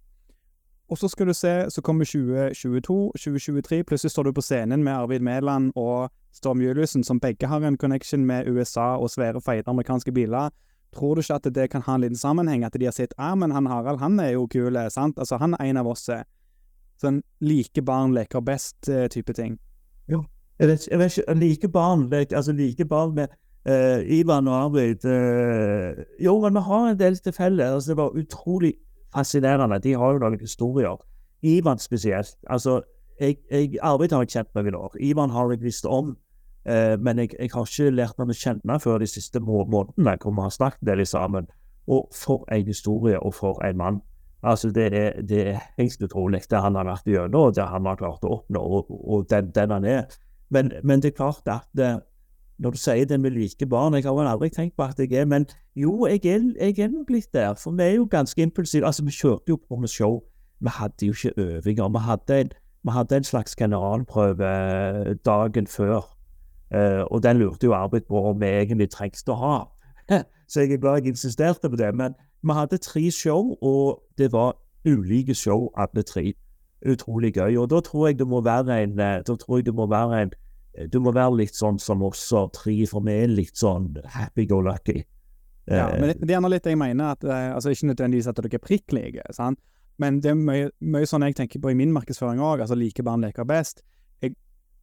Og 0.93 0.99
så 1.01 1.09
skal 1.09 1.27
du 1.27 1.33
se, 1.33 1.53
så 1.71 1.81
kommer 1.83 2.05
2022, 2.05 3.13
2023, 3.17 3.85
plutselig 3.89 4.13
står 4.13 4.29
du 4.29 4.33
på 4.37 4.45
scenen 4.45 4.85
med 4.85 4.93
Arvid 4.93 5.25
Mæland 5.25 5.73
og 5.77 6.11
Storm 6.33 6.61
Juliussen, 6.61 7.05
som 7.05 7.21
begge 7.21 7.49
har 7.49 7.65
en 7.65 7.79
connection 7.79 8.27
med 8.27 8.49
USA 8.49 8.97
og 8.97 9.11
svære, 9.11 9.41
feite 9.41 9.71
amerikanske 9.71 10.13
biler. 10.13 10.51
Tror 10.95 11.15
du 11.15 11.21
ikke 11.21 11.35
at 11.35 11.55
det 11.55 11.71
kan 11.71 11.83
ha 11.83 11.95
en 11.95 12.01
liten 12.01 12.17
sammenheng? 12.17 12.65
At 12.65 12.77
de 12.79 12.85
har 12.85 12.93
sett 12.93 13.15
ah, 13.19 13.35
men 13.35 13.51
han 13.51 13.67
Harald, 13.67 13.99
han 13.99 14.21
er 14.21 14.37
jo 14.37 14.47
kul, 14.47 14.77
sant? 14.91 15.19
Altså, 15.19 15.37
han 15.37 15.55
er 15.55 15.65
en 15.65 15.81
av 15.81 15.89
oss. 15.89 16.09
Sånn 17.01 17.23
like 17.41 17.83
barn 17.83 18.13
leker 18.15 18.45
best-type 18.45 19.33
eh, 19.33 19.41
ting. 19.41 19.59
Ja. 20.07 20.21
Jeg 20.59 20.69
vet, 20.69 20.89
jeg 20.91 20.99
vet 20.99 21.19
ikke 21.19 21.35
Like 21.35 21.69
barn 21.69 22.11
vet, 22.11 22.33
Altså, 22.33 22.53
like 22.53 22.85
barn 22.85 23.15
med 23.15 23.29
uh, 23.69 24.19
Ivan 24.19 24.49
og 24.49 24.55
Arvid 24.55 25.05
uh, 25.05 26.05
Jo, 26.21 26.41
men 26.41 26.55
vi 26.55 26.61
har 26.61 26.89
en 26.89 26.99
del 26.99 27.19
til 27.19 27.33
felles. 27.33 27.65
Altså, 27.65 27.91
det 27.91 27.97
var 27.97 28.09
utrolig 28.09 28.75
fascinerende. 29.15 29.79
De 29.79 29.93
har 29.93 30.13
jo 30.13 30.19
noen 30.19 30.41
historier. 30.41 30.97
Ivan 31.43 31.79
spesielt. 31.79 32.37
Altså, 32.51 32.81
jeg, 33.21 33.37
jeg, 33.51 33.79
Arvid 33.83 34.13
har 34.13 34.23
jeg 34.23 34.29
kjent 34.29 34.55
noen 34.55 34.75
år. 34.75 34.97
Ivan 35.01 35.31
har 35.31 35.51
jeg 35.51 35.63
visst 35.63 35.87
om. 35.87 36.17
Uh, 36.69 36.97
men 37.01 37.19
jeg, 37.19 37.29
jeg, 37.41 37.51
har 37.55 37.69
ikke 37.69 37.91
lært 37.91 38.19
ham 38.19 38.33
å 38.33 38.39
kjenne 38.39 38.81
før 38.81 38.99
de 38.99 39.07
siste 39.07 39.41
må 39.41 39.67
månedene, 39.69 40.17
hvor 40.23 40.33
vi 40.33 40.47
har 40.47 40.55
snakket 40.55 40.83
en 40.83 40.91
del 40.93 41.07
sammen. 41.07 41.49
Og 41.87 42.09
for 42.17 42.47
en 42.53 42.67
historie, 42.67 43.21
og 43.21 43.35
for 43.35 43.61
en 43.65 43.77
mann. 43.77 44.01
Altså, 44.45 44.71
det 44.71 44.87
er, 44.93 45.23
det 45.23 45.49
er 45.49 45.61
helt 45.79 46.03
utrolig, 46.03 46.43
det 46.51 46.61
han 46.61 46.77
har 46.77 46.89
vært 46.89 47.07
gjennom, 47.09 47.49
og 47.49 47.55
det 47.57 47.65
han 47.69 47.87
har 47.89 47.97
klart 47.97 48.25
å 48.25 48.33
oppnå, 48.39 48.61
og, 48.61 48.91
og 48.91 49.27
den, 49.31 49.51
den, 49.57 49.73
han 49.73 49.85
er. 49.89 50.17
Men, 50.51 50.73
men, 50.85 51.03
det 51.03 51.13
er 51.13 51.17
klart 51.17 51.49
at 51.49 51.81
eh, 51.81 52.01
når 52.59 52.71
du 52.71 52.79
sier 52.79 53.05
det 53.05 53.21
med 53.21 53.31
like 53.31 53.67
barn 53.67 53.95
Jeg 53.95 54.05
har 54.05 54.15
vel 54.15 54.29
aldri 54.31 54.49
tenkt 54.49 54.77
på 54.77 54.83
at 54.83 54.99
jeg 54.99 55.13
er 55.13 55.25
Men 55.25 55.47
jo, 55.77 56.07
jeg 56.07 56.27
er, 56.27 56.41
jeg 56.61 56.79
er 56.79 56.89
nok 56.89 57.11
litt 57.11 57.33
der. 57.35 57.55
For 57.55 57.71
vi 57.71 57.83
er 57.83 57.95
jo 57.95 58.07
ganske 58.11 58.43
impulsive. 58.43 58.87
Altså, 58.87 59.05
vi 59.05 59.11
kjørte 59.11 59.49
jo 59.49 59.57
på 59.69 59.77
med 59.77 59.89
show. 59.89 60.23
Vi 60.61 60.71
hadde 60.71 61.07
jo 61.07 61.13
ikke 61.13 61.33
øvinger. 61.37 61.89
Vi 61.89 61.99
hadde 61.99 62.41
en, 62.41 62.51
vi 62.85 62.91
hadde 62.91 63.17
en 63.17 63.25
slags 63.25 63.57
generalprøve 63.57 64.47
eh, 64.47 65.17
dagen 65.25 65.67
før. 65.67 66.15
Uh, 66.75 67.05
og 67.11 67.23
den 67.23 67.37
lurte 67.37 67.67
jo 67.67 67.73
Arvid 67.73 68.01
på 68.09 68.19
om 68.29 68.41
vi 68.41 68.47
egentlig 68.47 68.89
trengte 68.91 69.31
å 69.31 69.37
ha. 69.39 69.59
Så 70.51 70.65
jeg 70.65 70.73
er 70.73 70.81
glad 70.83 71.03
jeg 71.03 71.13
insisterte 71.15 71.71
på 71.71 71.77
det. 71.77 71.91
Men 71.95 72.15
vi 72.43 72.53
hadde 72.53 72.79
tre 72.79 73.11
show, 73.11 73.55
og 73.63 74.03
det 74.19 74.33
var 74.33 74.57
ulike 74.87 75.35
show 75.35 75.71
alle 75.77 76.03
tre. 76.03 76.33
Utrolig 76.85 77.35
gøy. 77.35 77.57
Og 77.61 77.69
da 77.73 77.81
tror 77.85 78.09
jeg 78.09 78.19
det 78.21 78.29
må 78.29 78.43
være 78.45 78.83
en 78.85 78.97
Da 78.97 79.37
tror 79.41 79.59
jeg 79.59 79.67
det 79.67 79.75
må 79.75 79.87
være 79.91 80.23
en 80.23 80.33
Du 80.91 81.01
må 81.01 81.13
være 81.15 81.37
litt 81.39 81.55
sånn 81.55 81.79
som 81.79 82.03
også 82.03 82.49
tre, 82.55 82.77
for 82.91 83.07
er 83.09 83.29
litt 83.31 83.57
sånn 83.57 83.93
happy 84.11 84.47
go 84.51 84.61
lucky. 84.61 85.05
Ja, 85.71 85.87
men 85.97 86.11
det, 86.11 86.17
det 86.29 86.35
er 86.35 86.49
litt 86.51 86.67
jeg 86.67 86.77
mener, 86.77 87.15
at 87.15 87.25
altså 87.25 87.71
ikke 87.73 87.93
nødvendigvis 87.93 88.27
at 88.29 88.37
dere 88.37 88.59
er 88.59 88.61
prikk 88.61 88.93
like, 88.93 89.23
sant? 89.33 89.61
men 90.03 90.21
det 90.23 90.33
er 90.33 90.39
mye, 90.39 90.71
mye 90.83 91.07
sånn 91.07 91.25
jeg 91.29 91.37
tenker 91.39 91.63
på 91.63 91.71
i 91.71 91.77
min 91.79 91.93
markedsføring 91.95 92.43
òg, 92.43 92.65
altså 92.65 92.77
like 92.79 93.05
barn 93.07 93.23
leker 93.25 93.47
best. 93.47 93.85
Jeg, 94.25 94.35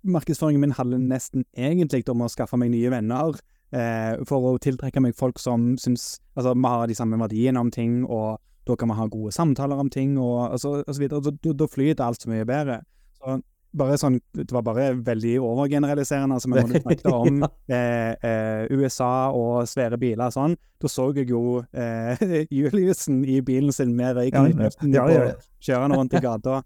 markedsføringen 0.07 0.63
min 0.63 0.75
handler 0.77 1.01
nesten 1.03 1.43
egentlig 1.57 2.05
om 2.11 2.23
å 2.23 2.29
skaffe 2.31 2.59
meg 2.59 2.71
nye 2.73 2.91
venner, 2.93 3.35
eh, 3.75 4.15
for 4.29 4.53
å 4.53 4.55
tiltrekke 4.63 5.03
meg 5.03 5.17
folk 5.17 5.41
som 5.41 5.73
syns 5.81 6.19
Altså, 6.31 6.53
vi 6.55 6.69
har 6.71 6.87
de 6.87 6.95
samme 6.95 7.19
verdiene 7.19 7.59
om 7.59 7.69
ting, 7.71 8.05
og 8.07 8.39
da 8.67 8.75
kan 8.77 8.91
vi 8.91 8.97
ha 8.97 9.07
gode 9.09 9.31
samtaler 9.33 9.79
om 9.81 9.89
ting, 9.89 10.17
og, 10.19 10.51
altså, 10.51 10.83
og 10.87 10.95
så 10.95 11.01
videre. 11.01 11.21
Da, 11.25 11.53
da 11.57 11.67
flyter 11.69 12.05
alt 12.05 12.21
så 12.21 12.29
mye 12.29 12.45
bedre. 12.45 12.81
Så 13.17 13.39
bare 13.77 13.97
sånn, 13.99 14.19
Det 14.35 14.51
var 14.51 14.63
bare 14.65 14.91
veldig 15.05 15.37
overgeneraliserende. 15.39 16.35
altså 16.35 16.49
Vi 16.49 16.55
måtte 16.57 16.81
snakke 16.85 17.13
om 17.15 17.43
eh, 17.71 18.11
eh, 18.13 18.65
USA 18.71 19.31
og 19.31 19.67
svære 19.69 19.99
biler 20.01 20.27
og 20.27 20.35
sånn. 20.35 20.57
Da 20.81 20.91
så 20.91 21.11
jeg 21.15 21.29
jo 21.31 21.61
eh, 21.73 22.21
Juliussen 22.59 23.23
i 23.25 23.39
bilen 23.41 23.71
sin 23.71 23.95
med 23.95 24.17
røyken 24.17 24.51
ja, 24.57 24.69
ja, 24.81 25.07
ja, 25.11 25.23
ja. 25.31 25.39
kjørende 25.61 25.99
rundt 25.99 26.13
i 26.17 26.23
gata. 26.23 26.61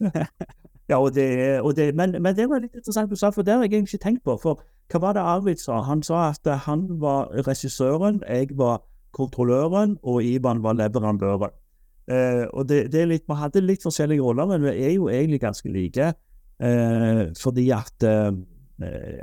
ja, 0.90 0.98
og 0.98 1.12
det, 1.14 1.60
og 1.60 1.76
det, 1.76 1.92
men, 1.94 2.16
men, 2.18 2.36
det 2.36 2.48
var 2.50 2.62
litt 2.64 2.74
interessant 2.74 3.10
du 3.10 3.18
sa, 3.18 3.30
for 3.30 3.46
det 3.46 3.54
har 3.54 3.66
jeg 3.66 3.74
egentlig 3.74 3.94
ikke 3.94 4.06
tenkt 4.08 4.24
på. 4.26 4.38
For 4.42 4.62
hva 4.92 5.00
var 5.00 5.16
det 5.16 5.24
Arvid 5.24 5.60
sa? 5.62 5.82
Han 5.86 6.02
sa 6.04 6.30
at 6.32 6.48
han 6.66 6.88
var 7.00 7.30
regissøren, 7.46 8.22
jeg 8.28 8.56
var 8.58 8.82
kontrolløren, 9.12 9.96
og 10.02 10.24
Ivan 10.24 10.62
var 10.64 10.78
leverandøren. 10.78 11.52
Eh, 12.10 12.44
og 12.50 12.66
det, 12.68 12.86
det, 12.92 13.02
er 13.02 13.10
litt, 13.12 13.26
Vi 13.28 13.38
hadde 13.38 13.62
litt 13.62 13.84
forskjellige 13.84 14.22
roller, 14.24 14.48
men 14.50 14.64
vi 14.66 14.74
er 14.74 14.96
jo 14.96 15.10
egentlig 15.12 15.42
ganske 15.42 15.70
like. 15.72 16.12
Eh, 16.62 17.22
fordi 17.38 17.68
at 17.74 18.06
eh, 18.06 18.32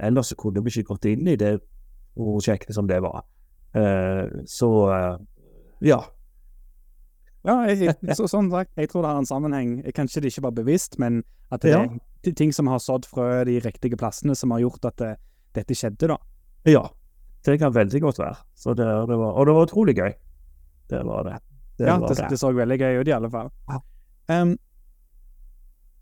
ellers 0.06 0.34
kunne 0.40 0.64
vi 0.64 0.74
ikke 0.74 0.94
gått 0.94 1.10
inn 1.12 1.28
i 1.28 1.38
det 1.40 1.58
prosjektet 2.18 2.76
som 2.76 2.88
det 2.88 3.02
var. 3.04 3.24
Eh, 3.74 4.44
så 4.50 4.72
eh, 4.96 5.18
ja. 5.92 6.00
Ja, 7.48 7.62
jeg, 7.72 7.96
så, 8.18 8.28
sånn 8.28 8.50
sagt, 8.52 8.74
jeg 8.76 8.92
tror 8.92 9.06
det 9.06 9.14
har 9.14 9.22
en 9.22 9.30
sammenheng. 9.30 9.78
Kanskje 9.96 10.24
det 10.24 10.34
ikke 10.34 10.50
var 10.50 10.58
bevisst, 10.58 11.00
men 11.00 11.22
at 11.54 11.64
det 11.64 11.74
ja. 11.74 11.86
er 11.88 12.36
ting 12.36 12.52
som 12.54 12.68
har 12.68 12.82
sådd 12.84 13.08
frø 13.10 13.46
de 13.48 13.60
riktige 13.64 13.98
plassene, 14.00 14.36
som 14.36 14.52
har 14.52 14.66
gjort 14.66 14.90
at 14.92 15.00
det, 15.00 15.14
dette 15.56 15.78
skjedde, 15.78 16.12
da. 16.12 16.20
Ja, 16.68 16.84
det 17.46 17.60
kan 17.60 17.76
veldig 17.76 18.02
godt 18.02 18.20
være. 18.20 18.36
Det, 18.66 18.88
det 19.10 19.18
var, 19.18 19.32
og 19.32 19.46
det 19.46 19.56
var 19.56 19.68
utrolig 19.68 19.96
gøy. 19.96 20.12
Det 20.90 21.06
var 21.06 21.24
det. 21.24 21.38
det 21.78 21.86
ja, 21.88 21.98
var 21.98 22.30
det, 22.30 22.40
så 22.40 22.52
veldig 22.52 22.80
gøy 22.80 23.00
ut, 23.00 23.08
i 23.08 23.16
alle 23.16 23.30
fall. 23.32 23.50
Ja. 23.70 23.80
Um, 24.42 24.58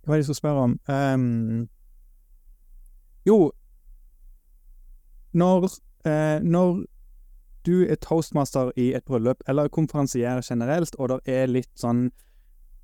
hva 0.03 0.13
er 0.13 0.17
det 0.17 0.23
jeg 0.23 0.29
skulle 0.29 0.41
spørre 0.41 0.63
om? 0.67 0.79
Um, 0.87 1.69
jo 3.27 3.51
Når, 5.33 5.67
uh, 6.07 6.39
når 6.43 6.85
du 7.65 7.85
er 7.85 7.95
toastmaster 7.95 8.71
i 8.75 8.93
et 8.95 9.03
bryllup, 9.05 9.43
eller 9.47 9.67
konferansier 9.67 10.41
generelt, 10.49 10.95
og 10.95 11.09
det 11.09 11.19
er 11.35 11.51
litt 11.51 11.73
sånn 11.75 12.07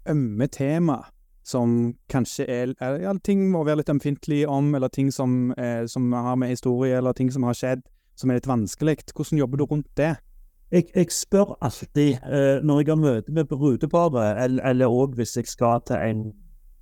ømme 0.09 0.47
tema 0.51 0.99
som 1.43 1.93
kanskje 2.11 2.45
er 2.47 2.73
ja, 2.79 3.13
Ting 3.23 3.49
må 3.51 3.63
være 3.63 3.81
litt 3.81 3.91
ømfintlig 3.91 4.43
om, 4.47 4.73
eller 4.75 4.91
ting 4.91 5.11
som, 5.11 5.53
eh, 5.57 5.85
som, 5.87 6.11
har 6.11 6.35
med 6.35 6.49
historie, 6.49 6.97
eller 6.97 7.13
ting 7.13 7.31
som 7.31 7.43
har 7.43 7.55
skjedd, 7.57 7.83
som 8.15 8.29
er 8.29 8.39
litt 8.39 8.49
vanskelig. 8.49 8.97
Hvordan 9.13 9.41
jobber 9.41 9.61
du 9.61 9.65
rundt 9.65 9.89
det? 9.97 10.15
Jeg, 10.73 10.87
jeg 10.95 11.11
spør 11.13 11.57
alltid, 11.61 12.17
eh, 12.25 12.61
når 12.65 12.79
jeg 12.81 12.89
har 12.89 13.01
møte 13.01 13.31
med 13.31 13.45
brudeparet, 13.45 14.59
eller 14.65 14.89
òg 14.89 15.13
hvis 15.19 15.35
jeg 15.37 15.47
skal 15.47 15.83
til 15.85 16.01
en 16.01 16.23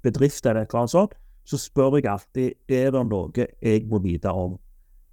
bedrift 0.04 0.46
eller 0.46 0.62
et 0.62 0.72
eller 0.72 0.86
annet 0.86 0.94
sånt, 0.96 1.18
så 1.44 1.58
spør 1.58 1.98
jeg 1.98 2.08
alltid 2.08 2.54
er 2.72 2.92
det 2.96 3.02
noe 3.10 3.48
jeg 3.62 3.88
må 3.90 4.00
vite 4.00 4.32
om. 4.32 4.56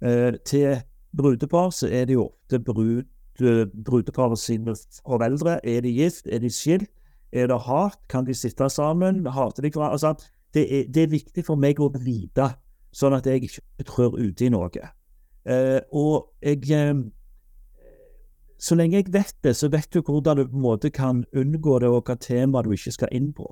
Eh, 0.01 0.37
til 0.45 0.79
brudepar 1.17 1.73
så 1.75 1.89
er 1.91 2.05
det 2.07 2.15
jo 2.15 2.29
ofte 2.29 2.59
brud, 2.59 3.03
brudeparet 3.85 4.39
sine 4.39 4.75
foreldre. 5.05 5.59
Er 5.63 5.81
de 5.81 5.91
gift? 5.95 6.27
Er 6.27 6.39
de 6.39 6.49
skilt? 6.49 6.89
Er 7.31 7.47
det 7.47 7.59
hat? 7.67 7.99
Kan 8.09 8.25
de 8.25 8.33
sitte 8.33 8.69
sammen? 8.69 9.25
Hater 9.27 9.61
de 9.61 9.71
hverandre? 9.71 9.91
Altså, 9.91 10.13
det, 10.53 10.93
det, 10.93 11.03
er, 11.03 11.11
viktig 11.11 11.45
for 11.45 11.55
meg 11.55 11.79
å 11.79 11.91
vite, 11.93 12.47
sånn 12.91 13.13
at 13.13 13.27
jeg 13.29 13.43
ikke 13.45 13.85
trør 13.85 14.17
ute 14.17 14.47
i 14.47 14.49
noe. 14.49 14.89
Eh, 15.45 15.79
og 15.91 16.33
jeg 16.43 16.71
eh, 16.71 16.95
Så 18.59 18.75
lenge 18.75 18.97
jeg 18.97 19.13
vet 19.13 19.35
det, 19.43 19.55
så 19.55 19.69
vet 19.71 19.87
du 19.93 20.01
hvordan 20.01 20.37
du 20.37 20.47
på 20.47 20.55
en 20.55 20.61
måte 20.61 20.89
kan 20.89 21.23
unngå 21.33 21.79
det, 21.79 21.87
og 21.87 22.03
hva 22.03 22.15
tema 22.19 22.61
du 22.61 22.71
ikke 22.75 22.91
skal 22.91 23.07
inn 23.11 23.31
på. 23.33 23.47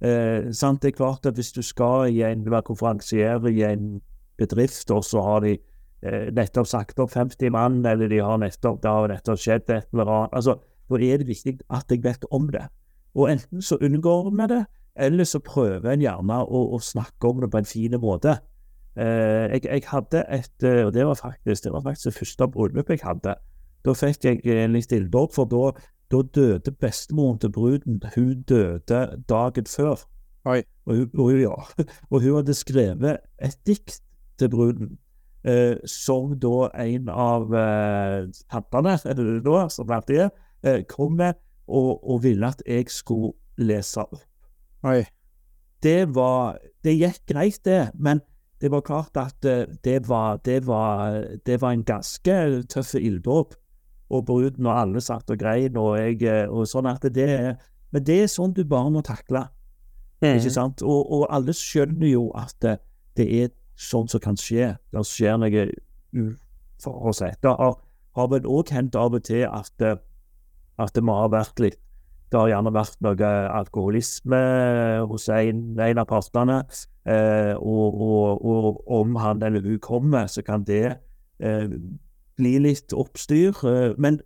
Eh? 0.00 0.46
Det 0.46 0.84
er 0.84 0.94
klart 0.94 1.26
at 1.26 1.34
hvis 1.34 1.52
du 1.52 1.62
skal 1.62 2.14
i 2.14 2.22
en, 2.22 2.44
være 2.46 3.50
i 3.50 3.62
en 3.62 4.00
bedrift, 4.38 4.90
og 4.90 5.04
så 5.04 5.22
har 5.22 5.40
de 5.40 5.56
eh, 6.02 6.30
nettopp 6.32 6.66
sagt 6.66 6.98
opp 6.98 7.10
50 7.10 7.50
mann, 7.50 7.84
eller 7.86 8.08
de 8.08 8.22
har 8.22 8.38
nettopp, 8.38 8.82
det 8.82 8.90
har 8.90 9.08
nettopp 9.08 9.38
skjedd 9.38 9.70
et 9.70 9.88
eller 9.92 10.06
annet 10.06 10.30
altså, 10.32 10.58
Da 10.90 11.00
er 11.00 11.18
det 11.18 11.26
viktig 11.26 11.58
at 11.70 11.90
jeg 11.90 12.04
vet 12.04 12.24
om 12.30 12.50
det. 12.52 12.66
Og 13.14 13.30
enten 13.30 13.62
så 13.62 13.78
unngår 13.80 14.30
vi 14.30 14.46
det, 14.50 14.64
eller 14.96 15.24
så 15.24 15.40
prøver 15.40 15.90
en 15.90 16.02
gjerne 16.02 16.42
å, 16.44 16.60
å 16.76 16.78
snakke 16.78 17.28
om 17.28 17.40
det 17.40 17.50
på 17.50 17.58
en 17.58 17.68
fin 17.68 17.96
måte. 18.00 18.36
Eh, 18.96 19.50
jeg, 19.52 19.64
jeg, 19.64 19.82
hadde 19.90 20.20
et 20.30 20.62
eh, 20.62 20.84
Og 20.86 20.92
det 20.94 21.02
var 21.06 21.16
faktisk 21.18 21.64
det 21.64 21.72
var 21.72 21.82
faktisk 21.82 22.04
det 22.04 22.14
første 22.14 22.48
bryllupet 22.48 23.00
jeg 23.00 23.02
hadde. 23.02 23.34
Da 23.84 23.92
fikk 23.92 24.24
jeg 24.24 24.64
en 24.64 24.76
litt 24.76 24.92
ildår, 24.94 25.28
for 25.34 25.50
da, 25.50 25.72
da 26.12 26.22
døde 26.34 26.72
bestemoren 26.80 27.38
til 27.42 27.52
bruden. 27.52 28.02
Hun 28.14 28.42
døde 28.48 29.00
dagen 29.28 29.66
før. 29.66 30.06
Oi. 30.44 30.62
Og, 30.86 30.96
hun, 30.96 31.10
og, 31.18 31.32
ja, 31.40 31.56
og 32.12 32.20
hun 32.20 32.36
hadde 32.38 32.54
skrevet 32.54 33.18
et 33.42 33.58
dikt 33.66 34.00
til 34.38 34.50
bruden. 34.50 34.98
Eh, 35.44 35.76
som 35.84 36.32
da 36.40 36.70
en 36.80 37.08
av 37.12 37.50
eh, 37.52 38.30
tantene, 38.48 38.94
da, 39.44 39.58
som 39.68 39.90
alltid 39.92 40.22
er, 40.22 40.30
eh, 40.64 40.78
kom 40.88 41.18
med 41.18 41.36
og, 41.68 42.00
og, 42.00 42.22
ville 42.24 42.48
at 42.48 42.62
jeg 42.64 42.88
skulle 42.88 43.34
lese 43.60 44.00
opp. 44.00 44.22
Oi. 44.88 45.02
Det 45.84 46.14
var 46.16 46.56
Det 46.84 46.94
gikk 46.96 47.20
greit, 47.28 47.60
det, 47.64 47.90
men 47.94 48.20
det 48.64 48.70
var 48.72 48.80
klart 48.80 49.16
at 49.20 49.44
uh, 49.44 49.66
det, 49.84 49.98
var, 50.08 50.38
det, 50.44 50.62
var, 50.66 51.20
det, 51.46 51.58
var, 51.60 51.74
en 51.76 51.84
ganske 51.84 52.62
tøff 52.72 52.94
ilddåp. 52.96 53.52
Og 54.14 54.24
bruden 54.24 54.66
og 54.66 54.78
alle 54.80 55.00
satt 55.00 55.30
og 55.32 55.38
grein, 55.38 55.76
og, 55.80 55.98
jeg, 55.98 56.22
eh, 56.28 56.48
og 56.48 56.68
sånn 56.68 56.86
at 56.86 57.02
det 57.12 57.24
er 57.24 57.54
Men 57.92 58.04
det 58.04 58.16
er 58.22 58.28
sånn 58.28 58.52
du 58.54 58.62
bare 58.68 58.90
må 58.92 59.00
takle. 59.06 59.46
Mm. 60.20 60.36
Ikke 60.38 60.52
sant? 60.52 60.82
Og, 60.82 61.12
og, 61.12 61.26
alle 61.30 61.54
skjønner 61.56 62.08
jo 62.08 62.24
at 62.36 62.56
det, 62.62 62.78
det 63.16 63.26
er 63.42 63.52
sånn 63.76 64.08
som 64.08 64.20
kan 64.20 64.36
skje. 64.40 64.74
Det 64.92 65.04
skjer 65.08 65.38
noe 65.40 65.66
uforutsett. 66.12 67.40
Det 67.42 67.54
har, 67.60 67.78
har 68.16 68.32
vel 68.32 68.48
òg 68.50 68.72
hendt 68.74 68.96
av 68.96 69.14
og 69.14 69.24
til 69.28 69.46
at 69.48 69.88
at 70.80 70.94
det 70.94 71.04
må 71.06 71.16
ha 71.20 71.28
vært 71.30 71.60
litt 71.62 71.80
Det 72.34 72.40
har 72.40 72.48
gjerne 72.50 72.70
vært 72.74 72.96
noe 73.06 73.28
alkoholisme 73.54 74.38
hos 75.06 75.28
en, 75.30 75.60
en 75.78 76.00
av 76.02 76.08
partene. 76.10 76.56
Eh, 77.06 77.52
og, 77.54 78.00
og, 78.02 78.42
og, 78.42 78.80
om 78.90 79.14
han 79.22 79.42
eller 79.46 79.62
hun 79.62 79.78
kommer, 79.78 80.26
så 80.26 80.42
kan 80.42 80.64
det 80.66 80.96
eh, 81.38 81.76
bli 82.34 82.56
litt 82.64 82.90
oppstyr. 82.90 83.54
Eh, 83.70 83.94
men 84.02 84.18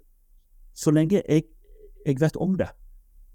så 0.72 0.94
lenge 0.96 1.20
jeg, 1.20 1.44
jeg 2.06 2.20
vet 2.22 2.40
om 2.40 2.56
det, 2.56 2.70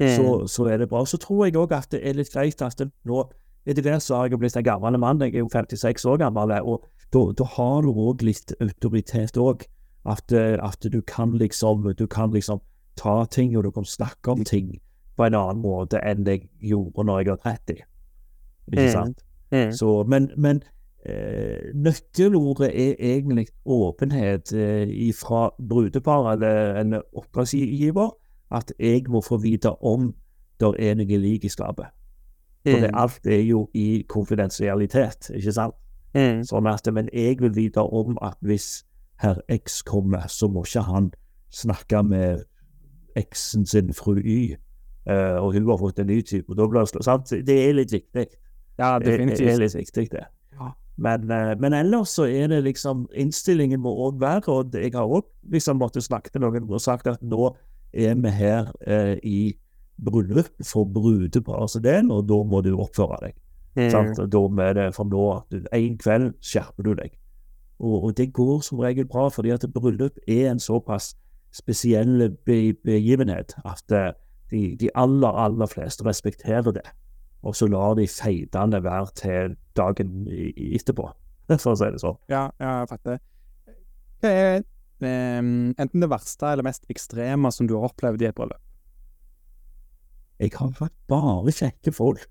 mm. 0.01 0.09
så, 0.15 0.25
så, 0.49 0.65
er 0.73 0.81
det 0.81 0.89
bra. 0.89 1.03
Så 1.05 1.21
tror 1.21 1.45
jeg 1.45 1.59
òg 1.61 1.77
at 1.77 1.91
det 1.93 2.01
er 2.01 2.17
litt 2.17 2.33
greit 2.33 2.65
at 2.65 2.81
det, 2.81 2.89
nå 3.05 3.27
etter 3.69 3.85
hvert 3.85 4.03
så 4.03 4.17
har 4.17 4.33
jeg 4.33 4.41
blitt 4.41 4.57
en 4.57 4.65
gammel 4.65 4.97
mann, 4.99 5.21
jeg 5.21 5.37
er 5.37 5.45
jo 5.45 5.53
56 5.53 6.09
år 6.09 6.17
gammel, 6.25 6.51
og 6.65 6.89
da 7.13 7.47
har 7.59 7.85
du 7.85 7.93
òg 7.93 8.25
litt 8.25 8.57
autoritet 8.57 9.37
òg. 9.37 9.67
At, 10.03 10.33
eh, 10.35 10.57
at, 10.59 10.83
du 10.83 10.99
kan 11.07 11.31
liksom 11.39 11.85
Du 11.95 12.07
kan 12.11 12.33
liksom 12.33 12.59
ta 12.97 13.25
ting, 13.31 13.57
og 13.57 13.63
du 13.63 13.71
kan 13.71 13.85
snakke 13.85 14.31
om 14.31 14.43
ting 14.43 14.79
på 15.17 15.25
en 15.25 15.37
annen 15.37 15.61
måte 15.61 16.01
enn 16.01 16.25
jeg 16.27 16.47
gjorde 16.61 17.05
når 17.05 17.19
jeg 17.19 17.29
var 17.29 17.41
30. 17.43 17.83
Ikke 18.71 18.85
mm. 18.85 18.91
sant? 18.91 19.25
Mm. 19.51 19.57
Mm. 19.57 19.71
Så, 19.71 20.03
men, 20.09 20.29
men 20.37 20.63
eh, 21.05 21.69
nøkkelordet 21.75 22.69
er 22.69 22.95
egentlig 22.99 23.47
åpenhet 23.65 24.53
eh, 24.53 25.13
fra 25.13 25.49
brudeparet 25.69 26.33
eller 26.33 26.81
en 26.81 27.01
oppdragsgiver. 27.13 28.09
At 28.53 28.73
jeg 28.79 29.03
må 29.09 29.21
få 29.21 29.37
vite 29.37 29.71
om 29.81 30.13
det 30.61 30.73
er 30.79 30.97
noe 30.97 31.17
lik 31.17 31.45
i 31.45 31.49
skapet. 31.49 31.89
For 32.63 32.79
det, 32.79 32.91
mm. 32.93 32.97
alt 32.97 33.27
er 33.27 33.41
jo 33.41 33.67
i 33.73 34.05
konfidensialitet, 34.09 35.29
ikke 35.35 35.51
sant? 35.51 35.75
Mm. 36.13 36.43
Sånn 36.45 36.67
at, 36.69 36.87
Men 36.93 37.09
jeg 37.13 37.41
vil 37.41 37.55
vite 37.55 37.81
om 37.81 38.17
at 38.21 38.37
hvis 38.45 38.85
herr 39.19 39.41
X 39.51 39.81
kommer, 39.81 40.27
så 40.29 40.47
må 40.47 40.63
ikke 40.63 40.85
han 40.87 41.11
snakke 41.51 42.03
med 42.03 42.43
eksen 43.19 43.65
sin 43.65 43.93
fru 43.93 44.17
Y, 44.19 44.55
uh, 45.09 45.39
og 45.41 45.53
hun 45.53 45.67
har 45.69 45.81
fått 45.81 45.99
en 45.99 46.07
ny 46.07 46.21
type. 46.21 46.49
og 46.49 46.57
da 46.57 46.67
blir 46.67 46.85
det, 46.85 47.03
sant? 47.05 47.29
det 47.29 47.57
er 47.67 47.75
litt 47.77 47.93
viktig. 47.93 48.25
Ja, 48.79 48.99
definitivt. 48.99 49.39
Det 49.39 49.53
er 49.53 49.61
litt 49.61 49.75
viktig, 49.75 50.07
det. 50.11 50.25
Ja. 50.59 50.71
Men, 50.97 51.29
uh, 51.31 51.53
men, 51.59 51.73
ellers 51.73 52.13
så 52.17 52.25
er 52.29 52.47
det 52.47 52.63
liksom 52.63 53.07
Innstillingen 53.17 53.81
må 53.81 53.93
òg 54.07 54.21
være, 54.21 54.47
og 54.47 54.75
jeg 54.77 54.93
har 54.93 55.09
òg 55.09 55.25
liksom 55.51 55.81
måttet 55.81 56.05
snakke 56.05 56.29
til 56.29 56.41
noen 56.45 56.69
og 56.69 56.81
sagt 56.81 57.07
at 57.07 57.21
nå 57.21 57.53
er 57.93 58.15
vi 58.17 58.29
her 58.33 58.71
uh, 58.87 59.15
i 59.23 59.53
bryllup 60.03 60.49
for 60.65 60.85
brudeparets 60.89 61.77
del, 61.83 62.11
og 62.11 62.27
da 62.29 62.39
må 62.43 62.61
du 62.65 62.73
oppføre 62.77 63.19
deg. 63.27 63.39
Sant? 63.73 64.19
Og 64.19 64.29
Da 64.29 64.67
er 64.67 64.73
det 64.77 64.87
fra 64.95 65.05
nå 65.05 65.25
at 65.33 65.55
en 65.73 65.97
kveld 65.97 66.33
skjerper 66.41 66.85
du 66.85 66.93
deg. 66.97 67.13
Og, 67.79 68.03
og 68.03 68.17
det 68.17 68.33
går 68.33 68.61
som 68.61 68.79
regel 68.79 69.07
bra, 69.09 69.29
fordi 69.29 69.53
at 69.53 69.65
bryllup 69.73 70.19
er 70.27 70.51
en 70.51 70.59
såpass 70.59 71.13
spesiell 71.53 72.29
be 72.47 72.73
begivenhet 72.85 73.55
at 73.65 73.93
eh, 73.93 74.11
de, 74.51 74.63
de 74.79 74.89
aller, 74.97 75.39
aller 75.45 75.69
fleste 75.69 76.05
respekterer 76.05 76.75
det. 76.75 76.85
Og 77.43 77.55
så 77.55 77.67
lar 77.67 77.97
de 77.99 78.07
feidene 78.07 78.79
være 78.83 79.13
til 79.19 79.55
dagen 79.77 80.27
etterpå, 80.29 81.09
for 81.63 81.73
å 81.73 81.77
si 81.79 81.89
det 81.91 82.01
sånn. 82.03 82.19
Ja, 82.31 82.47
ja, 82.61 82.79
jeg 82.83 82.91
fatter. 82.93 83.23
Hva 84.23 84.31
er 84.31 84.53
eh, 85.03 85.39
enten 85.41 86.05
det 86.05 86.11
verste 86.11 86.53
eller 86.53 86.65
mest 86.65 86.87
ekstreme 86.93 87.51
som 87.51 87.67
du 87.67 87.75
har 87.77 87.89
opplevd 87.89 88.23
i 88.23 88.29
et 88.29 88.37
bryllup? 88.37 88.61
Jeg 90.41 90.55
har 90.57 90.71
hatt 90.79 90.95
bare 91.11 91.53
kjekke 91.53 91.93
folk. 91.95 92.23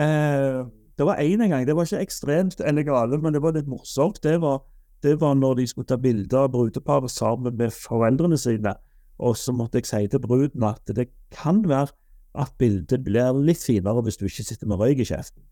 Eh, 0.00 0.62
det 0.96 1.04
var 1.04 1.20
én 1.20 1.42
en 1.44 1.52
gang, 1.52 1.66
det 1.68 1.76
var 1.76 1.84
ikke 1.84 2.06
ekstremt 2.06 2.60
elegale, 2.64 3.18
men 3.20 3.34
det 3.36 3.42
var 3.44 3.52
litt 3.56 3.68
morsomt. 3.68 4.22
Det 4.24 4.38
var, 4.40 4.62
det 5.06 5.20
var 5.20 5.36
når 5.38 5.60
de 5.60 5.66
skulle 5.70 5.88
ta 5.88 5.96
bilder 5.96 6.46
av 6.46 6.52
brudeparet 6.54 7.10
sammen 7.10 7.54
med 7.56 7.74
foreldrene 7.74 8.38
sine. 8.38 8.74
Og 9.22 9.36
så 9.38 9.54
måtte 9.54 9.80
jeg 9.80 9.88
si 9.88 10.02
til 10.12 10.20
bruden 10.20 10.64
at 10.66 10.96
det 10.96 11.08
kan 11.32 11.62
være 11.68 11.94
at 12.36 12.52
bildet 12.58 13.04
blir 13.04 13.38
litt 13.40 13.62
finere 13.64 14.02
hvis 14.04 14.18
du 14.20 14.26
ikke 14.26 14.44
sitter 14.44 14.68
med 14.68 14.82
røyk 14.82 15.00
i 15.00 15.08
kjeften. 15.08 15.42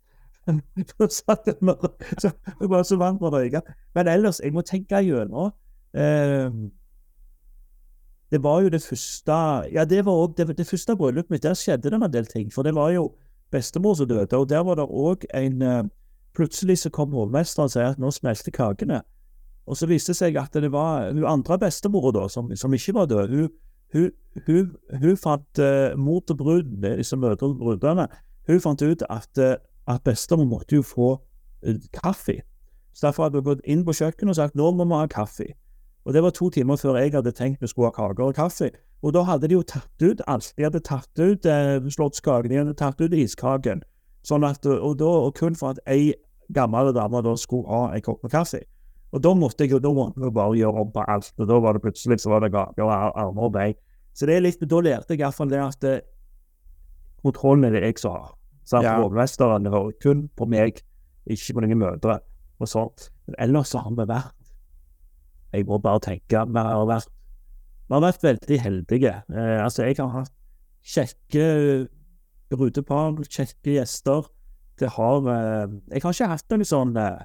Så 2.20 2.31
jeg 2.60 2.68
var 2.68 2.82
så 2.85 2.98
vant 3.01 3.20
med 3.20 3.31
å 3.31 3.39
røyke. 3.39 3.62
Men 3.97 4.10
ellers, 4.12 4.43
jeg 4.44 4.52
må 4.52 4.60
tenke 4.60 5.01
gjennom. 5.01 5.55
Eh, 5.97 6.51
det 8.35 8.43
var 8.43 8.60
jo 8.60 8.68
det 8.68 8.82
første 8.82 9.36
Ja, 9.72 9.85
det 9.89 10.02
var 10.05 10.12
også 10.12 10.35
det, 10.36 10.59
det 10.59 10.66
første 10.66 10.97
bryllupet 11.01 11.31
mitt. 11.31 11.43
Der 11.43 11.56
skjedde 11.56 11.90
det 11.90 12.02
en 12.02 12.12
del 12.12 12.26
ting. 12.26 12.52
For 12.52 12.62
det 12.62 12.74
var 12.74 12.90
jo 12.93 13.14
bestemor 13.55 13.94
som 13.94 14.09
døde, 14.09 14.36
og 14.36 14.48
der 14.48 14.66
var 14.66 14.74
det 14.74 14.90
òg 14.90 15.24
en 15.35 15.62
eh, 15.62 15.85
Plutselig 16.35 16.78
så 16.78 16.90
kom 16.90 17.12
hovmesteren 17.14 17.68
og 17.68 17.70
sa 17.70 17.85
at 17.93 17.98
nå 18.02 18.10
smelter 18.10 18.51
kakene. 18.51 19.05
Og 19.66 19.78
så 19.78 19.89
viste 19.89 20.12
det 20.12 20.19
seg 20.19 20.39
at 20.41 20.57
det 20.61 20.70
var 20.73 21.11
hun 21.12 21.24
andre 21.28 21.59
bestemora, 21.59 22.12
da, 22.12 22.28
som, 22.28 22.51
som 22.57 22.74
ikke 22.77 22.95
var 22.97 23.09
død, 23.09 23.28
hun, 23.32 23.51
hun, 23.95 24.11
hun, 24.47 24.73
hun 25.01 25.20
fant 25.20 25.61
uh, 25.62 25.95
mor 25.97 26.20
til 26.27 26.36
brud, 26.36 26.73
disse 26.85 27.16
mødrene 27.16 27.55
og 27.55 27.61
brudene, 27.62 28.09
hun 28.49 28.61
fant 28.61 28.82
ut 28.82 29.05
at, 29.09 29.31
uh, 29.41 29.55
at 29.89 30.05
bestemor 30.05 30.49
måtte 30.49 30.77
jo 30.77 30.85
få 30.85 31.15
uh, 31.16 31.77
kaffe. 31.97 32.43
Så 32.95 33.07
derfor 33.07 33.27
hadde 33.27 33.41
hun 33.41 33.49
gått 33.49 33.65
inn 33.65 33.85
på 33.86 33.97
kjøkkenet 33.97 34.35
og 34.35 34.39
sagt 34.39 34.59
nå 34.59 34.70
må 34.77 34.86
vi 34.91 35.01
ha 35.01 35.07
kaffe. 35.11 35.55
Og 36.05 36.12
det 36.12 36.23
var 36.23 36.35
to 36.36 36.51
timer 36.53 36.77
før 36.77 36.99
jeg 37.01 37.15
hadde 37.15 37.32
tenkt 37.32 37.62
vi 37.62 37.70
skulle 37.70 37.89
ha 37.89 37.97
kaker 37.97 38.28
og 38.28 38.36
kaffe. 38.36 38.70
Og 39.03 39.12
da 39.16 39.24
hadde 39.24 39.49
de 39.49 39.57
jo 39.57 39.65
tatt 39.65 40.03
ut 40.05 40.20
alt. 40.28 40.53
De 40.57 40.65
hadde 40.65 40.81
tatt 40.85 41.20
ut 41.20 41.47
eh, 41.49 41.89
slottskaken, 41.97 42.51
de 42.51 42.61
hadde 42.61 42.77
tatt 42.77 43.01
ut 43.01 43.12
iskaken. 43.16 43.82
Sånn 44.24 44.45
at, 44.49 44.65
og, 44.65 44.99
da, 45.01 45.09
og 45.27 45.35
kun 45.36 45.57
for 45.57 45.74
at 45.74 45.81
ei 45.91 46.15
gammel 46.55 46.93
dame 46.97 47.20
da 47.24 47.35
skulle 47.41 47.69
ha 47.69 47.97
en 47.97 48.05
kopp 48.05 48.23
med 48.24 48.32
kaffe. 48.32 48.62
Og 49.15 49.23
da 49.23 49.31
måtte 49.39 49.62
jeg 49.65 49.70
jo 49.77 49.78
da 49.82 49.93
måtte 49.95 50.19
jeg 50.24 50.35
bare 50.35 50.57
gjøre 50.59 50.81
om 50.82 50.89
på 50.95 51.05
alt, 51.07 51.28
og 51.39 51.47
da 51.47 51.59
var 51.62 51.77
det 51.77 51.82
plutselig 51.85 52.16
så 52.24 52.32
var 52.32 52.43
det 52.43 52.51
gaker 52.55 52.82
og 52.82 52.91
ar- 52.91 53.12
armer 53.24 53.47
og 53.47 53.53
bein. 53.55 53.77
Så 54.15 54.27
det 54.27 54.36
er 54.36 54.43
litt, 54.43 54.61
da 54.70 54.81
lærte 54.82 55.15
jeg 55.15 55.23
iallfall 55.23 55.51
det 55.53 55.61
at 55.62 55.85
eh, 55.91 56.01
kontrollen 57.23 57.69
er 57.69 57.77
det 57.77 57.82
jeg 57.86 57.99
som 58.03 58.16
har. 58.19 58.32
Sant? 58.66 58.86
Ja. 58.86 58.97
Hovmesteren 59.03 59.66
hører 59.70 59.93
kun 60.03 60.24
på 60.39 60.47
meg, 60.51 60.81
ikke 61.31 61.55
på 61.57 61.62
noen 61.65 61.78
mødre 61.82 62.19
og 62.59 62.70
sånt. 62.70 63.11
Men 63.28 63.36
ellers 63.47 63.70
så 63.74 63.82
har 63.85 63.95
vi 63.97 64.07
vært 64.09 64.32
Jeg 65.55 65.65
må 65.69 65.78
bare 65.81 66.01
tenke 66.03 66.41
Vi 66.51 66.59
har 66.66 66.86
vært, 66.91 67.09
vi 67.89 67.95
har 67.95 68.03
vært 68.03 68.23
veldig 68.27 68.59
heldige. 68.65 69.12
Eh, 69.31 69.59
altså, 69.65 69.85
jeg 69.86 69.97
har 70.01 70.11
hatt 70.19 70.32
kjekke 70.85 71.45
brudepar, 72.51 73.15
kjekke 73.31 73.77
gjester. 73.78 74.27
Det 74.81 74.91
har 74.97 75.28
eh, 75.31 75.69
Jeg 75.95 76.03
har 76.03 76.16
ikke 76.16 76.31
hatt 76.35 76.51
noen 76.51 76.66
sånn 76.69 76.97
eh, 76.99 77.23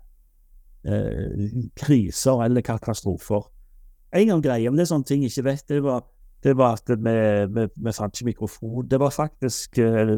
kriser 1.76 2.44
eller 2.46 2.62
katastrofer. 2.62 3.50
En 4.16 4.28
gang 4.28 4.44
greie, 4.44 4.70
men 4.70 4.80
det 4.80 4.88
er 4.88 4.94
sånne 4.94 5.06
ting 5.06 5.26
jeg 5.26 5.34
ikke 5.34 5.46
vet, 5.50 5.66
det 5.70 5.84
var, 5.86 6.06
det 6.44 6.56
var 6.58 6.80
at 6.80 6.90
vi, 6.90 7.92
fant 7.94 8.16
ikke 8.16 8.32
mikrofon. 8.32 8.88
Det 8.90 9.00
var 9.00 9.14
faktisk 9.14 9.78
eh, 9.84 10.16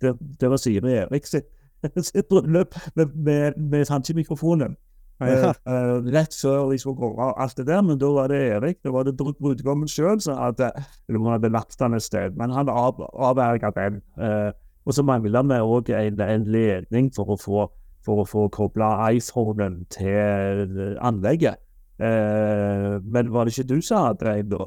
det, 0.00 0.14
det 0.40 0.50
var 0.50 0.60
Siri 0.60 0.96
Erik 1.02 1.28
sitt, 1.28 1.50
sitt 2.08 2.28
bryllup. 2.30 2.78
Vi, 2.94 3.84
fant 3.88 4.08
ikke 4.08 4.22
mikrofonen. 4.22 4.78
Ja. 5.20 5.26
Eh, 5.26 5.44
eh, 5.70 6.08
rett 6.14 6.34
før 6.34 6.72
de 6.72 6.78
skulle 6.80 6.98
gå 6.98 7.12
av 7.22 7.36
alt 7.44 7.56
det 7.60 7.68
der, 7.68 7.82
men 7.86 8.00
da 8.00 8.10
var 8.16 8.32
det 8.32 8.40
Erik. 8.56 8.80
Da 8.84 8.90
var 8.94 9.04
det 9.06 9.16
brud- 9.20 9.38
brudgommen 9.40 9.90
sjøl 9.90 10.20
som 10.24 10.40
hadde 10.40 10.72
hadde 10.74 11.52
lagt 11.52 11.78
den 11.78 11.94
et 11.94 12.02
sted, 12.02 12.34
men 12.40 12.50
han 12.50 12.72
av, 12.72 12.98
avverga 13.12 13.70
den. 13.76 14.00
Uh, 14.18 14.50
og 14.84 14.96
så 14.96 15.04
mangla 15.06 15.42
vi 15.48 15.60
òg 15.60 15.92
en, 15.96 16.20
en 16.20 16.44
ledning 16.50 17.12
for 17.14 17.36
å 17.36 17.40
få 17.40 17.68
for 18.04 18.22
å 18.22 18.26
få 18.28 18.46
kobla 18.52 18.90
iPhonen 19.14 19.84
til 19.92 20.78
eh, 20.78 20.96
anlegget. 21.04 21.60
Eh, 21.98 22.98
men 23.02 23.30
var 23.32 23.46
det 23.46 23.54
ikke 23.54 23.68
du 23.74 23.80
som 23.82 24.08
hadde 24.08 24.32
en 24.40 24.48
da? 24.50 24.66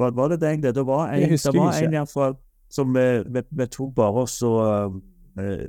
Var, 0.00 0.14
var 0.16 0.32
det 0.32 0.40
deg, 0.40 0.62
det? 0.62 0.74
Det 0.74 0.86
var 0.88 1.12
en, 1.12 1.34
det 1.36 1.54
var 1.54 1.76
en 1.76 1.96
iallfall 1.98 2.36
som 2.72 2.94
vi, 2.96 3.66
tok 3.68 3.92
bare 3.94 4.24
og 4.24 4.30
så 4.32 4.52
eh, 5.38 5.66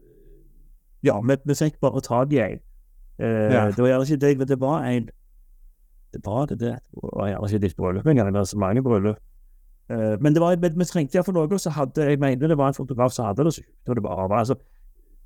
Ja, 1.03 1.17
vi, 1.19 1.55
fikk 1.59 1.81
bare 1.83 2.01
tak 2.01 2.31
i 2.31 2.39
en. 2.39 2.63
Eh, 3.19 3.51
Ja. 3.51 3.65
Det 3.71 3.83
var 3.83 3.91
gjerne 3.91 4.07
ikke 4.07 4.21
deg, 4.25 4.39
men 4.39 4.47
det 4.47 4.59
var 4.61 4.87
en 4.87 5.09
Det 6.13 6.21
var 6.25 6.45
det, 6.45 6.59
det. 6.59 6.77
Det 6.93 7.03
var 7.03 7.27
gjerne 7.27 7.49
ikke 7.49 7.61
ditt 7.67 7.75
bryllup 7.75 8.07
engang, 8.07 8.27
det 8.31 8.39
var 8.39 8.49
så 8.49 8.57
mange 8.57 8.83
bryllup. 8.83 9.19
Eh, 9.89 10.15
men 10.21 10.33
det 10.33 10.41
var, 10.41 10.55
vi, 10.55 10.69
vi 10.77 10.85
trengte 10.87 11.17
iallfall 11.17 11.35
noe, 11.35 11.51
og 11.51 11.59
så 11.59 11.73
hadde 11.75 12.07
jeg 12.07 12.19
mener 12.21 12.47
det 12.47 12.57
var 12.57 12.71
en 12.71 12.77
fotograf 12.77 13.11
som 13.11 13.25
hadde 13.27 13.43
det, 13.43 13.53
så 13.57 13.93
det 13.97 14.03
var 14.03 14.31
altså, 14.31 14.55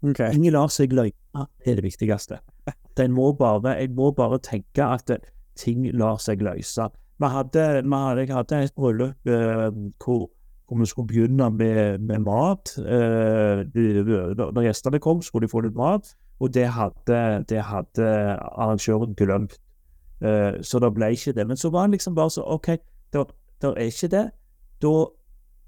Ok. 0.05 0.19
Ingen 0.33 0.53
lar 0.53 0.69
seg 0.73 0.93
løgne, 0.93 1.47
det 1.63 1.71
er 1.71 1.79
det 1.79 1.83
viktigste. 1.87 2.39
Den 2.97 3.13
må 3.13 3.31
bare, 3.37 3.75
jeg 3.77 3.91
må 3.97 4.11
bare 4.11 4.39
tenke 4.43 4.85
at 4.85 5.11
ting 5.57 5.85
lar 5.97 6.17
seg 6.21 6.41
løse. 6.45 6.89
Vi 7.17 7.29
hadde, 7.33 7.83
vi 7.83 7.97
hadde, 7.97 8.21
jeg 8.21 8.35
hadde 8.35 8.63
et 8.63 8.75
bryllup 8.77 9.29
eh, 9.29 9.69
hvor, 10.03 10.27
hvor 10.67 10.79
vi 10.79 10.85
skulle 10.85 11.07
begynne 11.07 11.49
med, 11.49 11.99
med 11.99 12.19
mat. 12.19 12.73
Eh, 12.77 13.63
når 14.37 14.67
gjestene 14.67 14.99
kom, 15.01 15.21
skulle 15.21 15.47
de 15.47 15.51
få 15.51 15.63
litt 15.65 15.77
mat, 15.77 16.13
og 16.39 16.53
det 16.53 16.67
hadde, 16.67 17.21
det 17.49 17.63
hadde 17.65 18.11
arrangøren 18.37 19.17
glemt. 19.17 19.57
Eh, 20.21 20.61
så 20.61 20.81
det 20.81 20.93
ble 20.93 21.11
ikke 21.13 21.33
det. 21.33 21.47
Men 21.47 21.57
så 21.57 21.69
var 21.73 21.87
han 21.87 21.91
liksom 21.97 22.15
bare 22.15 22.29
så 22.29 22.45
OK, 22.45 22.67
det 23.13 23.25
er 23.63 23.81
ikke 23.89 24.13
det. 24.13 24.25
Da 24.81 24.93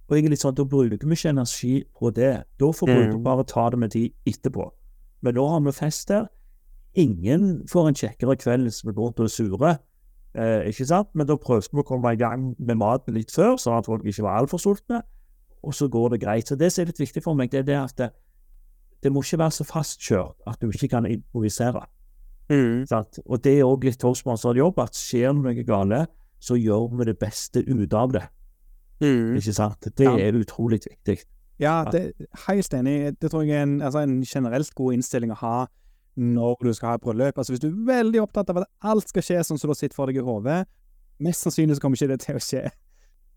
og 0.10 0.15
jeg 0.18 0.26
er 0.26 0.30
litt 0.34 0.41
sånn, 0.41 0.56
da 0.57 0.64
bruker 0.65 0.98
vi 1.06 1.15
ikke 1.15 1.30
energi 1.30 1.84
på 1.99 2.10
det. 2.14 2.44
Da 2.60 2.65
får 2.73 2.88
Mm. 2.90 3.23
bare 3.23 3.44
ta 3.45 3.69
det 3.69 3.80
med 3.80 3.91
de 3.91 4.11
etterpå. 4.26 4.72
Men 5.22 5.36
nå 5.36 5.48
har 5.49 5.60
vi 5.61 5.72
fest 5.72 6.07
der. 6.07 6.27
Ingen 6.95 7.68
får 7.68 7.88
en 7.88 7.94
kjekkere 7.94 8.36
kveld 8.38 8.64
hvis 8.65 8.84
vi 8.86 8.91
går 8.94 9.15
til 9.15 9.30
sure. 9.30 9.77
Eh, 10.36 10.68
ikke 10.69 10.86
sant? 10.88 11.10
Men 11.14 11.27
da 11.27 11.36
prøvde 11.38 11.69
vi 11.72 11.81
å 11.81 11.86
komme 11.86 12.11
i 12.14 12.15
gang 12.15 12.56
med 12.60 12.77
maten 12.77 13.14
litt 13.14 13.30
før, 13.31 13.56
sånn 13.57 13.77
at 13.77 13.86
folk 13.86 14.03
ikke 14.03 14.23
var 14.23 14.40
altfor 14.41 14.57
sultne. 14.60 15.03
Og 15.64 15.73
så 15.73 15.88
går 15.90 16.10
det 16.11 16.22
greit. 16.22 16.48
Så 16.48 16.57
det 16.57 16.72
som 16.72 16.81
er 16.84 16.86
litt 16.88 16.98
viktig 16.99 17.22
for 17.23 17.34
meg, 17.36 17.52
det 17.52 17.60
er 17.60 17.64
det 17.64 17.76
at 17.77 17.95
det, 17.98 18.10
det 19.03 19.11
må 19.11 19.22
ikke 19.22 19.38
være 19.40 19.52
så 19.52 19.65
fastkjørt 19.65 20.36
at 20.48 20.60
du 20.60 20.69
ikke 20.72 20.90
kan 20.90 21.06
improvisere. 21.06 21.86
Mm. 22.49 22.88
Og 23.27 23.41
det 23.44 23.60
er 23.60 23.64
òg 23.68 23.84
litt 23.84 23.99
toastmaster-jobb, 23.99 24.80
at 24.80 24.94
skjer 24.98 25.34
det 25.34 25.44
noe 25.44 25.64
gale, 25.64 26.07
så 26.40 26.56
gjør 26.57 26.98
vi 26.98 27.06
det 27.06 27.19
beste 27.19 27.61
ut 27.68 27.94
av 27.94 28.11
det. 28.14 28.23
Mm. 29.01 29.35
Ikke 29.39 29.53
sant? 29.55 29.80
Det 29.95 30.05
Ja. 30.05 30.15
er 30.17 30.34
utrolig 30.34 30.80
viktig. 30.84 31.23
Ja, 31.59 31.84
det, 31.91 32.13
helt 32.47 32.73
enig. 32.73 33.19
Det 33.19 33.31
tror 33.31 33.43
jeg 33.45 33.57
er 33.57 33.63
en, 33.63 33.81
altså 33.81 33.99
en 34.03 34.21
generelt 34.23 34.73
god 34.76 34.93
innstilling 34.93 35.31
å 35.31 35.39
ha 35.41 35.67
når 36.17 36.57
du 36.63 36.73
skal 36.73 36.89
ha 36.93 36.97
bryllup. 36.97 37.38
Altså 37.38 37.53
Hvis 37.53 37.59
du 37.63 37.67
er 37.67 37.85
veldig 38.03 38.21
opptatt 38.21 38.49
av 38.49 38.57
at 38.57 38.67
alt 38.81 39.07
skal 39.11 39.21
skje 39.21 39.39
sånn 39.43 39.59
som 39.59 39.67
du 39.67 39.71
har 39.71 39.80
sett 39.80 39.93
for 39.95 40.07
deg 40.07 40.17
i 40.17 40.23
hodet, 40.26 40.65
mest 41.19 41.43
sannsynlig 41.43 41.76
så 41.76 41.81
kommer 41.81 41.95
ikke 41.99 42.07
det 42.11 42.19
til 42.26 42.35
å 42.35 42.43
skje. 42.43 42.71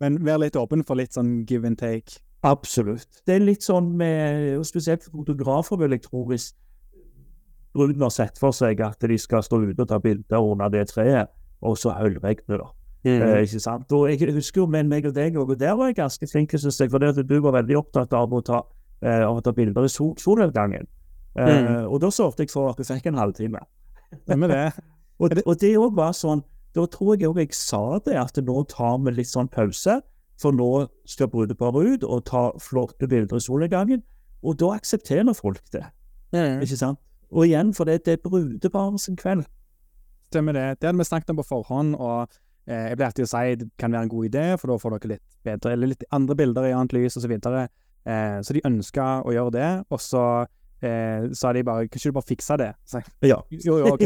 Men 0.01 0.18
vær 0.24 0.39
litt 0.43 0.56
åpen 0.59 0.82
for 0.86 0.98
litt 0.98 1.14
sånn 1.14 1.44
give 1.47 1.66
and 1.66 1.78
take. 1.78 2.18
Absolutt. 2.43 3.20
Det 3.26 3.36
er 3.36 3.44
litt 3.44 3.62
sånn 3.62 3.93
med 3.97 4.56
og 4.59 4.66
Spesielt 4.66 5.05
fotografer, 5.10 5.78
vil 5.78 5.90
jeg 5.94 6.02
tro, 6.02 6.24
hvis 6.26 6.52
bruden 7.74 8.02
har 8.02 8.10
sett 8.10 8.39
for 8.39 8.52
seg 8.52 8.80
at 8.84 8.98
de 9.01 9.18
skal 9.18 9.43
stå 9.47 9.60
ute 9.62 9.80
og 9.80 9.89
ta 9.89 9.98
bilder 10.02 10.43
under 10.43 10.68
det 10.68 10.89
treet, 10.90 11.30
og 11.62 11.78
så 11.78 11.94
høljregner 11.97 12.59
det. 12.59 12.70
Eh, 13.05 13.43
ikke 13.43 13.61
sant? 13.61 13.93
Og 13.93 14.09
jeg 14.11 14.33
husker 14.35 14.61
jo 14.62 14.66
med 14.70 14.87
meg 14.87 15.07
og 15.07 15.15
deg, 15.15 15.37
og 15.37 15.51
der 15.59 15.74
var 15.74 15.87
jeg 15.91 15.97
ganske 15.97 16.27
flink, 16.31 16.51
synes 16.55 16.79
jeg, 16.81 16.91
for 16.91 16.99
det 17.03 17.09
at 17.16 17.27
du 17.29 17.41
var 17.41 17.53
veldig 17.57 17.77
opptatt 17.81 18.12
av 18.15 18.31
å 18.31 18.41
ta, 18.45 18.61
eh, 19.03 19.24
å 19.27 19.41
ta 19.43 19.51
bilder 19.53 19.85
i 19.85 19.89
sol, 19.91 20.15
solnedgangen. 20.16 20.87
Eh, 21.37 21.85
Og 21.89 22.01
da 22.01 22.09
sørget 22.11 22.39
jeg 22.45 22.51
for 22.51 22.70
at 22.70 22.77
du 22.77 22.85
fikk 22.85 23.07
en 23.07 23.15
halvtime. 23.19 23.59
Stemmer 24.27 24.49
det. 24.49 24.73
Og, 25.23 25.31
det- 25.31 25.43
og 25.47 25.59
det 25.59 25.77
òg 25.79 25.95
var 25.95 26.12
sånn 26.12 26.43
Da 26.74 26.87
tror 26.87 27.16
jeg 27.20 27.29
òg 27.29 27.37
jeg 27.39 27.53
sa 27.55 27.99
det, 28.05 28.15
at 28.16 28.35
nå 28.43 28.66
tar 28.66 28.99
vi 29.05 29.11
litt 29.12 29.27
sånn 29.29 29.49
pause. 29.51 30.01
For 30.41 30.51
nå 30.53 30.89
skal 31.07 31.29
brudeparet 31.29 31.95
ut 31.95 32.05
og 32.05 32.24
ta 32.24 32.51
flotte 32.59 33.07
bilder 33.09 33.37
i 33.37 33.41
solnedgangen. 33.41 34.03
Og 34.43 34.57
da 34.59 34.73
aksepterer 34.79 35.35
folk 35.37 35.61
det, 35.70 35.85
ikke 36.62 36.77
sant? 36.79 36.99
Og 37.31 37.45
igjen, 37.47 37.74
for 37.74 37.85
det, 37.85 38.05
det 38.05 38.12
er 38.19 38.23
brudeparet 38.29 38.99
sin 39.01 39.16
kveld. 39.16 39.45
Stemmer 40.33 40.53
det. 40.57 40.81
Det 40.81 40.89
hadde 40.89 40.99
vi 40.99 41.05
snakket 41.05 41.31
om 41.31 41.37
på 41.37 41.45
forhånd, 41.51 41.95
og 42.01 42.29
Eh, 42.29 42.52
jeg 42.66 42.97
blir 42.97 43.06
alltid 43.09 43.24
å 43.26 43.30
si 43.32 43.55
det 43.59 43.68
kan 43.78 43.90
være 43.93 44.06
en 44.06 44.12
god 44.12 44.24
idé, 44.30 44.44
for 44.60 44.70
da 44.70 44.78
får 44.78 44.98
dere 44.98 45.14
litt 45.16 45.24
bedre, 45.44 45.72
eller 45.76 45.93
litt 45.94 46.05
andre 46.14 46.36
bilder 46.39 46.68
i 46.70 46.74
annet 46.76 46.93
lys, 46.94 47.16
osv. 47.18 47.32
Så, 47.43 47.68
eh, 48.06 48.40
så 48.43 48.55
de 48.55 48.62
ønska 48.68 49.06
å 49.26 49.32
gjøre 49.34 49.55
det, 49.56 49.70
og 49.90 50.01
så 50.01 50.24
eh, 50.82 51.28
sa 51.34 51.52
de 51.55 51.62
bare 51.62 51.86
Kan 51.89 51.98
ikke 52.01 52.10
du 52.10 52.16
bare 52.16 52.26
fikse 52.28 52.56
det? 52.59 52.70
Så 52.86 53.02
Ja. 53.22 53.36
jo, 53.51 53.78
jo, 53.78 53.93
OK. 53.94 54.02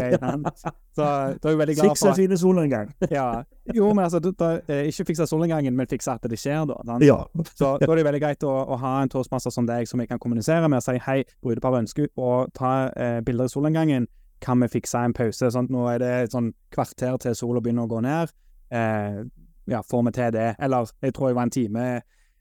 Så 0.97 1.05
da 1.05 1.49
er 1.49 1.53
jeg 1.53 1.57
veldig 1.59 1.75
glad 1.77 1.89
Fikse 1.91 2.07
for 2.07 2.17
fine 2.17 2.37
solnedgang. 2.37 2.91
ja. 3.11 3.43
Jo, 3.73 3.91
men 3.93 4.03
altså, 4.05 4.19
da, 4.19 4.31
da, 4.37 4.49
eh, 4.67 4.87
ikke 4.89 5.05
fikse 5.11 5.27
solnedgangen, 5.29 5.75
men 5.77 5.87
fikse 5.89 6.09
at 6.15 6.25
det 6.29 6.39
skjer, 6.41 6.65
da. 6.69 6.77
sant? 6.85 7.03
Ja. 7.05 7.19
Så 7.53 7.75
da 7.77 7.91
er 7.91 7.99
det 8.01 8.05
veldig 8.07 8.21
greit 8.23 8.45
å, 8.47 8.53
å 8.73 8.77
ha 8.81 8.95
en 9.03 9.09
toastmaster 9.13 9.53
som 9.53 9.67
deg, 9.69 9.85
som 9.89 10.01
jeg 10.01 10.09
kan 10.09 10.17
kommunisere 10.21 10.65
med 10.69 10.81
og 10.81 10.85
si 10.87 10.97
hei, 11.05 11.19
brudeparet 11.45 11.83
ønsker 11.85 12.09
å 12.17 12.47
ta 12.57 12.89
eh, 12.95 13.19
bilder 13.25 13.45
i 13.45 13.53
solnedgangen, 13.53 14.07
kan 14.41 14.61
vi 14.61 14.67
fikse 14.69 15.01
en 15.01 15.13
pause? 15.17 15.49
Sant? 15.53 15.69
nå 15.73 15.87
er 15.89 16.01
det 16.01 16.11
et 16.27 16.33
sånn 16.33 16.51
kvarter 16.73 17.17
til 17.21 17.33
sola 17.37 17.61
begynner 17.61 17.85
å 17.85 17.91
gå 17.93 18.01
ned. 18.05 18.33
Eh, 18.71 19.23
ja, 19.67 19.81
får 19.83 20.03
vi 20.07 20.11
til 20.15 20.31
det? 20.33 20.55
Eller 20.63 20.91
jeg 21.03 21.13
tror 21.13 21.29
jeg 21.29 21.35
var 21.35 21.43
en 21.47 21.51
time 21.51 21.85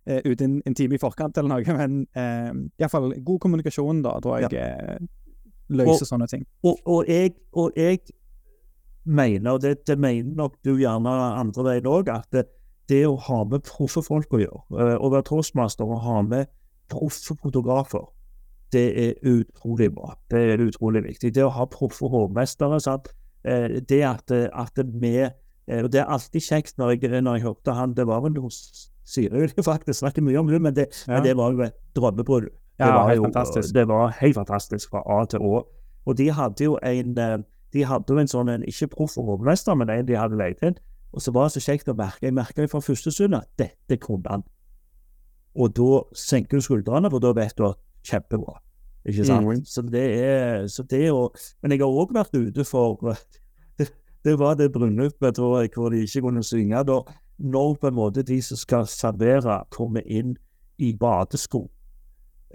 eh, 0.07 0.21
ute 0.25 0.45
en, 0.45 0.63
en 0.67 0.75
time 0.75 0.95
i 0.95 0.99
forkant 1.03 1.39
eller 1.39 1.51
noe, 1.57 1.77
men 1.79 2.07
eh, 2.15 2.53
iallfall 2.83 3.13
god 3.27 3.41
kommunikasjon, 3.43 4.03
da, 4.07 4.17
tror 4.23 4.39
jeg 4.45 4.53
eh, 4.63 4.99
løser 5.69 6.05
Og- 6.07 6.11
sånne 6.13 6.29
ting. 6.31 6.45
Og, 6.63 6.79
og, 6.87 7.05
jeg, 7.11 7.35
og 7.53 7.73
jeg 7.77 7.99
mener, 9.05 9.51
og 9.53 9.63
det, 9.63 9.87
det 9.87 9.99
mener 9.99 10.35
nok 10.39 10.57
du 10.65 10.77
gjerne 10.79 11.11
andre 11.41 11.65
veien 11.71 11.87
òg, 11.91 12.09
at 12.15 12.27
det, 12.35 12.47
det 12.91 13.05
å 13.07 13.17
ha 13.27 13.41
med 13.45 13.65
proffe 13.67 14.03
folk 14.07 14.35
å 14.35 14.43
gjøre, 14.43 14.61
eh, 14.79 14.97
å 14.99 15.11
være 15.11 15.27
toastmaster 15.31 15.87
og 15.87 16.03
ha 16.07 16.21
med 16.27 16.51
proffe 16.91 17.35
fotografer, 17.43 18.07
det 18.75 18.87
er 18.99 19.13
utrolig 19.31 19.93
bra. 19.95 20.17
Det 20.31 20.41
er 20.53 20.63
utrolig 20.63 21.05
viktig. 21.05 21.31
Det 21.35 21.45
å 21.47 21.53
ha 21.55 21.67
proffe 21.71 22.09
hovmestere, 22.11 22.81
sant? 22.83 23.13
Eh, 23.47 23.79
det 23.87 24.01
at, 24.07 24.31
at 24.35 24.81
vi 25.03 25.13
eh, 25.23 25.31
Og 25.67 25.89
det 25.93 26.01
er 26.01 26.13
alltid 26.15 26.45
kjekt 26.47 26.77
når 26.79 26.93
jeg, 26.95 27.23
når 27.27 27.41
jeg 27.41 27.43
hørte 27.43 27.73
han 27.75 27.95
Det 27.97 28.05
var 28.07 28.21
vel 28.23 28.37
hos 28.39 28.61
jeg 29.17 29.65
faktisk 29.65 29.99
snakket 29.99 30.25
mye 30.27 30.39
om 30.39 30.49
det, 30.51 30.61
men 30.63 30.75
det, 30.75 30.87
Ja. 31.07 31.15
men 31.15 31.25
det 31.25 31.37
var 31.37 31.53
jo 31.53 31.61
et 31.63 31.75
drømmebryllup. 31.95 32.55
Ja, 32.79 32.87
det 32.87 32.95
var 32.95 33.09
helt 33.09 33.17
jo, 33.17 33.23
fantastisk. 33.23 33.75
Det 33.75 33.89
var 33.89 34.17
helt 34.21 34.35
fantastisk 34.35 34.91
fra 34.91 35.03
A 35.07 35.25
til 35.31 35.41
Å. 35.41 35.63
Og 36.07 36.17
de 36.19 36.27
hadde 36.31 36.65
jo 36.65 36.79
en 36.83 37.19
eh, 37.19 37.39
de 37.73 37.85
hadde 37.85 38.13
jo 38.13 38.19
en 38.19 38.31
sånn, 38.31 38.51
en, 38.53 38.65
ikke 38.69 38.89
proff 38.93 39.17
hovmester, 39.21 39.75
men 39.75 39.91
en 39.93 40.07
de 40.09 40.17
hadde 40.17 40.39
leid 40.39 40.63
inn. 40.65 40.77
Og 41.13 41.23
så 41.25 41.33
var 41.35 41.49
det 41.49 41.57
så 41.57 41.65
kjekt 41.65 41.89
å 41.89 41.97
merke. 41.97 42.27
Jeg 42.27 42.37
merka 42.37 42.67
fra 42.71 42.83
første 42.85 43.13
stund 43.15 43.37
at 43.39 43.49
dette 43.61 43.99
kunne 44.03 44.31
han. 44.31 44.45
Og 45.57 45.73
da 45.77 46.03
senker 46.17 46.59
du 46.61 46.65
skuldrene, 46.65 47.11
for 47.13 47.23
da 47.25 47.33
vet 47.37 47.57
du 47.57 47.65
at 47.71 47.81
kjempebra. 48.07 48.59
Ikke 49.07 49.25
sant? 49.25 49.47
Mm. 49.47 49.65
Så 49.65 49.85
det 49.87 50.05
er 50.19 50.67
så 50.73 50.83
det 50.83 51.05
å 51.15 51.29
Men 51.63 51.73
jeg 51.73 51.81
har 51.85 52.01
òg 52.03 52.13
vært 52.15 52.35
ute 52.35 52.65
for 52.67 52.99
det, 54.27 54.35
var 54.41 54.59
det 54.59 54.73
bryllupet 54.75 55.39
tror 55.39 55.61
jeg, 55.61 55.73
hvor 55.75 55.95
de 55.95 56.03
ikke 56.05 56.25
kunne 56.27 56.43
synge. 56.45 56.83
da 56.85 57.01
Når 57.39 57.75
på 57.81 57.91
en 57.91 57.97
måte 57.97 58.25
de 58.27 58.41
som 58.43 58.59
skal 58.59 58.87
servere, 58.91 59.63
kommer 59.71 60.03
inn 60.07 60.37
i 60.79 60.93
badesko. 60.93 61.67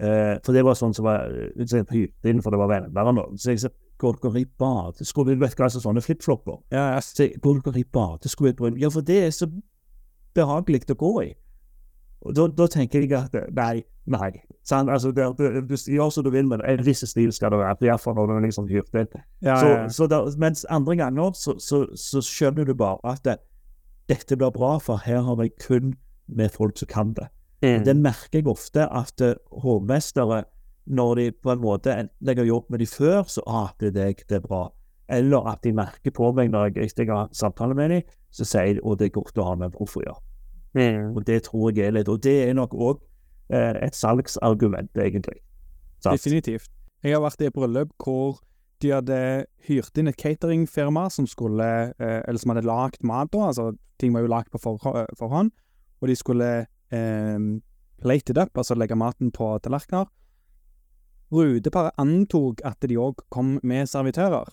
Eh, 0.01 0.37
for 0.45 0.55
det 0.55 0.63
var 0.65 0.77
sånn 0.77 0.93
som 0.97 1.05
var 1.05 1.29
eh, 1.29 1.83
på 1.85 1.95
hytta, 1.97 2.35
for 2.41 2.53
det 2.53 2.59
var 2.61 2.71
venner 2.71 3.09
og 3.11 3.15
noe. 3.17 3.37
Så 3.37 3.53
jeg 3.53 3.63
sa 3.63 3.71
går 4.01 4.17
dere 4.23 4.41
i 4.41 4.47
badesko? 4.59 5.25
Du 5.25 5.35
vet 5.37 5.59
hva 5.59 5.69
som 5.69 5.83
sånne 5.83 6.01
flipflopper? 6.01 6.57
Ja, 6.73 6.87
jeg, 6.97 7.37
går 7.43 7.61
dere 7.67 7.83
i 7.83 7.85
badesko 7.85 8.49
i 8.49 8.55
bryllup? 8.57 8.79
Ja, 8.81 8.89
for 8.93 9.05
det 9.05 9.19
er 9.27 9.33
så 9.35 9.49
behagelig 10.35 10.87
å 10.89 10.97
gå 10.97 11.13
i. 11.27 11.31
Og 12.21 12.35
da, 12.37 12.45
da 12.53 12.67
tenker 12.69 13.01
jeg 13.01 13.13
at 13.17 13.33
nei, 13.57 13.81
nei. 14.05 14.31
Sånn, 14.67 14.91
altså, 14.93 15.09
det, 15.15 15.25
det, 15.39 15.63
du 15.65 15.73
gjør 15.73 16.11
som 16.13 16.25
du 16.25 16.29
vil, 16.33 16.45
men 16.49 16.61
en 16.67 16.83
viss 16.85 17.01
stil 17.09 17.31
skal 17.33 17.53
det 17.53 17.61
være. 17.63 17.87
Iallfall 17.87 18.17
når 18.19 18.35
du 18.35 18.45
liksom 18.45 18.69
hyrt 18.69 18.93
inn. 18.93 19.09
ja, 19.41 19.57
Så, 19.57 19.71
ja, 19.71 19.87
så 19.89 20.07
da, 20.11 20.21
mens 20.41 20.65
andre 20.69 20.99
ganger 20.99 21.33
så, 21.37 21.57
så, 21.57 21.87
så 21.97 22.21
skjønner 22.25 22.69
du 22.69 22.75
bare 22.77 23.01
at 23.09 23.25
det, 23.25 23.39
dette 24.11 24.37
blir 24.37 24.53
bra, 24.53 24.75
for 24.83 25.01
her 25.01 25.23
har 25.25 25.41
jeg 25.41 25.55
kun 25.63 25.95
med 26.31 26.53
folk 26.53 26.77
som 26.77 26.91
kan 26.91 27.15
det. 27.17 27.27
Mm. 27.61 27.83
Det 27.85 27.95
merker 27.97 28.41
jeg 28.41 28.49
ofte 28.49 28.85
at 28.85 29.21
eh, 29.21 29.37
hovmestere, 29.63 30.43
når 30.91 31.15
de 31.15 31.25
på 31.31 31.51
en 31.53 31.61
måte 31.61 31.93
enten 31.93 32.27
jeg 32.27 32.39
har 32.39 32.47
jobbet 32.49 32.73
med 32.73 32.81
de 32.81 32.87
før, 32.89 33.23
så 33.29 33.43
ah, 33.45 33.69
det 33.79 33.91
er 33.91 33.97
deg, 33.97 34.23
det 34.29 34.39
er 34.39 34.45
bra. 34.45 34.63
Eller 35.11 35.45
at 35.51 35.61
de 35.63 35.73
merker 35.75 36.13
på 36.15 36.31
meg 36.33 36.49
når 36.51 36.71
jeg, 36.71 36.93
jeg 36.97 37.09
har 37.09 37.29
samtale 37.35 37.77
med 37.77 37.93
dem, 37.93 38.17
så 38.33 38.47
sier 38.47 38.77
de 38.77 38.81
at 38.81 38.99
det 38.99 39.09
er 39.09 39.15
godt 39.19 39.37
å 39.37 39.45
ha 39.45 39.55
med 39.59 39.69
en 39.69 39.75
proff 39.75 39.97
å 39.99 40.03
gjøre. 40.05 40.30
Mm. 40.73 41.15
Og 41.15 41.25
det 41.27 41.43
tror 41.47 41.71
jeg 41.75 41.89
er 41.89 41.95
litt, 41.97 42.09
og 42.11 42.21
det 42.23 42.37
er 42.47 42.53
nok 42.55 42.73
òg 42.73 43.01
eh, 43.51 43.75
et 43.87 43.97
salgsargument, 43.97 44.91
egentlig. 44.95 45.41
Sant? 45.99 46.15
Definitivt. 46.15 46.69
Jeg 47.03 47.17
har 47.17 47.23
vært 47.23 47.41
i 47.41 47.49
et 47.49 47.55
bryllup 47.55 47.93
hvor 48.01 48.39
de 48.81 48.93
hadde 48.95 49.17
hyrt 49.67 49.97
inn 49.97 50.09
et 50.09 50.17
cateringfirma 50.17 51.07
som 51.13 51.27
skulle 51.29 51.65
eh, 51.93 52.21
Eller 52.25 52.41
som 52.41 52.53
hadde 52.53 52.65
lagd 52.65 53.03
mat, 53.05 53.29
da. 53.33 53.49
Altså, 53.51 53.71
ting 54.01 54.13
var 54.13 54.25
jo 54.25 54.31
lagd 54.31 54.49
på 54.53 54.61
forhånd. 54.61 55.51
Og 56.01 56.09
de 56.09 56.15
skulle 56.17 56.49
eh, 56.65 57.43
plate 58.01 58.33
it 58.33 58.41
up, 58.41 58.57
altså 58.57 58.77
legge 58.77 58.97
maten 58.97 59.31
på 59.33 59.53
tallerkener. 59.61 60.09
Brudeparet 61.31 61.95
antok 62.01 62.63
at 62.67 62.81
de 62.83 62.97
òg 62.99 63.21
kom 63.31 63.59
med 63.63 63.87
servitører. 63.87 64.49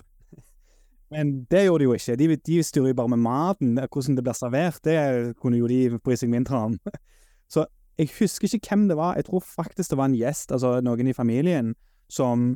Men 1.10 1.46
det 1.50 1.64
gjorde 1.64 1.82
de 1.82 1.88
jo 1.88 1.96
ikke. 1.96 2.16
De, 2.20 2.36
de 2.36 2.62
styrer 2.62 2.90
jo 2.92 2.98
bare 2.98 3.08
med 3.14 3.22
maten. 3.24 3.78
Hvordan 3.80 4.16
det 4.18 4.24
blir 4.26 4.36
servert, 4.36 4.80
det 4.84 4.96
kunne 5.40 5.56
jo 5.60 5.68
de 5.70 5.98
bry 6.04 6.16
seg 6.20 6.28
mindre 6.32 6.60
om. 6.68 6.78
Så 7.52 7.64
jeg 7.98 8.10
husker 8.18 8.48
ikke 8.54 8.68
hvem 8.74 8.88
det 8.90 8.96
var. 8.98 9.16
Jeg 9.16 9.24
tror 9.26 9.40
faktisk 9.40 9.90
det 9.90 9.98
var 9.98 10.10
en 10.10 10.18
gjest, 10.18 10.52
altså 10.52 10.76
noen 10.84 11.08
i 11.08 11.16
familien, 11.16 11.72
som 12.12 12.52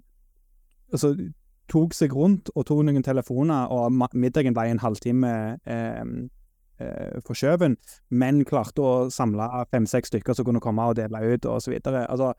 altså, 0.93 1.15
tok 1.73 1.97
seg 1.97 2.13
rundt 2.15 2.53
og 2.55 2.67
tok 2.69 2.85
noen 2.87 3.03
telefoner, 3.03 3.73
og 3.73 3.91
middagen 4.15 4.55
ble 4.55 4.69
en 4.71 4.83
halvtime 4.83 5.33
eh, 5.65 6.05
eh, 6.79 7.19
forskjøven, 7.27 7.75
men 8.13 8.45
klarte 8.49 8.85
å 8.85 8.93
samle 9.11 9.49
fem-seks 9.73 10.13
stykker 10.13 10.37
som 10.37 10.47
kunne 10.47 10.63
komme 10.63 10.85
og 10.93 10.99
dele 11.01 11.25
ut, 11.33 11.49
og 11.49 11.59
så 11.65 11.73
videre. 11.73 12.05
Altså, 12.13 12.35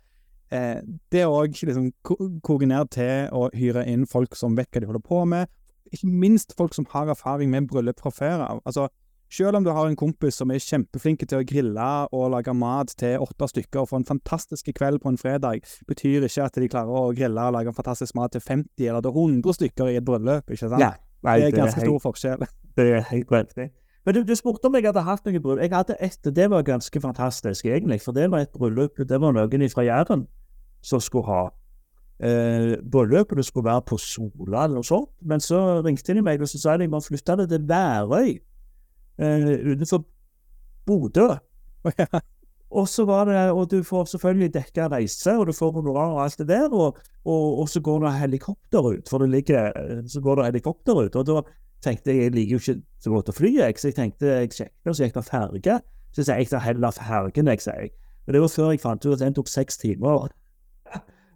eh, 0.53 0.79
det 1.11 1.25
òg 1.27 1.57
liksom 1.65 1.89
ko- 2.05 2.37
koker 2.45 2.69
ned 2.69 2.93
til 2.93 3.27
å 3.33 3.49
hyre 3.57 3.83
inn 3.89 4.05
folk 4.07 4.37
som 4.39 4.55
vet 4.55 4.69
hva 4.71 4.85
de 4.85 4.91
holder 4.93 5.05
på 5.09 5.25
med, 5.33 5.49
ikke 5.91 6.07
minst 6.07 6.53
folk 6.57 6.73
som 6.73 6.85
har 6.93 7.09
erfaring 7.11 7.49
med 7.51 7.67
bryllup 7.67 7.99
fra 7.99 8.09
før 8.13 8.43
av. 8.45 8.61
Altså, 8.65 8.87
selv 9.33 9.57
om 9.57 9.63
du 9.65 9.71
har 9.73 9.87
en 9.89 9.95
kompis 9.97 10.37
som 10.37 10.51
er 10.53 10.61
kjempeflinke 10.61 11.25
til 11.25 11.39
å 11.41 11.45
grille 11.47 11.85
og 12.13 12.31
lage 12.35 12.53
mat 12.53 12.93
til 12.99 13.21
åtte 13.23 13.47
stykker 13.49 13.81
og 13.81 13.89
få 13.89 14.01
en 14.01 14.05
fantastisk 14.05 14.69
kveld 14.77 15.01
på 15.01 15.09
en 15.09 15.17
fredag, 15.17 15.63
betyr 15.89 16.27
ikke 16.27 16.45
at 16.45 16.59
de 16.61 16.69
klarer 16.69 16.93
å 16.99 17.13
grille 17.17 17.47
og 17.47 17.55
lage 17.55 17.73
en 17.73 17.77
fantastisk 17.77 18.13
mat 18.19 18.35
til 18.35 18.41
50 18.45 18.85
eller 18.89 19.01
til 19.01 19.15
100 19.17 19.57
stykker 19.57 19.89
i 19.89 19.95
et 19.97 20.05
bryllup. 20.05 20.49
ikke 20.49 20.67
sant? 20.67 20.81
Ja, 20.83 20.91
nei, 21.25 21.39
det 21.39 21.47
er 21.49 21.57
ganske 21.63 21.81
helt- 21.81 21.89
stor 21.89 22.03
forskjell. 22.11 22.45
Det 22.77 22.85
er 22.89 23.01
helt 23.09 23.31
riktig. 23.31 23.71
Men 24.05 24.15
du, 24.15 24.23
du 24.27 24.35
spurte 24.35 24.67
om 24.67 24.75
jeg 24.75 24.85
hadde 24.85 25.01
hatt 25.07 25.25
noe 25.25 25.39
bryllup. 25.39 25.61
Jeg 25.63 25.71
hadde 25.73 25.97
ett, 25.99 26.29
det 26.35 26.49
var 26.51 26.63
ganske 26.67 27.01
fantastisk, 27.01 27.65
egentlig. 27.65 28.01
For 28.03 28.11
det 28.11 28.29
var 28.31 28.45
et 28.45 28.51
bryllup 28.53 28.97
Det 28.97 29.19
var 29.21 29.33
noen 29.33 29.69
fra 29.71 29.85
Jæren 29.87 30.27
som 30.83 30.99
skulle 30.99 31.25
ha 31.25 31.43
eh, 32.23 32.73
bryllupet. 32.91 33.37
Det 33.37 33.45
skulle 33.45 33.69
være 33.69 33.85
på 33.91 33.99
Sola 34.01 34.65
eller 34.65 34.79
noe 34.79 34.87
sånt. 34.87 35.11
Men 35.21 35.43
så 35.43 35.81
ringte 35.85 36.15
de 36.15 36.23
meg 36.25 36.41
og 36.41 36.51
så 36.51 36.61
sa 36.61 36.77
de 36.79 36.89
man 36.89 37.03
flytta 37.03 37.37
det 37.41 37.49
til 37.51 37.67
Værøy 37.69 38.37
eh, 39.19 39.49
utenfor 39.73 40.05
Bodø. 40.87 41.33
Og 42.73 42.87
så 42.89 43.03
var 43.05 43.27
det, 43.29 43.51
og 43.53 43.67
du 43.69 43.83
får 43.85 44.07
selvfølgelig 44.09 44.53
dekka 44.53 44.87
reise, 44.89 45.35
og 45.37 45.45
du 45.45 45.53
får 45.53 45.75
honorar 45.75 46.15
og 46.15 46.23
alt 46.23 46.39
det 46.39 46.47
der, 46.49 46.71
og, 46.73 46.97
og, 47.21 47.59
og 47.59 47.69
så 47.69 47.81
går 47.85 47.99
det 48.01 48.13
helikopter 48.17 48.87
ut, 48.87 49.09
for 49.09 49.21
det 49.21 49.29
ligger, 49.29 49.71
så 50.09 50.21
går 50.21 50.35
det 50.35 50.45
helikopter 50.45 51.03
ut. 51.03 51.15
Og 51.15 51.27
da 51.27 51.41
tenkte 51.85 52.09
jeg, 52.11 52.23
jeg 52.23 52.33
liker 52.33 52.55
jo 52.55 52.61
ikke 52.63 52.75
så 53.03 53.13
godt 53.13 53.29
å 53.29 53.35
fly, 53.37 53.51
jeg, 53.59 53.77
så 53.77 53.91
jeg 53.91 53.97
tenkte 53.99 54.31
jeg 54.31 54.49
sjekket, 54.57 54.89
og 54.89 54.95
så 54.95 55.05
gikk 55.05 55.19
det 55.19 55.25
ferge. 55.27 55.75
Så 56.13 56.25
jeg, 56.25 56.39
jeg 56.39 56.49
tar 56.49 56.65
heller 56.65 56.97
fergen, 56.97 57.53
jeg, 57.53 57.61
sier 57.61 57.85
jeg. 57.85 57.93
Men 58.25 58.33
det 58.33 58.41
var 58.41 58.53
før 58.55 58.73
jeg 58.73 58.81
fant 58.81 59.05
ut 59.05 59.13
at 59.13 59.21
den 59.21 59.37
tok 59.37 59.53
seks 59.53 59.77
timer. 59.77 60.33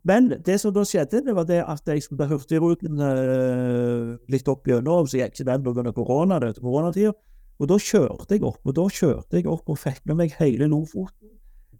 Men 0.07 0.29
det 0.45 0.55
som 0.61 0.71
da 0.71 0.85
skjedde, 0.87 1.23
det 1.25 1.35
var 1.35 1.47
det 1.49 1.59
at 1.67 1.89
jeg 1.89 2.03
skulle 2.05 2.23
ta 2.23 2.29
Hurtigruten 2.31 3.01
eh, 3.03 4.13
litt 4.31 4.47
opp 4.47 4.67
gjennom, 4.69 5.07
så 5.09 5.19
gikk 5.19 5.35
ikke 5.35 5.47
den 5.49 5.65
pga. 5.65 5.91
korona, 5.95 6.39
det 6.39 6.53
koronatida. 6.61 7.11
Og 7.57 7.69
da 7.71 7.79
kjørte 7.81 8.37
jeg 8.37 8.45
opp, 8.45 8.61
og 8.63 8.75
da 8.77 8.85
kjørte 8.93 9.39
jeg 9.39 9.47
opp 9.49 9.71
og 9.73 9.79
fikk 9.81 10.05
med 10.05 10.19
meg 10.21 10.35
hele 10.37 10.69
Lofoten. 10.71 11.33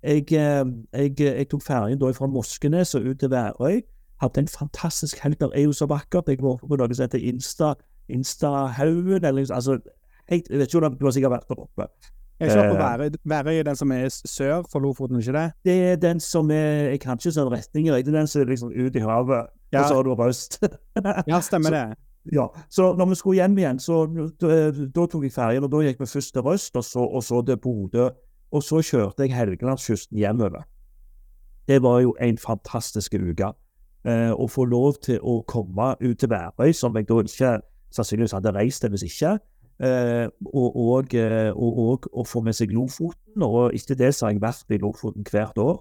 Jeg, 0.04 0.26
eh, 0.34 0.66
jeg, 0.94 1.14
jeg 1.20 1.48
tok 1.52 1.64
ferjen 1.64 2.02
fra 2.18 2.28
Moskenes 2.28 2.96
og 2.98 3.08
ut 3.08 3.22
til 3.22 3.32
Værøy. 3.32 3.82
Hadde 4.22 4.44
en 4.44 4.50
fantastisk 4.50 5.20
helg. 5.24 5.40
Der 5.40 5.54
er 5.54 5.68
jo 5.68 5.74
så 5.78 5.86
vakkert. 5.86 6.28
Jeg 6.28 6.42
var 6.42 6.58
på 6.58 6.76
noe 6.76 6.94
som 6.94 7.06
heter 7.06 7.22
Insta, 7.22 7.76
Instahaugen, 8.10 9.24
eller 9.24 9.54
altså 9.54 9.78
helt, 10.28 10.50
Jeg 10.50 10.60
vet 10.60 10.74
ikke 10.74 10.86
om 10.86 10.98
du 10.98 11.06
har 11.06 11.16
sikkert 11.16 11.36
vært 11.38 11.50
der 11.50 11.64
oppe. 11.64 11.88
Jeg 12.40 12.50
kjører 12.52 12.70
på. 12.70 12.78
Værøy. 12.78 13.10
Værøy 13.26 13.60
er 13.60 13.64
den 13.64 13.76
som 13.76 13.92
er 13.92 14.08
sør 14.10 14.64
for 14.72 14.80
Lofoten, 14.80 15.18
ikke 15.20 15.34
det? 15.34 15.46
Det 15.66 15.78
er 15.92 15.96
den 15.96 16.20
som 16.20 16.52
er 16.52 16.90
Jeg 16.92 17.00
kan 17.00 17.18
ikke 17.18 17.32
sånn 17.34 17.50
retninger. 17.52 17.96
Det 18.04 18.08
er 18.14 18.18
den 18.20 18.28
som 18.28 18.42
er 18.42 18.46
liksom 18.52 18.70
ut 18.76 18.96
i 18.96 19.00
havet, 19.00 19.48
Ja. 19.74 19.82
og 19.82 19.88
så 19.90 19.96
har 19.96 20.04
du 20.04 20.14
røst. 20.16 20.60
Ja, 21.28 21.40
stemmer 21.42 21.70
Så- 21.74 21.76
det. 21.76 21.98
Ja, 22.34 22.48
så 22.70 22.94
når 22.98 23.06
vi 23.10 23.16
skulle 23.16 23.36
hjem 23.40 23.58
igjen, 23.58 23.80
så 23.80 24.02
da, 24.42 24.72
da 24.72 25.06
tok 25.08 25.24
jeg 25.24 25.32
ferjen, 25.32 25.64
og 25.64 25.72
da 25.72 25.78
gikk 25.78 26.00
vi 26.02 26.06
først 26.06 26.34
til 26.34 26.42
Røst, 26.44 26.76
og 26.76 26.84
så, 26.84 27.00
og 27.00 27.24
så 27.24 27.40
til 27.48 27.56
Bodø. 27.58 28.10
Og 28.52 28.64
så 28.64 28.82
kjørte 28.84 29.24
jeg 29.24 29.32
Helgelandskysten 29.32 30.18
hjemover. 30.20 30.66
Det 31.68 31.82
var 31.84 32.02
jo 32.02 32.14
en 32.22 32.38
fantastisk 32.38 33.14
uke. 33.16 33.54
Eh, 34.08 34.32
å 34.36 34.48
få 34.48 34.66
lov 34.68 35.00
til 35.04 35.20
å 35.24 35.42
komme 35.48 35.96
ut 36.02 36.18
til 36.20 36.30
Værøy, 36.30 36.72
som 36.76 36.96
jeg 36.96 37.08
da 37.08 37.18
ikke 37.24 37.54
sannsynligvis 37.96 38.36
hadde 38.36 38.54
reist 38.56 38.82
til 38.84 38.90
hvis 38.94 39.04
ikke. 39.08 39.38
Eh, 39.80 40.24
eh, 40.24 40.30
og, 41.54 41.78
og 41.78 42.08
å 42.10 42.24
få 42.26 42.42
med 42.42 42.58
seg 42.58 42.74
Lofoten. 42.74 43.44
Og 43.46 43.76
etter 43.76 43.98
det 44.00 44.14
så 44.16 44.28
har 44.28 44.36
jeg 44.36 44.44
vært 44.44 44.74
i 44.74 44.82
Lofoten 44.82 45.28
hvert 45.30 45.58
år. 45.62 45.80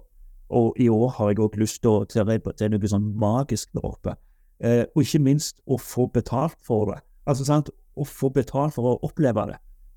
Og 0.57 0.77
i 0.79 0.87
år 0.89 1.09
har 1.17 1.31
jeg 1.31 1.41
òg 1.43 1.57
lyst 1.59 1.81
til 1.83 1.91
å 1.91 2.05
til, 2.07 2.71
noe 2.71 2.91
sånn 2.93 3.11
magisk 3.19 3.73
der 3.75 3.87
oppe. 3.87 4.15
Eh, 4.59 4.85
og 4.93 5.03
ikke 5.03 5.21
minst 5.21 5.59
å 5.65 5.77
få 5.81 6.07
betalt 6.13 6.57
for 6.65 6.93
det. 6.93 7.01
Altså 7.27 7.45
sant, 7.45 7.73
Å 7.97 8.05
få 8.05 8.29
betalt 8.29 8.75
for 8.75 8.85
å 8.85 8.99
oppleve 9.07 9.47
det. 9.49 9.55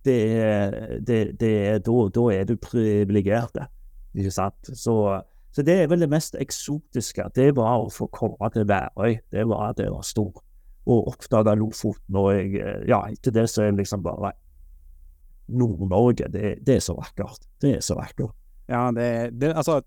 Det 0.09 0.20
det, 1.05 1.18
det 1.36 1.82
da, 1.85 1.97
da 2.09 2.22
er 2.32 2.47
du 2.48 2.55
privilegert, 2.56 3.59
ikke 4.16 4.32
sant. 4.32 4.70
Så, 4.72 4.94
så, 5.52 5.62
det 5.62 5.74
er 5.82 5.90
vel 5.93 6.01
det 6.01 6.09
mest 6.09 6.39
eksotiske. 6.40 7.27
Det 7.36 7.51
var 7.59 7.85
å 7.85 7.90
få 7.93 8.09
komme 8.09 8.48
til 8.55 8.64
Værøy. 8.64 9.18
Det 9.28 9.44
var 9.52 9.77
det 9.77 9.90
var 9.93 10.01
stort. 10.09 10.40
Og 10.86 11.11
oppdaga 11.12 11.55
Lofoten. 11.59 12.16
Og 12.16 12.31
jeg, 12.35 12.62
ja, 12.89 13.02
etter 13.11 13.35
det 13.35 13.48
så 13.52 13.66
er 13.66 13.74
det 13.74 13.82
liksom 13.82 14.05
bare 14.05 14.32
Nord-Norge. 15.51 16.31
Det, 16.32 16.55
det, 16.66 16.78
er 16.78 16.85
så 16.85 16.94
vakkert. 16.97 17.43
Det 17.62 17.77
er 17.77 17.82
så 17.85 17.98
vakkert. 17.98 18.32
Ja, 18.70 18.86
det, 18.94 19.35
det 19.40 19.51
altså 19.59 19.81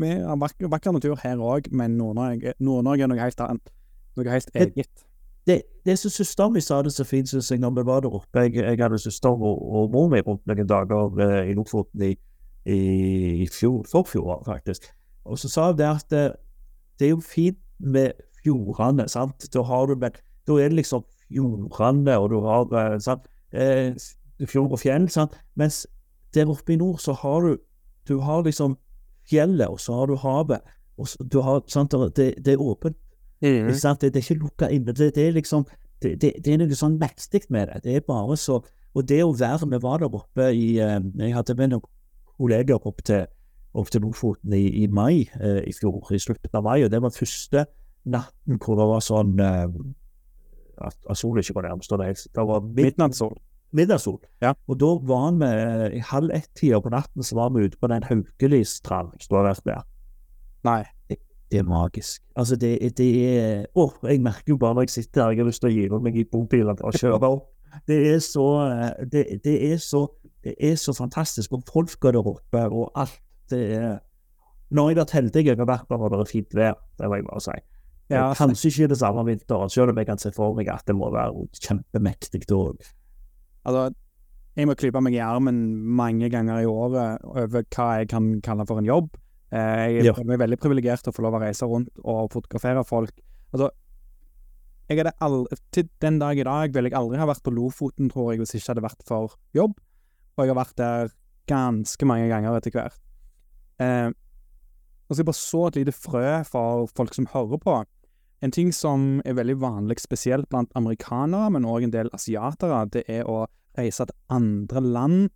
Vi 0.00 0.08
har 0.08 0.36
vakker, 0.40 0.68
vakker 0.72 0.96
natur 0.96 1.18
her 1.22 1.42
òg, 1.44 1.68
men 1.76 1.98
Nord-Norge 2.00 2.56
Nord 2.58 2.88
er 2.96 3.10
noe 3.10 3.20
helt 3.20 3.44
annet. 3.44 3.72
Noe 4.16 4.32
helt 4.32 4.50
eget 4.56 5.06
det, 5.46 5.62
det 5.86 5.98
som 5.98 6.12
søsteren 6.12 6.52
min 6.52 6.62
sa 6.62 6.82
det 6.82 6.92
så 6.92 7.04
fint, 7.04 7.28
synes 7.28 7.50
jeg, 7.50 7.58
når 7.58 7.70
vi 7.78 7.86
var 7.86 8.00
der 8.04 8.14
oppe 8.14 8.42
Jeg, 8.44 8.54
jeg 8.54 8.78
hadde 8.78 8.98
søster 8.98 9.28
og, 9.28 9.72
og 9.72 9.90
mor 9.90 10.08
mi 10.12 10.20
rundt 10.20 10.46
noen 10.46 10.68
dager 10.68 11.20
eh, 11.24 11.50
i 11.50 11.54
Lofoten 11.56 12.02
i, 12.02 12.12
i, 12.66 12.78
i 13.42 13.46
fjor, 13.48 13.84
forfjor, 13.88 14.42
faktisk. 14.46 14.90
Og 15.24 15.38
så 15.38 15.48
sa 15.48 15.70
hun 15.70 15.78
det 15.78 15.88
at 15.88 16.06
det, 16.10 16.24
eh, 16.24 16.36
det 17.00 17.06
er 17.06 17.14
jo 17.14 17.22
fint 17.24 17.58
med 17.78 18.20
fjordene, 18.44 19.08
sant. 19.08 19.48
Da 19.54 19.62
har 19.64 19.86
du 19.88 19.96
men 19.96 20.20
da 20.50 20.58
er 20.58 20.72
det 20.72 20.80
liksom 20.82 21.06
jordene, 21.30 22.18
og 22.18 22.30
du 22.32 22.40
har 22.44 22.76
eh, 22.82 22.98
sant, 23.02 23.28
eh, 23.54 23.94
fjord 24.50 24.74
og 24.74 24.82
fjell, 24.82 25.06
sant. 25.12 25.36
Mens 25.58 25.84
der 26.34 26.50
oppe 26.50 26.74
i 26.74 26.80
nord 26.80 26.98
så 27.02 27.14
har 27.22 27.46
du 27.46 27.56
du 28.08 28.18
har 28.24 28.42
liksom 28.42 28.74
fjellet, 29.30 29.68
og 29.68 29.78
så 29.80 29.94
har 29.94 30.10
du 30.10 30.16
havet. 30.18 30.60
og 30.98 31.08
så, 31.08 31.24
du 31.32 31.40
har, 31.40 31.62
sant, 31.68 31.94
det, 32.16 32.34
det 32.44 32.54
er 32.54 32.62
åpent 32.62 32.96
Mm. 33.42 33.72
Det, 33.72 34.00
det, 34.00 34.16
er 34.16 34.16
ikke 34.16 34.34
lukka 34.34 34.68
inne. 34.68 34.92
Det, 34.92 35.14
det, 35.14 35.28
er 35.28 35.32
liksom 35.32 35.64
det, 36.02 36.20
det, 36.20 36.46
er 36.46 36.58
noe 36.60 36.76
sånn 36.76 36.98
mektig 37.00 37.46
med 37.48 37.70
det. 37.70 37.82
Det 37.84 37.96
er 37.96 38.06
bare 38.06 38.36
så 38.36 38.60
Og 38.94 39.06
det 39.08 39.22
å 39.22 39.32
være 39.32 39.68
Vi 39.70 39.78
var 39.82 40.00
der 40.02 40.14
oppe 40.14 40.50
i 40.52 40.80
uh, 40.82 40.98
Jeg 41.18 41.34
hadde 41.34 41.54
med 41.54 41.70
noen 41.70 41.84
kolleger 42.36 42.86
opp 42.86 43.04
til, 43.04 43.26
opp 43.72 43.90
til 43.90 44.02
Lofoten 44.02 44.52
i, 44.56 44.82
i 44.82 44.86
mai 44.88 45.28
eh, 45.40 45.60
i 45.68 45.72
fjor, 45.76 46.08
i 46.12 46.18
slutten 46.18 46.56
av 46.56 46.64
mai. 46.64 46.82
Og 46.84 46.90
det 46.90 47.02
var 47.02 47.12
første 47.14 47.66
natten 48.04 48.58
hvor 48.58 48.80
det 48.80 48.86
var 48.88 49.04
sånn 49.04 49.34
uh, 49.40 49.68
at, 50.86 50.96
at 51.10 51.18
solen 51.20 51.44
ikke 51.44 51.56
var 51.58 51.68
nærmest. 51.68 51.92
Det 52.34 52.46
var 52.48 52.66
midnattssol. 52.66 53.36
Middagssol. 53.76 54.18
Ja. 54.42 54.56
Og 54.66 54.80
da 54.80 54.88
var 55.06 55.36
vi 55.38 55.50
i 55.98 56.00
halv 56.02 56.32
ett-tida 56.34 56.80
på 56.82 56.90
natten 56.90 57.22
så 57.22 57.36
var 57.38 57.52
vi 57.54 57.68
ute 57.68 57.78
på 57.78 57.86
den 57.92 58.02
Haukeliststranden, 58.02 59.20
som 59.22 59.38
har 59.38 59.52
vært 59.52 59.68
der. 59.68 59.84
Nei 60.66 60.80
det 61.50 61.58
er 61.58 61.62
magisk. 61.66 62.22
Altså, 62.36 62.56
det, 62.56 62.78
det 62.98 63.08
er 63.26 63.64
Å, 63.74 63.88
jeg 64.06 64.22
merker 64.22 64.54
jo 64.54 64.58
bare 64.60 64.76
når 64.78 64.86
jeg 64.86 64.94
sitter 65.00 65.24
her, 65.24 65.32
jeg 65.34 65.42
har 65.42 65.48
lyst 65.48 65.64
til 65.64 65.70
å 65.70 65.74
gi 65.74 66.02
meg 66.04 66.18
i 66.20 66.26
bobilen 66.30 66.78
og 66.86 66.98
kjøre 66.98 67.18
opp. 67.26 67.48
Det 67.86 67.96
er 68.10 68.20
så 68.22 68.46
det, 69.10 69.24
det, 69.44 69.56
er 69.70 69.80
så 69.82 70.04
det 70.44 70.54
er 70.58 70.78
så 70.78 70.94
fantastisk. 70.94 71.52
Og 71.54 71.66
folka 71.70 72.12
der 72.14 72.22
oppe 72.22 72.62
og 72.68 72.90
alt. 72.98 73.18
Det 73.50 73.60
er 73.74 73.98
Når 74.70 74.90
jeg 74.90 74.96
har 74.96 75.02
vært 75.02 75.16
heldig, 75.18 75.44
jeg 75.46 75.58
har 75.58 75.66
vært 75.66 75.88
der 75.90 75.98
når 75.98 76.12
det 76.14 76.20
er 76.20 76.30
fint 76.30 76.54
vær, 76.54 76.76
det 76.98 77.08
må 77.10 77.18
jeg 77.18 77.26
bare 77.26 77.42
si. 77.42 77.56
Ja, 78.10 78.28
Kanskje 78.34 78.72
ikke 78.72 78.90
det 78.90 78.98
samme 78.98 79.22
vinteren, 79.28 79.70
selv 79.70 79.92
om 79.92 79.98
jeg 80.00 80.08
kan 80.08 80.18
se 80.18 80.32
for 80.34 80.56
meg 80.56 80.68
at 80.72 80.82
det 80.88 80.96
må 80.98 81.12
være 81.14 81.46
kjempemektig 81.62 82.42
òg. 82.56 82.80
Altså, 83.68 83.90
jeg 84.58 84.66
må 84.66 84.74
klype 84.78 85.02
meg 85.04 85.14
i 85.14 85.22
armen 85.22 85.60
mange 85.96 86.30
ganger 86.32 86.62
i 86.62 86.68
året 86.68 87.22
over 87.28 87.62
hva 87.62 87.90
jeg 88.00 88.10
kan 88.10 88.32
kalle 88.44 88.66
for 88.66 88.82
en 88.82 88.88
jobb. 88.88 89.12
Eh, 89.50 90.00
jeg 90.00 90.08
ja. 90.08 90.14
er 90.14 90.42
veldig 90.42 90.58
privilegert 90.62 91.04
til 91.04 91.12
å 91.12 91.14
få 91.14 91.24
lov 91.26 91.38
å 91.38 91.42
reise 91.42 91.66
rundt 91.70 91.90
og 92.02 92.32
fotografere 92.34 92.82
folk. 92.86 93.14
Altså, 93.54 93.70
jeg 94.90 94.98
hadde 94.98 95.14
aldri, 95.22 95.58
til 95.70 95.86
den 96.02 96.18
dag 96.18 96.38
i 96.38 96.46
dag 96.46 96.74
ville 96.74 96.90
jeg 96.90 96.98
aldri 96.98 97.20
ha 97.22 97.28
vært 97.30 97.44
på 97.46 97.54
Lofoten, 97.54 98.10
tror 98.10 98.32
jeg, 98.32 98.42
hvis 98.42 98.56
det 98.56 98.60
ikke 98.60 98.72
hadde 98.72 98.86
vært 98.88 99.06
for 99.06 99.36
jobb. 99.54 99.78
Og 100.34 100.42
jeg 100.42 100.50
har 100.50 100.58
vært 100.58 100.76
der 100.80 101.14
ganske 101.50 102.10
mange 102.10 102.26
ganger 102.30 102.58
etter 102.58 102.74
hvert. 102.74 102.98
Eh, 103.82 104.10
og 105.06 105.14
så 105.14 105.22
jeg 105.22 105.30
bare 105.30 105.38
så 105.38 105.62
et 105.68 105.78
lite 105.78 105.94
frø 105.94 106.26
for 106.46 106.90
folk 106.94 107.14
som 107.14 107.30
hører 107.30 107.62
på. 107.62 107.76
En 108.42 108.52
ting 108.52 108.72
som 108.72 109.20
er 109.24 109.36
veldig 109.36 109.58
vanlig, 109.60 110.00
spesielt 110.00 110.48
blant 110.48 110.70
amerikanere, 110.74 111.50
men 111.52 111.68
òg 111.68 111.84
en 111.84 111.92
del 111.92 112.08
asiatere, 112.16 112.86
det 112.92 113.04
er 113.08 113.28
å 113.28 113.44
reise 113.78 114.06
til 114.08 114.16
andre 114.32 114.80
land 114.80 115.28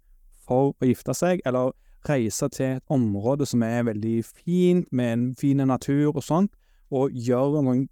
for 0.46 0.72
å 0.72 0.88
gifte 0.88 1.14
seg, 1.16 1.42
eller 1.44 1.74
reise 2.08 2.48
til 2.52 2.78
et 2.78 2.92
område 2.92 3.46
som 3.48 3.62
er 3.64 3.84
veldig 3.88 4.18
fint, 4.24 4.88
med 4.92 5.12
en 5.12 5.26
fin 5.36 5.60
natur 5.68 6.14
og 6.14 6.22
sånt, 6.24 6.52
og 6.94 7.12
gjøre 7.12 7.62
noen 7.64 7.86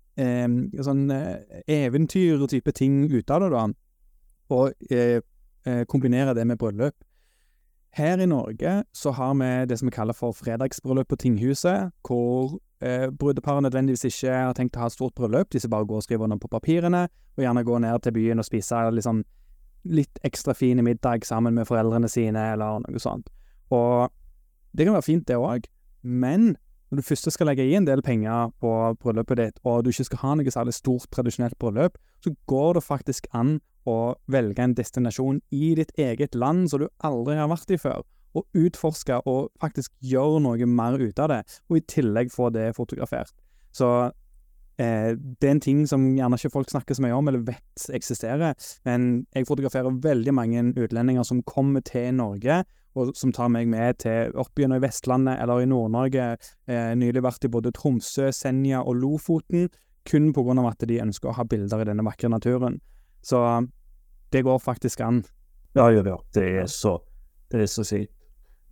sånn 0.84 1.06
eh, 1.10 1.62
eventyr-type 1.66 2.72
ting 2.76 3.06
ut 3.12 3.30
av 3.32 3.44
det, 3.44 3.52
da, 3.52 3.62
og 4.52 4.92
eh, 4.92 5.22
eh, 5.66 5.84
kombinere 5.88 6.34
det 6.36 6.44
med 6.46 6.60
bryllup. 6.60 6.96
Her 7.92 8.20
i 8.20 8.26
Norge 8.28 8.82
så 8.96 9.12
har 9.12 9.34
vi 9.36 9.50
det 9.68 9.78
som 9.78 9.88
vi 9.88 9.96
kaller 9.96 10.16
for 10.16 10.32
fredagsbryllup 10.32 11.08
på 11.08 11.20
tinghuset, 11.24 11.92
hvor 12.06 12.58
eh, 12.82 13.08
brudeparet 13.10 13.62
nødvendigvis 13.66 14.04
ikke 14.10 14.32
har 14.48 14.56
tenkt 14.58 14.76
å 14.76 14.84
ha 14.84 14.90
et 14.90 14.96
stort 14.96 15.14
bryllup, 15.18 15.50
de 15.50 15.60
skal 15.62 15.72
bare 15.72 15.88
gå 15.88 16.00
og 16.00 16.04
skrive 16.06 16.26
under 16.26 16.40
på 16.42 16.50
papirene, 16.52 17.06
og 17.36 17.44
gjerne 17.44 17.64
gå 17.66 17.78
ned 17.84 18.02
til 18.02 18.16
byen 18.16 18.42
og 18.42 18.48
spise 18.48 18.82
liksom, 18.92 19.22
litt 19.84 20.20
ekstra 20.26 20.54
fin 20.54 20.82
middag 20.84 21.26
sammen 21.26 21.56
med 21.58 21.68
foreldrene 21.68 22.10
sine, 22.10 22.52
eller 22.54 22.82
noe 22.84 23.02
sånt. 23.02 23.30
Og 23.72 24.12
det 24.76 24.86
kan 24.86 24.96
være 24.96 25.08
fint, 25.08 25.26
det 25.28 25.38
òg, 25.38 25.66
men 26.02 26.54
når 26.92 27.00
du 27.00 27.06
først 27.08 27.30
skal 27.32 27.48
legge 27.48 27.64
i 27.64 27.76
en 27.78 27.86
del 27.88 28.02
penger 28.04 28.50
på 28.60 28.70
bryllupet 29.00 29.38
ditt, 29.40 29.60
og 29.64 29.84
du 29.84 29.88
ikke 29.88 30.10
skal 30.10 30.20
ha 30.20 30.32
noe 30.36 30.52
særlig 30.52 30.74
stort, 30.76 31.08
tradisjonelt 31.14 31.56
bryllup, 31.60 31.96
så 32.20 32.34
går 32.50 32.76
det 32.76 32.84
faktisk 32.84 33.30
an 33.32 33.60
å 33.88 34.14
velge 34.30 34.62
en 34.62 34.74
destinasjon 34.76 35.40
i 35.50 35.72
ditt 35.78 35.94
eget 35.98 36.36
land 36.36 36.68
som 36.70 36.82
du 36.82 36.90
aldri 37.02 37.38
har 37.40 37.48
vært 37.50 37.72
i 37.72 37.80
før, 37.80 38.04
og 38.36 38.46
utforske 38.56 39.20
og 39.28 39.52
faktisk 39.60 39.92
gjøre 40.04 40.40
noe 40.44 40.66
mer 40.68 40.98
ut 41.00 41.20
av 41.22 41.30
det, 41.32 41.40
og 41.68 41.78
i 41.78 41.86
tillegg 41.88 42.32
få 42.32 42.50
det 42.54 42.72
fotografert. 42.76 43.32
Så 43.72 43.88
eh, 44.80 45.12
det 45.16 45.48
er 45.48 45.54
en 45.54 45.64
ting 45.64 45.82
som 45.88 46.04
gjerne 46.16 46.38
ikke 46.38 46.52
folk 46.54 46.72
snakker 46.72 46.96
så 46.96 47.04
mye 47.04 47.16
om, 47.16 47.28
eller 47.28 47.44
vet 47.46 47.88
eksisterer, 47.92 48.56
men 48.88 49.26
jeg 49.34 49.48
fotograferer 49.48 50.00
veldig 50.04 50.36
mange 50.36 50.64
utlendinger 50.72 51.26
som 51.28 51.44
kommer 51.48 51.84
til 51.86 52.12
Norge, 52.16 52.62
og 52.92 53.14
som 53.16 53.32
tar 53.32 53.48
meg 53.48 53.70
med 53.72 54.02
til 54.04 54.34
opp 54.36 54.58
gjennom 54.60 54.82
Vestlandet 54.84 55.38
eller 55.40 55.62
i 55.62 55.68
Nord-Norge. 55.68 56.26
Eh, 56.68 56.90
nylig 57.00 57.22
vært 57.24 57.46
i 57.48 57.52
både 57.52 57.72
Tromsø, 57.72 58.28
Senja 58.36 58.82
og 58.84 58.98
Lofoten, 59.00 59.70
kun 60.04 60.32
på 60.36 60.44
grunn 60.44 60.60
av 60.60 60.74
at 60.74 60.84
de 60.84 60.98
ønsker 61.00 61.30
å 61.30 61.36
ha 61.38 61.46
bilder 61.48 61.84
i 61.84 61.86
denne 61.88 62.04
vakre 62.04 62.28
naturen. 62.28 62.82
Så 63.24 63.40
det 64.34 64.42
går 64.44 64.60
faktisk 64.60 65.00
an. 65.06 65.22
Ja, 65.72 65.86
ja, 65.88 66.02
ja. 66.04 66.18
Det 66.34 66.44
er 66.58 66.68
så 66.68 66.98
det 67.52 67.62
er 67.62 67.66
så 67.66 67.84
sykt. 67.84 68.12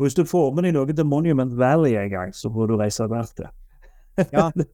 Og 0.00 0.06
hvis 0.06 0.14
du 0.16 0.22
får 0.24 0.54
med 0.56 0.64
deg 0.64 0.72
noe 0.72 0.94
til 0.96 1.04
Monument 1.04 1.50
Valley 1.60 1.98
en 2.00 2.08
gang, 2.08 2.30
så 2.32 2.48
må 2.48 2.64
du 2.64 2.78
reise 2.80 3.04
der 3.04 3.26
til. 3.36 3.50
ja, 4.32 4.46
det, 4.56 4.66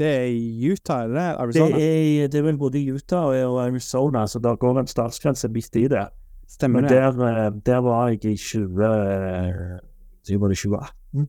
det, 0.00 0.08
er 0.08 0.24
i 0.34 0.72
Utah, 0.72 1.04
eller? 1.06 1.38
Arizona? 1.38 1.76
Det 1.76 1.84
er, 2.24 2.26
det 2.28 2.40
er 2.40 2.42
vel 2.42 2.58
både 2.58 2.82
Utah 2.90 3.30
og 3.30 3.60
Arizona, 3.62 4.26
så 4.26 4.42
der 4.42 4.58
går 4.58 4.80
en 4.80 4.90
statsgrense 4.90 5.48
midt 5.48 5.78
i 5.78 5.86
det. 5.88 6.08
Stemmer 6.50 6.80
Men 6.80 6.90
der, 6.90 7.22
eh, 7.28 7.52
der, 7.66 7.78
var 7.86 8.08
jeg 8.08 8.24
i 8.24 8.36
20, 8.36 8.64
eh, 8.64 9.78
så 10.26 10.38
var 10.38 10.48
det 10.48 10.58
2018 10.58 11.28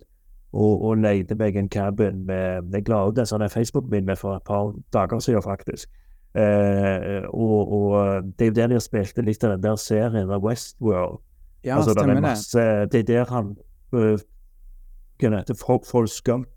og, 0.53 0.81
og 0.81 0.97
leide 0.97 1.35
meg 1.35 1.55
en 1.55 1.69
cabin 1.69 2.25
med 2.25 2.73
Jeg 2.73 2.89
la 2.89 3.03
ut 3.07 3.19
en 3.19 3.27
sånn 3.27 3.45
Facebook-min 3.51 4.09
for 4.17 4.39
et 4.39 4.47
par 4.47 4.73
dager 4.93 5.19
siden, 5.19 5.43
faktisk. 5.43 5.89
Eh, 6.35 7.23
og, 7.29 7.71
og, 7.77 8.23
det 8.39 8.47
er 8.47 8.51
jo 8.51 8.57
der 8.57 8.73
de 8.73 8.79
har 8.79 8.83
spilt 8.83 9.19
litt 9.23 9.43
av 9.43 9.55
den 9.55 9.63
der 9.67 9.79
serien 9.79 10.31
av 10.31 10.43
Westworld. 10.43 11.21
Ja, 11.65 11.79
altså, 11.79 11.95
stemmer 11.95 12.21
masse, 12.21 12.59
det. 12.59 12.91
Det 12.91 12.99
er 12.99 13.07
der 13.11 13.31
han 13.33 13.55
folk 15.57 15.85
Forrest 15.85 16.23
Gump 16.23 16.47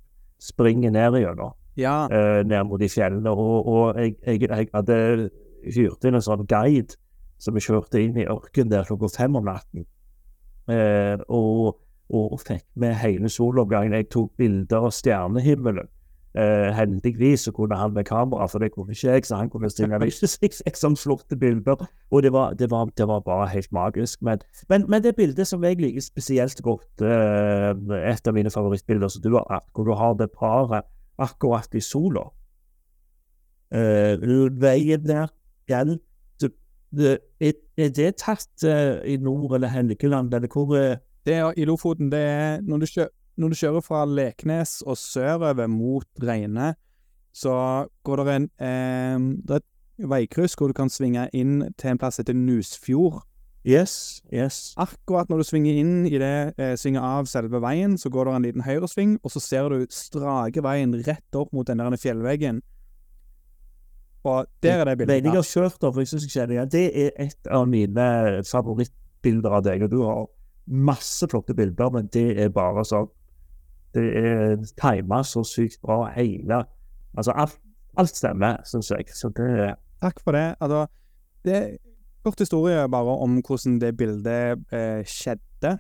springer 0.40 0.90
ned 0.90 1.18
gjennom. 1.18 1.54
Ja. 1.76 2.08
Øh, 2.12 2.44
ned 2.46 2.64
mot 2.64 2.80
de 2.80 2.88
fjellene. 2.88 3.30
Og, 3.30 3.68
og 3.68 4.00
jeg, 4.00 4.14
jeg, 4.26 4.42
jeg, 4.42 4.68
hadde 4.74 5.30
hyrt 5.74 6.04
inn 6.04 6.18
en 6.18 6.24
sånn 6.24 6.46
guide 6.46 6.98
som 7.38 7.54
vi 7.54 7.62
kjørte 7.62 8.00
inn 8.02 8.18
i 8.18 8.26
ørkenen 8.26 8.72
der 8.72 8.88
klokka 8.88 9.10
fem 9.14 9.36
om 9.38 9.46
natten. 9.46 9.86
Eh, 10.68 11.16
og, 11.28 11.78
og, 12.10 12.34
fikk 12.42 12.66
med 12.74 12.98
hele 12.98 13.30
soloppgangen. 13.30 13.94
Jeg 13.94 14.10
tok 14.12 14.34
bilder 14.36 14.88
av 14.88 14.94
stjernehimmelen. 14.96 15.88
Eh, 16.36 16.74
heldigvis 16.76 17.40
så 17.40 17.52
kunne 17.52 17.76
han 17.76 17.94
med 17.94 18.04
kamera, 18.04 18.46
for 18.46 18.58
det 18.58 18.72
kunne 18.72 18.92
ikke 18.92 19.10
jeg, 19.10 19.24
så 19.24 19.36
han 19.36 19.48
kunne 19.50 19.70
stille 19.70 19.98
meg 19.98 20.12
som 20.76 20.96
flotte 20.96 21.36
bilder. 21.36 21.86
Og 22.10 22.22
det 22.22 22.32
var, 22.32 22.52
det, 22.52 22.70
var, 22.70 22.90
det 22.96 23.08
var, 23.08 23.20
bare 23.20 23.48
helt 23.48 23.72
magisk. 23.72 24.22
Men, 24.22 24.38
men, 24.68 24.84
men, 24.88 25.02
det 25.02 25.16
bildet 25.16 25.46
som 25.46 25.64
jeg 25.64 25.80
liker 25.80 26.04
spesielt 26.04 26.62
godt, 26.62 27.00
uh, 27.00 27.72
et 27.96 28.28
av 28.28 28.36
mine 28.36 28.52
favorittbilder 28.52 29.08
som 29.08 29.22
du 29.24 29.32
har 29.36 29.64
hvor 29.72 29.88
du 29.88 29.94
har 29.96 30.14
det 30.20 30.30
paret 30.36 30.84
akkurat 31.18 31.74
i 31.74 31.80
sola. 31.80 32.28
uh, 33.74 34.60
veien 34.60 35.04
der, 35.06 35.32
det, 36.90 37.18
er, 37.40 37.88
det 37.88 38.14
tatt 38.20 38.64
uh, 38.64 39.00
i 39.04 39.16
nord 39.16 39.54
eller 39.54 39.68
Helgeland, 39.68 40.34
eller 40.34 40.48
hvor 40.52 40.76
uh... 40.76 40.96
Det 41.26 41.34
er 41.34 41.52
i 41.56 41.64
Lofoten. 41.64 42.12
Det 42.12 42.18
er 42.18 42.60
når 42.64 42.78
du, 42.78 42.86
kjører, 42.86 43.10
når 43.38 43.52
du 43.52 43.58
kjører 43.60 43.84
fra 43.84 44.02
Leknes 44.08 44.80
og 44.86 44.98
sørover 44.98 45.70
mot 45.70 46.06
Reine, 46.22 46.72
så 47.34 47.86
går 48.06 48.22
det 48.24 48.34
en 48.34 48.46
eh, 48.58 49.26
Det 49.46 49.58
er 49.58 49.62
et 49.62 50.08
veikryss 50.10 50.56
hvor 50.58 50.70
du 50.70 50.76
kan 50.76 50.90
svinge 50.90 51.28
inn 51.34 51.60
til 51.78 51.92
en 51.92 52.00
plass 52.00 52.18
etter 52.22 52.34
Nusfjord. 52.34 53.22
Yes, 53.66 54.22
yes. 54.32 54.72
Akkurat 54.78 55.28
når 55.28 55.42
du 55.42 55.46
svinger 55.48 55.78
inn 55.80 56.06
i 56.06 56.18
det, 56.18 56.54
eh, 56.58 56.74
svinger 56.78 57.04
av 57.04 57.28
selve 57.30 57.60
veien, 57.62 57.98
så 57.98 58.10
går 58.10 58.24
det 58.24 58.34
en 58.34 58.46
liten 58.46 58.64
høyresving, 58.64 59.18
og 59.22 59.34
så 59.34 59.42
ser 59.42 59.68
du 59.68 59.86
strake 59.92 60.62
veien 60.64 60.94
rett 61.04 61.38
opp 61.38 61.52
mot 61.52 61.66
den 61.66 61.82
der 61.82 61.98
fjellveggen. 61.98 62.62
Og 64.24 64.46
der 64.62 64.80
er 64.80 64.84
det 64.88 64.96
bildet. 64.98 65.12
Veien 65.12 65.28
jeg 65.30 65.38
har 65.38 65.50
kjørt 65.50 65.84
over, 65.84 66.02
jeg 66.02 66.12
syns 66.12 66.26
jeg 66.26 66.34
kjenner 66.34 66.56
igjen, 66.56 66.72
det 66.72 66.86
er 67.04 67.22
et 67.26 67.52
av 67.54 67.68
mine 67.68 68.08
favorittbilder 68.48 69.58
av 69.58 69.66
deg. 69.66 69.84
og 69.86 69.90
Du 69.90 70.00
har 70.02 70.26
masse 70.68 71.28
flotte 71.30 71.54
bilder, 71.54 71.90
men 71.90 72.08
det 72.12 72.38
er 72.38 72.50
bare 72.54 72.84
sånn 72.86 73.08
Det 73.98 74.06
er 74.22 74.56
tima 74.78 75.22
så 75.26 75.42
sykt 75.46 75.80
bra, 75.82 76.04
hele 76.14 76.62
Altså, 77.18 77.32
alt, 77.34 77.56
alt 77.98 78.14
stemmer, 78.14 78.60
syns 78.68 78.92
jeg. 78.94 79.08
Så 79.10 79.32
det 79.34 79.74
Takk 79.98 80.20
for 80.22 80.36
det. 80.36 80.54
Altså, 80.60 80.86
det 81.44 81.54
er 81.56 81.76
kort 82.22 82.38
historie 82.38 82.84
bare 82.88 83.16
om 83.18 83.40
hvordan 83.42 83.80
det 83.82 83.96
bildet 83.98 84.60
eh, 84.70 85.02
skjedde. 85.02 85.78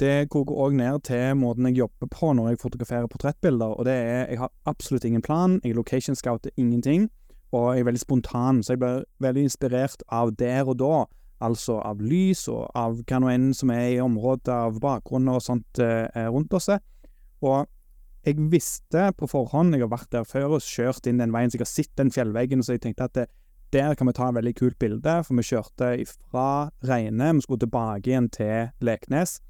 Det 0.00 0.28
koker 0.32 0.58
òg 0.64 0.74
ned 0.74 1.04
til 1.06 1.36
måten 1.38 1.68
jeg 1.68 1.78
jobber 1.84 2.10
på 2.10 2.32
når 2.34 2.48
jeg 2.48 2.62
fotograferer 2.64 3.06
portrettbilder. 3.06 3.76
Og 3.78 3.84
det 3.86 3.94
er 3.94 4.26
Jeg 4.32 4.38
har 4.38 4.50
absolutt 4.66 5.04
ingen 5.04 5.22
plan. 5.22 5.60
Jeg 5.64 5.76
location 5.76 6.16
scouter 6.16 6.50
ingenting 6.56 7.10
og 7.54 7.74
jeg 7.74 7.84
er 7.84 7.88
veldig 7.88 8.00
spontan, 8.00 8.62
så 8.62 8.74
jeg 8.74 8.82
blir 8.82 9.04
veldig 9.22 9.46
inspirert 9.46 10.02
av 10.12 10.32
der 10.38 10.66
og 10.66 10.78
da. 10.80 11.04
Altså 11.44 11.76
av 11.82 12.00
lys 12.00 12.46
og 12.48 12.70
av 12.78 13.00
hva 13.04 13.20
nå 13.20 13.30
enn 13.30 13.48
som 13.54 13.70
er 13.74 13.96
i 13.96 14.02
området 14.02 14.52
av 14.54 14.78
bakgrunner 14.80 15.38
og 15.38 15.44
sånt 15.44 15.80
eh, 15.82 16.28
rundt 16.32 16.54
oss. 16.56 16.70
Og 17.44 17.70
jeg 18.24 18.40
visste 18.52 19.10
på 19.18 19.28
forhånd, 19.28 19.76
jeg 19.76 19.84
har 19.84 19.92
vært 19.92 20.12
der 20.14 20.28
før 20.28 20.56
og 20.56 20.64
kjørt 20.64 21.06
inn 21.10 21.20
den 21.20 21.32
veien, 21.34 21.52
så 21.52 21.58
jeg 21.58 21.66
har 21.66 21.72
sett 21.72 21.96
den 22.00 22.12
fjellveggen, 22.14 22.64
så 22.64 22.78
jeg 22.78 22.86
tenkte 22.86 23.08
at 23.08 23.18
det, 23.18 23.26
der 23.74 23.96
kan 23.98 24.08
vi 24.08 24.14
ta 24.16 24.28
en 24.30 24.38
veldig 24.38 24.54
kult 24.56 24.78
bilde, 24.80 25.16
for 25.26 25.36
vi 25.36 25.44
kjørte 25.44 25.90
fra 26.30 26.46
Reine, 26.86 27.32
vi 27.36 27.44
skulle 27.44 27.64
tilbake 27.66 28.10
igjen 28.10 28.30
til 28.32 28.70
Leknes. 28.86 29.40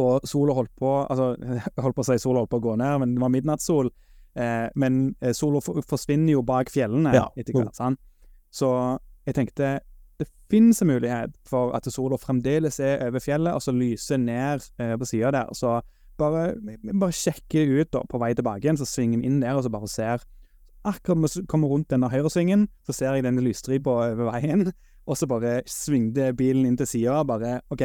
Og 0.00 0.26
sola 0.26 0.54
holdt 0.56 0.72
på 0.74 0.90
Altså, 1.04 1.34
jeg 1.54 1.82
holdt 1.84 1.96
på 1.96 2.02
å 2.02 2.08
si 2.08 2.18
sola 2.22 2.42
holdt 2.42 2.52
på 2.52 2.60
å 2.60 2.66
gå 2.68 2.76
ned, 2.80 2.98
men 3.02 3.14
det 3.14 3.22
var 3.22 3.32
midnattssol. 3.32 3.90
Eh, 4.34 4.68
men 4.74 5.02
eh, 5.22 5.34
sola 5.36 5.62
forsvinner 5.62 6.34
jo 6.34 6.42
bak 6.46 6.70
fjellene 6.74 7.14
ja. 7.14 7.26
etter 7.38 7.56
hvert. 7.56 7.74
sant? 7.78 8.00
Så 8.54 8.70
jeg 9.26 9.38
tenkte 9.38 9.78
det 10.18 10.28
finnes 10.50 10.78
en 10.82 10.90
mulighet 10.92 11.32
for 11.48 11.72
at 11.74 11.86
sola 11.90 12.18
fremdeles 12.20 12.78
er 12.82 13.02
over 13.08 13.22
fjellet, 13.22 13.54
og 13.54 13.62
så 13.62 13.74
lyser 13.74 14.20
ned 14.22 14.66
eh, 14.78 14.94
på 14.98 15.08
sida 15.10 15.32
der. 15.34 15.54
Så 15.58 15.78
bare, 16.20 16.54
bare 16.92 17.14
sjekke 17.14 17.64
ut 17.80 17.90
da, 17.94 18.02
på 18.08 18.20
vei 18.22 18.32
tilbake 18.36 18.64
igjen, 18.64 18.80
så 18.80 18.88
svinger 18.88 19.20
vi 19.20 19.28
inn 19.30 19.42
der 19.42 19.58
og 19.58 19.64
så 19.66 19.72
bare 19.72 19.90
ser. 19.90 20.24
Akkurat 20.84 21.22
vi 21.22 21.46
kommer 21.48 21.72
rundt 21.72 21.88
denne 21.92 22.10
høyresvingen, 22.12 22.66
så 22.84 22.92
ser 22.96 23.16
jeg 23.16 23.24
denne 23.24 23.44
lysstripa 23.44 23.92
over 23.92 24.28
veien, 24.32 24.68
og 25.08 25.18
så 25.18 25.28
bare 25.28 25.58
svingte 25.70 26.32
bilen 26.36 26.68
inn 26.68 26.78
til 26.80 26.88
sida. 26.88 27.22
Bare 27.28 27.58
OK, 27.72 27.84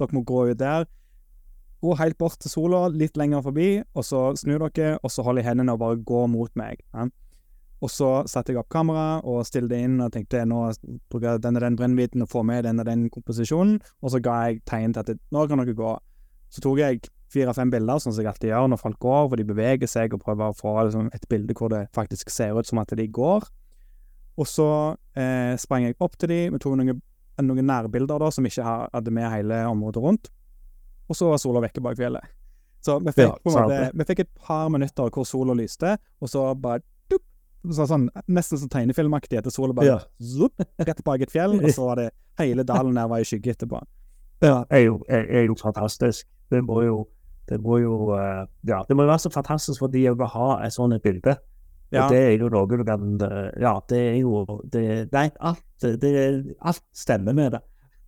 dere 0.00 0.16
må 0.16 0.24
gå 0.26 0.46
ut 0.50 0.60
der. 0.60 0.88
Gå 1.84 1.92
helt 2.00 2.18
bort 2.18 2.38
til 2.40 2.50
sola, 2.50 2.86
litt 2.88 3.16
lenger 3.20 3.44
forbi, 3.44 3.68
og 3.94 4.04
så 4.04 4.30
snur 4.38 4.66
dere, 4.68 4.96
og 5.02 5.12
så 5.12 5.24
holder 5.24 5.44
jeg 5.44 5.50
hendene 5.52 5.76
og 5.76 5.82
bare 5.84 6.02
går 6.08 6.28
mot 6.32 6.52
meg. 6.58 6.80
Ja. 6.96 7.08
Og 7.84 7.92
så 7.92 8.08
satte 8.28 8.54
jeg 8.54 8.60
opp 8.60 8.70
kamera 8.72 9.18
og 9.20 9.44
stilte 9.44 9.76
inn 9.84 9.98
og 10.00 10.14
tenkte 10.14 10.46
nå 10.48 10.62
bruker 11.12 11.34
jeg 11.34 11.42
den 11.44 11.58
og 11.58 11.64
den 11.66 11.76
brennbiten 11.76 12.24
og 12.24 12.30
får 12.32 12.46
med 12.48 12.64
den 12.64 12.80
og 12.80 12.88
den 12.88 13.04
komposisjonen, 13.12 13.76
og 14.00 14.12
så 14.14 14.20
ga 14.24 14.36
jeg 14.46 14.62
tegn 14.68 14.96
til 14.96 15.04
at 15.04 15.20
nå 15.34 15.44
kan 15.50 15.60
dere 15.60 15.76
gå. 15.76 15.92
Så 16.52 16.64
tok 16.64 16.80
jeg 16.80 17.02
fire-fem 17.36 17.70
bilder, 17.72 18.00
sånn 18.02 18.16
som 18.16 18.24
jeg 18.24 18.32
alltid 18.32 18.50
gjør 18.50 18.70
når 18.72 18.82
folk 18.82 18.98
går, 19.04 19.28
hvor 19.28 19.40
de 19.40 19.48
beveger 19.48 19.90
seg 19.90 20.16
og 20.16 20.24
prøver 20.24 20.50
å 20.50 20.56
få 20.56 20.72
liksom, 20.88 21.10
et 21.14 21.28
bilde 21.30 21.56
hvor 21.58 21.70
det 21.72 21.84
faktisk 21.96 22.32
ser 22.32 22.56
ut 22.56 22.68
som 22.68 22.80
at 22.82 22.96
de 22.96 23.06
går. 23.06 23.44
Og 24.36 24.48
så 24.48 24.70
eh, 25.16 25.52
sprang 25.60 25.86
jeg 25.86 26.00
opp 26.02 26.16
til 26.20 26.32
de, 26.32 26.40
vi 26.52 26.60
tok 26.60 26.74
noen, 26.80 26.98
noen 27.44 27.70
nærbilder 27.70 28.20
da, 28.24 28.32
som 28.32 28.48
ikke 28.48 28.64
hadde 28.66 29.14
med 29.14 29.30
hele 29.32 29.62
området 29.70 30.02
rundt 30.04 30.32
og 31.08 31.16
så 31.16 31.30
var 31.30 31.40
sola 31.40 31.62
vekke 31.64 31.82
bak 31.84 31.98
fjellet. 31.98 32.34
Så 32.84 32.98
vi 33.02 33.12
fikk, 33.14 33.26
ja, 33.26 33.50
måte, 33.50 33.80
vi 33.98 34.06
fikk 34.06 34.22
et 34.22 34.30
par 34.46 34.68
minutter 34.70 35.10
hvor 35.14 35.26
sola 35.26 35.56
lyste, 35.58 35.96
og 36.22 36.30
så 36.30 36.44
bare 36.60 36.82
dup, 37.10 37.24
så 37.74 37.86
sånn, 37.90 38.06
Nesten 38.30 38.60
som 38.62 38.70
tegnefilmaktig 38.70 39.40
etter 39.40 39.54
sola 39.54 39.74
bare 39.74 39.88
ja. 39.88 39.98
zup, 40.22 40.62
rett 40.78 41.02
bak 41.06 41.24
et 41.26 41.34
fjell, 41.34 41.58
og 41.58 41.68
så 41.74 41.90
var 41.90 42.02
det 42.02 42.08
hele 42.40 42.66
dalen 42.66 42.98
der 42.98 43.10
var 43.10 43.22
i 43.22 43.26
skygge 43.26 43.56
etterpå. 43.56 43.82
Ja, 44.44 44.62
det 44.68 44.78
er 44.78 44.84
jo, 44.84 45.00
er, 45.08 45.26
er 45.40 45.46
jo 45.48 45.56
fantastisk. 45.58 46.28
Det 46.52 46.60
må 46.62 46.82
jo 46.84 46.98
det 47.48 47.60
må 47.62 47.78
jo 47.82 48.10
uh, 48.12 48.46
Ja, 48.66 48.82
det 48.88 48.96
må 48.96 49.06
være 49.06 49.22
så 49.26 49.32
fantastisk 49.34 49.82
for 49.82 49.92
de 49.92 50.06
å 50.10 50.30
ha 50.32 50.48
et 50.66 50.74
sånt 50.74 50.96
bilde. 51.04 51.36
Ja. 51.94 52.04
Og 52.04 52.10
det 52.10 52.18
er 52.18 52.32
jo 52.40 52.50
noe 52.50 52.66
du 52.66 52.82
kan 52.82 53.14
uh, 53.22 53.50
Ja, 53.62 53.76
det 53.88 54.00
er 54.10 54.18
jo 54.18 54.42
det, 54.72 55.06
Nei, 55.14 55.28
alt, 55.38 55.62
det, 56.02 56.12
alt 56.60 56.82
stemmer 56.96 57.36
med 57.36 57.56
det. 57.56 57.62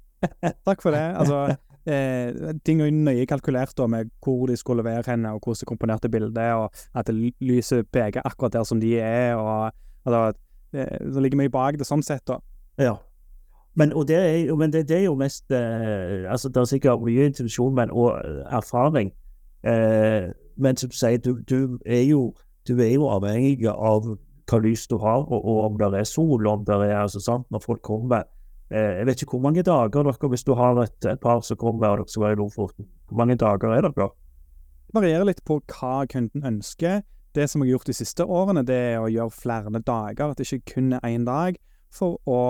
Takk 0.66 0.82
for 0.82 0.94
det. 0.94 1.04
Altså 1.14 1.44
eh, 1.88 2.54
ting 2.66 2.82
er 2.82 2.92
nøye 2.92 3.26
kalkulert 3.28 3.74
da, 3.78 3.86
med 3.90 4.10
hvor 4.24 4.46
de 4.50 4.56
skulle 4.58 4.84
være 4.84 5.12
henne, 5.12 5.32
og 5.32 5.40
hvordan 5.42 5.60
de 5.60 5.68
komponerte 5.68 6.10
bildet, 6.12 6.52
og 6.58 6.70
at 6.94 7.10
lyset 7.40 7.88
peker 7.92 8.24
akkurat 8.24 8.58
der 8.58 8.66
som 8.68 8.80
de 8.80 8.96
er, 9.00 9.34
og 9.36 9.70
altså, 10.06 10.38
eh, 10.74 10.98
det 11.04 11.22
ligger 11.22 11.42
mye 11.42 11.52
bak 11.52 11.78
det 11.78 11.88
sånn 11.88 12.04
sett, 12.04 12.26
da. 12.28 12.40
Ja. 12.78 12.96
Men, 13.78 13.92
det 14.08 14.16
er, 14.16 14.54
men 14.58 14.72
det, 14.74 14.88
det 14.88 14.96
er 14.96 15.04
jo 15.04 15.14
mest 15.14 15.52
eh, 15.54 16.24
Altså, 16.26 16.48
det 16.48 16.56
er 16.56 16.64
sikkert 16.66 17.02
mye 17.04 17.28
intuisjon, 17.30 17.74
men 17.74 17.92
og 17.94 18.16
eh, 18.18 18.42
erfaring. 18.56 19.12
Eh, 19.62 20.30
men 20.56 20.76
som 20.76 20.90
du 20.90 20.96
sier, 20.96 21.18
du, 21.22 21.38
du, 21.48 21.78
er 21.86 22.04
jo, 22.08 22.32
du 22.68 22.76
er 22.78 22.94
jo 22.94 23.10
avhengig 23.10 23.68
av 23.70 24.16
hva 24.48 24.58
lys 24.64 24.86
du 24.88 24.96
har, 25.02 25.26
og, 25.26 25.38
og 25.38 25.64
om 25.66 25.78
det 25.78 25.92
er 26.00 26.08
sol, 26.08 26.46
om 26.46 26.64
det 26.66 26.74
er 26.88 26.98
altså 27.02 27.20
sant, 27.20 27.46
Når 27.50 27.64
folk 27.66 27.82
kommer 27.84 28.26
Eh, 28.68 28.98
jeg 29.00 29.06
vet 29.08 29.22
ikke 29.22 29.38
hvor 29.38 29.46
mange 29.46 29.62
dager 29.64 30.04
dere, 30.04 30.28
hvis 30.28 30.44
du 30.44 30.52
har 30.54 30.76
et, 30.82 31.04
et 31.08 31.20
par 31.20 31.40
som 31.40 31.56
kommer 31.56 31.88
og 31.88 32.02
dere 32.02 32.12
skal 32.12 32.24
være 32.26 32.36
i 32.36 32.40
Lofoten, 32.42 32.88
hvor 33.08 33.16
mange 33.16 33.36
dager 33.40 33.72
er 33.72 33.86
dere? 33.86 34.10
Det 34.88 34.96
varierer 34.96 35.28
litt 35.28 35.40
på 35.48 35.60
hva 35.72 36.04
kunden 36.08 36.44
ønsker. 36.44 37.00
Det 37.36 37.46
som 37.48 37.62
jeg 37.62 37.68
har 37.68 37.78
gjort 37.78 37.88
de 37.88 37.96
siste 37.96 38.24
årene, 38.24 38.64
det 38.68 38.76
er 38.92 39.00
å 39.00 39.08
gjøre 39.12 39.36
flere 39.36 39.80
dager, 39.80 40.30
at 40.32 40.40
det 40.40 40.48
ikke 40.48 40.74
kun 40.74 40.92
er 40.96 41.08
én 41.08 41.24
dag, 41.28 41.56
for 41.92 42.20
å 42.28 42.40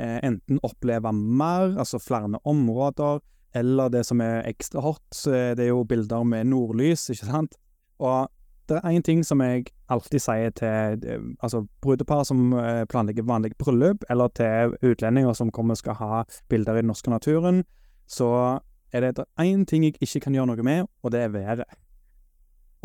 eh, 0.00 0.20
enten 0.24 0.60
oppleve 0.64 1.12
mer, 1.12 1.74
altså 1.76 2.00
flere 2.00 2.40
områder, 2.48 3.20
eller 3.56 3.90
det 3.92 4.04
som 4.06 4.20
er 4.20 4.44
ekstra 4.48 4.82
hot, 4.84 5.22
det 5.24 5.64
er 5.64 5.70
jo 5.72 5.84
bilder 5.88 6.26
med 6.28 6.50
nordlys, 6.52 7.08
ikke 7.14 7.30
sant? 7.30 7.56
Og 7.98 8.28
det 8.68 8.76
er 8.76 8.90
én 8.90 9.02
ting 9.02 9.22
som 9.24 9.40
jeg 9.40 9.68
alltid 9.92 10.22
sier 10.22 10.52
til 10.58 11.06
eh, 11.06 11.26
altså 11.44 11.62
brudepar 11.82 12.24
som 12.26 12.50
eh, 12.58 12.84
planlegger 12.90 13.26
vanlig 13.26 13.54
bryllup, 13.60 14.04
eller 14.10 14.32
til 14.34 14.74
utlendinger 14.82 15.36
som 15.38 15.52
kommer 15.54 15.76
og 15.76 15.82
skal 15.82 15.98
ha 16.00 16.22
bilder 16.50 16.78
i 16.78 16.82
den 16.82 16.90
norske 16.90 17.12
naturen, 17.12 17.62
så 18.06 18.60
er 18.92 19.06
det 19.06 19.26
én 19.40 19.64
ting 19.64 19.84
jeg 19.86 19.98
ikke 20.00 20.26
kan 20.26 20.34
gjøre 20.34 20.50
noe 20.50 20.66
med, 20.66 20.90
og 21.02 21.12
det 21.14 21.22
er 21.22 21.34
været. 21.34 21.64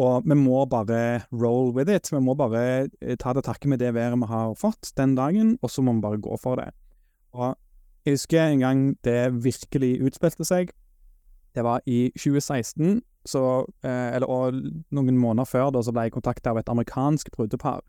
Og 0.02 0.23
vi 0.26 0.38
må 0.38 0.65
bare 0.65 1.22
roll 1.34 1.73
with 1.76 1.91
it. 1.91 2.10
Vi 2.11 2.19
må 2.23 2.34
bare 2.38 2.88
eh, 3.02 3.18
ta 3.18 3.34
det 3.34 3.45
takke 3.45 3.69
med 3.69 3.81
det 3.81 3.93
været 3.93 4.19
vi 4.19 4.30
har 4.30 4.56
fått 4.56 4.93
den 4.98 5.15
dagen, 5.15 5.57
og 5.61 5.69
så 5.69 5.81
må 5.81 5.93
vi 5.93 6.02
bare 6.02 6.22
gå 6.22 6.38
for 6.41 6.61
det. 6.61 6.72
Og 7.34 7.56
jeg 8.05 8.17
husker 8.17 8.41
en 8.43 8.63
gang 8.63 8.83
det 9.05 9.43
virkelig 9.43 10.01
utspilte 10.07 10.47
seg. 10.47 10.73
Det 11.55 11.63
var 11.63 11.81
i 11.85 12.11
2016, 12.15 13.01
så, 13.27 13.65
eh, 13.83 14.15
eller, 14.15 14.27
og 14.27 14.53
noen 14.91 15.17
måneder 15.17 15.45
før 15.45 15.69
da, 15.75 15.81
så 15.83 15.93
ble 15.93 16.07
jeg 16.07 16.15
kontakta 16.15 16.53
av 16.53 16.61
et 16.61 16.69
amerikansk 16.71 17.29
brudepar 17.35 17.81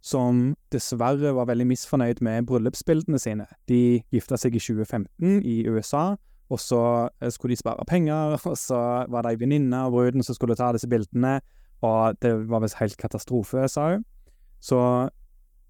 som 0.00 0.54
dessverre 0.72 1.34
var 1.36 1.48
veldig 1.50 1.66
misfornøyd 1.68 2.22
med 2.24 2.46
bryllupsbildene 2.48 3.20
sine. 3.20 3.46
De 3.68 4.00
gifta 4.12 4.38
seg 4.40 4.56
i 4.56 4.62
2015 4.62 5.42
i 5.44 5.56
USA, 5.68 6.16
og 6.50 6.60
så 6.60 6.82
eh, 7.20 7.30
skulle 7.30 7.54
de 7.54 7.60
spare 7.60 7.84
penger, 7.88 8.36
og 8.50 8.56
så 8.58 8.80
var 9.12 9.24
det 9.24 9.34
ei 9.34 9.40
venninne 9.42 9.84
av 9.86 9.94
bruden 9.94 10.24
som 10.24 10.36
skulle 10.36 10.56
ta 10.58 10.72
disse 10.76 10.88
bildene, 10.90 11.38
og 11.84 12.16
det 12.20 12.32
var 12.48 12.64
visst 12.64 12.80
helt 12.80 12.96
katastrofe, 13.00 13.68
sa 13.68 13.94
hun. 13.94 14.04
Så 14.60 14.80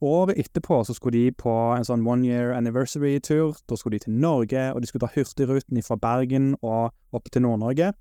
Året 0.00 0.38
etterpå 0.40 0.80
så 0.84 0.94
skulle 0.96 1.18
de 1.18 1.32
på 1.36 1.52
en 1.76 1.84
sånn 1.84 2.06
one 2.08 2.24
year 2.24 2.54
anniversary-tur. 2.56 3.58
Da 3.68 3.76
skulle 3.76 3.98
de 3.98 4.06
til 4.06 4.16
Norge, 4.16 4.70
og 4.72 4.80
de 4.80 4.88
skulle 4.88 5.04
ta 5.04 5.12
Hurtigruten 5.12 5.82
fra 5.84 5.98
Bergen 6.00 6.54
og 6.62 6.94
opp 7.12 7.28
til 7.28 7.44
Nord-Norge 7.44 7.92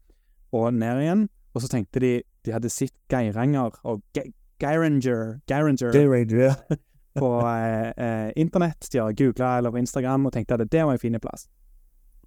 og 0.56 0.74
ned 0.74 1.04
igjen. 1.04 1.26
Og 1.54 1.64
så 1.64 1.72
tenkte 1.72 2.00
de 2.04 2.14
de 2.48 2.54
hadde 2.56 2.72
sett 2.72 2.96
Geiranger 3.12 3.76
og 3.84 4.00
Ge 4.16 4.30
Geiranger 4.60 5.40
Geiranger 5.48 5.92
ja. 6.40 6.54
på 7.20 7.30
eh, 7.48 7.92
eh, 7.92 8.32
internett. 8.36 8.88
De 8.92 9.00
har 9.00 9.12
googla 9.12 9.58
eller 9.58 9.72
på 9.72 9.82
Instagram 9.84 10.26
og 10.26 10.34
tenkte 10.34 10.56
at 10.56 10.72
det 10.72 10.86
var 10.86 10.96
en 10.96 11.02
fin 11.02 11.20
plass. 11.20 11.48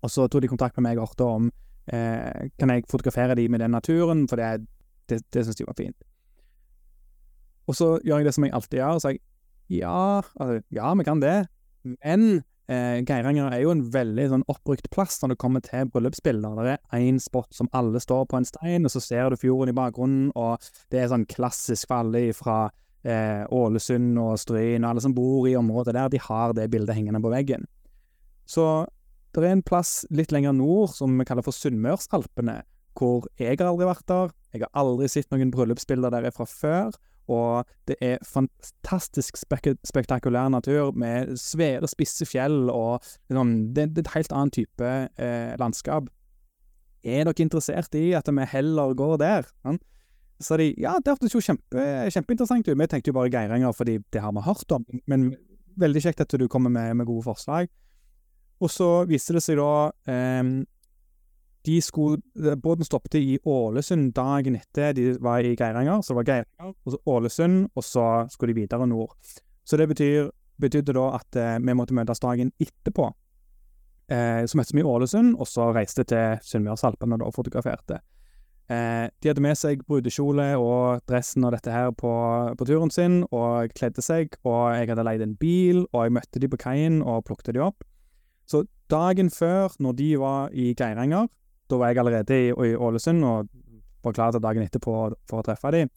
Og 0.02 0.10
så 0.10 0.28
tok 0.28 0.42
de 0.42 0.52
kontakt 0.52 0.76
med 0.76 0.90
meg 0.90 1.00
og 1.00 1.20
om 1.24 1.50
eh, 1.86 2.48
kan 2.58 2.70
jeg 2.70 2.88
fotografere 2.90 3.36
de 3.38 3.48
med 3.48 3.60
den 3.60 3.70
naturen, 3.70 4.26
for 4.28 4.36
det, 4.36 4.66
det, 5.08 5.22
det 5.32 5.44
syns 5.44 5.56
de 5.56 5.66
var 5.66 5.78
fint. 5.78 5.96
Og 7.66 7.76
så 7.78 7.94
gjør 8.04 8.20
jeg 8.20 8.26
det 8.26 8.34
som 8.34 8.44
jeg 8.44 8.54
alltid 8.54 8.78
gjør. 8.78 8.98
så 8.98 9.12
jeg 9.12 9.22
ja, 9.72 10.22
altså, 10.36 10.62
ja, 10.74 10.94
vi 10.98 11.06
kan 11.06 11.22
det, 11.22 11.36
men 11.82 12.42
eh, 12.70 13.00
Geiranger 13.06 13.52
er 13.52 13.62
jo 13.64 13.72
en 13.74 13.84
veldig 13.94 14.28
sånn 14.34 14.44
oppbrukt 14.52 14.90
plass 14.92 15.18
når 15.22 15.34
det 15.34 15.40
kommer 15.42 15.64
til 15.64 15.88
bryllupsbilder. 15.92 16.60
Det 16.60 16.76
er 16.76 17.06
én 17.08 17.20
spot 17.22 17.50
som 17.56 17.70
alle 17.76 18.00
står 18.02 18.28
på 18.30 18.38
en 18.38 18.48
stein, 18.48 18.86
og 18.86 18.94
så 18.94 19.02
ser 19.02 19.32
du 19.32 19.40
fjorden 19.40 19.72
i 19.72 19.76
bakgrunnen, 19.76 20.30
og 20.38 20.62
det 20.92 21.02
er 21.02 21.12
sånn 21.12 21.28
klassisk 21.30 21.88
for 21.90 22.02
alle 22.02 22.24
fra 22.36 22.58
eh, 23.04 23.44
Ålesund 23.52 24.18
og 24.22 24.34
Stryn, 24.40 24.84
og 24.84 24.90
alle 24.92 25.04
som 25.04 25.16
bor 25.16 25.48
i 25.50 25.56
området 25.58 25.96
der, 25.96 26.10
de 26.12 26.22
har 26.22 26.56
det 26.58 26.70
bildet 26.72 26.98
hengende 26.98 27.22
på 27.22 27.32
veggen. 27.32 27.66
Så 28.48 28.66
det 29.32 29.46
er 29.46 29.56
en 29.56 29.64
plass 29.64 30.02
litt 30.12 30.32
lenger 30.34 30.52
nord 30.56 30.92
som 30.92 31.14
vi 31.16 31.26
kaller 31.28 31.44
for 31.46 31.56
Sunnmørsalpene, 31.56 32.60
hvor 32.98 33.24
jeg 33.40 33.56
har 33.56 33.70
aldri 33.70 33.88
vært 33.88 34.04
der. 34.10 34.34
Jeg 34.52 34.66
har 34.66 34.74
aldri 34.76 35.08
sett 35.08 35.30
noen 35.32 35.52
bryllupsbilder 35.54 36.12
derfra 36.12 36.44
før. 36.48 36.92
Og 37.32 37.68
det 37.88 37.96
er 38.04 38.22
fantastisk 38.26 39.38
spek 39.40 39.72
spektakulær 39.88 40.50
natur 40.52 40.92
med 40.98 41.36
svære, 41.40 41.88
spisse 41.90 42.26
fjell 42.28 42.66
og 42.70 43.00
liksom, 43.30 43.54
det, 43.74 43.88
det, 43.94 44.02
er 44.02 44.08
et 44.10 44.16
helt 44.16 44.34
annet 44.36 44.58
type 44.58 44.90
eh, 45.18 45.54
landskap. 45.60 46.10
Er 47.02 47.24
dere 47.26 47.42
interessert 47.42 47.96
i 47.98 48.12
at 48.14 48.28
vi 48.30 48.50
heller 48.52 48.94
går 48.98 49.16
der? 49.22 49.48
Ja? 49.64 49.76
Så 50.42 50.58
de 50.58 50.72
ja, 50.78 50.96
det 50.98 51.14
hørtes 51.14 51.34
jo 51.34 51.42
kjempe, 51.42 51.86
kjempeinteressant 52.10 52.66
ut. 52.66 52.78
Vi 52.78 52.90
tenkte 52.90 53.12
jo 53.12 53.16
bare 53.16 53.30
Geiranger 53.30 53.74
fordi 53.76 53.98
det 54.12 54.22
har 54.22 54.34
vi 54.34 54.42
hørt 54.42 54.74
om, 54.74 54.84
men 55.06 55.32
veldig 55.78 56.02
kjekt 56.02 56.24
at 56.24 56.34
du 56.38 56.48
kommer 56.50 56.70
med, 56.70 56.96
med 56.98 57.06
gode 57.06 57.24
forslag. 57.26 57.70
Og 58.62 58.70
så 58.70 58.88
viste 59.08 59.34
det 59.34 59.42
seg 59.42 59.58
da 59.58 59.90
eh, 60.10 60.42
de 61.66 61.78
skulle, 61.82 62.22
Båten 62.56 62.84
stoppet 62.84 63.14
i 63.20 63.38
Ålesund 63.44 64.12
dagen 64.14 64.56
etter 64.58 64.92
de 64.96 65.12
var 65.22 65.44
i 65.46 65.54
Geiranger. 65.54 66.02
Så 66.02 66.12
det 66.12 66.18
var 66.20 66.28
Geiranger, 66.30 66.74
og 66.84 66.94
så 66.94 67.00
Ålesund, 67.06 67.68
og 67.74 67.84
så 67.86 68.06
skulle 68.30 68.54
de 68.54 68.60
videre 68.60 68.86
nord. 68.86 69.14
Så 69.64 69.78
det 69.78 69.88
betyr, 69.88 70.30
betydde 70.60 70.94
da 70.96 71.08
at 71.18 71.38
eh, 71.38 71.58
vi 71.62 71.74
måtte 71.78 71.94
møtes 71.94 72.22
dagen 72.22 72.52
etterpå. 72.60 73.12
Eh, 74.10 74.42
så 74.46 74.58
møttes 74.58 74.74
vi 74.74 74.82
i 74.82 74.88
Ålesund, 74.88 75.36
og 75.38 75.48
så 75.48 75.70
reiste 75.74 76.04
til 76.08 76.42
Sunnmørsalpene 76.42 77.20
og 77.22 77.34
fotograferte. 77.34 78.02
Eh, 78.70 79.06
de 79.22 79.30
hadde 79.30 79.42
med 79.42 79.58
seg 79.58 79.82
brudekjole 79.86 80.52
og 80.60 81.02
dressen 81.10 81.44
og 81.46 81.54
dette 81.54 81.72
her 81.74 81.90
på, 81.98 82.12
på, 82.58 82.66
turen 82.68 82.90
sin, 82.94 83.22
og 83.30 83.72
kledde 83.76 84.04
seg, 84.04 84.36
og 84.42 84.74
jeg 84.76 84.90
hadde 84.92 85.06
leid 85.06 85.24
en 85.24 85.36
bil, 85.38 85.84
og 85.92 86.06
jeg 86.06 86.16
møtte 86.18 86.42
de 86.42 86.50
på 86.50 86.60
kaien 86.62 87.02
og 87.02 87.24
plukket 87.28 87.54
de 87.56 87.64
opp. 87.64 87.86
Så 88.50 88.64
dagen 88.90 89.30
før, 89.30 89.72
når 89.78 89.96
de 89.98 90.10
var 90.20 90.52
i 90.52 90.72
Geiranger, 90.78 91.30
da 91.72 91.80
var 91.80 91.92
jeg 91.92 92.02
allerede 92.02 92.38
i, 92.38 92.48
i 92.52 92.74
Ålesund 92.76 93.24
og 93.24 93.50
var 94.02 94.16
klar 94.16 94.34
til 94.34 94.42
dagen 94.42 94.64
etterpå 94.66 94.96
for 95.30 95.40
å 95.40 95.46
treffe 95.46 95.72
dem. 95.74 95.90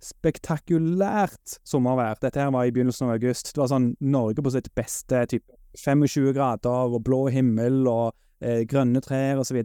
Spektakulært 0.00 1.58
sommervær. 1.68 2.18
Dette 2.22 2.40
her 2.40 2.52
var 2.54 2.66
i 2.66 2.72
begynnelsen 2.74 3.08
av 3.08 3.18
august. 3.18 3.52
Det 3.52 3.60
var 3.60 3.70
sånn 3.72 3.92
Norge 4.00 4.42
på 4.44 4.52
sitt 4.54 4.70
beste. 4.76 5.22
Typ 5.30 5.44
25 5.78 6.32
grader 6.34 6.96
og 6.96 7.02
blå 7.06 7.26
himmel 7.30 7.84
og 7.88 8.14
eh, 8.42 8.64
grønne 8.68 9.02
trær 9.04 9.42
osv. 9.42 9.60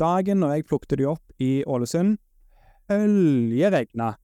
Dagen 0.00 0.40
når 0.40 0.54
jeg 0.56 0.68
plukket 0.70 0.96
de 1.02 1.08
opp 1.10 1.42
i 1.42 1.52
Ålesund, 1.68 2.16
øljeregna. 2.92 4.14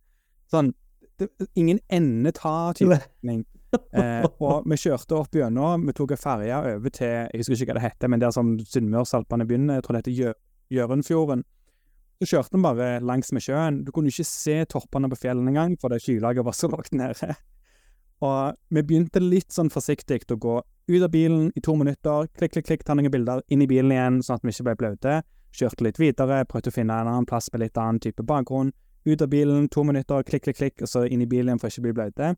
Sånn 0.51 0.73
det, 1.19 1.29
Ingen 1.59 1.83
ende 1.93 2.33
ta-type 2.37 2.95
regning. 2.95 3.45
Eh, 3.99 4.24
og 4.40 4.65
vi 4.65 4.77
kjørte 4.81 5.16
opp 5.19 5.35
gjennom. 5.36 5.82
Vi 5.85 5.93
tok 5.97 6.15
ferje 6.16 6.57
over 6.57 6.93
til 6.95 7.11
Jeg 7.28 7.40
husker 7.43 7.57
ikke 7.57 7.74
hva 7.74 7.77
det 7.77 7.82
heter, 7.85 8.09
men 8.09 8.23
der 8.23 8.32
som 8.32 8.55
Sunnmørsalpene 8.62 9.45
begynner. 9.49 9.77
Jeg 9.77 9.85
tror 9.85 9.97
det 9.97 10.01
heter 10.03 10.16
Gjø 10.16 10.32
Gjørenfjorden. 10.73 11.43
Så 12.19 12.31
kjørte 12.31 12.57
vi 12.57 12.62
bare 12.65 12.89
langs 13.05 13.28
med 13.36 13.45
sjøen. 13.45 13.82
Du 13.85 13.93
kunne 13.93 14.09
ikke 14.09 14.24
se 14.27 14.57
toppene 14.73 15.11
på 15.12 15.20
fjellene 15.20 15.53
engang, 15.53 15.77
for 15.81 15.93
det 15.93 16.01
skylaget 16.03 16.47
var 16.49 16.57
så 16.57 16.70
lågt 16.73 16.97
nede. 16.97 17.35
Og 18.24 18.57
vi 18.74 18.82
begynte 18.82 19.23
litt 19.23 19.55
sånn 19.55 19.70
forsiktig 19.70 20.24
å 20.35 20.40
gå 20.40 20.57
ut 20.89 21.03
av 21.05 21.11
bilen 21.12 21.51
i 21.55 21.62
to 21.62 21.77
minutter, 21.78 22.27
klikk, 22.35 22.57
klikk, 22.57 22.66
klikk, 22.66 22.85
ta 22.86 22.97
noen 22.97 23.12
bilder, 23.12 23.45
inn 23.53 23.62
i 23.62 23.69
bilen 23.70 23.93
igjen, 23.95 24.23
sånn 24.24 24.40
at 24.40 24.47
vi 24.47 24.55
ikke 24.55 24.66
ble 24.70 24.77
blaute. 24.81 25.20
Kjørte 25.55 25.85
litt 25.86 26.01
videre, 26.01 26.43
prøvde 26.49 26.73
å 26.73 26.74
finne 26.74 26.97
en 26.97 27.11
annen 27.12 27.28
plass 27.28 27.53
med 27.53 27.62
litt 27.66 27.78
annen 27.78 28.01
type 28.03 28.24
bakgrunn. 28.27 28.73
Ut 29.07 29.23
av 29.23 29.31
bilen, 29.31 29.69
to 29.70 29.85
minutter, 29.86 30.24
klikk, 30.27 30.49
klikk, 30.49 30.59
klikk, 30.59 30.82
og 30.82 30.90
så 30.90 31.05
inn 31.07 31.23
i 31.23 31.28
bilen 31.31 31.53
igjen 31.53 31.62
for 31.62 31.70
å 31.70 31.85
bli 31.85 31.95
blaute. 31.95 32.32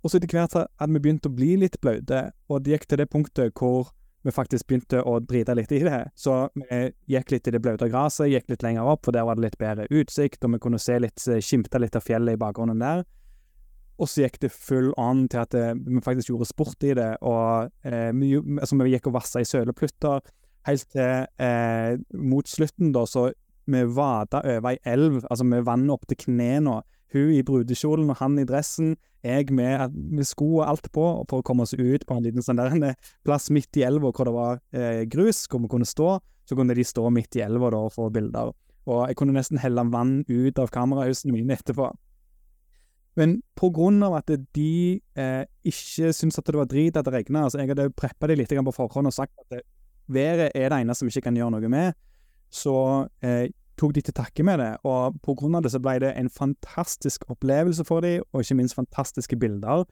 Og 0.00 0.10
så 0.10 0.18
etter 0.18 0.32
hvert 0.32 0.56
hadde 0.56 0.92
vi 0.94 1.02
begynt 1.04 1.28
å 1.28 1.32
bli 1.34 1.54
litt 1.60 1.80
blaute, 1.82 2.30
og 2.48 2.62
det 2.64 2.76
gikk 2.76 2.86
til 2.88 3.02
det 3.02 3.10
punktet 3.12 3.52
hvor 3.58 3.90
vi 4.24 4.32
faktisk 4.32 4.68
begynte 4.68 5.00
å 5.04 5.14
drite 5.24 5.54
litt 5.56 5.72
i 5.72 5.80
det. 5.84 6.00
Så 6.16 6.42
vi 6.56 6.80
gikk 7.08 7.32
litt 7.32 7.48
i 7.48 7.54
det 7.54 7.60
blaute 7.64 7.88
gresset, 7.88 8.28
gikk 8.32 8.52
litt 8.52 8.64
lenger 8.64 8.88
opp, 8.88 9.06
for 9.06 9.16
der 9.16 9.24
var 9.28 9.38
det 9.38 9.46
litt 9.46 9.60
bedre 9.60 9.88
utsikt, 9.88 10.44
og 10.44 10.54
vi 10.56 10.60
kunne 10.60 10.80
se 10.80 10.98
litt, 11.00 11.20
eh, 11.28 11.40
skimte 11.44 11.80
litt 11.80 11.96
av 11.96 12.04
fjellet 12.04 12.36
i 12.36 12.40
bakgrunnen 12.40 12.80
der. 12.80 13.04
Og 14.00 14.08
så 14.08 14.24
gikk 14.24 14.38
det 14.40 14.52
full 14.52 14.92
on 15.00 15.26
til 15.28 15.42
at 15.42 15.56
eh, 15.56 15.72
vi 15.76 16.04
faktisk 16.04 16.32
gjorde 16.32 16.48
sport 16.48 16.88
i 16.88 16.94
det, 16.96 17.10
og 17.20 17.72
eh, 17.84 18.10
vi, 18.16 18.34
altså, 18.36 18.80
vi 18.80 18.94
gikk 18.94 19.10
og 19.10 19.18
vassa 19.18 19.42
i 19.42 19.48
søleplutter 19.48 20.20
helt 20.68 20.88
til 20.92 21.26
eh, 21.40 21.96
mot 22.16 22.48
slutten, 22.48 22.92
da, 22.96 23.04
så 23.08 23.30
vi 23.70 23.84
vada 23.86 24.40
over 24.56 24.72
ei 24.72 24.80
elv, 24.88 25.20
altså 25.30 25.46
med 25.46 25.64
vannet 25.68 25.94
opp 25.94 26.08
til 26.08 26.18
knærne. 26.24 26.80
Hun 27.14 27.32
i 27.34 27.42
brudekjolen 27.46 28.10
og 28.12 28.20
han 28.20 28.38
i 28.38 28.46
dressen 28.46 28.94
jeg 29.26 29.50
med, 29.52 29.92
med 29.92 30.24
sko 30.24 30.46
og 30.60 30.66
alt 30.68 30.86
på 30.94 31.04
for 31.28 31.40
å 31.40 31.44
komme 31.44 31.66
oss 31.66 31.74
ut 31.76 32.06
på 32.06 32.16
en 32.16 32.24
liten 32.24 32.44
sånn 32.44 32.60
der, 32.60 32.72
en 32.72 32.94
plass 33.26 33.50
midt 33.52 33.76
i 33.76 33.84
elva 33.84 34.12
hvor 34.14 34.28
det 34.28 34.34
var 34.36 34.60
eh, 34.72 35.02
grus, 35.10 35.44
hvor 35.50 35.60
vi 35.64 35.72
kunne 35.72 35.88
stå. 35.88 36.18
Så 36.48 36.56
kunne 36.58 36.74
de 36.74 36.82
stå 36.86 37.04
midt 37.14 37.36
i 37.38 37.44
elva 37.44 37.68
og 37.76 37.92
få 37.94 38.08
bilder. 38.10 38.54
Og 38.90 39.02
jeg 39.06 39.18
kunne 39.20 39.36
nesten 39.36 39.60
helle 39.60 39.84
vann 39.92 40.22
ut 40.26 40.58
av 40.58 40.72
kamerahusene 40.72 41.34
mine 41.34 41.54
etterpå. 41.54 41.90
Men 43.18 43.36
på 43.58 43.68
grunn 43.74 44.00
av 44.06 44.16
at 44.20 44.30
de 44.56 44.72
eh, 45.18 45.42
ikke 45.66 46.12
syntes 46.16 46.40
at 46.40 46.48
det 46.48 46.58
var 46.58 46.68
drit 46.70 46.96
at 46.96 47.06
det 47.06 47.14
regna, 47.14 47.44
altså 47.44 47.60
jeg 47.60 47.72
hadde 47.72 47.90
preppa 47.98 48.30
dem 48.30 48.40
litt 48.40 48.54
på 48.54 48.76
forhånd 48.76 49.10
og 49.10 49.14
sagt 49.14 49.34
at 49.44 49.56
det, 49.58 49.64
været 50.10 50.56
er 50.58 50.70
det 50.70 50.80
eneste 50.80 51.06
vi 51.06 51.12
ikke 51.12 51.28
kan 51.28 51.38
gjøre 51.38 51.54
noe 51.54 51.70
med, 51.70 51.98
så 52.50 52.76
eh, 53.22 53.50
tok 53.80 53.94
de 53.96 54.02
til 54.04 54.16
takke 54.16 54.44
med 54.46 54.60
det, 54.60 54.70
og 54.84 55.16
på 55.24 55.34
grunn 55.38 55.56
av 55.58 55.64
det 55.64 55.72
så 55.72 55.80
ble 55.82 55.96
det 56.02 56.12
en 56.18 56.28
fantastisk 56.32 57.24
opplevelse 57.32 57.86
for 57.88 58.04
dem, 58.04 58.24
og 58.32 58.44
ikke 58.44 58.58
minst 58.58 58.76
fantastiske 58.78 59.38
bilder. 59.40 59.86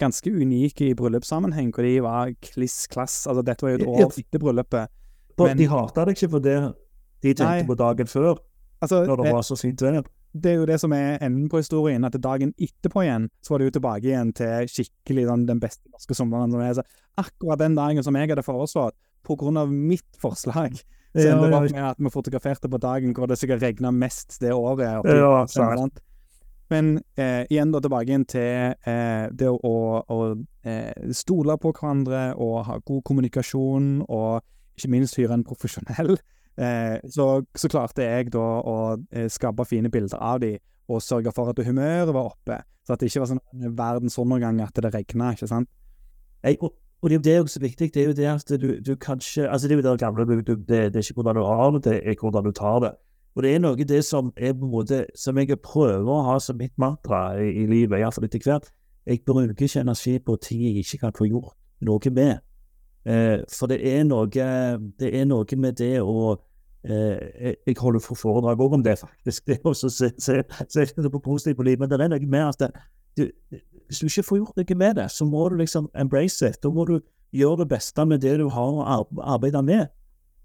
Ganske 0.00 0.28
unike 0.28 0.90
i 0.90 0.96
bryllupssammenheng, 0.96 1.72
hvor 1.72 1.86
de 1.86 1.94
var 2.04 2.34
kliss 2.44 2.84
klass. 2.92 3.22
Altså, 3.24 3.44
dette 3.46 3.64
var 3.64 3.72
jo 3.72 3.80
et 3.80 3.86
år 3.88 4.18
etter 4.20 4.42
bryllupet. 4.42 4.92
Men, 5.40 5.56
de 5.56 5.68
hata 5.68 6.04
deg 6.04 6.16
ikke 6.16 6.32
for 6.36 6.44
det 6.44 6.58
de 7.24 7.32
tenkte 7.32 7.48
nei, 7.48 7.64
på 7.68 7.76
dagen 7.78 8.08
før, 8.08 8.36
altså, 8.84 9.02
når 9.08 9.22
det, 9.22 9.32
var 9.34 9.44
så 9.44 9.56
fint 9.58 9.82
vær? 9.82 10.02
Det 10.36 10.52
er 10.52 10.58
jo 10.60 10.66
det 10.68 10.76
som 10.82 10.92
er 10.92 11.16
enden 11.24 11.48
på 11.52 11.62
historien, 11.62 12.04
at 12.04 12.16
dagen 12.20 12.52
etterpå 12.60 13.06
igjen, 13.06 13.30
så 13.44 13.54
var 13.54 13.62
det 13.62 13.70
jo 13.70 13.76
tilbake 13.78 14.10
igjen 14.10 14.34
til 14.36 14.68
skikkelig 14.68 15.24
sånn, 15.30 15.46
den 15.48 15.62
beste 15.62 15.88
norske 15.92 16.16
sommeren. 16.18 16.52
som 16.52 16.60
er. 16.64 16.76
Så 16.76 16.84
akkurat 17.24 17.62
den 17.64 17.76
dagen 17.78 18.04
som 18.04 18.16
jeg 18.20 18.32
hadde 18.32 18.44
foreslått, 18.44 18.96
på 19.26 19.34
grunn 19.40 19.56
av 19.58 19.72
mitt 19.72 20.20
forslag, 20.22 20.76
så 21.16 21.28
ja, 21.28 21.36
endte 21.36 21.48
det 21.50 21.58
opp 21.58 21.70
med 21.72 21.86
at 21.90 22.02
vi 22.02 22.12
fotograferte 22.12 22.70
på 22.72 22.80
dagen 22.82 23.14
hvor 23.16 23.30
det 23.30 23.38
sikkert 23.40 23.64
regna 23.64 23.92
mest 23.94 24.38
det 24.42 24.52
året. 24.54 25.00
Oppi, 25.00 25.16
ja, 25.16 25.46
sant. 25.50 26.02
Men 26.72 26.96
eh, 27.14 27.44
igjen 27.46 27.70
da 27.70 27.80
tilbake 27.82 28.10
igjen 28.10 28.24
til 28.26 28.72
eh, 28.90 29.26
det 29.30 29.50
å, 29.50 29.74
å 30.02 30.20
eh, 30.66 31.12
stole 31.14 31.54
på 31.62 31.70
hverandre 31.76 32.32
og 32.42 32.56
ha 32.66 32.78
god 32.82 33.04
kommunikasjon, 33.06 33.90
og 34.08 34.42
ikke 34.76 34.90
minst 34.92 35.18
hyre 35.20 35.38
en 35.38 35.46
profesjonell. 35.46 36.16
Eh, 36.56 36.96
så, 37.12 37.26
så, 37.52 37.68
klarte 37.68 38.06
jeg 38.06 38.30
da 38.32 38.44
å 38.64 38.76
eh, 39.12 39.28
skape 39.28 39.66
fine 39.68 39.92
bilder 39.92 40.18
av 40.18 40.40
dem, 40.42 40.58
og 40.88 41.02
sørge 41.02 41.32
for 41.34 41.52
at 41.52 41.62
humøret 41.66 42.12
var 42.14 42.32
oppe. 42.32 42.60
Så 42.86 42.94
at 42.94 43.02
det 43.02 43.10
ikke 43.10 43.24
var 43.24 43.32
sånn 43.34 43.74
verdens 43.76 44.18
undergang 44.22 44.60
at 44.64 44.78
det 44.78 44.92
regna, 44.94 45.32
ikke 45.34 45.50
sant. 45.50 45.70
Jeg, 46.46 46.58
og 47.02 47.10
det 47.10 47.26
er 47.26 47.36
jo 47.36 47.44
det 47.44 47.62
viktig. 47.62 47.94
Det 47.94 48.02
er 48.02 48.06
jo 48.06 48.12
det 48.12 48.26
at 48.26 48.60
du, 48.60 48.68
du 48.80 48.96
kanskje 48.96 49.48
Altså, 49.48 49.68
det 49.68 49.74
er 49.74 49.82
jo 49.82 49.90
det 49.90 50.00
gamle 50.00 50.26
det, 50.26 50.68
det, 50.68 50.96
er 50.96 50.98
ikke 50.98 51.14
hvordan 51.14 51.36
du 51.36 51.42
har 51.42 51.70
det, 51.70 51.84
det 51.84 52.00
er 52.04 52.14
hvordan 52.20 52.44
du 52.44 52.50
tar 52.50 52.78
det. 52.80 52.92
Og 53.36 53.42
det 53.42 53.54
er 53.54 53.58
noe 53.60 53.84
det 53.84 54.04
som 54.04 54.32
er 54.36 54.54
på 54.56 54.64
en 54.64 54.70
måte 54.72 55.04
Som 55.14 55.38
jeg 55.38 55.60
prøver 55.60 56.08
å 56.08 56.22
ha 56.30 56.38
som 56.40 56.56
mitt 56.56 56.72
mantra 56.78 57.36
i, 57.36 57.52
i 57.62 57.66
livet, 57.66 58.00
iallfall 58.00 58.24
etter 58.24 58.40
hvert. 58.44 58.72
Jeg 59.06 59.22
bruker 59.26 59.64
ikke 59.64 59.80
energi 59.80 60.18
på 60.18 60.36
ting 60.42 60.62
jeg 60.64 60.82
ikke 60.82 60.98
kan 61.04 61.14
få 61.14 61.28
gjort 61.28 61.54
noe 61.80 62.10
med. 62.10 62.40
Eh, 63.04 63.44
for 63.52 63.70
det 63.70 63.78
er 63.86 64.04
noe 64.04 64.26
Det 64.26 65.12
er 65.12 65.24
noe 65.28 65.60
med 65.60 65.76
det 65.78 66.00
å 66.00 66.32
eh, 66.82 67.54
Jeg 67.66 67.76
holder 67.78 68.00
for 68.00 68.14
foredrag 68.14 68.60
om 68.60 68.82
det, 68.82 68.98
faktisk. 68.98 69.46
Det 69.46 69.60
er 69.60 69.68
også 69.68 69.90
se, 69.90 70.10
se, 70.18 70.42
se, 70.68 70.86
se 70.86 71.10
på 71.12 71.20
positivt 71.20 71.60
på 71.60 71.68
livet. 71.68 71.84
Men 71.84 71.90
det 71.90 72.00
er 72.00 72.14
noe 72.16 72.26
med 72.26 72.64
at 72.64 72.72
du, 73.16 73.28
hvis 73.86 74.02
du 74.02 74.08
ikke 74.08 74.26
får 74.26 74.40
gjort 74.40 74.58
noe 74.60 74.78
med 74.78 74.98
det, 75.00 75.10
så 75.14 75.26
må 75.28 75.48
du 75.50 75.60
liksom 75.60 75.90
embrace 75.98 76.48
it. 76.48 76.60
Da 76.62 76.72
må 76.72 76.86
du 76.88 76.98
gjøre 77.36 77.64
det 77.64 77.68
beste 77.74 78.06
med 78.06 78.22
det 78.24 78.36
du 78.40 78.48
har 78.52 78.80
å 78.80 79.06
arbeide 79.22 79.62
med. 79.66 79.92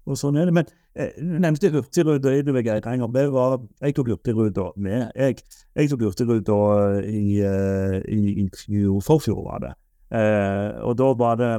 Og 0.06 0.18
sånn 0.18 0.38
er 0.40 0.48
det. 0.48 0.54
Men 0.56 0.70
eh, 0.98 1.12
nevnte 1.22 1.70
Hurtigruta 1.70 2.32
i 2.34 2.42
Geiranger. 2.42 3.68
Jeg 3.82 3.94
tok 3.96 4.10
Hurtigruta 4.14 4.70
med. 4.76 5.12
Jeg, 5.14 5.38
jeg 5.78 5.92
tok 5.92 6.08
Hurtigruta 6.08 6.58
i, 7.06 7.38
i, 7.38 8.34
i, 8.42 8.48
i 8.48 8.82
forfjor, 9.06 9.44
var 9.46 9.62
det. 9.66 9.72
Eh, 10.12 10.82
og 10.84 10.98
da 10.98 11.12
var 11.16 11.38
det 11.40 11.52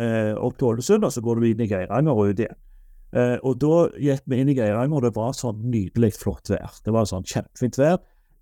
eh, 0.00 0.32
opp 0.34 0.56
til 0.58 0.72
Ålesund, 0.72 1.06
og 1.06 1.12
så 1.14 1.22
går 1.24 1.40
du 1.40 1.50
inn 1.50 1.64
i 1.64 1.68
Geiranger 1.70 2.16
og 2.16 2.32
ut 2.32 2.42
igjen. 2.42 2.58
Eh, 3.10 3.36
og 3.42 3.58
da 3.62 3.84
gikk 3.98 4.24
vi 4.30 4.40
inn 4.40 4.52
i 4.52 4.56
Geiranger, 4.56 4.96
og 4.96 5.06
det 5.06 5.14
var 5.16 5.36
sånn 5.36 5.60
nydelig 5.70 6.14
flott 6.18 6.50
vær. 6.52 6.80
Det 6.84 6.94
var 6.94 7.08
sånn 7.10 7.26
kjempefint 7.26 7.78
vær. 7.80 8.00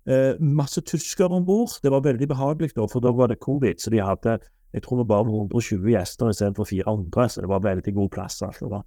Eh, 0.09 0.39
masse 0.41 0.81
tyskere 0.81 1.29
om 1.37 1.45
bord. 1.45 1.69
Det 1.83 1.91
var 1.91 2.01
veldig 2.01 2.27
behagelig, 2.27 2.71
da, 2.75 2.87
for 2.89 2.99
da 2.99 3.11
var 3.13 3.29
det 3.29 3.39
covid, 3.39 3.77
så 3.77 3.89
de 3.93 4.01
hadde 4.01 4.39
Jeg 4.73 4.83
tror 4.83 4.97
vi 4.97 5.07
bare 5.09 5.25
120 5.25 5.89
gjester 5.89 6.29
istedenfor 6.29 6.63
400, 6.63 7.29
så 7.29 7.41
det 7.41 7.49
var 7.49 7.59
veldig 7.59 7.93
god 7.93 8.09
plass. 8.09 8.41
Altså, 8.41 8.65
det 8.65 8.71
var. 8.71 8.83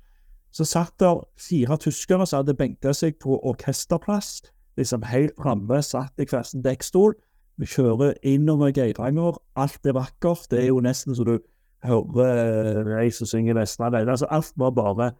Så 0.53 0.65
satt 0.65 0.93
der 1.01 1.27
fire 1.37 1.77
tyskere 1.77 2.27
som 2.27 2.37
hadde 2.37 2.55
benka 2.55 2.93
seg 2.93 3.17
på 3.19 3.41
orkesterplass. 3.43 4.43
Liksom 4.77 5.03
helt 5.03 5.33
framme, 5.43 5.83
satt 5.83 6.13
i 6.19 6.27
hver 6.31 6.43
sin 6.43 6.63
dekkstol. 6.63 7.17
Vi 7.59 7.67
kjører 7.67 8.15
innover 8.23 8.71
Geiranger. 8.71 9.41
Alt 9.57 9.87
er 9.87 9.93
vakkert. 9.93 10.47
Det 10.51 10.63
er 10.63 10.67
jo 10.71 10.81
nesten 10.81 11.15
så 11.15 11.25
du 11.25 11.39
hører 11.83 12.99
ei 13.01 13.11
som 13.11 13.27
synger 13.27 13.59
nesten 13.59 13.85
alene. 13.85 14.11
Altså, 14.11 14.31
alt 14.31 14.53
var 14.57 14.71
bare 14.71 15.11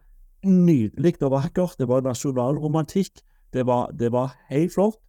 nydelig 0.45 1.21
og 1.21 1.31
vakkert. 1.31 1.75
Det 1.79 1.87
var 1.87 2.07
nasjonalromantikk. 2.07 3.19
Det 3.53 3.67
var, 3.67 3.91
det 3.91 4.11
var 4.11 4.31
helt 4.49 4.73
flott. 4.73 4.99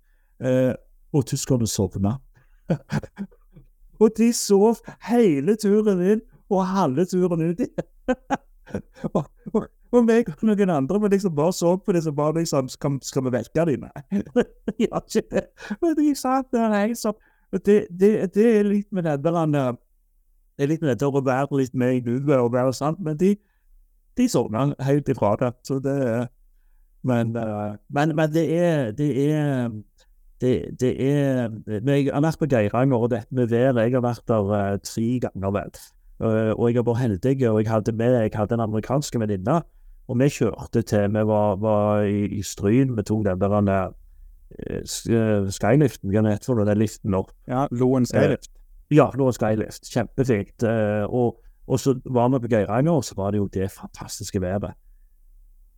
Eh, 0.44 0.74
og 1.14 1.26
tyskerne 1.26 1.66
sovna. 1.66 2.16
og 4.02 4.10
de 4.18 4.32
sov 4.32 4.80
hele 5.08 5.54
turen 5.60 6.02
inn 6.02 6.24
og 6.50 6.66
halve 6.66 7.06
turen 7.08 7.44
ut. 7.50 7.62
og, 9.14 9.24
og, 9.52 9.68
og 9.94 10.04
meg 10.04 10.28
og 10.32 10.42
noen 10.48 10.72
andre 10.74 11.00
men 11.00 11.12
liksom 11.14 11.34
bare 11.36 11.54
så 11.54 11.76
på 11.76 11.94
det 11.94 12.02
som 12.04 12.16
bare 12.16 12.38
liksom 12.40 12.68
Skal, 12.72 12.98
skal 13.02 13.24
vi 13.26 13.32
vekke 13.36 13.66
dem? 13.68 13.86
Nei. 13.86 14.22
de 14.78 14.88
ikke. 14.88 15.46
Men 15.80 15.96
de 16.00 16.14
satt 16.18 16.50
der 16.52 16.74
helt 16.74 17.00
sånn. 17.00 17.18
Det, 17.54 17.84
det, 17.90 18.10
det, 18.34 18.46
er 18.58 18.64
litt 18.66 18.88
med 18.90 19.06
det 19.06 19.20
der 19.22 19.46
Det 19.46 20.64
er 20.64 20.70
litt 20.70 20.82
med 20.82 20.90
dette 20.90 21.06
å 21.06 21.22
være 21.22 21.60
litt 21.60 21.74
med 21.74 22.00
i 22.00 22.00
nuet 22.02 22.40
og 22.40 22.52
være 22.52 22.72
sant, 22.74 22.98
men 22.98 23.16
de, 23.18 23.36
de 24.18 24.26
sovna 24.28 24.72
helt 24.82 25.08
ifra 25.08 25.36
det. 25.38 25.52
Så 25.66 25.78
det 25.82 25.98
men, 27.04 27.36
uh, 27.36 27.76
men, 27.92 28.14
men, 28.16 28.30
det 28.32 28.44
er 28.58 28.92
Det 28.96 29.10
er 29.30 29.68
det, 30.44 30.80
det 30.80 30.92
er 31.00 31.50
Jeg 31.66 32.12
har 32.12 32.20
vært 32.20 32.38
på 32.40 32.48
Geiranger, 32.50 32.96
og 32.96 33.10
dette 33.10 33.34
med 33.34 33.48
været 33.48 33.86
Jeg 33.86 33.94
har 33.96 34.04
vært 34.04 34.28
der 34.28 34.50
uh, 34.50 34.78
tre 34.84 35.06
ganger, 35.24 35.50
vel. 35.56 35.78
Uh, 36.20 36.52
og 36.54 36.68
jeg 36.68 36.78
har 36.78 36.86
vært 36.86 37.00
heldig, 37.00 37.48
og 37.48 37.62
jeg 37.62 37.70
hadde 37.72 37.92
med 37.92 38.18
jeg 38.20 38.30
hadde 38.34 38.58
en 38.58 38.66
amerikansk 38.68 39.18
venninne 39.20 39.62
og 40.04 40.18
vi 40.20 40.28
kjørte 40.28 40.82
til 40.84 41.14
Vi 41.14 41.26
var, 41.26 41.56
var 41.56 42.02
i, 42.04 42.26
i 42.38 42.42
Stryn. 42.42 42.92
Vi 42.96 43.02
tok 43.02 43.24
den 43.24 43.40
der 43.40 43.86
uh, 43.88 45.48
skyliften. 45.48 46.12
Hva 46.12 46.26
heter? 46.28 46.64
Den 46.64 46.78
liften 46.78 47.14
opp. 47.16 47.32
Ja, 47.48 47.66
Loen 47.72 48.04
skylift. 48.06 48.52
Ja, 48.92 49.08
Loen 49.16 49.32
skylift. 49.32 49.88
Kjempefint. 49.88 50.62
Og, 51.08 51.40
og, 51.66 51.80
så 51.80 51.96
var 52.04 52.28
vi 52.28 52.42
på 52.44 52.52
Geiranger, 52.52 52.92
og 52.92 53.04
så 53.04 53.16
var 53.16 53.32
det 53.32 53.40
jo 53.40 53.48
det 53.48 53.70
fantastiske 53.72 54.40
været. 54.40 54.76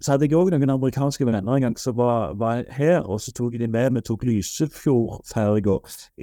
Så 0.01 0.13
hadde 0.13 0.29
jeg 0.29 0.37
òg 0.37 0.51
noen 0.53 0.71
amerikanske 0.75 1.25
venner 1.25 1.41
en 1.41 1.63
gang 1.63 1.77
som 1.81 1.97
var, 1.97 2.35
var, 2.37 2.65
her, 2.77 3.01
og 3.01 3.21
så 3.21 3.33
tok 3.33 3.57
de 3.57 3.69
med. 3.69 3.95
Vi 3.97 4.05
tok 4.05 4.27
Lysefjordferga 4.29 5.79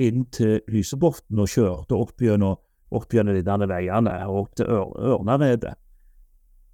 inn 0.05 0.27
til 0.29 0.59
Lysebotn 0.69 1.41
og 1.41 1.49
kjørte 1.49 1.97
opp 1.97 2.21
gjennom, 2.21 2.59
opp 2.93 3.13
gjennom 3.13 3.33
de 3.33 3.69
veiene 3.71 4.19
og 4.27 4.43
opp 4.43 4.59
til 4.59 4.69
Ørnaredet 4.69 5.73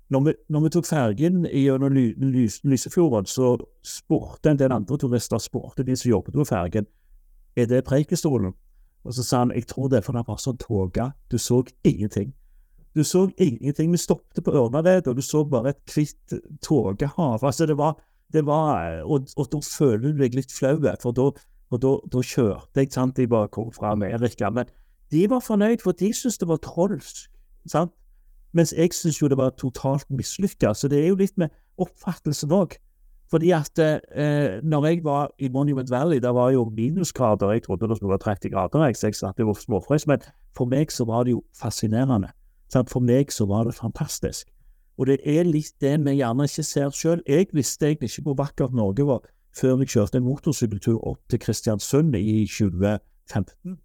når 0.09 0.23
vi, 0.26 0.34
når 0.49 0.59
vi 0.59 0.69
tok 0.73 0.88
fergen 0.89 1.43
gjennom 1.45 1.93
lys, 1.93 2.59
Lysefjorden, 2.63 3.26
så 3.30 3.57
spurte 3.85 4.49
en 4.49 4.59
del 4.59 4.73
andre 4.73 4.97
turister 4.97 5.38
spurte 5.38 5.85
de 5.85 5.95
som 5.95 6.09
jobbet 6.09 6.34
på 6.34 6.45
fergen, 6.49 6.88
er 7.55 7.65
det 7.69 7.84
Preikestolen. 7.85 8.53
Og 9.03 9.13
så 9.13 9.23
sa 9.23 9.43
han 9.43 9.53
jeg 9.55 9.67
tror 9.67 9.88
det 9.88 9.97
er 9.97 10.05
fordi 10.05 10.17
det 10.17 10.27
var 10.27 10.41
sånn 10.41 10.57
tåke, 10.57 11.11
du 11.31 11.38
så 11.38 11.61
ingenting. 11.84 12.34
Du 12.95 13.03
så 13.03 13.30
ingenting. 13.38 13.91
Vi 13.91 13.98
stoppet 14.02 14.44
på 14.44 14.52
Ørnared, 14.52 15.07
og 15.07 15.16
du 15.16 15.22
så 15.22 15.44
bare 15.44 15.70
et 15.76 15.94
hvitt 15.94 16.34
tåkehav. 16.66 17.44
Altså, 17.44 17.66
det 17.66 17.78
var, 17.78 17.99
det 18.34 18.45
var 18.45 19.02
og, 19.03 19.28
og, 19.38 19.48
da 19.52 19.61
føler 19.61 20.11
du 20.11 20.24
deg 20.24 20.36
litt 20.36 20.53
flau, 20.53 20.80
for 21.02 21.16
da, 21.16 21.30
da, 21.78 21.94
da 22.11 22.24
kjørte 22.26 22.82
jeg, 22.82 22.91
sant, 22.94 23.18
de 23.18 23.28
bare 23.30 23.52
kom 23.53 23.72
fra 23.76 23.94
Amerika. 23.94 24.49
Men 24.49 24.66
de 25.11 25.30
var 25.30 25.45
fornøyd, 25.45 25.84
for 25.84 25.91
de 25.91 26.14
syntes 26.14 26.38
det 26.41 26.49
var 26.49 26.61
trolsk. 26.66 27.30
sant? 27.70 27.94
Mens 28.53 28.74
jeg 28.74 28.94
syns 28.98 29.20
jo 29.22 29.30
det 29.30 29.38
var 29.38 29.53
totalt 29.57 30.10
mislykka. 30.10 30.74
Så 30.74 30.90
det 30.90 31.03
er 31.03 31.11
jo 31.11 31.20
litt 31.20 31.38
med 31.38 31.53
oppfattelsen 31.78 32.53
òg. 32.53 32.80
Fordi 33.30 33.52
at 33.53 33.78
eh, 33.78 34.57
når 34.66 34.86
jeg 34.88 35.03
var 35.06 35.30
i 35.38 35.52
Monument 35.53 35.90
Valley, 35.90 36.18
der 36.18 36.34
var 36.34 36.49
jo 36.49 36.66
minusgrader. 36.66 37.52
Jeg 37.52 37.64
trodde 37.64 37.88
det 37.88 37.98
skulle 37.98 38.16
være 38.16 38.26
30 38.26 38.49
grader, 38.49 38.86
jeg, 38.86 38.95
så 38.98 39.07
jeg 39.07 39.16
satt 39.16 39.40
jo 39.40 39.53
småfrøs. 39.53 40.07
Men 40.10 40.26
for 40.57 40.66
meg 40.66 40.91
så 40.91 41.06
var 41.06 41.24
det 41.24 41.38
jo 41.38 41.44
fascinerende. 41.53 42.32
For 42.74 43.00
meg 43.00 43.32
så 43.34 43.46
var 43.50 43.66
det 43.66 43.76
fantastisk. 43.78 44.48
Og 45.00 45.08
det 45.08 45.20
er 45.24 45.48
litt 45.48 45.74
det 45.82 45.96
vi 46.06 46.18
gjerne 46.20 46.46
ikke 46.46 46.64
ser 46.68 46.90
sjøl. 46.94 47.22
Jeg 47.28 47.48
visste 47.56 47.88
egentlig 47.88 48.12
ikke 48.12 48.30
hvor 48.30 48.40
vakkert 48.46 48.74
Norge 48.76 49.08
var 49.08 49.22
før 49.58 49.80
jeg 49.82 49.90
kjørte 49.96 50.20
en 50.20 50.28
motorsykkeltur 50.28 51.00
opp 51.08 51.22
til 51.30 51.40
Kristiansund 51.41 52.16
i 52.16 52.46
2015 52.46 53.80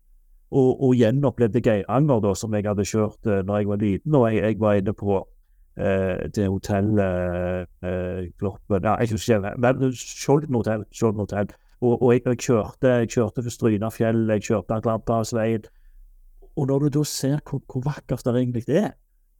og, 0.54 0.82
og 0.82 0.94
gjenopplevde 0.94 1.62
Geiranger, 1.64 2.20
da, 2.22 2.34
som 2.38 2.54
jeg 2.54 2.66
hadde 2.68 2.86
kjørt 2.86 3.30
uh, 3.30 3.40
når 3.46 3.58
jeg 3.58 3.68
var 3.68 3.80
liten. 3.82 4.14
Og 4.14 4.26
jeg, 4.28 4.42
jeg 4.42 4.60
var 4.60 4.78
inne 4.78 4.94
på 4.94 5.16
eh, 5.76 6.26
det 6.34 6.48
hotellet 6.48 7.66
eh, 7.82 8.28
Gloppen 8.38 8.84
ja, 8.86 8.94
jeg 9.00 9.10
husker 9.10 9.40
ikke, 9.40 9.54
men 9.58 9.94
Skjolden 9.98 10.58
hotell. 10.60 10.84
Skjolden 10.94 11.24
hotell. 11.24 11.54
Og, 11.80 12.02
og 12.02 12.12
jeg, 12.12 12.22
jeg, 12.26 12.38
kjørte 12.46 12.92
jeg 13.00 13.10
kjørte 13.16 13.42
for 13.42 13.56
Strynafjell, 13.56 14.28
jeg 14.30 14.46
kjørte 14.46 14.78
Atlanterhavsveien. 14.78 15.66
Og 16.56 16.68
når 16.70 16.86
du 16.86 16.98
da 16.98 17.04
ser 17.08 17.40
hvor, 17.42 17.62
hvor 17.70 17.82
vakkert 17.86 18.24
det 18.24 18.34
egentlig 18.36 18.68
er 18.68 18.92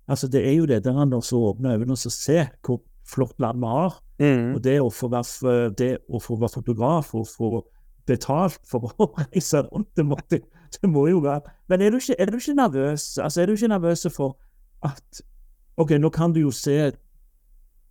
Altså, 0.09 0.29
det 0.29 0.43
er 0.45 0.53
jo 0.53 0.67
det 0.67 0.83
der 0.85 1.05
når 1.05 1.21
så 1.25 1.37
åpner 1.37 1.79
øynene 1.79 1.93
og 1.93 1.99
ser 1.99 2.47
hvor 2.67 2.83
flott 3.09 3.41
land 3.41 3.59
vi 3.59 3.67
har. 3.67 3.95
Mm. 4.19 4.55
Og 4.55 4.65
det 4.65 4.75
å 4.81 4.91
få 4.93 5.09
være, 5.09 5.71
det 5.79 5.99
å 6.09 6.21
få 6.21 6.37
være 6.37 6.53
fotograf 6.55 7.15
og 7.15 7.27
få 7.29 7.63
betalt 8.07 8.61
for 8.69 8.93
å 9.01 9.09
reise 9.17 9.63
rundt, 9.65 9.89
det 9.97 10.05
måtte 10.07 10.41
det 10.75 10.91
må 10.91 11.07
jo 11.07 11.21
være 11.23 11.53
Men 11.69 11.81
er 11.81 11.91
du 11.91 11.97
ikke, 11.97 12.17
er 12.19 12.31
du 12.31 12.37
ikke 12.37 12.55
nervøs? 12.55 13.19
Altså, 13.19 13.41
er 13.41 13.47
du 13.47 13.53
ikke 13.53 13.69
nervøs 13.69 14.07
for 14.13 14.37
at 14.85 15.23
OK, 15.77 15.91
nå 15.99 16.11
kan 16.11 16.35
du 16.35 16.41
jo 16.41 16.51
se 16.51 16.93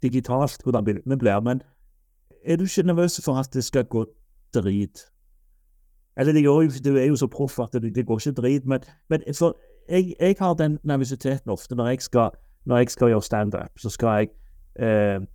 digitalt 0.04 0.64
hvordan 0.64 0.86
bildene 0.86 1.18
blir, 1.18 1.40
men 1.40 1.62
er 2.46 2.60
du 2.60 2.64
ikke 2.64 2.84
nervøs 2.84 3.22
for 3.24 3.40
at 3.40 3.50
det 3.54 3.64
skal 3.64 3.88
gå 3.88 4.06
drit? 4.54 5.08
Eller 6.18 6.34
det 6.34 6.44
gjør 6.44 6.66
jo, 6.66 6.72
du 6.86 6.96
er 6.98 7.06
jo 7.10 7.16
så 7.18 7.28
proff 7.28 7.60
at 7.60 7.74
det, 7.74 7.96
det, 7.96 8.06
går 8.06 8.20
ikke 8.20 8.42
drit, 8.42 8.66
men, 8.70 8.84
men 9.10 9.24
for 9.34 9.58
jeg, 9.90 10.14
jeg, 10.20 10.36
har 10.40 10.54
den 10.54 10.80
nervøsiteten 10.84 11.52
ofte 11.52 11.76
når 11.76 11.88
jeg 11.88 12.02
skal, 12.02 12.36
når 12.66 12.84
jeg 12.84 12.92
skal 12.94 13.14
gjøre 13.14 13.22
standup. 13.22 13.80
Så 13.82 13.90
skal 13.90 14.20
jeg 14.22 14.30
eh, 14.80 15.26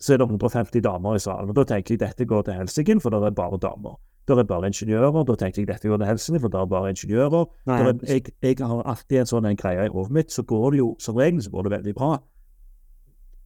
så 0.00 0.12
er 0.12 0.20
det 0.20 0.26
150 0.26 0.82
damer 0.84 1.14
i 1.14 1.18
salen. 1.18 1.48
og 1.48 1.56
Da 1.56 1.64
tenker 1.64 1.94
jeg 1.94 2.00
dette 2.00 2.26
går 2.28 2.42
til 2.42 2.58
helsike, 2.58 3.00
for 3.00 3.10
det 3.10 3.22
er 3.22 3.30
bare 3.30 3.58
damer. 3.58 3.96
Det 4.28 4.38
er 4.38 4.44
bare 4.44 4.66
ingeniører. 4.66 5.24
Da 5.24 5.34
tenker 5.34 5.62
jeg 5.62 5.68
dette 5.68 5.88
går 5.88 5.96
til 5.96 6.06
helsike, 6.06 6.40
for 6.40 6.48
det 6.52 6.60
er 6.60 6.66
bare 6.66 6.90
ingeniører. 6.90 7.46
Er, 7.66 7.92
jeg, 8.08 8.22
jeg, 8.42 8.56
har 8.60 8.82
alltid 8.82 9.18
en 9.20 9.30
sånn 9.32 9.48
en 9.48 9.56
greie 9.56 9.86
i 9.86 9.92
hodet 9.92 10.12
mitt, 10.12 10.32
så 10.32 10.42
går 10.42 10.70
det 10.74 10.78
jo 10.82 10.94
som 11.00 11.16
regel 11.16 11.42
så 11.44 11.52
går 11.54 11.68
det 11.68 11.74
veldig 11.78 11.94
bra. 11.94 12.10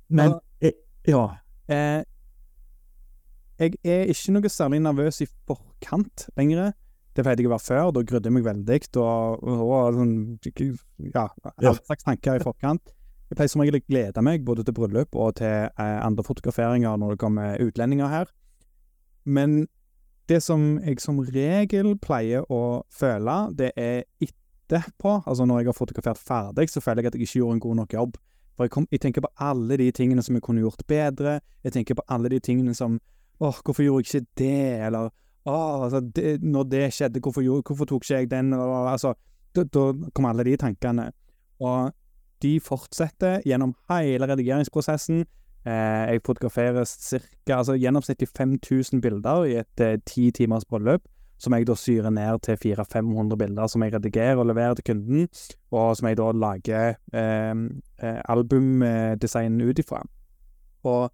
Men 0.08 0.38
ja. 0.62 0.72
ja. 1.06 1.24
Eh, 1.68 2.02
jeg 3.58 3.78
er 3.82 4.10
ikke 4.12 4.34
noe 4.36 4.50
særlig 4.52 4.78
nervøs 4.84 5.22
i 5.24 5.28
forkant 5.48 6.28
lenger. 6.38 6.72
Det 7.16 7.24
pleide 7.26 7.42
jeg 7.42 7.50
å 7.50 7.54
være 7.56 7.66
før. 7.66 7.88
Da 7.96 8.04
grudde 8.06 8.30
jeg 8.30 8.36
meg 8.36 8.46
veldig. 8.46 8.78
Og, 9.02 9.42
og, 9.42 9.64
og 9.66 9.96
sånn, 9.98 10.14
ja, 11.10 11.24
alle 11.50 11.74
slags 11.80 12.06
tanker 12.06 12.38
i 12.38 12.44
forkant. 12.44 12.94
Jeg 13.28 13.36
pleier 13.36 13.50
som 13.52 13.60
regel 13.60 13.80
å 13.80 13.84
glede 13.84 14.22
meg 14.24 14.44
både 14.46 14.64
til 14.64 14.76
bryllup 14.76 15.16
og 15.18 15.34
til 15.40 15.66
eh, 15.68 15.98
andre 16.00 16.24
fotograferinger 16.24 16.96
når 16.96 17.12
det 17.12 17.20
kommer 17.20 17.58
utlendinger 17.60 18.08
her. 18.08 18.30
Men 19.28 19.66
det 20.30 20.38
som 20.44 20.78
jeg 20.80 21.02
som 21.02 21.18
regel 21.26 21.92
pleier 22.00 22.46
å 22.52 22.84
føle, 22.92 23.36
det 23.58 23.74
er 23.76 24.06
etterpå, 24.22 25.18
altså 25.26 25.44
når 25.48 25.60
jeg 25.60 25.70
har 25.70 25.76
fotografert 25.76 26.20
ferdig, 26.20 26.70
så 26.72 26.80
føler 26.84 27.02
jeg 27.04 27.10
at 27.10 27.18
jeg 27.18 27.28
ikke 27.28 27.40
gjorde 27.42 27.58
en 27.58 27.62
god 27.66 27.78
nok 27.82 27.98
jobb. 27.98 28.16
For 28.56 28.66
jeg, 28.66 28.72
kom, 28.74 28.88
jeg 28.90 29.02
tenker 29.04 29.26
på 29.26 29.30
alle 29.44 29.76
de 29.80 29.90
tingene 29.94 30.24
som 30.24 30.36
jeg 30.36 30.44
kunne 30.46 30.64
gjort 30.64 30.80
bedre. 30.88 31.38
Jeg 31.64 31.76
tenker 31.76 31.98
på 31.98 32.06
alle 32.08 32.32
de 32.32 32.40
tingene 32.42 32.74
som 32.74 32.96
åh, 33.40 33.62
hvorfor 33.64 33.82
gjorde 33.82 34.04
jeg 34.06 34.22
ikke 34.22 34.32
det? 34.38 34.86
Eller 34.86 35.10
åh, 35.46 36.00
det, 36.16 36.42
når 36.42 36.62
det 36.62 36.92
skjedde, 36.92 37.20
hvorfor, 37.20 37.42
gjorde, 37.42 37.62
hvorfor 37.66 37.84
tok 37.84 38.04
ikke 38.04 38.14
jeg 38.14 38.30
den? 38.30 38.52
Eller, 38.52 38.92
altså, 38.92 39.14
da, 39.54 39.92
kom 40.14 40.24
alle 40.24 40.44
de 40.44 40.56
tankene. 40.56 41.10
Og 41.60 41.92
de 42.42 42.60
fortsetter 42.60 43.42
gjennom 43.46 43.74
hele 43.90 44.26
redigeringsprosessen. 44.30 45.24
Eh, 45.66 46.04
jeg 46.12 46.24
fotograferer 46.24 46.84
cirka, 46.86 47.58
altså 47.58 47.74
gjennomsnittlig 47.74 48.28
5000 48.28 49.00
bilder 49.02 49.44
i 49.44 49.56
et 49.58 49.80
eh, 49.82 49.98
ti 50.06 50.30
timers 50.30 50.64
bryllup, 50.64 51.02
som 51.38 51.54
jeg 51.54 51.66
da 51.66 51.74
syrer 51.74 52.10
ned 52.14 52.38
til 52.46 52.56
400-500 52.62 53.36
bilder 53.38 53.66
som 53.66 53.82
jeg 53.82 53.94
redigerer 53.94 54.38
og 54.38 54.46
leverer 54.46 54.78
til 54.78 54.84
kunden, 54.84 55.26
og 55.70 55.96
som 55.96 56.08
jeg 56.08 56.18
da 56.18 56.30
lager 56.32 56.94
eh, 57.12 57.54
eh 58.02 58.20
albumdesign 58.28 59.60
ut 59.60 59.78
ifra. 59.78 60.02
Og 60.84 61.10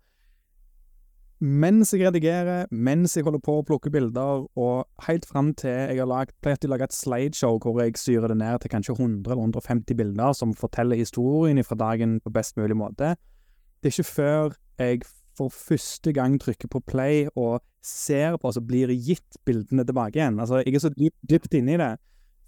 mens 1.44 1.92
jeg 1.92 2.06
redigerer, 2.06 2.70
mens 2.72 3.16
jeg 3.16 3.26
holder 3.26 3.42
på 3.44 3.58
å 3.58 3.64
plukke 3.68 3.90
bilder, 3.92 4.46
og 4.56 5.06
helt 5.06 5.26
fram 5.28 5.50
til 5.58 5.74
jeg 5.74 6.00
har 6.00 6.08
lagt, 6.08 6.36
pleier 6.44 6.72
å 6.72 6.78
et 6.86 6.96
slideshow 6.96 7.58
hvor 7.60 7.82
jeg 7.82 7.98
syrer 8.00 8.32
det 8.32 8.38
ned 8.40 8.62
til 8.62 8.72
kanskje 8.72 8.96
100 8.96 9.28
eller 9.28 9.42
150 9.42 9.98
bilder 9.98 10.32
som 10.36 10.54
forteller 10.56 10.96
historien 10.96 11.60
fra 11.66 11.76
dagen 11.76 12.16
på 12.24 12.32
best 12.32 12.56
mulig 12.56 12.78
måte, 12.80 13.12
det 13.82 13.90
er 13.90 13.96
ikke 13.98 14.14
før 14.14 14.56
jeg 14.80 15.04
for 15.36 15.52
første 15.52 16.12
gang 16.14 16.38
trykker 16.40 16.70
på 16.70 16.80
play 16.86 17.26
og 17.34 17.60
ser 17.84 18.38
på, 18.40 18.52
så 18.54 18.62
blir 18.64 18.92
gitt 18.94 19.36
bildene 19.44 19.84
tilbake 19.84 20.20
igjen. 20.20 20.38
Altså, 20.40 20.62
jeg 20.62 20.74
er 20.74 20.84
så 20.86 20.92
dypt 20.94 21.54
inne 21.58 21.74
i 21.74 21.80
det. 21.80 21.94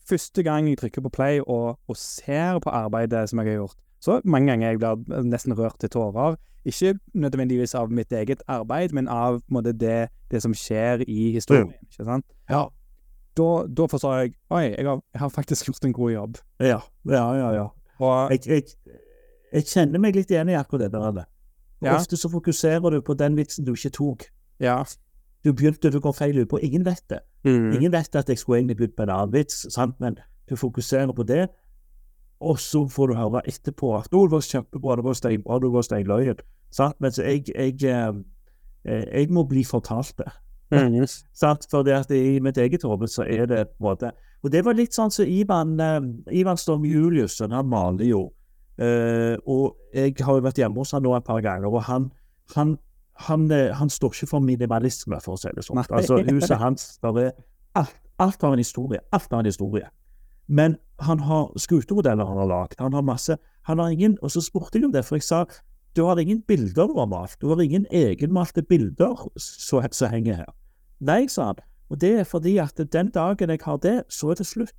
første 0.07 0.43
gang 0.47 0.69
jeg 0.69 0.79
trykker 0.79 1.03
på 1.03 1.11
play 1.11 1.41
og, 1.43 1.81
og 1.89 1.97
ser 1.99 2.61
på 2.63 2.71
arbeidet 2.71 3.25
som 3.29 3.41
jeg 3.43 3.49
har 3.51 3.59
gjort, 3.61 3.81
så 4.01 4.21
mange 4.25 4.53
ganger 4.53 4.69
jeg 4.69 4.79
blir 4.81 5.25
nesten 5.27 5.55
rørt 5.59 5.79
til 5.81 5.91
tårer. 5.91 6.37
Ikke 6.67 6.97
nødvendigvis 7.15 7.75
av 7.79 7.93
mitt 7.95 8.13
eget 8.13 8.43
arbeid, 8.51 8.93
men 8.93 9.09
av 9.09 9.41
måte, 9.49 9.73
det, 9.73 10.09
det, 10.31 10.43
som 10.43 10.55
skjer 10.55 11.05
i 11.07 11.31
historien. 11.37 11.71
ikke 11.87 12.05
sant? 12.05 12.27
Ja. 12.51 12.67
Da, 13.37 13.49
da 13.69 13.87
forstår 13.87 14.15
jeg 14.17 14.33
Oi, 14.51 14.63
jeg 14.73 14.87
har, 14.87 15.01
jeg 15.13 15.21
har, 15.21 15.29
faktisk 15.29 15.67
gjort 15.69 15.85
en 15.85 15.93
god 15.93 16.11
jobb. 16.13 16.39
Ja, 16.61 16.81
ja, 17.05 17.25
ja. 17.37 17.51
ja. 17.55 17.67
Og, 17.99 18.33
jeg, 18.33 18.41
jeg, 18.47 18.63
jeg, 19.53 19.65
kjenner 19.65 20.03
meg 20.03 20.17
litt 20.17 20.31
igjen 20.33 20.51
i 20.51 20.57
akkurat 20.59 20.89
det 20.89 20.93
der. 20.93 21.27
Ja. 21.85 21.97
Ofte 21.99 22.17
så 22.17 22.31
fokuserer 22.33 22.91
du 22.91 23.01
på 23.05 23.15
den 23.15 23.37
vitsen 23.37 23.67
du 23.67 23.75
ikke 23.77 23.93
tok. 23.95 24.27
Ja. 24.61 24.81
Du 25.45 25.53
begynte, 25.53 25.93
du 25.93 26.01
gå 26.01 26.13
feil 26.17 26.39
ut 26.41 26.49
på. 26.51 26.59
Ingen 26.59 26.87
vet 26.87 27.05
det. 27.13 27.21
Mm. 27.45 27.73
Ingen 27.77 27.93
vet 27.93 28.17
at 28.17 28.29
jeg 28.29 28.39
skulle 28.39 28.59
egentlig 28.59 28.77
begynt 28.77 28.97
på 28.97 29.07
en 29.07 29.13
annen 29.15 29.33
vits, 29.33 29.67
sant? 29.75 30.01
men 30.01 30.19
du 30.51 30.57
fokuserer 30.57 31.13
på 31.13 31.23
det. 31.23 31.47
Og 32.41 32.59
så 32.61 32.83
får 32.89 33.09
du 33.09 33.15
høre 33.17 33.43
etterpå 33.49 33.95
at 33.97 34.09
'Å, 34.13 34.27
det 34.27 34.33
var 34.33 34.45
kjempebra, 34.45 34.97
det 34.97 35.05
var 35.05 35.15
steinbra, 35.17 35.59
du 35.61 35.71
var 35.73 35.83
steinløyen'. 35.87 36.43
Sant? 36.71 37.01
Mens 37.01 37.19
jeg, 37.19 37.49
jeg, 37.49 37.83
jeg, 37.83 38.15
eh, 38.85 39.05
jeg, 39.13 39.31
må 39.31 39.47
bli 39.49 39.65
fortalt 39.65 40.19
det. 40.19 40.29
Mm. 40.71 41.07
sant? 41.43 41.67
For 41.71 41.83
det 41.83 41.95
at 41.95 42.11
i 42.11 42.41
mitt 42.41 42.59
eget 42.59 42.83
hode 42.83 43.09
så 43.09 43.23
er 43.23 43.47
det 43.47 43.69
på 43.69 43.85
en 43.85 43.87
måte 43.87 44.11
Og 44.43 44.51
det 44.53 44.65
var 44.65 44.75
litt 44.75 44.95
sånn 44.95 45.11
som 45.11 45.25
så 45.25 45.31
Ivan, 45.31 45.79
uh, 45.81 46.03
Ivan 46.31 46.59
Storm 46.61 46.85
Juliussen, 46.85 47.55
han 47.57 47.67
maler 47.67 48.05
jo. 48.07 48.21
Uh, 48.79 49.35
og 49.49 49.79
jeg 49.95 50.15
har 50.21 50.37
jo 50.37 50.45
vært 50.45 50.59
hjemme 50.61 50.79
hos 50.79 50.93
han 50.93 51.03
nå 51.03 51.15
et 51.17 51.25
par 51.25 51.41
ganger, 51.43 51.73
og 51.73 51.83
han, 51.89 52.11
han, 52.55 52.77
han, 53.27 53.49
han 53.51 53.91
står 53.91 54.13
ikke 54.13 54.29
for 54.35 54.45
minimalisme, 54.45 55.19
for 55.25 55.35
å 55.35 55.41
si 55.41 55.51
det 55.57 55.65
sånn. 55.65 55.81
Altså, 55.89 56.21
huset 56.29 56.61
hans 56.61 56.99
der 57.03 57.23
er 57.25 57.33
alt, 57.81 57.97
alt 58.23 58.45
har 58.45 58.55
en 58.55 58.63
historie. 58.63 59.01
Alt 59.17 59.33
har 59.33 59.43
en 59.43 59.49
historie. 59.49 59.89
Men 60.47 60.77
han 61.01 61.21
har 61.21 61.53
skutemodeller 61.61 62.25
han 62.25 62.39
har 62.41 62.49
lagd. 62.49 62.81
Han 62.81 62.93
har 62.93 63.03
masse 63.03 63.37
Han 63.67 63.79
har 63.79 63.89
ingen 63.89 64.19
Og 64.23 64.31
så 64.31 64.41
spurte 64.41 64.79
jeg 64.79 64.85
om 64.85 64.93
det, 64.93 65.05
for 65.05 65.17
jeg 65.17 65.23
sa 65.23 65.45
du 65.97 66.05
har 66.05 66.19
ingen 66.19 66.43
bilder 66.43 66.87
du 66.87 66.99
har 66.99 67.07
malt. 67.07 67.41
Du 67.41 67.49
har 67.49 67.61
ingen 67.61 67.87
egenmalte 67.91 68.63
bilder 68.63 69.29
som 69.37 69.81
henger 70.11 70.35
her. 70.35 70.53
Nei, 71.01 71.27
sa 71.29 71.47
han. 71.47 71.63
Og 71.89 72.01
det 72.01 72.11
er 72.21 72.25
fordi 72.25 72.59
at 72.59 72.81
den 72.93 73.09
dagen 73.11 73.51
jeg 73.51 73.59
har 73.65 73.77
det, 73.77 74.03
så 74.09 74.31
er 74.31 74.35
det 74.35 74.47
slutt. 74.47 74.75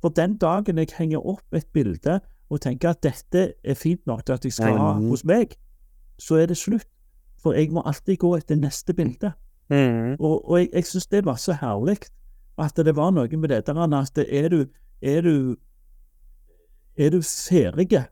For 0.00 0.08
den 0.08 0.36
dagen 0.36 0.78
jeg 0.78 0.92
henger 0.98 1.26
opp 1.26 1.54
et 1.54 1.66
bilde 1.72 2.20
og 2.50 2.60
tenker 2.60 2.90
at 2.90 3.02
dette 3.02 3.54
er 3.64 3.74
fint 3.74 4.06
nok 4.06 4.26
til 4.26 4.32
at 4.32 4.44
jeg 4.44 4.52
skal 4.52 4.76
ha 4.76 4.92
hos 5.00 5.24
meg, 5.24 5.56
så 6.18 6.36
er 6.42 6.46
det 6.46 6.56
slutt. 6.56 6.88
For 7.42 7.56
jeg 7.56 7.72
må 7.72 7.82
alltid 7.86 8.16
gå 8.16 8.36
etter 8.36 8.56
neste 8.56 8.94
bilde. 8.94 9.32
Mm. 9.70 10.18
Og, 10.18 10.50
og, 10.50 10.58
jeg, 10.58 10.68
jeg 10.72 10.84
syns 10.84 11.06
det 11.06 11.24
var 11.24 11.40
så 11.40 11.56
herlig 11.56 11.96
at 12.60 12.76
det 12.76 12.92
var 12.96 13.10
noe 13.14 13.40
med 13.40 13.48
det 13.48 13.66
der 13.66 13.78
at 13.80 14.18
er 14.28 14.48
du 14.48 14.66
er 15.02 15.20
du, 15.20 15.56
er 16.96 17.10
du 17.10 17.20
ferdig, 17.22 18.04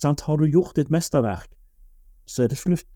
sant? 0.00 0.20
har 0.20 0.36
du 0.36 0.46
gjort 0.46 0.76
ditt 0.76 0.90
mesterverk, 0.90 1.50
så 2.26 2.42
er 2.44 2.48
det 2.48 2.58
slutt. 2.58 2.86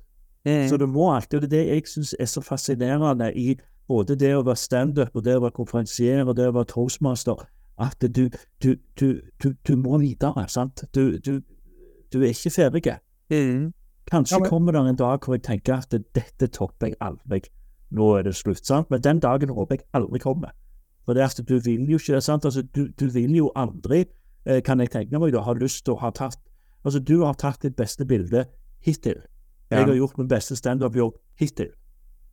Mm. 0.45 0.69
Så 0.69 0.77
du 0.77 0.87
må 0.87 1.13
alltid, 1.15 1.39
og 1.39 1.43
det 1.43 1.53
er 1.53 1.65
det 1.65 1.75
jeg 1.75 1.87
syns 1.87 2.15
er 2.19 2.27
så 2.27 2.41
fascinerende 2.43 3.31
i 3.39 3.55
både 3.89 4.17
det 4.19 4.33
å 4.35 4.43
være 4.47 4.59
standup 4.59 5.17
og 5.17 5.25
det 5.25 5.37
å 5.37 5.45
være 5.45 5.55
konferansier 5.59 6.27
og 6.27 6.37
det 6.39 6.49
å 6.51 6.57
være 6.57 6.71
toastmaster, 6.73 7.45
at 7.83 8.03
du, 8.03 8.29
du, 8.63 8.75
du, 9.01 9.21
du 9.69 9.77
må 9.77 9.99
videre. 10.03 10.47
sant? 10.49 10.85
Du, 10.95 11.15
er 12.19 12.29
ikke 12.31 12.51
ferdig. 12.51 12.99
Mm. 13.31 13.73
Kanskje 14.11 14.37
ja, 14.37 14.41
men... 14.43 14.51
kommer 14.51 14.73
det 14.73 14.83
en 14.89 14.99
dag 14.99 15.25
hvor 15.25 15.39
jeg 15.39 15.45
tenker 15.47 15.79
at 15.79 15.95
dette 16.15 16.51
topper 16.53 16.91
jeg 16.91 16.99
aldri. 17.01 17.43
Nå 17.93 18.09
er 18.17 18.27
det 18.27 18.35
slutt. 18.37 18.67
sant? 18.67 18.91
Men 18.91 19.03
den 19.05 19.21
dagen 19.21 19.53
håper 19.55 19.79
jeg 19.79 19.87
aldri 19.95 20.21
kommer. 20.23 20.53
For 21.07 21.19
det 21.19 21.25
at 21.27 21.41
du 21.49 21.57
vil 21.59 21.89
jo 21.91 21.99
ikke 21.99 22.21
sant? 22.23 22.45
Altså, 22.45 22.63
du, 22.63 22.87
du 23.01 23.07
vil 23.11 23.37
jo 23.37 23.51
aldri, 23.57 24.05
eh, 24.47 24.63
kan 24.63 24.81
jeg 24.81 24.91
tenke 24.91 25.19
meg, 25.19 25.33
da, 25.35 25.43
ha 25.43 25.55
lyst 25.59 25.85
til 25.87 25.97
å 25.97 26.03
ha 26.05 26.11
tatt 26.15 26.41
Altså, 26.83 26.99
du 26.99 27.21
har 27.23 27.37
tatt 27.39 27.63
ditt 27.63 27.77
beste 27.79 28.03
bilde 28.03 28.41
hittil. 28.83 29.21
Ja. 29.71 29.77
Jeg 29.77 29.87
har 29.87 29.95
gjort 29.95 30.17
min 30.19 30.27
beste 30.27 30.57
standup-jobb 30.59 31.15
hittil. 31.39 31.69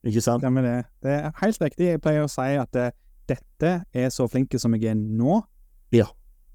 Ikke 0.03 0.23
sant? 0.25 0.41
Men 0.49 0.65
det, 0.65 0.71
det, 1.03 1.11
er 1.11 1.35
helt 1.43 1.61
riktig. 1.61 1.85
Jeg 1.85 2.01
pleier 2.01 2.25
å 2.25 2.31
si 2.31 2.47
at 2.57 2.71
det, 2.73 2.87
eh, 2.87 2.95
dette 3.29 3.73
er 3.93 4.09
så 4.09 4.25
flinke 4.25 4.57
som 4.57 4.73
jeg 4.73 4.89
er 4.89 4.97
nå, 4.97 5.35
ja. 5.93 6.07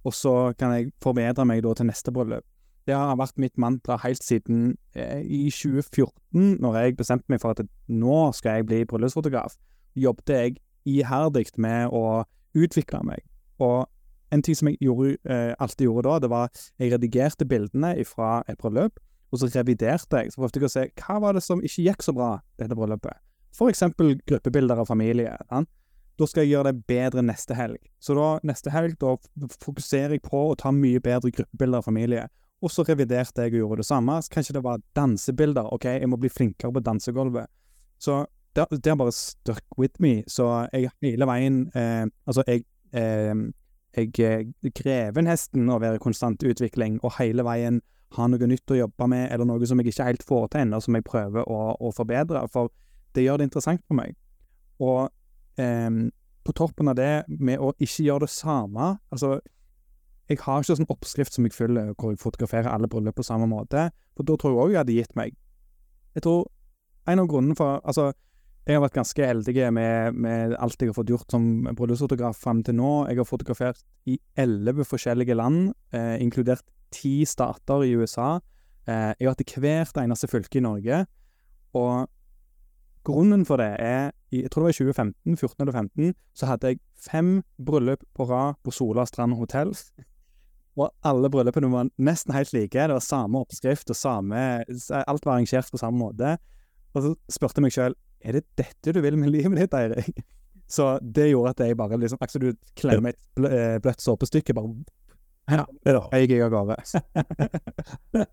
og 0.03 0.15
så 0.15 0.32
kan 0.59 0.73
jeg 0.74 0.91
forbedre 1.03 1.45
meg 1.47 1.62
da 1.62 1.74
til 1.78 1.86
neste 1.86 2.11
bryllup. 2.11 2.43
Det 2.85 2.97
har 2.99 3.15
vært 3.16 3.39
mitt 3.39 3.55
mantra 3.62 3.95
helt 4.03 4.24
siden 4.27 4.74
eh, 4.99 5.23
i 5.23 5.45
2014, 5.55 6.59
når 6.61 6.81
jeg 6.81 6.97
bestemte 6.99 7.31
meg 7.31 7.41
for 7.41 7.55
at 7.55 7.62
nå 7.86 8.19
skal 8.35 8.59
jeg 8.59 8.66
bli 8.66 8.81
bryllupsfotograf. 8.91 9.55
Jobbet 9.95 10.35
jeg 10.35 10.57
iherdig 10.86 11.48
med 11.56 11.93
å 11.93 12.24
utvikle 12.55 13.02
meg. 13.06 13.24
Og 13.62 13.86
en 14.35 14.43
ting 14.43 14.56
som 14.59 14.69
jeg 14.69 14.81
gjorde, 14.82 15.16
eh, 15.31 15.55
alltid 15.59 15.86
gjorde 15.86 16.09
da, 16.09 16.19
det 16.19 16.31
var 16.31 16.48
jeg 16.78 16.93
redigerte 16.93 17.47
bildene 17.48 17.94
fra 18.09 18.43
et 18.48 18.59
bryllup, 18.59 18.98
og 19.32 19.40
så 19.40 19.51
reviderte 19.51 20.23
jeg. 20.23 20.32
Så 20.32 20.40
prøvde 20.40 20.61
jeg 20.61 20.69
å 20.69 20.74
se 20.74 20.89
hva 21.02 21.20
var 21.23 21.35
det 21.35 21.43
som 21.43 21.62
ikke 21.62 21.86
gikk 21.89 22.05
så 22.06 22.15
bra 22.15 22.31
dette 22.61 22.77
bryllupet. 22.78 23.19
For 23.55 23.70
eksempel 23.70 24.16
gruppebilder 24.27 24.82
av 24.82 24.90
familie. 24.90 25.35
Ja? 25.51 25.65
Da 26.19 26.27
skal 26.31 26.44
jeg 26.44 26.55
gjøre 26.55 26.70
det 26.70 26.86
bedre 26.86 27.24
neste 27.27 27.56
helg. 27.59 27.81
Så 28.02 28.15
da, 28.15 28.39
neste 28.47 28.70
helg 28.70 28.94
da 29.02 29.16
fokuserer 29.62 30.15
jeg 30.15 30.23
på 30.27 30.44
å 30.51 30.56
ta 30.59 30.70
mye 30.74 31.02
bedre 31.02 31.32
gruppebilder 31.35 31.82
av 31.82 31.89
familie. 31.89 32.28
Og 32.62 32.70
så 32.70 32.85
reviderte 32.86 33.44
jeg 33.44 33.56
og 33.56 33.61
gjorde 33.61 33.82
det 33.82 33.89
samme. 33.90 34.20
Kanskje 34.31 34.55
det 34.56 34.62
var 34.65 34.82
dansebilder. 34.97 35.73
OK, 35.74 35.89
jeg 35.98 36.11
må 36.11 36.19
bli 36.23 36.31
flinkere 36.31 36.73
på 36.74 36.82
dansegulvet. 36.86 37.51
Så 37.98 38.23
det, 38.55 38.66
det 38.70 38.90
har 38.93 38.98
bare 39.01 39.12
stuck 39.12 39.78
with 39.78 40.01
me. 40.02 40.22
Så 40.31 40.47
jeg 40.72 40.93
hele 41.02 41.26
veien 41.26 41.66
eh, 41.74 42.06
Altså, 42.26 42.44
jeg 42.47 42.64
eh, 42.94 43.35
jeg 43.94 44.10
eh, 44.26 44.70
krever 44.74 45.22
nesten 45.22 45.68
å 45.70 45.78
være 45.82 45.98
i 45.98 46.02
konstant 46.02 46.43
utvikling, 46.43 46.98
og 47.05 47.14
hele 47.20 47.44
veien 47.47 47.81
ha 48.14 48.26
noe 48.31 48.48
nytt 48.48 48.70
å 48.70 48.78
jobbe 48.78 49.09
med, 49.10 49.28
eller 49.32 49.47
noe 49.48 49.66
som 49.66 49.81
jeg 49.81 49.90
ikke 49.90 50.09
helt 50.09 50.26
får 50.26 50.48
til 50.51 50.64
ennå, 50.64 50.81
som 50.82 50.98
jeg 50.98 51.06
prøver 51.06 51.47
å, 51.51 51.60
å, 51.78 51.93
forbedre. 51.94 52.44
For 52.52 52.70
det 53.14 53.26
gjør 53.26 53.40
det 53.40 53.48
interessant 53.51 53.82
for 53.86 53.98
meg. 53.98 54.14
Og 54.82 55.09
eh, 55.62 55.90
på 56.44 56.55
toppen 56.56 56.90
av 56.90 56.98
det, 56.98 57.12
med 57.28 57.62
å 57.62 57.72
ikke 57.78 58.05
gjøre 58.05 58.26
det 58.26 58.35
samme 58.35 58.97
Altså, 59.14 59.39
jeg 60.28 60.40
har 60.40 60.60
ikke 60.60 60.76
sånn 60.76 60.93
oppskrift 60.93 61.36
som 61.36 61.47
jeg 61.47 61.55
følger, 61.55 61.93
hvor 62.01 62.12
jeg 62.12 62.20
fotograferer 62.22 62.70
alle 62.72 62.89
bryllup 62.89 63.18
på 63.18 63.26
samme 63.26 63.47
måte, 63.48 63.90
for 64.16 64.26
da 64.26 64.36
tror 64.40 64.55
jeg 64.55 64.60
òg 64.62 64.72
jeg 64.72 64.81
hadde 64.81 64.98
gitt 64.98 65.18
meg. 65.18 65.35
Jeg 66.16 66.24
tror 66.24 66.47
en 67.10 67.20
av 67.20 67.28
grunnene 67.28 67.56
for 67.59 67.82
Altså, 67.85 68.12
jeg 68.65 68.78
har 68.78 68.81
vært 68.86 68.97
ganske 68.97 69.27
heldig 69.28 69.66
med, 69.77 70.16
med, 70.16 70.55
alt 70.57 70.81
jeg 70.81 70.89
har 70.89 70.97
fått 70.97 71.11
gjort 71.12 71.35
som 71.35 71.66
bryllupsfotograf 71.77 72.39
fram 72.41 72.62
til 72.65 72.78
nå. 72.78 72.93
Jeg 73.11 73.20
har 73.20 73.28
fotografert 73.28 73.82
i 74.09 74.16
elleve 74.41 74.86
forskjellige 74.89 75.36
land, 75.36 75.74
eh, 75.93 76.16
inkludert 76.24 76.65
ti 76.95 77.27
stater 77.28 77.85
i 77.85 77.93
USA. 77.93 78.39
Eh, 78.89 79.12
jeg 79.19 79.28
har 79.28 79.35
vært 79.35 79.53
hvert 79.61 80.01
eneste 80.01 80.31
fylke 80.32 80.62
i 80.62 80.65
Norge. 80.65 81.03
Og 81.77 82.09
grunnen 83.05 83.45
for 83.45 83.61
det 83.61 83.77
er 83.78 84.12
Jeg 84.32 84.51
tror 84.51 84.65
det 84.65 84.66
var 84.66 84.74
i 84.74 84.81
2015, 84.81 85.36
14 85.36 85.62
eller 85.62 85.73
15, 85.73 86.15
så 86.35 86.47
hadde 86.47 86.66
jeg 86.66 86.81
fem 86.99 87.45
bryllup 87.62 88.03
på 88.16 88.24
rad 88.27 88.57
på 88.65 88.73
Sola 88.73 89.05
Strand 89.07 89.36
hotell. 89.39 89.70
Og 90.77 90.91
alle 91.05 91.31
bryllupene 91.31 91.70
var 91.70 91.91
nesten 91.99 92.35
helt 92.35 92.53
like. 92.53 92.74
Det 92.74 92.91
var 92.91 92.99
samme 92.99 93.39
oppskrift 93.39 93.91
og 93.91 93.97
samme 93.97 94.65
Alt 95.07 95.24
var 95.27 95.36
arrangert 95.36 95.70
på 95.70 95.78
samme 95.78 95.99
måte. 95.99 96.39
Og 96.95 97.03
så 97.03 97.15
spurte 97.31 97.61
jeg 97.61 97.62
meg 97.62 97.77
sjøl 97.77 97.95
er 98.24 98.38
det 98.38 98.44
dette 98.59 98.94
du 98.94 99.01
vil 99.05 99.18
med 99.20 99.32
livet 99.34 99.60
ditt, 99.60 99.76
Eirik? 99.76 100.24
Så 100.70 100.94
det 101.02 101.28
gjorde 101.28 101.52
at 101.52 101.60
jeg 101.60 101.76
bare 101.76 101.98
liksom 102.01 102.22
Akkurat 102.24 102.42
du 102.42 102.70
klemmer 102.80 103.12
et 103.12 103.20
blø, 103.36 103.51
bløtt 103.84 104.01
såpestykke, 104.02 104.55
bare 104.56 104.72
ja. 105.51 105.64
Jeg 105.84 106.28
gikk 106.30 106.46
av 106.46 106.55
gårde. 106.55 106.76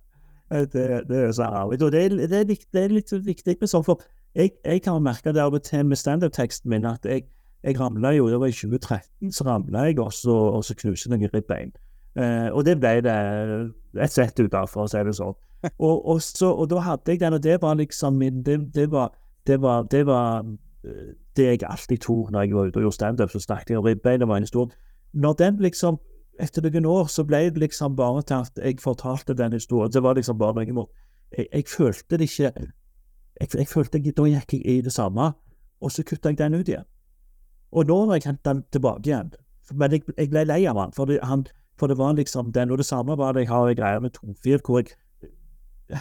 det, 0.72 0.86
det, 1.10 1.18
er 1.18 1.32
så 1.36 1.44
ærlig. 1.44 1.82
Og 1.84 1.92
det 1.92 2.04
det, 2.32 2.40
er 2.40 2.48
litt, 2.48 2.66
det 2.72 2.84
er, 2.84 2.96
litt, 2.96 3.12
viktig 3.26 3.58
med 3.60 3.72
sånn, 3.72 3.84
for 3.84 4.04
jeg, 4.38 4.54
jeg 4.64 4.84
kan 4.86 5.04
merke 5.04 5.34
det 5.36 5.44
av 5.44 5.56
og 5.58 5.64
til 5.68 5.84
med 5.90 6.00
standup-teksten 6.00 6.72
min 6.72 6.88
at 6.88 7.06
jeg, 7.08 7.26
jeg 7.66 7.80
ramla 7.80 8.14
jo 8.16 8.30
Det 8.32 8.40
var 8.40 8.48
i 8.48 8.56
2013, 8.56 9.32
så 9.36 9.48
ramla 9.48 9.86
jeg, 9.90 10.00
og 10.00 10.14
så, 10.16 10.38
og 10.56 10.64
så 10.66 10.76
knuste 10.80 11.12
noen 11.12 11.32
ribbein. 11.34 11.76
Eh, 12.16 12.48
og 12.52 12.66
det 12.68 12.78
ble 12.80 12.98
det 13.04 13.18
et 14.00 14.12
sett 14.12 14.40
ut 14.40 14.56
av, 14.56 14.72
for 14.72 14.86
å 14.88 14.92
si 14.92 15.04
det 15.04 15.16
sånn. 15.20 15.38
Og, 15.78 16.08
og, 16.10 16.18
så, 16.26 16.48
og 16.58 16.72
da 16.72 16.80
hadde 16.82 17.14
jeg 17.14 17.20
den, 17.22 17.36
og 17.38 17.44
det 17.46 17.60
var 17.62 17.76
liksom 17.78 18.16
min 18.18 18.40
det, 18.42 18.56
det 18.74 18.88
var 18.90 19.12
det 19.48 19.62
var, 19.62 19.84
det 19.84 20.06
var 20.06 20.46
eh, 20.84 21.12
det 21.38 21.46
jeg 21.46 21.64
alltid 21.64 21.98
tok 21.98 22.32
når 22.32 22.42
jeg 22.42 22.56
var 22.56 22.70
ute 22.70 22.78
og 22.78 22.88
gjorde 22.88 22.96
standup. 22.96 23.32
Så 23.32 23.40
snakket 23.40 23.70
jeg 23.70 23.78
om 23.78 23.86
ribbein, 23.86 24.28
var 24.28 24.38
en 24.38 24.48
stor 24.48 24.72
Når 25.14 25.34
den 25.34 25.58
liksom 25.60 26.00
Etter 26.40 26.64
noen 26.64 26.86
år 26.86 27.10
så 27.12 27.24
ble 27.28 27.50
det 27.52 27.60
liksom 27.60 27.96
bare 27.96 28.22
til 28.24 28.34
at 28.34 28.60
jeg 28.64 28.80
fortalte 28.80 29.34
den 29.38 29.54
historien. 29.54 29.92
Det 29.92 30.02
var 30.04 30.16
liksom 30.16 30.38
bare 30.40 30.56
noe 30.56 30.66
imot 30.66 30.90
jeg, 31.38 31.48
jeg 31.54 31.66
følte 31.68 32.18
det 32.18 32.28
ikke 32.30 32.52
jeg, 32.56 33.50
jeg 33.54 33.68
følte 33.68 34.00
jeg, 34.04 34.14
Da 34.18 34.24
gikk 34.24 34.54
jeg 34.54 34.66
i 34.66 34.82
det 34.82 34.94
samme, 34.94 35.34
og 35.82 35.92
så 35.92 36.04
kutta 36.04 36.30
jeg 36.30 36.38
den 36.38 36.54
ut 36.54 36.68
igjen. 36.68 36.88
Og 37.72 37.88
nå 37.88 37.98
har 38.06 38.20
jeg 38.20 38.28
hentet 38.28 38.46
den 38.46 38.64
tilbake 38.72 39.10
igjen. 39.10 39.32
Men 39.74 39.92
jeg, 39.92 40.04
jeg 40.18 40.30
ble 40.30 40.44
lei 40.46 40.66
av 40.68 40.80
han 40.80 40.96
for, 40.96 41.06
det, 41.08 41.20
han, 41.24 41.46
for 41.80 41.88
det 41.88 41.98
var 41.98 42.14
liksom 42.18 42.52
den. 42.52 42.72
Og 42.72 42.78
det 42.78 42.86
samme 42.86 43.18
var 43.18 43.34
det 43.34 43.46
jeg 43.46 43.52
har 43.54 43.74
greier 43.76 44.04
med 44.04 44.14
Tomfir, 44.18 44.60
hvor 44.66 44.82
jeg 44.82 44.92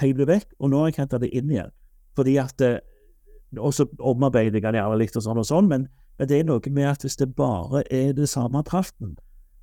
heiv 0.00 0.18
det 0.18 0.28
vekk, 0.28 0.48
og 0.58 0.70
nå 0.70 0.82
har 0.82 0.90
jeg 0.90 1.02
henta 1.04 1.20
det 1.22 1.30
inn 1.36 1.50
igjen. 1.50 1.70
Fordi 2.18 2.36
at 2.42 2.60
eh, 2.66 2.80
og 3.58 3.74
så 3.74 3.86
omarbeider 3.98 4.60
jeg 4.60 4.76
gjerne 4.76 4.98
litt 5.00 5.16
og 5.18 5.24
sånn 5.24 5.40
og 5.42 5.48
sånn, 5.48 5.70
men, 5.70 5.88
men, 6.18 6.28
det 6.28 6.38
er 6.38 6.46
noe 6.46 6.72
med 6.74 6.86
at 6.92 7.02
hvis 7.06 7.18
det 7.18 7.32
bare 7.34 7.82
er 7.90 8.12
det 8.16 8.28
samme 8.30 8.62
kraften, 8.66 9.16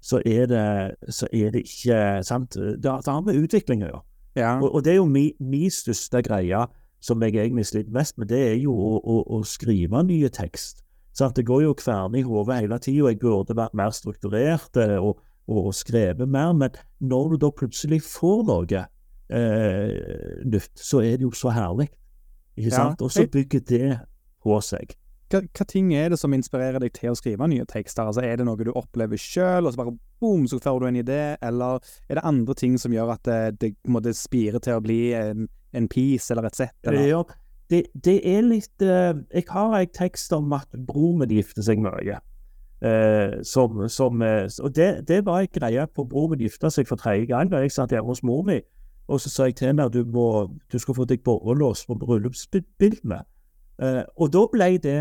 så 0.03 0.19
er 0.26 0.49
det, 0.51 0.65
så 1.14 1.27
er 1.34 1.53
det 1.55 1.64
ikke 1.65 2.23
sant? 2.23 2.55
Det, 2.55 2.91
har 2.91 3.23
med 3.26 3.39
utvikling 3.39 3.85
å 3.85 3.91
gjøre. 3.91 4.03
Ja. 4.38 4.51
Og, 4.61 4.76
og 4.76 4.84
det 4.85 4.93
er 4.93 4.99
jo 4.99 5.07
min, 5.09 5.34
mi 5.39 5.68
største 5.73 6.22
greie, 6.26 6.65
som 7.01 7.22
jeg 7.23 7.35
egentlig 7.35 7.65
sliter 7.69 7.93
mest 7.93 8.18
med, 8.18 8.30
det 8.31 8.41
er 8.51 8.59
jo 8.59 8.73
å, 8.73 8.97
å, 8.99 9.22
å 9.38 9.41
skrive 9.45 10.01
nye 10.05 10.30
tekst. 10.34 10.84
Sant? 11.18 11.38
Det 11.38 11.47
går 11.47 11.64
jo 11.65 11.77
kverne 11.77 12.19
i 12.19 12.26
hodet 12.26 12.61
hele 12.61 12.77
tida. 12.81 13.09
Jeg 13.09 13.22
burde 13.22 13.57
vært 13.57 13.77
mer 13.77 13.93
strukturert 13.95 14.77
eh, 14.81 14.97
og, 15.01 15.22
og 15.49 15.72
skrevet 15.76 16.30
mer. 16.30 16.53
Men 16.57 16.77
når 16.99 17.34
du 17.34 17.39
da 17.41 17.51
plutselig 17.53 18.03
får 18.05 18.43
noe 18.49 18.84
eh, 19.34 20.43
nytt, 20.45 20.73
så 20.77 21.01
er 21.01 21.18
det 21.18 21.26
jo 21.26 21.34
så 21.38 21.53
herlig. 21.55 21.89
Ikke 22.57 22.73
sant? 22.73 23.01
Og 23.05 23.13
så 23.13 23.27
bygger 23.31 23.61
det 23.69 23.99
på 24.43 24.57
seg. 24.65 24.95
Hva, 25.27 25.41
hva 25.43 25.65
ting 25.67 25.89
er 25.95 26.13
det 26.13 26.19
som 26.21 26.31
inspirerer 26.35 26.79
deg 26.79 26.93
til 26.95 27.11
å 27.11 27.17
skrive 27.19 27.49
nye 27.51 27.65
tekster? 27.67 28.07
Altså, 28.07 28.23
er 28.23 28.39
det 28.39 28.45
noe 28.47 28.59
du 28.63 28.71
opplever 28.71 29.19
sjøl, 29.19 29.67
og 29.67 29.73
så 29.73 29.81
bare 29.81 29.95
boom, 30.23 30.45
så 30.47 30.59
får 30.63 30.79
du 30.79 30.88
en 30.88 31.01
idé? 31.01 31.21
Eller 31.43 31.84
er 32.07 32.19
det 32.19 32.23
andre 32.27 32.55
ting 32.57 32.77
som 32.79 32.95
gjør 32.95 33.11
at 33.17 33.27
det, 33.27 33.41
det 33.61 33.73
måtte 33.91 34.15
spire 34.15 34.61
til 34.63 34.79
å 34.79 34.84
bli 34.84 35.01
en, 35.17 35.49
en 35.75 35.89
piece 35.91 36.31
eller 36.34 36.47
et 36.47 36.61
sett? 36.61 36.77
Eller? 36.88 37.09
Ja, 37.11 37.21
det, 37.67 37.84
det 37.91 38.21
er 38.23 38.45
litt 38.47 38.79
uh, 38.79 39.11
Jeg 39.34 39.43
har 39.51 39.75
en 39.75 39.91
tekst 39.91 40.31
om 40.31 40.53
at 40.55 40.71
bror 40.88 41.17
min 41.19 41.35
gifter 41.35 41.65
seg 41.65 41.84
mye. 41.84 42.21
Uh, 42.77 43.41
som, 43.41 43.81
som, 43.89 44.21
uh, 44.21 44.45
og 44.63 44.75
det, 44.77 44.91
det 45.09 45.23
var 45.25 45.43
en 45.43 45.51
greie 45.51 45.88
på 45.91 46.07
bror 46.07 46.31
min 46.31 46.45
gifta 46.45 46.71
seg 46.71 46.88
for 46.88 47.01
tredje 47.01 47.27
gang 47.34 47.51
da 47.51 47.59
jeg 47.65 47.75
satt 47.75 47.91
hjemme 47.91 48.15
hos 48.15 48.23
mor 48.23 48.45
mi. 48.47 48.61
Og 49.07 49.21
så 49.23 49.31
sa 49.31 49.47
jeg 49.47 49.55
til 49.55 49.71
henne 49.71 49.88
at 49.88 49.93
du, 49.93 50.03
må, 50.03 50.47
du 50.71 50.77
skal 50.79 50.95
få 50.97 51.07
deg 51.07 51.23
borrelås 51.23 51.85
på 51.88 51.95
bryllupsbildene. 51.99 53.21
Eh, 53.81 54.03
og 54.17 54.34
da 54.34 54.43
ble 54.51 54.69
det 54.84 54.99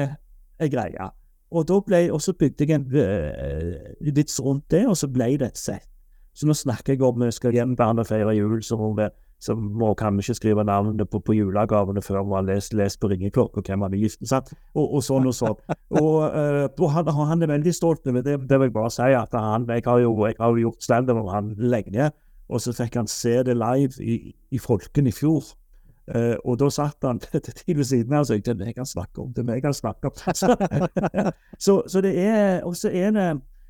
en 0.63 0.73
greie. 0.73 1.11
Og, 1.51 1.67
da 1.69 1.81
ble, 1.83 2.01
og 2.13 2.23
så 2.23 2.35
bygde 2.39 2.67
jeg 2.67 2.81
en 2.81 2.87
øh, 2.95 4.15
vits 4.15 4.41
rundt 4.43 4.71
det, 4.71 4.87
og 4.87 4.97
så 4.97 5.09
ble 5.11 5.33
det 5.41 5.53
et 5.53 5.59
sett. 5.59 5.89
Så 6.37 6.47
nå 6.47 6.55
snakker 6.55 6.95
jeg 6.95 7.03
om 7.07 7.23
vi 7.23 7.31
skal 7.33 7.55
hjem 7.57 7.77
barn 7.79 8.03
og 8.03 8.07
feire 8.11 8.35
jul, 8.37 8.61
så 8.63 8.77
må 8.77 8.93
vi 8.99 9.09
så 9.43 9.55
må 9.55 9.91
kan 9.95 10.17
vi 10.17 10.25
ikke 10.25 10.35
skrive 10.39 10.65
navnene 10.65 11.05
på, 11.09 11.21
på 11.21 11.35
julegavene 11.37 12.01
før 12.05 12.23
vi 12.25 12.35
har 12.39 12.45
lest, 12.47 12.73
lest 12.77 13.01
på 13.03 13.11
ringeklokka 13.13 13.61
hvem 13.67 13.85
han 13.85 13.95
er 13.95 14.01
gift 14.01 14.23
med. 14.23 14.53
Og, 14.75 14.87
og 14.97 15.03
sånn 15.05 15.29
og 15.29 15.35
sånn. 15.37 15.59
Og, 15.93 16.15
øh, 16.25 16.65
og 16.73 16.93
han, 16.95 17.11
han 17.31 17.45
er 17.45 17.53
veldig 17.53 17.75
stolt 17.77 18.09
over 18.09 18.25
det. 18.25 18.39
Det 18.49 18.59
vil 18.59 18.71
jeg 18.71 18.77
bare 18.77 18.93
si 18.95 19.11
at 19.17 19.37
han, 19.37 19.69
jeg 19.69 19.85
har 19.85 20.01
jo, 20.01 20.15
jeg 20.25 20.39
har 20.41 20.55
jo 20.55 20.65
gjort 20.65 20.89
standup 20.89 21.21
om 21.21 21.29
han 21.35 21.53
lenge, 21.61 22.11
og 22.49 22.63
så 22.63 22.75
fikk 22.77 22.99
han 23.01 23.09
se 23.11 23.41
det 23.47 23.57
live 23.59 24.03
i, 24.03 24.35
i 24.51 24.59
Folken 24.63 25.09
i 25.11 25.15
fjor. 25.15 25.45
Eh, 26.15 26.37
og 26.45 26.61
da 26.61 26.71
satt 26.71 27.03
han 27.03 27.19
til 27.59 27.77
ved 27.77 27.85
siden 27.85 28.15
av 28.15 28.23
og 28.23 28.31
sa 28.31 28.39
det 28.39 28.55
er 28.55 28.61
meg 28.61 28.79
han 28.79 28.87
snakker 28.87 29.25
om, 29.25 29.33
det 29.35 29.43
er 29.43 29.51
meg 29.51 29.67
han 29.67 29.75
snakker 29.75 30.13
om. 30.13 30.35
Så, 30.39 30.55
så, 31.67 31.81
så 31.91 32.03
det 32.05 32.15
er 32.23 32.63
Og 32.63 32.77
så 32.79 32.93
er 32.95 33.11
det 33.17 33.29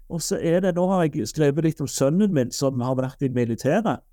og 0.08 0.22
så 0.22 0.38
er 0.42 0.60
det, 0.60 0.74
Nå 0.76 0.86
har 0.90 1.06
jeg 1.06 1.26
skrevet 1.28 1.64
litt 1.66 1.80
om 1.82 1.88
sønnen 1.90 2.34
min 2.34 2.52
som 2.54 2.80
har 2.84 2.94
vært 2.98 3.24
i 3.26 3.30
militæret. 3.32 4.04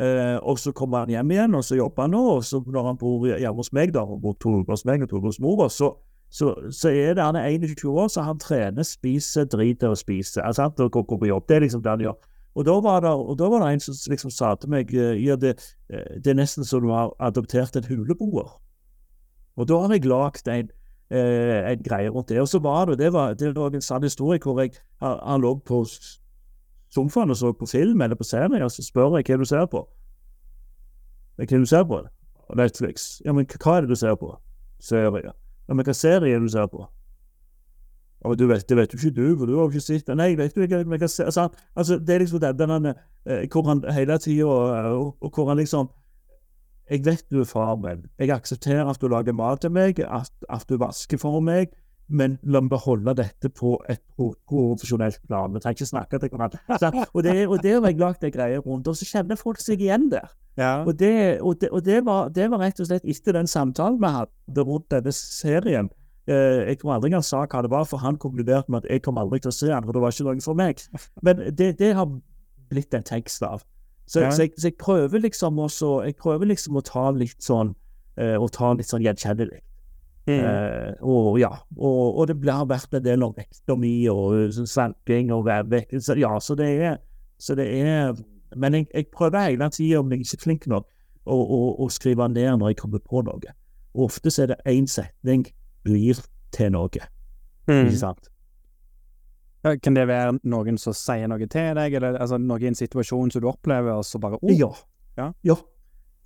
Eh, 0.00 0.36
og 0.36 0.58
så 0.60 0.72
kommer 0.76 1.04
han 1.04 1.12
hjem 1.12 1.32
igjen, 1.34 1.54
og 1.56 1.64
så 1.64 1.76
jobber 1.76 2.06
han 2.06 2.14
nå. 2.14 2.20
Og 2.36 2.44
så 2.44 2.60
når 2.66 2.86
han 2.90 3.00
bor 3.00 3.26
hjemme 3.28 3.56
hos 3.56 3.72
meg, 3.76 3.94
da, 3.96 4.04
og 4.04 4.20
bor 4.22 4.36
to 4.40 4.60
uker 4.60 4.76
hos 4.76 4.84
meg 4.88 5.04
og 5.04 5.10
to 5.10 5.20
uker 5.20 5.32
hos 5.32 5.40
mora, 5.40 5.68
så, 5.72 5.94
så, 6.28 6.52
så 6.72 6.92
er 6.92 7.16
det 7.16 7.24
han 7.24 7.38
er 7.40 7.48
21 7.56 7.88
år, 7.90 8.08
så 8.12 8.24
han 8.26 8.40
trener, 8.40 8.86
spiser, 8.86 9.48
driter 9.48 9.94
og 9.94 10.00
spiser. 10.00 10.44
Altså, 10.44 10.68
han 10.68 10.76
går, 10.76 11.04
går 11.08 11.22
på 11.24 11.30
jobb. 11.32 11.48
Det 11.48 11.56
er 11.56 11.66
liksom 11.66 11.84
det 11.84 11.94
han 11.94 12.04
gjør. 12.06 12.18
Og 12.60 12.66
da 12.66 12.74
var 12.84 13.00
det, 13.00 13.12
var 13.48 13.62
det 13.62 13.68
en 13.72 13.80
som 13.80 13.96
liksom 14.12 14.32
sa 14.34 14.50
til 14.60 14.68
meg 14.68 14.90
eh, 14.92 15.16
ja, 15.24 15.36
det, 15.40 15.54
eh, 15.88 16.18
det 16.20 16.34
er 16.34 16.36
nesten 16.42 16.66
som 16.68 16.82
du 16.84 16.90
har 16.92 17.14
adoptert 17.22 17.78
en 17.78 17.86
huleboer. 17.88 18.50
Og 19.56 19.68
da 19.68 19.78
har 19.80 19.94
jeg 19.94 20.04
lagd 20.10 20.50
en, 20.52 20.68
eh, 21.08 21.70
en 21.70 21.86
greie 21.86 22.10
rundt 22.12 22.28
det. 22.28 22.40
Og 22.42 22.50
så 22.52 22.60
var 22.60 22.90
det 22.90 22.98
det 23.00 23.12
var, 23.16 23.32
det 23.34 23.54
var 23.56 23.72
en 23.72 23.84
sann 23.84 24.04
historie 24.04 24.42
hvor 24.44 24.60
jeg 24.60 24.76
han 25.00 25.40
lå 25.40 25.54
på 25.64 25.86
sofaen 26.92 27.32
og 27.32 27.40
så 27.40 27.54
på 27.56 27.66
film 27.70 28.02
eller 28.02 28.18
på 28.18 28.28
serie, 28.28 28.64
og 28.64 28.70
så 28.70 28.84
spør 28.84 29.16
jeg 29.16 29.30
hva 29.30 29.40
du 29.40 29.48
ser 29.48 29.66
på. 29.72 29.86
Hva 31.40 31.48
du 31.48 31.66
ser 31.66 31.88
på? 31.88 32.04
Netflix. 32.56 33.22
Ja, 33.24 33.32
men 33.32 33.46
hva 33.46 33.78
er 33.78 33.86
det 33.86 33.94
du 33.94 33.96
ser 33.96 34.20
på? 34.20 34.34
Serie. 34.84 35.32
Ja, 35.68 35.74
men 35.74 35.86
hva 35.86 35.96
serie 35.96 36.34
er 36.34 36.42
det 36.42 36.50
du 36.50 36.52
ser 36.52 36.68
på? 36.68 36.84
Men 38.24 38.36
du 38.36 38.46
vet, 38.50 38.66
det 38.68 38.76
vet 38.76 38.92
jo 38.92 38.98
ikke 39.00 39.14
du, 39.16 39.36
for 39.38 39.46
du 39.48 39.54
har 39.56 39.62
jo 39.64 39.70
ikke 39.70 39.80
sett 39.80 40.06
det. 40.06 40.16
Nei, 40.20 40.26
jeg 40.34 40.38
vet 40.38 40.56
jo 40.56 40.62
ikke 40.66 40.84
men 40.84 41.00
jeg 41.00 41.10
se- 41.10 41.24
altså, 41.24 41.48
altså, 41.76 41.98
Det 41.98 42.14
er 42.14 42.18
liksom 42.24 42.40
denne 42.40 42.66
den 42.68 42.86
eh, 42.92 43.46
hvor 43.48 43.64
han 43.68 43.84
hele 43.96 44.18
tida 44.18 44.44
og, 44.46 45.16
og 45.20 45.30
hvor 45.34 45.48
han 45.48 45.56
liksom 45.56 45.88
Jeg 46.90 47.04
vet 47.06 47.24
du 47.30 47.40
er 47.40 47.44
far 47.46 47.76
min. 47.76 48.04
Jeg 48.18 48.30
aksepterer 48.34 48.88
at 48.90 48.98
du 49.00 49.06
lager 49.08 49.32
mat 49.32 49.60
til 49.60 49.70
meg, 49.70 50.00
at, 50.00 50.30
at 50.50 50.64
du 50.68 50.76
vasker 50.76 51.18
for 51.22 51.40
meg, 51.40 51.68
men 52.10 52.38
la 52.42 52.58
meg 52.60 52.70
beholde 52.72 53.12
dette 53.14 53.48
på 53.54 53.76
et 53.88 54.00
pro- 54.16 54.34
profesjonelt 54.50 55.20
plan. 55.28 55.54
Vi 55.54 55.60
trenger 55.62 55.78
ikke 55.78 55.86
snakke 55.86 56.18
til 56.18 56.28
hverandre. 56.32 56.58
Og 57.14 57.22
det, 57.22 57.46
og 57.46 57.62
det 57.62 57.76
har 57.76 57.86
jeg 57.86 58.00
lagd 58.00 58.24
en 58.26 58.32
greie 58.34 58.58
rundt, 58.58 58.88
og 58.90 58.96
så 58.98 59.06
kjenner 59.06 59.38
folk 59.38 59.60
seg 59.62 59.80
igjen 59.86 60.08
der. 60.10 60.26
Ja. 60.58 60.72
Og, 60.82 60.98
det, 60.98 61.38
og, 61.40 61.60
det, 61.60 61.70
og 61.70 61.84
det, 61.86 62.00
var, 62.04 62.28
det 62.34 62.50
var 62.50 62.58
rett 62.58 62.80
og 62.82 62.90
slett 62.90 63.06
etter 63.06 63.38
den 63.38 63.46
samtalen 63.46 64.00
vi 64.02 64.10
hadde 64.16 64.66
rundt 64.66 64.90
denne 64.90 65.12
serien. 65.14 65.92
Eh, 66.28 66.68
jeg 66.68 66.80
tror 66.80 66.94
aldri 66.96 67.12
han 67.14 67.24
sa 67.24 67.44
hva 67.46 67.62
det 67.64 67.70
var, 67.72 67.86
for 67.88 68.02
han 68.02 68.18
konkluderte 68.20 68.70
med 68.70 68.84
at 68.84 68.90
jeg 68.92 69.02
kom 69.06 69.18
aldri 69.18 69.40
til 69.40 69.50
å 69.50 69.56
se 69.56 69.70
han, 69.72 69.86
for 69.86 69.96
det 69.96 70.02
var 70.02 70.14
ikke 70.14 70.26
noe 70.28 70.44
for 70.44 70.58
meg. 70.58 70.82
Men 71.26 71.42
det, 71.56 71.72
det 71.80 71.94
har 71.96 72.10
blitt 72.70 72.94
en 72.94 73.06
tekst 73.06 73.42
av. 73.46 73.64
Så, 74.10 74.20
Ja. 74.20 74.30
så, 74.34 74.42
jeg, 74.42 74.54
så 74.58 74.68
jeg 74.68 74.74
prøver 74.74 75.20
liksom 75.22 75.58
også 75.62 76.02
Jeg 76.02 76.16
prøver 76.18 76.48
liksom 76.50 76.76
å 76.76 76.80
ta 76.82 77.12
litt 77.14 77.44
sånn 77.46 77.68
eh, 78.18 78.34
Å 78.34 78.48
ta 78.50 78.72
litt 78.74 78.88
sånn 78.90 79.04
gjenkjennelig. 79.04 79.60
Mm. 80.26 80.42
Uh, 80.44 80.90
og 81.06 81.38
ja, 81.40 81.48
og, 81.76 82.18
og 82.20 82.28
det 82.28 82.52
har 82.52 82.66
vært 82.68 82.92
en 82.94 83.02
del 83.02 83.22
om 83.24 83.32
vektomi 83.34 83.94
og 84.12 84.34
uh, 84.36 84.58
sånn 84.66 84.92
og 85.32 85.46
vekk. 85.48 85.94
Ja, 86.18 86.34
så 86.38 86.54
det 86.58 86.68
er 86.68 86.98
så 87.40 87.56
det 87.56 87.66
er 87.66 88.14
Men 88.54 88.74
jeg, 88.74 88.86
jeg 88.94 89.08
prøver 89.14 89.46
hele 89.46 89.70
tida, 89.70 90.00
om 90.00 90.10
jeg 90.12 90.20
ikke 90.20 90.36
er 90.36 90.42
flink 90.42 90.66
nok, 90.66 90.86
å, 91.24 91.34
å, 91.38 91.60
å 91.84 91.88
skrive 91.88 92.28
ned 92.28 92.58
når 92.58 92.74
jeg 92.74 92.80
kommer 92.82 92.98
på 92.98 93.22
noe. 93.22 93.54
Og 93.94 94.04
ofte 94.10 94.30
så 94.30 94.42
er 94.44 94.52
det 94.52 94.60
én 94.66 94.86
setning 94.90 95.46
blir 95.84 96.20
til 96.52 96.72
noe, 96.72 97.06
Mm. 97.68 97.86
ikke 97.86 97.98
sant? 97.98 98.28
Kan 99.82 99.94
det 99.94 100.06
være 100.08 100.38
noen 100.48 100.78
som 100.80 100.94
sier 100.96 101.28
noe 101.28 101.46
til 101.46 101.74
deg, 101.76 101.94
eller 101.94 102.16
altså, 102.16 102.38
noe 102.40 102.62
i 102.62 102.70
en 102.70 102.74
situasjon 102.78 103.30
som 103.30 103.42
du 103.42 103.48
opplever, 103.50 103.92
og 103.92 104.04
så 104.04 104.18
bare 104.18 104.38
oh, 104.42 104.50
Ja. 104.56 104.70
Ja. 105.18 105.32
ja. 105.44 105.54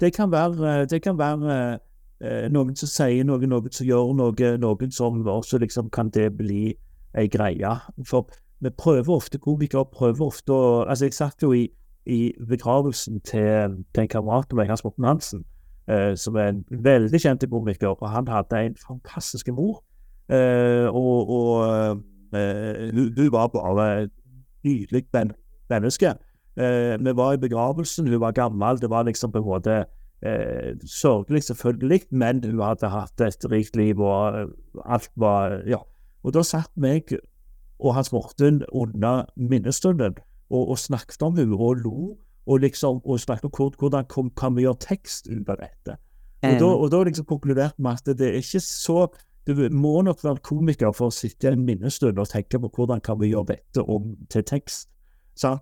Det 0.01 0.13
kan 0.15 0.31
være, 0.31 0.87
det 0.87 1.03
kan 1.03 1.19
være 1.19 1.79
eh, 2.21 2.49
noen 2.51 2.77
som 2.77 2.89
sier 2.89 3.25
noe, 3.25 3.39
noen 3.47 3.73
som 3.73 3.87
gjør 3.87 4.15
noe, 4.15 4.57
noen 4.59 4.93
som 4.95 5.27
også 5.27 5.59
liksom 5.59 5.91
kan 5.91 6.11
det 6.15 6.37
bli 6.39 6.75
ei 7.15 7.29
greie. 7.29 7.75
For 8.07 8.29
vi 8.61 8.71
prøver 8.71 9.11
ofte, 9.15 9.39
komikere 9.39 9.85
prøver 9.91 10.27
ofte 10.27 10.53
å 10.53 10.85
Altså, 10.85 11.05
jeg 11.05 11.15
satt 11.15 11.43
jo 11.43 11.53
i, 11.53 11.69
i 12.07 12.33
begravelsen 12.39 13.21
til, 13.21 13.81
til 13.95 14.03
en 14.03 14.09
kamerat 14.09 14.53
av 14.53 14.59
meg, 14.59 14.69
Hans 14.69 14.85
Morten 14.85 15.05
Hansen, 15.05 15.45
eh, 15.89 16.15
som 16.17 16.37
er 16.37 16.53
en 16.53 16.65
veldig 16.71 17.21
kjent 17.21 17.47
komiker, 17.51 17.95
og 17.95 18.09
han 18.11 18.29
hadde 18.29 18.61
en 18.67 18.77
fantastisk 18.87 19.49
mor. 19.53 19.83
Eh, 20.29 20.87
og 20.89 21.31
og 21.31 21.65
eh, 22.35 22.91
hun, 22.95 23.33
var 23.33 23.49
bare 23.49 24.03
et 24.03 24.13
nydelig 24.65 25.05
men 25.13 25.35
menneske. 25.71 26.15
Eh, 26.57 26.97
vi 27.01 27.17
var 27.17 27.33
i 27.33 27.43
begravelsen, 27.43 28.09
hun 28.09 28.21
var 28.21 28.33
gammel, 28.33 28.81
det 28.81 28.91
var 28.91 29.05
liksom 29.05 29.33
på 29.33 29.39
en 29.39 29.45
måte 29.45 29.85
eh, 30.23 30.75
sørgelig 30.87 31.43
selvfølgelig, 31.43 32.01
men 32.11 32.45
hun 32.45 32.61
hadde 32.61 32.89
hatt 32.89 33.21
et 33.21 33.51
rikt 33.51 33.77
liv, 33.77 34.01
og 34.01 34.41
eh, 34.41 34.47
alt 34.85 35.11
var 35.17 35.63
Ja. 35.67 35.83
Og 36.25 36.33
da 36.33 36.41
satt 36.43 36.71
meg 36.81 37.11
og 37.79 37.95
Hans 37.95 38.13
Morten 38.13 38.63
under 38.73 39.27
minnestunden 39.37 40.15
og, 40.51 40.69
og 40.71 40.79
snakket 40.79 41.23
om 41.23 41.37
henne 41.37 41.57
og 41.59 41.83
lo, 41.85 42.17
og 42.47 42.61
liksom 42.61 43.01
og 43.05 43.21
snakke 43.21 43.49
om 43.49 43.73
hvordan 43.79 44.05
kom, 44.09 44.31
kan 44.37 44.57
vi 44.57 44.65
gjøre 44.67 44.81
tekst 44.81 45.29
ut 45.31 45.49
av 45.49 45.61
dette. 45.61 45.97
Og 46.45 46.59
da, 46.61 46.67
og 46.67 46.91
da 46.93 47.03
liksom 47.09 47.25
konkluderte 47.25 47.81
vi 47.81 47.89
at 47.89 48.19
det 48.19 48.27
er 48.29 48.43
ikke 48.43 48.61
så 48.61 49.07
Du 49.47 49.69
må 49.71 50.03
nok 50.03 50.23
være 50.25 50.41
komiker 50.41 50.93
for 50.97 51.13
å 51.13 51.13
sitte 51.13 51.51
en 51.51 51.67
minnestund 51.67 52.17
og 52.19 52.31
tenke 52.31 52.57
på 52.57 52.71
hvordan 52.73 53.03
kan 53.05 53.19
vi 53.21 53.29
gjøre 53.29 53.51
dette 53.51 53.83
om 53.83 54.15
til 54.33 54.45
tekst. 54.49 54.89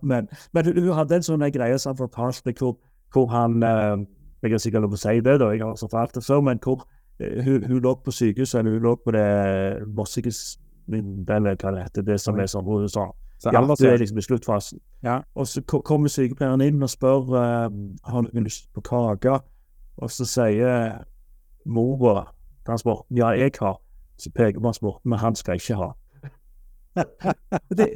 Men, 0.03 0.29
men 0.53 0.69
hun 0.69 0.93
hadde 0.95 1.17
en 1.19 1.27
sånn 1.27 1.43
greie 1.51 1.79
som 1.83 1.97
fortalte 1.99 2.55
hvor, 2.61 2.77
hvor 3.11 3.27
han 3.33 3.63
eh, 3.63 4.05
Jeg 4.43 4.53
er 4.53 4.63
sikkert 4.63 4.83
lov 4.83 4.95
å 4.95 5.01
si 5.03 5.17
det, 5.19 5.35
da, 5.39 5.51
jeg 5.51 5.63
har 5.63 5.75
fortalt 5.79 6.15
det 6.15 6.23
før, 6.23 6.41
men 6.47 6.63
hvor 6.63 6.85
eh, 7.19 7.43
hun, 7.43 7.67
hun 7.67 7.83
lå 7.83 7.97
på 8.05 8.15
sykehuset, 8.15 8.61
eller 8.61 8.77
hun 8.77 8.87
lå 8.87 8.95
på 9.03 9.15
det 9.15 9.27
Mossiges 9.87 10.61
eller 10.93 11.57
hva 11.57 11.75
det 11.75 11.83
heter, 11.83 12.07
det 12.07 12.21
som 12.21 12.39
er 12.39 12.51
sånn 12.51 12.67
hun 12.67 12.89
sa 12.91 13.09
Så 13.43 13.51
ja, 13.51 13.61
du 13.61 13.87
er 13.89 13.97
liksom 13.99 14.19
i 14.19 14.23
sluttfasen. 14.23 14.79
Ja. 15.03 15.17
Og 15.35 15.49
så 15.51 15.61
kommer 15.67 16.09
sykepleieren 16.09 16.63
inn 16.63 16.83
og 16.83 16.91
spør 16.93 17.25
uh, 17.27 17.73
har 18.07 18.23
noen 18.23 18.45
lyst 18.47 18.69
på 18.71 18.85
kake. 18.87 19.41
Og 19.99 20.11
så 20.15 20.27
sier 20.31 21.01
mora 21.67 22.29
til 22.63 22.71
Hans 22.71 22.85
Morten 22.87 23.19
ja, 23.19 23.33
jeg 23.35 23.57
har. 23.59 23.81
Så 24.19 24.31
peker 24.31 24.61
på 24.61 24.71
Hans 24.71 24.83
Morten, 24.83 25.11
men 25.11 25.19
han 25.19 25.35
skal 25.35 25.59
ikke 25.59 25.75
ha. 25.81 25.91
det, 27.79 27.89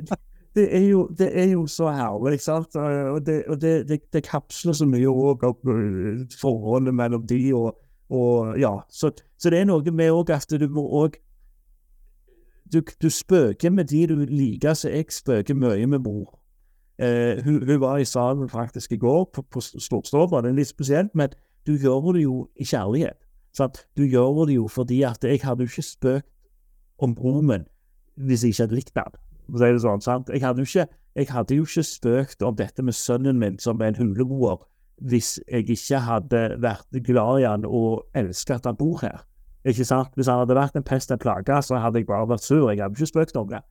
det, 0.56 0.66
er 0.76 0.88
jo, 0.88 1.06
det 1.18 1.30
er 1.38 1.50
jo 1.52 1.66
så 1.70 1.92
herlig, 1.94 2.32
ikke 2.32 2.44
sant? 2.44 2.76
Og 2.76 3.26
det, 3.26 3.44
og 3.46 3.60
det, 3.60 3.88
det, 3.88 4.00
det 4.12 4.24
kapsler 4.26 4.74
så 4.74 4.88
mye 4.88 5.06
òg 5.06 5.46
opp 5.46 5.68
øh, 5.70 6.24
forholdet 6.40 6.94
mellom 6.94 7.26
de 7.26 7.40
og, 7.54 7.78
og 8.10 8.58
ja. 8.58 8.74
Så, 8.90 9.12
så 9.38 9.54
det 9.54 9.62
er 9.62 9.70
noe 9.70 9.94
med 9.94 10.10
òg 10.10 10.34
at 10.34 10.50
du 10.50 10.66
må 10.72 10.88
òg 11.04 11.20
du, 12.72 12.82
du 13.02 13.10
spøker 13.10 13.70
med 13.70 13.84
de 13.84 14.06
du 14.06 14.16
liker, 14.24 14.74
så 14.74 14.90
jeg 14.90 15.12
spøker 15.14 15.54
mye 15.54 15.86
med 15.86 15.98
mor. 16.04 16.38
Eh, 16.98 17.44
hun, 17.44 17.60
hun, 17.66 17.80
var 17.80 17.98
i 17.98 18.04
salen 18.04 18.48
faktisk 18.48 18.92
i 18.92 18.96
går, 18.96 19.24
på, 19.34 19.42
på 19.42 19.60
Storstova. 19.60 20.40
Det 20.42 20.50
er 20.50 20.58
litt 20.60 20.72
spesielt, 20.72 21.14
men 21.14 21.34
du 21.66 21.76
gjør 21.76 22.12
det 22.16 22.22
jo 22.22 22.48
i 22.56 22.64
kjærlighet. 22.64 23.18
Sant? 23.56 23.86
Du 23.96 24.04
gjør 24.04 24.46
det 24.46 24.56
jo 24.56 24.68
fordi 24.68 25.02
at 25.02 25.24
jeg 25.24 25.40
hadde 25.42 25.64
jo 25.64 25.72
ikke 25.72 25.82
spøkt 25.82 26.28
om 26.98 27.14
broren 27.14 27.46
min 27.46 27.66
hvis 28.16 28.44
jeg 28.44 28.54
ikke 28.54 28.62
hadde 28.62 28.76
likt 28.78 28.94
det 28.96 29.82
sånn? 29.84 30.24
Jeg 30.32 30.40
hadde 30.40 30.64
jo 30.64 30.68
ikke, 30.68 30.86
jeg 31.16 31.28
hadde 31.30 31.56
jo 31.58 31.66
ikke 31.68 31.84
spøkt 31.84 32.42
om 32.42 32.56
dette 32.56 32.82
med 32.82 32.96
sønnen 32.96 33.38
min 33.38 33.58
som 33.60 33.82
en 33.82 33.96
huleboer 33.98 34.64
hvis 35.04 35.36
jeg 35.44 35.68
ikke 35.68 36.00
hadde 36.00 36.42
vært 36.64 37.00
glad 37.04 37.42
i 37.42 37.44
han 37.44 37.66
og 37.68 38.06
elsket 38.16 38.62
at 38.62 38.70
han 38.70 38.78
bor 38.80 39.02
her. 39.02 39.26
Ikke 39.66 39.84
sant? 39.84 40.12
Hvis 40.14 40.28
han 40.30 40.38
hadde 40.44 40.54
vært 40.54 40.76
en 40.78 40.84
pest 40.86 41.10
en 41.10 41.18
plage, 41.18 41.56
så 41.66 41.80
hadde 41.82 41.98
jeg 41.98 42.06
bare 42.06 42.28
vært 42.30 42.44
sur. 42.44 42.68
Jeg 42.70 42.82
hadde 42.82 42.94
ikke 42.94 43.10
spøkt 43.10 43.38
det. 43.50 43.62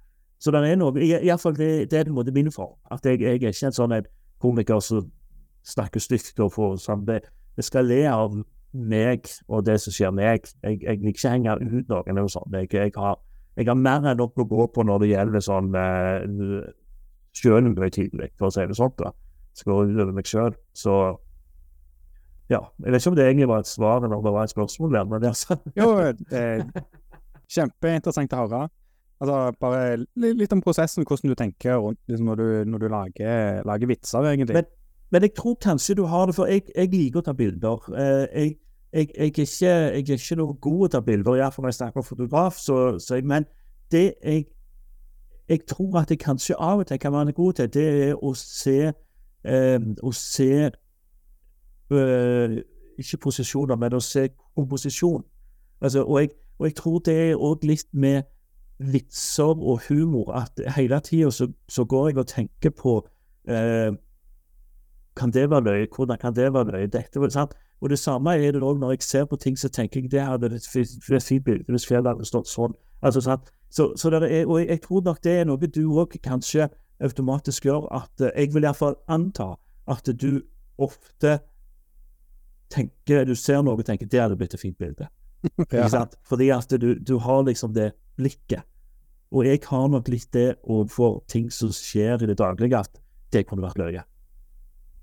Så 0.43 0.51
det 0.51 0.61
er 0.67 0.75
noe, 0.75 0.91
iallfall 0.99 1.55
det, 1.55 1.91
det 1.91 1.99
er 1.99 2.09
på 2.09 2.11
en 2.11 2.17
måte 2.17 2.33
min 2.35 2.51
form. 2.51 2.75
At 2.91 3.05
jeg, 3.07 3.21
jeg 3.23 3.39
er 3.39 3.53
ikke 3.53 3.69
en 3.71 3.77
sånn 3.77 3.95
komiker 4.43 4.81
som 4.83 5.07
snakker 5.65 6.03
stygt 6.03 6.39
og 6.43 6.51
får 6.53 6.75
sånn 6.83 7.05
det, 7.07 7.21
det 7.55 7.63
skal 7.65 7.87
le 7.89 8.03
av 8.11 8.35
meg 8.75 9.29
og 9.47 9.63
det 9.65 9.77
som 9.81 9.95
skjer 9.95 10.11
meg. 10.13 10.49
Jeg, 10.61 10.81
jeg 10.83 10.99
liker 10.99 11.15
ikke 11.15 11.31
henge 11.31 11.55
ut 11.63 11.91
noen 11.91 12.11
eller 12.11 12.31
sånt. 12.31 12.51
Jeg, 12.53 12.69
jeg, 12.75 12.91
har, 12.99 13.15
jeg 13.55 13.69
har 13.71 13.79
mer 13.79 14.03
enn 14.11 14.19
nok 14.19 14.43
å 14.43 14.47
gå 14.51 14.67
på 14.75 14.85
når 14.85 15.05
det 15.05 15.13
gjelder 15.13 15.45
sånn 15.47 15.71
Sjølen 17.35 17.73
ble 17.75 17.89
tidlig, 17.91 18.29
for 18.39 18.47
å 18.47 18.53
si 18.55 18.63
det 18.63 18.77
sånn. 18.77 18.93
da. 18.99 19.09
Skal 19.55 19.89
utover 19.89 20.13
meg 20.15 20.27
sjøl. 20.27 20.53
Så 20.75 20.93
ja. 22.49 22.61
Jeg 22.83 22.93
vet 22.93 23.01
ikke 23.01 23.11
om 23.11 23.17
det 23.17 23.25
egentlig 23.25 23.47
var 23.49 23.63
et 23.63 23.69
svar 23.69 24.03
eller 24.03 24.17
om 24.17 24.23
det 24.25 24.33
var 24.33 24.43
et 24.43 24.53
spørsmål 24.53 24.93
der, 24.93 25.05
men 25.09 25.21
det 25.23 25.29
er 25.31 25.37
sånn. 25.39 25.61
jo, 25.79 25.87
eh, 26.37 26.81
kjempeinteressant 27.55 28.35
å 28.35 28.41
høre. 28.43 28.63
Altså, 29.23 29.37
bare 29.61 29.81
litt 30.19 30.53
om 30.53 30.61
prosessen, 30.61 31.05
hvordan 31.07 31.31
du 31.31 31.37
tenker 31.39 31.79
rundt 31.79 32.01
liksom, 32.11 32.27
når, 32.27 32.41
du, 32.41 32.71
når 32.71 32.83
du 32.83 32.87
lager, 32.91 33.61
lager, 33.65 33.89
vitser, 33.89 34.27
egentlig. 34.31 34.59
Men, 34.59 34.69
men, 35.15 35.25
jeg 35.25 35.35
tror 35.37 35.55
kanskje 35.63 35.95
du 35.95 36.03
har 36.11 36.27
det, 36.27 36.35
for 36.35 36.51
jeg, 36.51 36.65
jeg 36.75 36.91
liker 36.91 37.21
å 37.21 37.25
ta 37.25 37.35
bilder. 37.37 37.87
Eh, 37.95 38.25
jeg, 38.25 38.57
jeg, 38.91 39.07
jeg, 39.07 39.13
er 39.15 39.31
ikke, 39.31 39.47
jeg 39.61 40.03
er 40.03 40.19
ikke 40.19 40.39
noe 40.41 40.57
god 40.59 40.81
til 40.81 40.89
å 40.89 40.91
ta 40.97 41.03
bilder, 41.07 41.39
iallfall 41.39 41.65
når 41.65 41.73
jeg 41.73 41.79
snakker 41.79 42.03
om 42.03 42.07
fotograf. 42.09 42.59
Så, 42.59 42.79
så 42.99 43.21
men 43.23 43.47
det 43.93 44.05
jeg, 44.19 44.45
jeg 45.49 45.65
tror 45.69 46.01
at 46.01 46.11
jeg 46.11 46.19
kanskje 46.19 46.59
av 46.59 46.83
og 46.83 46.89
til 46.89 46.99
kan 46.99 47.13
være 47.15 47.37
god 47.37 47.61
til, 47.61 47.71
det 47.73 47.87
er 48.09 48.15
å 48.19 48.33
se, 48.37 48.91
eh, 49.47 49.79
å 50.03 50.11
se 50.11 50.51
Ikke 51.91 53.17
posisjoner, 53.21 53.75
men 53.75 53.93
å 53.93 53.99
se 54.03 54.29
komposisjon. 54.55 55.23
Altså, 55.81 56.03
og, 56.03 56.21
jeg, 56.21 56.29
og 56.59 56.69
jeg 56.69 56.75
tror 56.75 57.01
det 57.05 57.15
er 57.25 57.35
òg 57.35 57.65
litt 57.67 57.89
med 57.93 58.23
vitser 58.79 59.55
og 59.55 59.85
humor 59.89 60.33
at 60.35 60.59
hele 60.75 60.99
tida 60.99 61.31
så, 61.31 61.47
så, 61.69 61.85
går 61.85 62.09
jeg 62.09 62.17
og 62.17 62.27
tenker 62.27 62.73
på 62.75 62.95
eh, 63.47 63.91
Kan 65.15 65.31
det 65.31 65.49
være 65.49 65.63
løye? 65.63 65.87
Hvordan 65.95 66.17
kan 66.19 66.35
det 66.35 66.53
være 66.53 66.71
løye? 66.71 66.87
Dette, 66.87 67.31
sant? 67.31 67.53
Og 67.81 67.89
det 67.89 67.99
samme 67.99 68.35
er 68.35 68.51
det 68.51 68.63
òg 68.63 68.79
når 68.79 68.91
jeg 68.91 69.03
ser 69.03 69.25
på 69.25 69.35
ting, 69.35 69.59
så 69.59 69.69
tenker 69.69 70.01
jeg 70.01 70.11
det 70.11 70.21
hadde 70.21 70.55
et 70.55 70.67
fint 70.67 71.45
bilde 71.45 71.71
hvis 71.71 71.87
fjellet 71.87 72.15
hadde 72.15 72.27
stått 72.27 72.49
sånn. 72.51 72.75
Altså, 73.01 73.21
sant? 73.21 73.51
Så, 73.69 73.93
så 73.99 74.09
er, 74.09 74.45
og 74.45 74.59
jeg, 74.59 74.67
jeg, 74.69 74.81
tror 74.81 75.03
nok 75.03 75.23
det 75.23 75.39
er 75.39 75.47
noe 75.47 75.67
du 75.67 75.83
òg 75.99 76.17
kanskje 76.23 76.67
automatisk 77.03 77.65
gjør, 77.65 77.87
at 77.91 78.23
uh, 78.23 78.31
jeg 78.35 78.53
vil 78.53 78.63
iallfall 78.63 78.95
anta 79.07 79.53
at 79.87 80.07
du 80.21 80.41
ofte 80.77 81.39
tenker 82.71 83.25
Du 83.25 83.35
ser 83.35 83.61
noe 83.63 83.77
og 83.77 83.85
tenker 83.85 84.09
det 84.09 84.21
hadde 84.21 84.37
blitt 84.39 84.53
et 84.53 84.61
fint 84.61 84.77
bilde. 84.77 85.07
ja. 85.71 86.05
Fordi 86.25 86.49
at 86.53 86.71
du, 86.81 86.93
du, 86.95 87.17
har 87.21 87.43
liksom 87.45 87.73
det 87.73 87.91
blikket. 88.17 88.65
Og 89.31 89.45
jeg 89.45 89.61
har 89.67 89.87
nok 89.91 90.07
litt 90.09 90.31
det 90.33 90.55
overfor 90.63 91.23
ting 91.27 91.49
som 91.51 91.73
skjer 91.73 92.23
i 92.23 92.29
det 92.29 92.37
daglige, 92.39 92.79
at 92.79 93.01
det 93.33 93.45
kunne 93.49 93.65
vært 93.65 93.81
løye. 93.81 94.05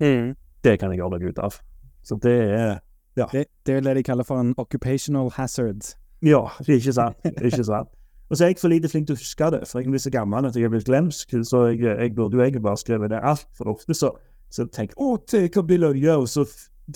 Mm. 0.01 0.33
Det 0.65 0.79
kan 0.81 0.93
jeg 0.93 1.03
gjøre 1.03 1.19
meg 1.19 1.29
ut 1.29 1.43
av. 1.43 1.59
Så 2.03 2.17
det 2.23 2.39
er 2.49 2.81
ja. 3.19 3.27
Det, 3.33 3.45
det 3.67 3.75
er 3.77 3.83
det 3.85 3.97
de 3.99 4.03
kaller 4.07 4.25
for 4.25 4.41
en 4.41 4.55
occupational 4.57 5.31
hazard. 5.37 5.85
Ja, 6.25 6.47
ikke 6.65 6.95
sant. 6.97 7.19
Ikke 7.43 7.65
sant. 7.65 7.91
Og 8.31 8.39
så 8.39 8.45
er 8.45 8.49
jeg 8.49 8.61
for 8.63 8.73
lite 8.73 8.89
flink 8.89 9.11
til 9.11 9.19
å 9.19 9.21
huske 9.21 9.49
det, 9.53 9.59
for 9.69 9.83
jeg 9.83 9.91
er 9.91 9.93
blitt 9.93 10.05
så 10.07 10.13
gammel 10.15 10.47
at 10.49 10.55
jeg 10.57 10.65
er 10.65 10.73
blitt 10.73 10.87
glemsk. 10.89 11.35
Så 11.45 11.67
jeg, 11.75 11.83
jeg 11.85 12.15
burde 12.17 12.39
jo 12.39 12.45
egentlig 12.45 12.63
bare 12.65 12.81
skrevet 12.81 13.13
det 13.13 13.21
altfor 13.21 13.75
ofte. 13.75 13.95
Så, 13.95 14.09
så 14.49 14.65
tenker 14.73 14.97
jeg 14.97 15.05
å, 15.05 15.19
det 15.29 15.51
kan 15.53 15.67
bli 15.69 15.77
løye, 15.83 16.15
og 16.15 16.31
så 16.33 16.47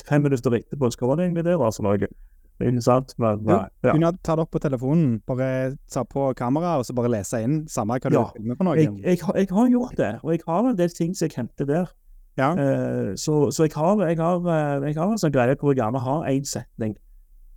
fem 0.06 0.24
minutter 0.24 0.54
etterpå 0.58 0.90
skal 0.94 1.16
det 1.16 1.28
egentlig 1.28 1.46
det 1.46 1.58
var 1.60 1.74
for 1.74 1.86
noe. 1.86 2.08
Ikke 2.56 2.80
sant? 2.80 3.12
Men, 3.20 3.42
nei, 3.44 3.66
ja. 3.84 3.92
Kunne 3.92 4.10
ta 4.24 4.36
det 4.38 4.46
opp 4.46 4.54
på 4.56 4.60
telefonen, 4.64 5.18
bare 5.28 5.76
ta 5.92 6.06
på 6.08 6.30
kamera 6.38 6.78
og 6.80 6.86
så 6.88 6.94
bare 6.96 7.12
lese 7.12 7.42
inn 7.44 7.58
samme 7.68 7.98
hva 8.00 8.12
du 8.12 8.16
ja. 8.16 8.24
filmer 8.32 8.56
for 8.56 8.68
noe? 8.70 8.78
Jeg, 8.80 8.94
jeg, 9.04 9.20
jeg, 9.20 9.50
har 9.52 9.68
gjort 9.74 9.96
det, 10.00 10.12
og 10.22 10.32
jeg 10.32 10.44
har 10.46 10.70
en 10.70 10.78
del 10.78 10.94
ting 10.96 11.12
som 11.12 11.28
jeg 11.28 11.36
henter 11.36 11.68
der. 11.68 11.92
Ja. 12.36 12.50
Uh, 12.56 13.12
så, 13.16 13.50
så, 13.50 13.64
jeg 13.64 13.76
har, 13.76 14.00
jeg 14.08 14.18
har, 14.20 14.40
eh, 14.40 14.88
jeg 14.88 14.96
har 14.96 15.12
en 15.12 15.20
sånn 15.20 15.32
greie 15.32 15.56
hvor 15.56 15.72
jeg 15.72 15.80
gjerne 15.80 16.00
har 16.04 16.26
én 16.28 16.48
setning, 16.48 16.96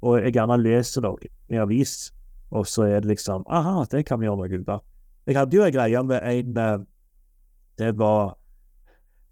og 0.03 0.19
jeg 0.23 0.35
gjerne 0.35 0.59
leser 0.59 1.03
noe 1.03 1.31
i 1.51 1.59
avis, 1.59 2.11
og 2.55 2.67
så 2.67 2.87
er 2.87 3.03
det 3.03 3.11
liksom 3.11 3.43
Aha, 3.47 3.83
det 3.91 4.05
kan 4.07 4.19
vi 4.19 4.27
gjøre 4.27 4.39
noe 4.39 4.61
ut 4.61 4.71
av. 4.71 4.85
Jeg 5.27 5.37
hadde 5.37 5.59
jo 5.59 5.65
en 5.65 5.73
greie 5.75 6.03
med 6.09 6.23
en 6.25 6.55
uh, 6.57 6.85
Det 7.77 7.91
var 7.99 8.37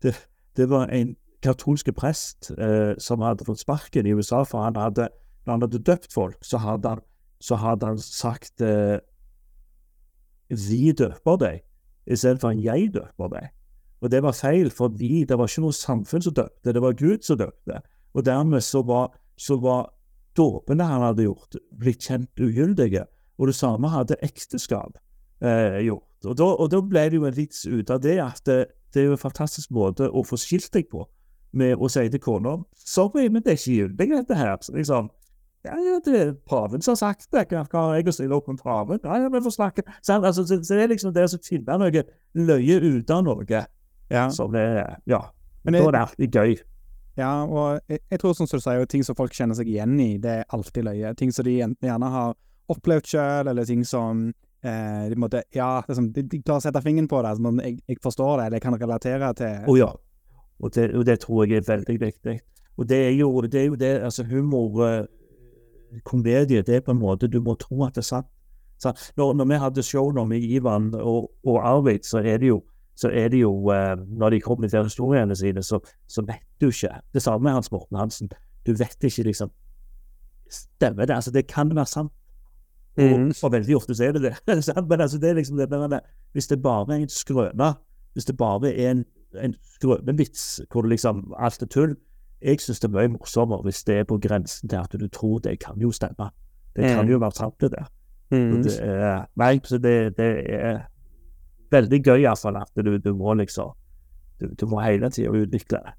det, 0.04 0.14
det, 0.56 0.68
var 0.70 0.92
en 0.94 1.16
katolsk 1.46 1.92
prest 1.96 2.52
eh, 2.58 2.94
som 3.02 3.24
hadde 3.26 3.46
fått 3.48 3.62
sparken 3.64 4.08
i 4.08 4.16
USA, 4.16 4.44
for 4.48 4.66
han 4.66 4.80
hadde, 4.80 5.10
når 5.46 5.54
han 5.54 5.66
hadde 5.68 5.84
døpt 5.86 6.14
folk, 6.14 6.40
så 6.46 6.62
hadde 6.64 6.96
han, 6.96 7.04
så 7.40 7.60
hadde 7.62 7.92
han 7.92 8.00
sagt 8.02 8.64
Vi 10.50 10.92
døper 10.98 11.38
deg, 11.38 11.60
istedenfor 12.08 12.56
jeg 12.58 12.94
døper 12.96 13.30
deg. 13.36 13.52
Og 14.02 14.12
det 14.12 14.24
var 14.24 14.36
feil, 14.38 14.72
fordi 14.72 15.26
det 15.26 15.38
var 15.38 15.50
ikke 15.50 15.66
noe 15.66 15.76
samfunn 15.76 16.24
som 16.24 16.34
døpte, 16.38 16.74
det 16.74 16.82
var 16.82 16.98
Gud 16.98 17.26
som 17.26 17.40
døpte. 17.40 17.82
Og 18.14 18.26
dermed 18.26 18.62
så 18.66 18.82
var, 18.86 19.12
så 19.38 19.58
var 19.62 19.90
dåpene 20.38 20.86
han 20.86 21.06
hadde 21.06 21.26
gjort, 21.26 21.58
blitt 21.80 22.06
kjent 22.06 22.42
ugyldige. 22.42 23.06
Og 23.38 23.50
det 23.50 23.58
samme 23.58 23.90
hadde 23.94 24.18
ekteskap 24.26 24.98
eh, 25.42 25.82
gjort. 25.86 26.06
Og 26.26 26.38
da, 26.38 26.48
og 26.58 26.72
da, 26.74 26.82
ble 26.82 27.06
det 27.10 27.20
jo 27.20 27.28
en 27.30 27.38
vits 27.38 27.66
ut 27.66 27.92
av 27.94 28.02
det 28.02 28.18
at 28.22 28.42
det, 28.50 28.60
det 28.94 29.02
er 29.02 29.12
jo 29.12 29.18
en 29.18 29.22
fantastisk 29.22 29.74
måte 29.76 30.10
å 30.10 30.24
få 30.26 30.40
skilt 30.42 30.72
deg 30.74 30.88
på, 30.90 31.04
med 31.52 31.80
å 31.80 31.90
si 31.92 32.04
til 32.12 32.22
kona 32.22 32.58
sorry, 32.88 33.28
men 33.30 33.44
det 33.44 33.54
er 33.54 33.60
ikke 33.60 33.78
gyldig, 33.78 34.10
dette 34.14 34.38
her. 34.38 34.58
Så 34.62 34.76
liksom, 34.76 35.10
ja, 35.68 35.76
ja, 35.84 35.98
det 36.06 36.20
er 36.20 36.34
paven 36.48 36.84
som 36.84 36.96
har 36.96 37.02
sagt 37.02 37.28
det. 37.34 37.48
Hva 37.52 37.66
har 37.74 37.98
jeg 37.98 38.08
å 38.08 38.16
stille 38.16 38.38
opp 38.38 38.48
med 38.52 38.62
paven? 38.64 39.02
Ja, 39.04 39.20
ja, 39.24 39.32
vi 39.34 39.44
får 39.44 39.58
snakke. 39.58 39.84
Så, 40.02 40.20
altså, 40.22 40.46
så, 40.46 40.62
så, 40.62 40.78
det 40.78 40.86
er 40.86 40.94
liksom 40.94 41.14
det 41.16 41.28
å 41.28 41.42
finne 41.44 41.80
noe 41.82 42.06
løye 42.38 42.80
ut 42.86 43.12
av 43.12 43.26
noe. 43.28 43.66
Ja. 44.12 44.30
Så 44.32 44.48
det 44.54 44.68
Ja. 45.10 45.26
Men 45.68 45.76
da 45.76 45.84
er 45.84 45.92
det 45.92 46.02
alltid 46.06 46.36
gøy. 46.36 46.58
Ja, 47.18 47.32
og 47.44 47.82
jeg, 47.90 48.00
jeg 48.14 48.20
tror 48.22 48.36
som 48.38 48.48
du 48.48 48.60
sier, 48.62 48.86
ting 48.88 49.04
som 49.04 49.18
folk 49.18 49.34
kjenner 49.36 49.58
seg 49.58 49.68
igjen 49.68 49.98
i, 50.00 50.14
det 50.22 50.36
er 50.44 50.52
alltid 50.54 50.86
løye. 50.86 51.16
Ting 51.18 51.34
som 51.34 51.44
de 51.48 51.58
gjerne 51.58 52.12
har 52.14 52.36
opplevd 52.72 53.10
sjøl, 53.10 53.50
eller 53.52 53.68
ting 53.68 53.84
som 53.88 54.28
eh, 54.30 55.08
de 55.10 55.18
måtte 55.20 55.42
Ja, 55.56 55.82
liksom, 55.88 56.12
de, 56.14 56.24
de, 56.24 56.40
klarer 56.46 56.62
å 56.62 56.66
sette 56.68 56.84
fingeren 56.86 57.10
på 57.10 57.20
det. 57.26 57.34
Altså, 57.34 57.54
jeg, 57.66 57.80
jeg, 57.90 58.00
forstår 58.06 58.38
det, 58.38 58.46
eller 58.46 58.62
jeg 58.62 58.66
kan 58.68 58.78
relatere 58.80 59.32
til 59.42 59.68
oh, 59.68 59.80
ja. 59.80 59.90
Og 60.60 60.76
det, 60.76 60.96
og 60.96 61.06
det, 61.06 61.20
tror 61.20 61.46
jeg 61.46 61.58
er 61.58 61.68
veldig 61.68 62.00
viktig. 62.02 62.40
Og 62.78 62.90
det 62.90 62.98
er 63.08 63.12
jo 63.12 63.42
det, 63.42 63.62
er 63.62 63.66
jo 63.66 63.76
det 63.76 63.92
altså 64.04 64.24
humor, 64.24 64.82
uh, 64.82 65.06
komedie, 66.04 66.62
det 66.62 66.76
er 66.76 66.80
på 66.82 66.92
en 66.92 67.00
måte 67.00 67.28
Du 67.28 67.42
må 67.42 67.56
tro 67.56 67.84
at 67.86 67.96
det 67.96 68.02
er 68.02 68.10
sant. 68.10 68.28
Så 68.80 68.94
når, 69.18 69.34
når 69.34 69.46
vi 69.46 69.54
hadde 69.54 69.84
show 69.84 70.12
nå 70.12 70.26
med 70.26 70.42
Ivan 70.42 70.94
og, 70.94 71.32
og 71.46 71.68
Arvid, 71.68 72.04
så 72.04 72.18
er 72.18 72.38
det 72.38 72.48
jo 72.48 72.64
så 72.98 73.10
er 73.14 73.28
det 73.30 73.42
jo 73.42 73.70
eh, 73.70 73.98
Når 74.08 74.30
de 74.30 74.40
kommenterer 74.42 74.84
historiene 74.84 75.36
sine, 75.36 75.64
så, 75.64 75.80
så, 76.08 76.22
vet 76.22 76.42
du 76.62 76.68
ikke 76.68 76.90
Det 77.14 77.22
samme 77.22 77.44
med 77.44 77.52
Hans 77.52 77.72
Morten 77.72 77.98
Hansen. 77.98 78.30
Du 78.66 78.74
vet 78.74 79.04
ikke 79.04 79.24
liksom 79.24 79.52
Stemmer 80.50 81.06
det? 81.06 81.14
Altså, 81.14 81.32
det 81.32 81.48
kan 81.48 81.76
være 81.76 81.86
sant. 81.86 82.12
Og, 82.98 83.20
mm. 83.20 83.32
og 83.44 83.52
veldig 83.52 83.76
ofte 83.76 83.96
så 83.96 84.04
er 84.04 84.12
det 84.12 84.22
det. 84.22 84.34
Men 84.90 85.02
altså, 85.02 85.18
det 85.18 85.30
er 85.30 85.34
liksom 85.34 85.58
det 85.58 85.70
der 85.70 86.00
Hvis 86.34 86.48
det 86.48 86.62
bare 86.62 86.96
er 86.96 87.02
en 87.02 87.10
skrøne, 87.10 87.74
hvis 88.14 88.26
det 88.26 88.38
bare 88.38 88.74
er 88.74 88.92
en, 88.92 89.06
en 89.36 89.56
skrønevits 89.76 90.62
hvor 90.72 90.86
det 90.86 90.96
liksom 90.96 91.34
alt 91.38 91.62
er 91.62 91.70
tull 91.72 91.96
Jeg 92.42 92.62
syns 92.62 92.80
det 92.80 92.88
er 92.88 92.94
mye 92.94 93.10
morsommere 93.16 93.66
hvis 93.66 93.84
det 93.84 93.96
er 94.00 94.04
på 94.08 94.20
grensen 94.22 94.70
til 94.70 94.78
at 94.78 94.94
du 94.94 95.08
tror 95.10 95.40
det 95.40 95.60
kan 95.60 95.80
jo 95.82 95.92
stemme. 95.92 96.30
Det 96.76 96.84
kan 96.86 97.06
mm. 97.06 97.12
jo 97.12 97.18
være 97.18 97.32
sant, 97.34 97.56
det 97.62 97.72
der. 97.72 97.88
Mm. 98.30 98.62
Det 98.64 98.76
er, 98.84 99.26
nei, 99.36 99.60
så 99.64 99.80
det, 99.82 100.18
det 100.18 100.28
er 100.46 100.84
veldig 101.74 102.00
gøy 102.04 102.22
iallfall 102.22 102.60
at 102.62 102.70
du, 102.76 102.98
du, 103.02 103.14
må 103.18 103.34
liksom 103.40 103.74
du, 104.40 104.52
du 104.54 104.66
må 104.70 104.84
hele 104.86 105.10
tida 105.10 105.32
utvikle 105.34 105.82
det. 105.82 105.96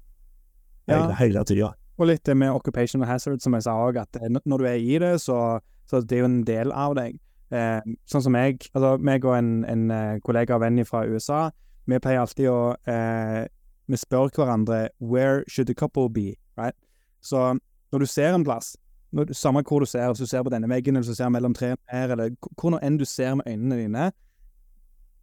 Hele, 0.87 1.09
ja. 1.09 1.15
hele 1.19 1.43
tida. 1.45 1.73
Og 1.99 2.07
litt 2.07 2.23
det 2.25 2.37
med 2.39 2.55
occupational 2.55 3.09
hazard, 3.09 3.41
som 3.43 3.57
jeg 3.57 3.65
sa 3.67 3.75
òg, 3.75 3.99
at 3.99 4.21
eh, 4.21 4.29
når 4.31 4.61
du 4.61 4.67
er 4.69 4.77
i 4.79 4.99
det, 5.01 5.17
så, 5.21 5.59
så 5.89 5.99
det 5.99 6.17
er 6.17 6.23
jo 6.23 6.29
en 6.29 6.43
del 6.47 6.71
av 6.71 6.95
deg. 6.95 7.19
Eh, 7.51 7.95
sånn 8.07 8.23
som 8.23 8.37
jeg, 8.39 8.61
altså 8.71 8.93
meg 9.03 9.25
og 9.27 9.35
en, 9.35 9.51
en 9.67 9.89
uh, 9.91 10.19
kollega 10.23 10.55
og 10.55 10.63
venn 10.63 10.79
fra 10.87 11.03
USA, 11.09 11.49
vi 11.89 11.99
pleier 12.03 12.21
alltid 12.21 12.49
å 12.51 12.75
eh, 12.87 13.47
Vi 13.89 13.97
spør 13.97 14.29
hverandre 14.29 14.89
'Where 14.99 15.43
should 15.47 15.67
the 15.67 15.73
couple 15.73 16.09
be?' 16.09 16.35
Right? 16.57 16.75
Så 17.21 17.57
når 17.91 17.99
du 17.99 18.05
ser 18.05 18.35
en 18.35 18.43
plass, 18.43 18.77
når, 19.11 19.33
samme 19.33 19.63
hvor 19.65 19.79
du 19.79 19.85
ser, 19.85 20.07
hvis 20.07 20.19
du 20.19 20.25
ser 20.25 20.43
på 20.43 20.49
denne 20.53 20.69
veggen, 20.69 20.95
eller 20.95 21.01
hvis 21.01 21.17
du 21.17 21.17
ser 21.17 21.29
mellom 21.29 21.53
tre 21.53 21.75
her, 21.89 22.11
eller 22.13 22.29
hvor 22.61 22.77
enn 22.77 22.97
du 22.97 23.05
ser 23.05 23.35
med 23.35 23.47
øynene 23.47 23.77
dine, 23.81 24.11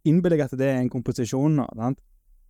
innbill 0.03 0.35
deg 0.35 0.43
at 0.43 0.57
det 0.59 0.67
er 0.67 0.81
en 0.81 0.89
komposisjon 0.89 1.55
nå. 1.55 1.67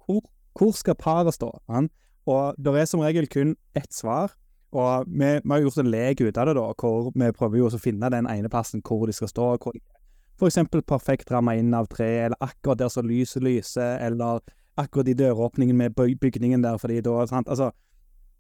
Hvor, 0.06 0.22
Hvor 0.57 0.72
skal 0.72 0.95
paret 0.95 1.34
stå? 1.34 1.52
Sant? 1.69 1.91
Og 2.26 2.56
det 2.57 2.73
er 2.76 2.85
som 2.85 2.99
regel 2.99 3.27
kun 3.27 3.56
ett 3.76 3.94
svar. 3.94 4.34
Og 4.72 5.06
vi, 5.07 5.39
vi 5.44 5.52
har 5.52 5.61
gjort 5.61 5.77
en 5.77 5.91
lek 5.91 6.22
ut 6.22 6.38
av 6.38 6.49
det, 6.49 6.56
da, 6.57 6.73
hvor 6.73 7.11
vi 7.14 7.31
prøver 7.31 7.57
jo 7.57 7.69
å 7.69 7.80
finne 7.80 8.10
den 8.11 8.27
ene 8.27 8.49
plassen 8.49 8.81
hvor 8.81 9.06
de 9.06 9.14
skal 9.14 9.30
stå. 9.31 9.45
Hvor 9.61 9.72
de 9.72 9.80
for 9.80 10.06
eksempel 10.45 10.84
perfekt 10.85 11.31
ramma 11.31 11.55
inn 11.57 11.73
av 11.73 11.88
tre, 11.89 12.05
eller 12.27 12.38
akkurat 12.39 12.77
der 12.77 12.89
som 12.93 13.07
lyset 13.09 13.41
lyser, 13.43 13.97
eller 14.05 14.39
akkurat 14.77 15.07
i 15.09 15.18
døråpningen 15.18 15.77
med 15.77 15.95
bygningen 15.95 16.61
der, 16.61 16.77
fordi 16.77 17.01
da 17.01 17.26
sant? 17.26 17.49
Altså, 17.49 17.72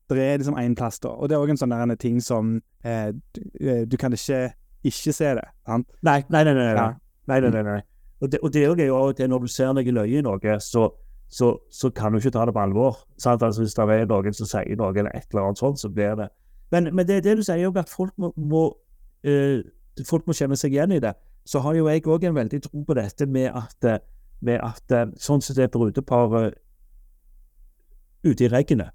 det 0.09 0.23
er 0.23 0.37
liksom 0.37 0.55
én 0.61 0.75
plass, 0.75 0.99
da. 0.99 1.09
Og 1.09 1.29
det 1.29 1.35
er 1.35 1.41
òg 1.41 1.49
en 1.49 1.57
sånn 1.57 1.73
der 1.73 1.83
en 1.83 1.97
ting 1.97 2.21
som 2.21 2.61
eh, 2.85 3.09
du, 3.33 3.41
eh, 3.59 3.81
du 3.89 3.97
kan 3.97 4.13
ikke 4.13 4.53
ikke 4.85 5.13
se 5.13 5.33
det. 5.35 5.47
Sant? 5.65 5.89
Nei, 6.05 6.21
nei, 6.29 6.43
nei. 6.43 6.53
nei, 6.53 6.73
nei. 6.75 6.93
Nei, 7.27 7.39
nei, 7.41 7.49
nei, 7.49 7.63
nei. 7.63 7.81
Og 8.21 8.31
det, 8.31 8.39
og 8.41 8.53
det 8.53 8.63
er 8.63 8.87
jo 8.87 9.11
det 9.17 9.29
når 9.29 9.39
du 9.45 9.47
ser 9.51 9.73
noe 9.73 9.93
løye 9.93 10.21
i 10.21 10.23
noe, 10.25 10.57
så, 10.63 10.87
så, 11.29 11.51
så 11.71 11.89
kan 11.89 12.13
du 12.13 12.21
ikke 12.21 12.33
ta 12.33 12.45
det 12.47 12.53
på 12.55 12.63
alvor. 12.63 13.01
Sant? 13.17 13.43
Altså, 13.43 13.61
hvis 13.65 13.75
det 13.77 13.87
er 13.97 14.09
noen 14.09 14.37
som 14.37 14.49
sier 14.49 14.77
noe 14.79 14.93
eller 14.93 15.11
et 15.13 15.27
eller 15.31 15.49
annet 15.49 15.61
sånt, 15.61 15.81
så 15.81 15.89
blir 15.89 16.15
det 16.15 16.29
Men, 16.71 16.89
men 16.95 17.07
det, 17.07 17.23
det 17.23 17.37
du 17.37 17.43
sier, 17.43 17.63
er 17.63 17.79
at 17.79 17.89
folk 17.89 18.11
må, 18.17 18.33
må 18.35 18.63
uh, 19.27 19.59
folk 20.05 20.25
må 20.27 20.35
kjenne 20.35 20.57
seg 20.59 20.73
igjen 20.75 20.97
i 20.97 20.99
det. 20.99 21.13
Så 21.47 21.61
har 21.63 21.77
jo 21.77 21.87
jeg 21.87 22.03
òg 22.03 22.25
en 22.27 22.35
veldig 22.35 22.59
tro 22.65 22.83
på 22.83 22.95
dette 22.97 23.25
med 23.25 23.55
at, 23.55 23.87
eh, 23.87 24.03
med 24.43 24.59
at 24.63 24.91
eh, 24.91 25.07
sånn 25.15 25.41
som 25.41 25.55
det 25.55 25.69
brudeparet 25.71 26.57
ute 28.23 28.43
i 28.43 28.51
regnet 28.51 28.91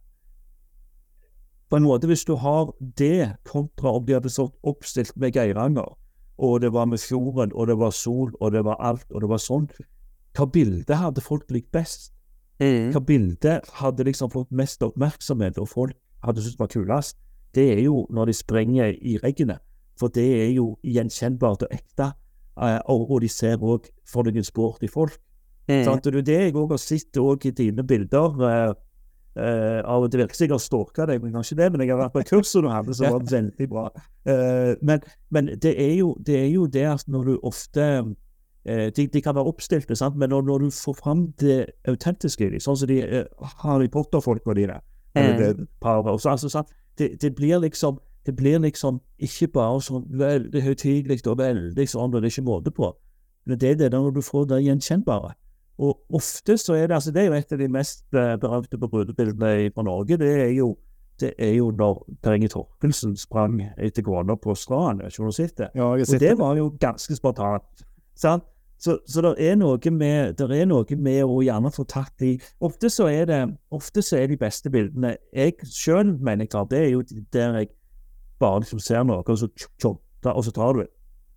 På 1.70 1.78
en 1.78 1.86
måte, 1.86 2.06
hvis 2.06 2.26
du 2.28 2.34
har 2.36 2.74
det 3.00 3.38
kontra 3.48 3.94
om 3.96 4.04
de 4.04 4.12
hadde 4.18 4.28
stått 4.28 4.52
oppstilt 4.62 5.16
med 5.16 5.32
Geiranger, 5.32 5.94
og 6.36 6.60
det 6.60 6.72
var 6.72 6.84
med 6.84 7.00
fjorden, 7.00 7.52
og 7.54 7.66
det 7.66 7.78
var 7.78 7.90
sol, 7.96 8.34
og 8.40 8.52
det 8.52 8.64
var 8.64 8.76
alt, 8.76 9.06
og 9.08 9.22
det 9.24 9.30
var 9.30 9.40
sånn, 9.40 9.70
hva 10.36 10.46
bilde 10.52 10.96
hadde 11.00 11.24
folk 11.24 11.48
likt 11.48 11.72
best? 11.72 12.12
Hva 12.60 13.00
bilde 13.00 13.60
hadde 13.80 14.04
liksom 14.04 14.30
fått 14.30 14.52
mest 14.52 14.82
oppmerksomhet, 14.84 15.58
og 15.58 15.68
folk 15.68 15.96
hadde 16.22 16.44
syntes 16.44 16.60
var 16.60 16.68
kulest? 16.68 17.16
Det 17.54 17.64
er 17.72 17.80
jo 17.84 18.06
når 18.10 18.30
de 18.30 18.34
springer 18.36 18.92
i 19.00 19.16
regnet, 19.22 19.64
for 19.96 20.12
det 20.12 20.28
er 20.44 20.50
jo 20.52 20.76
gjenkjennbart 20.84 21.66
og 21.66 21.72
ekte. 21.74 22.12
Og, 22.56 23.10
og 23.10 23.20
de 23.22 23.28
ser 23.32 23.62
òg 23.62 23.88
for 24.08 24.28
noen 24.28 24.44
sport 24.44 24.82
i 24.84 24.90
folk. 24.90 25.18
Sant? 25.68 26.06
Og 26.06 26.12
det 26.12 26.20
er 26.20 26.26
det 26.26 26.40
jeg 26.40 26.56
òg 26.58 26.74
har 26.74 26.80
sett 26.82 27.16
i 27.16 27.50
dine 27.56 27.84
bilder. 27.86 28.42
eh, 28.48 28.72
Uh, 29.36 29.80
av 29.88 30.10
Det 30.10 30.18
virker 30.20 30.36
som 30.36 30.44
jeg 30.44 30.52
har 30.52 30.60
stalka 30.60 31.04
deg, 31.08 31.22
men 31.22 31.32
kanskje 31.32 31.56
det. 31.56 31.70
Men 31.72 31.80
jeg 31.80 31.94
har 31.94 32.02
vært 32.02 32.12
på 32.12 32.24
kurset 32.34 32.60
du 32.60 32.68
hadde, 32.68 32.92
som 32.92 33.14
var 33.14 33.22
veldig 33.30 33.68
bra. 33.70 33.86
Uh, 34.28 34.74
men 34.84 35.00
men 35.30 35.48
det, 35.56 35.72
er 35.80 35.94
jo, 35.96 36.10
det 36.20 36.36
er 36.36 36.50
jo 36.52 36.66
det 36.66 36.84
at 36.84 37.06
når 37.08 37.24
du 37.24 37.38
ofte 37.42 37.86
uh, 38.04 38.88
de, 38.92 39.06
de 39.06 39.22
kan 39.24 39.34
være 39.34 39.48
oppstilte, 39.48 39.96
sant? 39.96 40.18
men 40.20 40.28
når, 40.28 40.44
når 40.50 40.66
du 40.66 40.70
får 40.76 40.98
fram 41.00 41.24
det 41.40 41.72
autentiske 41.88 42.44
i 42.44 42.50
dem, 42.52 42.60
sånn 42.60 42.76
som 42.76 42.92
de 42.92 43.24
Harry 43.64 43.88
Potter-folka 43.88 44.52
dine, 44.58 44.82
eller 45.16 45.56
det 45.56 45.66
også, 45.80 46.30
altså. 46.36 46.64
Det, 46.98 47.14
det 47.22 47.34
blir 47.34 47.58
liksom 47.64 47.96
det 48.26 48.36
blir 48.36 48.58
liksom 48.62 49.00
ikke 49.18 49.48
bare 49.54 49.80
sånn 49.82 50.04
veldig 50.18 50.62
høytidelig 50.62 51.22
og 51.26 51.38
veldig 51.38 51.86
sånn, 51.88 52.12
og 52.12 52.20
det 52.20 52.28
er 52.28 52.34
ikke 52.34 52.46
måte 52.46 52.74
på. 52.74 52.92
Men 53.46 53.58
det 53.58 53.70
er 53.70 53.80
det 53.80 53.92
når 53.92 54.14
du 54.14 54.22
får 54.22 54.46
det 54.52 54.62
gjenkjennbare. 54.62 55.34
Og 55.82 56.14
ofte 56.14 56.56
så 56.60 56.76
er 56.78 56.86
det 56.86 56.94
altså 56.94 57.10
det 57.10 57.22
er 57.22 57.30
jo 57.30 57.38
et 57.38 57.52
av 57.52 57.58
de 57.58 57.68
mest 57.72 58.04
eh, 58.14 58.36
berømte 58.38 58.78
på 58.78 58.88
brudebildene 58.92 59.72
fra 59.74 59.84
Norge. 59.86 60.18
Det 60.20 60.30
er 60.44 60.52
jo 60.54 60.76
det 61.20 61.32
er 61.38 61.52
jo 61.54 61.70
når 61.78 61.98
Per 62.22 62.34
Inge 62.34 62.48
Torkelsen 62.50 63.16
sprang 63.16 63.60
etter 63.78 64.02
kona 64.02 64.34
på 64.36 64.54
stranden. 64.58 65.06
Ikke 65.06 65.22
om 65.22 65.28
du 65.28 65.32
har 65.32 65.36
sett 65.36 65.58
det? 65.58 65.68
Ja, 65.74 65.92
jeg 65.96 66.08
Og 66.08 66.20
det 66.20 66.38
var 66.38 66.56
jo 66.56 66.72
ganske 66.80 67.16
spartant. 67.16 67.84
Sant? 68.16 68.44
Så, 68.82 68.98
så 69.06 69.22
det 69.22 69.34
er 69.38 69.90
med 69.90 70.34
det 70.34 70.46
er 70.50 70.66
noe 70.66 70.96
med 70.98 71.22
å 71.22 71.36
gjerne 71.42 71.70
få 71.70 71.84
tatt 71.86 72.22
i 72.26 72.32
Ofte 72.60 72.90
så 72.90 73.06
er 73.06 73.28
det 73.30 73.38
ofte 73.70 74.02
så 74.02 74.16
er 74.18 74.26
de 74.26 74.36
beste 74.36 74.70
bildene 74.70 75.16
Jeg 75.32 75.54
sjøl 75.62 76.16
mener 76.18 76.48
jeg 76.50 76.66
det 76.70 76.80
er 76.80 76.88
jo 76.90 77.02
der 77.32 77.60
jeg 77.60 77.68
bare 78.42 78.62
liksom 78.64 78.82
ser 78.82 79.06
noe, 79.06 79.22
og 79.22 79.38
så 79.38 79.48
tjomter, 79.80 80.32
og 80.32 80.44
så 80.44 80.54
tar 80.54 80.74
du 80.76 80.82
et 80.84 80.92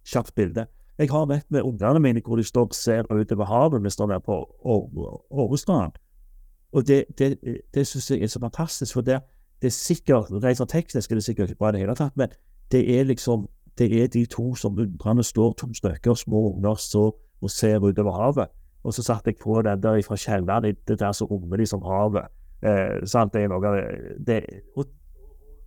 kjapt 0.10 0.36
bilde. 0.36 0.66
Jeg 0.98 1.12
har 1.12 1.28
vært 1.28 1.48
med 1.52 1.66
ungene 1.68 2.00
mine 2.00 2.24
hvor 2.24 2.40
de 2.40 2.44
står 2.48 2.70
og 2.70 2.76
ser 2.76 3.08
utover 3.12 3.50
havet 3.50 3.84
hvis 3.84 3.98
de 4.00 4.10
er 4.16 4.22
på 4.24 4.38
Årestrand. 4.64 5.98
Og 6.76 6.88
det, 6.88 7.06
det, 7.20 7.38
det 7.74 7.88
syns 7.88 8.12
jeg 8.12 8.24
er 8.24 8.32
så 8.32 8.40
fantastisk, 8.40 8.94
for 8.94 9.02
det, 9.02 9.20
det 9.62 9.72
er 9.72 9.76
sikkert 9.76 10.32
Rent 10.44 10.70
teknisk 10.70 11.12
er 11.12 11.20
det 11.20 11.24
sikkert 11.24 11.50
ikke 11.50 11.60
bra 11.60 11.70
i 11.70 11.76
det 11.76 11.84
hele 11.84 11.96
tatt, 11.96 12.16
men 12.16 12.32
det 12.72 12.84
er 13.00 13.04
liksom 13.04 13.48
det 13.78 13.90
er 14.04 14.08
de 14.08 14.26
to 14.26 14.56
som 14.56 14.78
undrende 14.80 15.24
står, 15.24 15.54
to 15.60 15.68
stykker, 15.74 16.14
små 16.14 16.54
unger, 16.54 16.76
så, 16.80 17.12
og 17.42 17.50
ser 17.52 17.84
utover 17.84 18.12
havet. 18.12 18.48
Og 18.84 18.94
så 18.94 19.04
satte 19.04 19.34
jeg 19.34 19.40
på 19.42 19.62
den 19.62 19.84
der 19.84 20.02
fra 20.08 20.16
kjelleren, 20.16 20.76
det 20.88 21.00
der 21.00 21.12
så 21.12 21.26
rommer 21.26 21.58
de 21.58 21.66
som 21.66 21.82
havet. 21.84 22.32
Eh, 22.64 23.04
sant? 23.06 23.34
Det 23.34 23.44
er 23.44 23.52
noe 23.52 23.74
det, 23.76 23.84
det 24.28 24.44
og, 24.78 24.86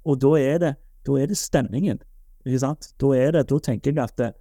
og 0.05 0.20
da 0.23 0.31
er 0.40 0.59
det 0.59 0.74
da 1.07 1.19
er 1.19 1.31
det 1.31 1.39
stemningen. 1.39 2.01
Ikke 2.47 2.62
sant? 2.62 2.93
Da 3.01 3.12
er 3.16 3.37
det, 3.37 3.49
da 3.51 3.59
tenker 3.59 3.93
jeg 3.93 4.03
at 4.03 4.16
det, 4.19 4.33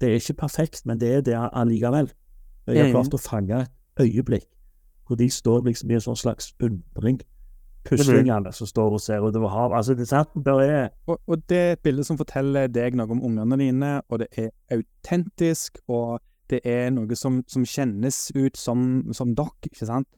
det 0.00 0.08
er 0.08 0.18
ikke 0.20 0.40
perfekt, 0.46 0.86
men 0.86 1.00
det 1.00 1.12
er 1.16 1.20
det 1.26 1.36
allikevel. 1.52 2.10
Jeg 2.66 2.84
har 2.84 2.94
klart 2.94 3.14
å 3.14 3.20
fange 3.20 3.64
et 3.66 4.02
øyeblikk 4.02 4.48
hvor 5.06 5.18
de 5.18 5.26
står 5.30 5.64
liksom 5.66 5.90
i 5.90 5.96
en 5.98 6.04
sånn 6.04 6.16
slags 6.16 6.52
undring. 6.62 7.18
Puslingene 7.84 8.52
som 8.54 8.68
står 8.70 8.94
og 8.94 9.00
ser 9.02 9.24
utover 9.26 9.50
havet. 9.50 9.76
Altså, 9.76 9.96
det 9.98 10.04
er 10.06 10.10
sant, 10.12 10.36
det 10.46 10.52
er 10.62 10.90
Og, 11.10 11.18
og 11.26 11.42
det 11.50 11.58
er 11.58 11.72
et 11.72 11.82
bilde 11.82 12.04
som 12.06 12.18
forteller 12.18 12.70
deg 12.70 12.94
noe 12.96 13.10
om 13.10 13.24
ungene 13.26 13.58
dine, 13.58 13.90
og 14.08 14.22
det 14.22 14.28
er 14.38 14.52
autentisk, 14.70 15.82
og 15.88 16.22
det 16.50 16.60
er 16.64 16.92
noe 16.94 17.18
som, 17.18 17.42
som 17.50 17.66
kjennes 17.66 18.30
ut 18.36 18.56
som, 18.56 19.02
som 19.12 19.34
dere, 19.34 19.50
ikke 19.66 19.88
sant? 19.88 20.08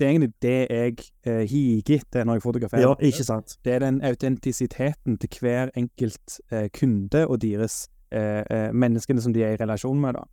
Det 0.00 0.06
er 0.06 0.14
egentlig 0.14 0.32
det 0.40 0.58
jeg 0.70 0.94
eh, 1.28 1.42
higer 1.44 1.98
etter 2.00 2.24
når 2.24 2.38
jeg 2.38 2.44
fotograferer. 2.46 2.86
Ja, 2.86 2.94
ikke 3.04 3.24
sant? 3.26 3.58
Det 3.64 3.74
er 3.74 3.82
den 3.84 3.98
autentisiteten 4.00 5.18
til 5.20 5.42
hver 5.42 5.72
enkelt 5.76 6.38
eh, 6.48 6.70
kunde 6.72 7.26
og 7.26 7.42
deres 7.42 7.82
eh, 8.08 8.40
eh, 8.40 8.70
menneskene 8.72 9.20
som 9.20 9.34
de 9.36 9.44
er 9.44 9.58
i 9.58 9.60
relasjon 9.60 10.00
med, 10.00 10.16
da. 10.16 10.24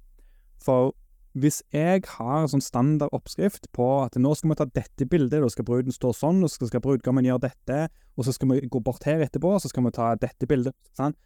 For 0.63 0.93
hvis 1.37 1.59
jeg 1.75 2.05
har 2.15 2.37
en 2.39 2.49
sånn 2.49 2.63
standard 2.63 3.11
oppskrift 3.13 3.67
på 3.75 3.87
at 4.05 4.15
nå 4.17 4.31
skal 4.39 4.53
vi 4.53 4.57
ta 4.61 4.69
dette 4.71 5.05
bildet, 5.11 5.43
da 5.43 5.49
skal 5.51 5.67
bruden 5.67 5.93
stå 5.93 6.13
sånn, 6.15 6.39
og 6.47 6.49
så 6.49 6.69
skal 6.69 6.81
brudgommen 6.81 7.27
gjøre 7.27 7.49
dette, 7.49 7.81
og 8.15 8.25
så 8.25 8.33
skal 8.33 8.55
vi 8.55 8.71
gå 8.71 8.81
bort 8.81 9.05
her 9.05 9.21
etterpå, 9.25 9.51
og 9.57 9.61
så 9.61 9.69
skal 9.69 9.85
vi 9.85 9.93
ta 9.99 10.13
dette 10.21 10.49
bildet, 10.49 10.77
sant? 10.97 11.19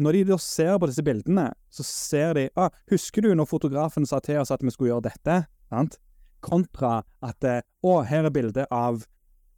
Når 0.00 0.16
de 0.16 0.22
da 0.30 0.38
ser 0.40 0.78
på 0.80 0.88
disse 0.88 1.04
bildene, 1.04 1.50
så 1.68 1.84
ser 1.84 2.38
de 2.38 2.46
ah, 2.56 2.70
'Husker 2.88 3.26
du 3.26 3.34
når 3.34 3.50
fotografen 3.50 4.06
sa 4.08 4.22
til 4.24 4.40
oss 4.40 4.54
at 4.54 4.62
vi 4.62 4.72
skulle 4.72 4.94
gjøre 4.94 5.10
dette?' 5.10 5.42
Sant? 5.68 5.98
Kontra 6.42 7.00
at 7.22 7.48
eh, 7.48 7.62
'Å, 7.82 8.02
her 8.08 8.28
er 8.28 8.34
bildet 8.34 8.70
av 8.70 9.04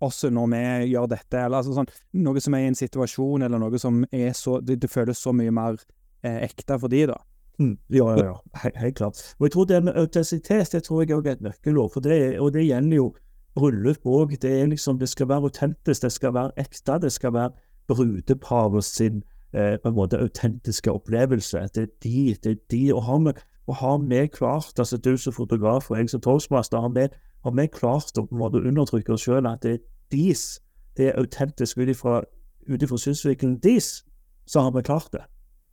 oss 0.04 0.24
når 0.24 0.48
vi 0.52 0.62
gjør 0.92 1.10
dette', 1.14 1.44
eller 1.46 1.62
altså 1.62 1.76
sånn 1.76 1.90
Noe 2.24 2.40
som 2.42 2.54
er 2.54 2.64
i 2.64 2.70
en 2.72 2.78
situasjon, 2.78 3.46
eller 3.46 3.60
noe 3.62 3.78
som 3.80 4.04
er 4.12 4.32
så 4.36 4.60
Det, 4.60 4.80
det 4.82 4.90
føles 4.90 5.18
så 5.18 5.32
mye 5.32 5.52
mer 5.54 5.78
eh, 6.24 6.44
ekte 6.44 6.78
for 6.80 6.92
de, 6.92 7.06
da. 7.12 7.18
Mm, 7.58 7.76
ja, 7.88 8.16
ja, 8.16 8.24
ja. 8.24 8.38
He 8.62 8.70
helt 8.76 8.96
klart. 8.98 9.20
Og 9.38 9.46
jeg 9.46 9.52
tror 9.54 9.66
det 9.70 9.84
med 9.84 9.96
autentisitet 9.96 10.72
det 10.72 10.82
tror 10.84 11.04
jeg 11.04 11.14
er 11.14 11.36
et 11.36 11.44
nøkkelord. 11.44 11.92
For 11.94 12.00
det, 12.00 12.40
og 12.40 12.52
det 12.52 12.66
gjelder 12.66 12.96
jo 12.96 13.12
bryllup 13.54 14.06
òg. 14.06 14.34
Det 14.42 14.50
er 14.50 14.66
liksom, 14.66 14.98
det 14.98 15.08
skal 15.08 15.28
være 15.30 15.50
autentisk, 15.50 16.02
det 16.02 16.12
skal 16.12 16.34
være 16.34 16.52
ekte. 16.58 16.98
Det 17.02 17.12
skal 17.12 17.34
være 17.34 17.50
brudeparet 17.88 18.84
sin 18.84 19.22
eh, 19.54 19.76
på 19.78 19.88
en 19.88 19.94
måte 19.94 20.18
autentiske 20.18 20.92
opplevelse. 20.92 21.68
Det 21.74 21.82
er 21.82 21.92
de, 22.02 22.36
det 22.42 22.56
er 22.56 22.60
de. 22.70 22.82
Og 22.94 23.02
har 23.02 23.18
vi, 23.18 23.36
og 23.66 23.76
har 23.80 23.98
vi 23.98 24.26
klart, 24.26 24.78
altså 24.78 24.96
du 24.96 25.16
som 25.16 25.32
fotograf 25.32 25.90
og 25.90 25.98
jeg 25.98 26.10
som 26.10 26.20
toastmaster, 26.20 26.80
har 26.80 26.88
vi, 26.88 27.08
har 27.44 27.50
vi 27.56 27.66
klart 27.66 28.18
å 28.18 28.26
på 28.26 28.34
en 28.34 28.42
måte 28.42 28.60
undertrykke 28.60 29.12
oss 29.12 29.24
sjøl 29.24 29.46
at 29.48 29.62
det 29.62 29.72
er 29.78 29.82
dis, 30.12 30.60
det 30.96 31.08
er 31.08 31.18
autentisk 31.18 31.78
ut 31.78 31.88
ifra 31.88 32.98
synsvinkelen 32.98 33.58
dis, 33.64 34.04
så 34.46 34.60
har 34.60 34.74
vi 34.76 34.82
klart 34.82 35.12
det. 35.12 35.24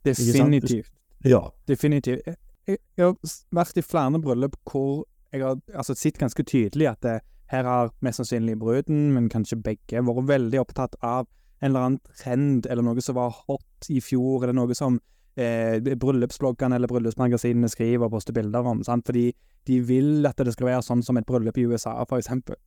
Definitivt. 0.04 0.90
Ja. 1.24 1.40
Definitivt. 1.68 2.26
Jeg, 2.26 2.36
jeg, 2.66 2.78
jeg 2.96 3.06
har 3.06 3.16
vært 3.52 3.76
i 3.78 3.84
flere 3.84 4.20
bryllup 4.20 4.56
hvor 4.70 5.04
jeg 5.32 5.44
har 5.44 5.60
altså, 5.74 5.94
sett 5.94 6.18
ganske 6.18 6.42
tydelig 6.42 6.88
at 6.88 7.04
det, 7.04 7.20
her 7.52 7.68
har 7.68 7.92
mest 8.00 8.16
sannsynlig 8.16 8.58
bruden, 8.58 9.12
men 9.12 9.28
kanskje 9.28 9.60
begge, 9.60 10.00
vært 10.00 10.28
veldig 10.28 10.60
opptatt 10.60 10.96
av 11.04 11.26
en 11.60 11.68
eller 11.68 11.86
annen 11.86 12.00
trend, 12.18 12.66
eller 12.66 12.86
noe 12.86 13.02
som 13.04 13.18
var 13.18 13.34
hot 13.46 13.90
i 13.92 14.00
fjor, 14.00 14.42
eller 14.42 14.56
noe 14.56 14.74
som 14.74 14.98
eh, 15.36 15.78
bryllupsbloggene 15.80 16.76
eller 16.76 16.90
bryllupsmagasinene 16.90 17.68
skriver 17.68 18.06
og 18.06 18.16
poster 18.16 18.36
bilder 18.36 18.66
om. 18.68 18.82
Sant? 18.84 19.06
Fordi 19.06 19.30
de 19.66 19.80
vil 19.86 20.26
at 20.26 20.38
det 20.38 20.54
skal 20.54 20.72
være 20.72 20.82
sånn 20.86 21.02
som 21.06 21.18
et 21.18 21.26
bryllup 21.26 21.58
i 21.58 21.66
USA, 21.66 21.94
for 22.08 22.18
eksempel. 22.18 22.58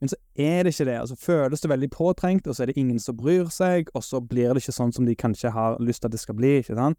Men 0.00 0.12
så 0.12 0.16
er 0.36 0.62
det 0.64 0.74
ikke 0.74 0.84
det. 0.90 1.00
altså 1.00 1.16
føles 1.16 1.60
det 1.60 1.70
veldig 1.70 1.90
påtrengt, 1.90 2.46
og 2.46 2.56
så 2.56 2.62
er 2.62 2.66
det 2.66 2.76
ingen 2.76 2.98
som 3.00 3.16
bryr 3.16 3.48
seg, 3.52 3.88
og 3.94 4.04
så 4.04 4.20
blir 4.20 4.52
det 4.52 4.62
ikke 4.64 4.76
sånn 4.76 4.92
som 4.92 5.06
de 5.06 5.14
kanskje 5.16 5.50
har 5.50 5.78
lyst 5.80 6.02
til 6.02 6.08
at 6.08 6.12
det 6.12 6.20
skal 6.20 6.36
bli. 6.36 6.58
ikke 6.60 6.76
sant? 6.76 6.98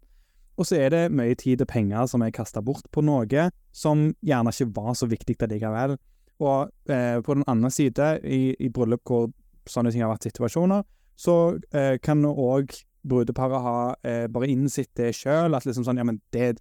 Og 0.58 0.66
så 0.66 0.76
er 0.76 0.90
det 0.90 1.12
mye 1.14 1.36
tid 1.38 1.62
og 1.62 1.68
penger 1.70 2.06
som 2.10 2.22
er 2.22 2.34
kasta 2.34 2.60
bort 2.62 2.88
på 2.90 3.02
noe 3.06 3.50
som 3.72 4.08
gjerne 4.26 4.50
ikke 4.50 4.72
var 4.74 4.94
så 4.98 5.06
viktig 5.06 5.36
likevel. 5.38 5.96
Og 6.40 6.70
eh, 6.90 7.20
på 7.22 7.34
den 7.34 7.44
andre 7.46 7.70
side, 7.70 8.20
i, 8.24 8.56
i 8.58 8.68
bryllup 8.68 9.02
hvor 9.06 9.30
sånne 9.66 9.92
ting 9.92 10.02
har 10.02 10.10
vært 10.10 10.26
situasjoner, 10.26 10.82
så 11.18 11.58
eh, 11.74 11.98
kan 12.02 12.24
òg 12.24 12.74
brudeparet 13.06 13.62
ha 13.62 13.94
eh, 14.04 14.26
bare 14.32 14.48
innsett 14.50 14.90
det 14.98 15.12
sjøl, 15.14 15.54
at 15.54 15.64
liksom 15.68 15.84
sånn 15.86 15.96
Ja, 16.00 16.04
men 16.04 16.20
det, 16.34 16.58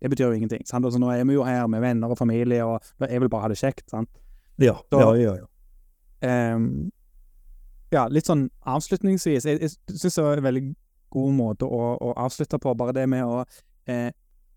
det 0.00 0.10
betyr 0.10 0.30
jo 0.30 0.36
ingenting. 0.38 0.62
sant? 0.66 0.84
Altså, 0.84 0.98
nå 1.00 1.10
er 1.12 1.24
vi 1.24 1.34
jo 1.34 1.42
her 1.44 1.66
med 1.68 1.80
venner 1.82 2.10
og 2.10 2.18
familie, 2.18 2.64
og 2.64 2.80
jeg 3.00 3.20
vil 3.20 3.28
bare 3.28 3.42
ha 3.42 3.48
det 3.48 3.58
kjekt. 3.58 3.88
sant? 3.90 4.08
Ja, 4.58 4.76
Så- 4.90 5.00
ja, 5.00 5.14
ja. 5.14 5.36
ja. 5.40 6.54
Um, 6.54 6.90
ja, 7.90 8.04
litt 8.12 8.26
sånn 8.28 8.50
avslutningsvis 8.68 9.46
Jeg, 9.48 9.58
jeg 9.64 9.70
syns 9.96 10.14
det 10.18 10.22
var 10.22 10.36
en 10.36 10.44
veldig 10.44 10.64
god 11.10 11.32
måte 11.34 11.66
å, 11.66 11.96
å 11.98 12.12
avslutte 12.14 12.58
på. 12.60 12.74
Bare 12.76 12.92
det 12.94 13.08
med 13.08 13.24
å 13.24 13.40
eh, 13.88 14.12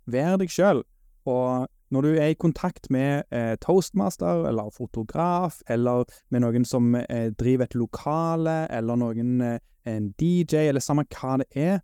være 0.05 0.37
deg 0.43 0.49
sjøl. 0.53 0.83
Og 1.25 1.65
når 1.93 2.05
du 2.05 2.09
er 2.17 2.31
i 2.33 2.39
kontakt 2.39 2.89
med 2.93 3.23
eh, 3.31 3.53
toastmaster 3.61 4.47
eller 4.49 4.73
fotograf, 4.73 5.59
eller 5.69 6.09
med 6.33 6.41
noen 6.41 6.65
som 6.65 6.95
eh, 6.97 7.29
driver 7.39 7.67
et 7.67 7.77
lokale, 7.77 8.57
eller 8.73 8.97
noen 8.97 9.41
eh, 9.45 9.59
en 9.85 10.09
DJ, 10.17 10.69
eller 10.71 10.81
samme 10.81 11.05
hva 11.13 11.37
det 11.43 11.47
er, 11.53 11.79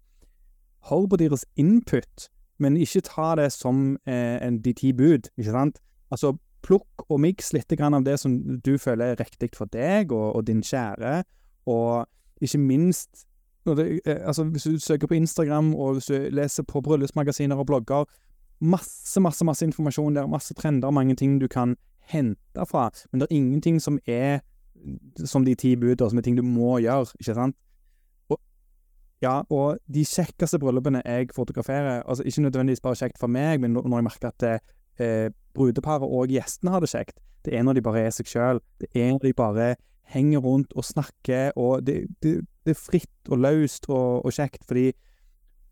hold 0.89 1.09
på 1.11 1.19
deres 1.21 1.45
input, 1.59 2.29
men 2.59 2.77
ikke 2.79 3.05
ta 3.05 3.33
det 3.39 3.51
som 3.53 3.97
eh, 4.09 4.37
en 4.41 4.61
de 4.65 4.73
ti 4.73 4.93
bud, 4.93 5.29
ikke 5.37 5.55
sant? 5.55 5.81
Altså, 6.09 6.33
plukk 6.65 7.05
og 7.07 7.21
miks 7.23 7.53
litt 7.53 7.71
av 7.79 8.03
det 8.03 8.17
som 8.19 8.35
du 8.65 8.77
føler 8.77 9.13
er 9.13 9.21
riktig 9.21 9.53
for 9.55 9.69
deg 9.71 10.11
og, 10.11 10.35
og 10.35 10.47
din 10.47 10.63
kjære, 10.65 11.23
og 11.69 12.07
ikke 12.41 12.57
minst 12.57 13.25
det, 13.69 13.99
eh, 14.05 14.17
altså, 14.25 14.43
hvis 14.43 14.63
du 14.63 14.79
søker 14.79 15.07
på 15.07 15.13
Instagram 15.13 15.75
og 15.75 15.93
hvis 15.93 16.05
du 16.05 16.13
leser 16.31 16.63
på 16.63 16.81
bryllupsmagasiner 16.81 17.55
og 17.55 17.65
blogger, 17.65 18.05
masse, 18.59 19.19
masse, 19.23 19.45
masse 19.45 19.65
informasjon 19.65 20.15
der, 20.15 20.27
masse 20.27 20.53
trender, 20.53 20.91
mange 20.91 21.15
ting 21.15 21.39
du 21.41 21.47
kan 21.47 21.75
hente 22.09 22.65
fra, 22.65 22.89
men 23.11 23.21
det 23.21 23.27
er 23.29 23.35
ingenting 23.35 23.81
som 23.81 23.99
er 24.07 24.39
som 25.25 25.45
de 25.45 25.55
ti 25.55 25.75
bud, 25.75 25.99
som 26.09 26.17
er 26.17 26.25
ting 26.25 26.37
du 26.37 26.43
må 26.45 26.77
gjøre, 26.79 27.11
ikke 27.19 27.35
sant? 27.35 27.57
Og, 28.31 28.39
ja, 29.23 29.41
og 29.51 29.79
de 29.91 30.05
kjekkeste 30.07 30.59
bryllupene 30.61 31.01
jeg 31.05 31.33
fotograferer, 31.35 32.03
altså 32.07 32.23
ikke 32.23 32.45
nødvendigvis 32.47 32.81
bare 32.81 32.99
kjekt 33.01 33.19
for 33.19 33.27
meg, 33.27 33.59
men 33.59 33.75
når 33.75 33.97
jeg 33.97 34.07
merker 34.07 34.31
at 34.31 34.47
eh, 34.99 35.27
brudeparet 35.53 36.07
og 36.07 36.31
gjestene 36.31 36.71
har 36.71 36.83
det 36.83 36.91
kjekt, 36.93 37.19
det 37.45 37.55
er 37.55 37.63
når 37.63 37.79
de 37.79 37.83
bare 37.83 38.01
er 38.07 38.15
seg 38.15 38.27
sjøl. 38.27 38.59
Det 38.81 38.89
er 38.93 39.13
når 39.13 39.23
de 39.23 39.33
bare 39.33 39.67
henger 40.09 40.41
rundt 40.43 40.73
og 40.75 40.85
snakker, 40.85 41.51
og 41.55 41.85
det, 41.87 42.01
det, 42.23 42.39
det 42.65 42.73
er 42.75 42.79
fritt 42.79 43.31
og 43.31 43.43
løst 43.45 43.87
og, 43.89 44.25
og 44.25 44.33
kjekt, 44.35 44.65
fordi 44.67 44.89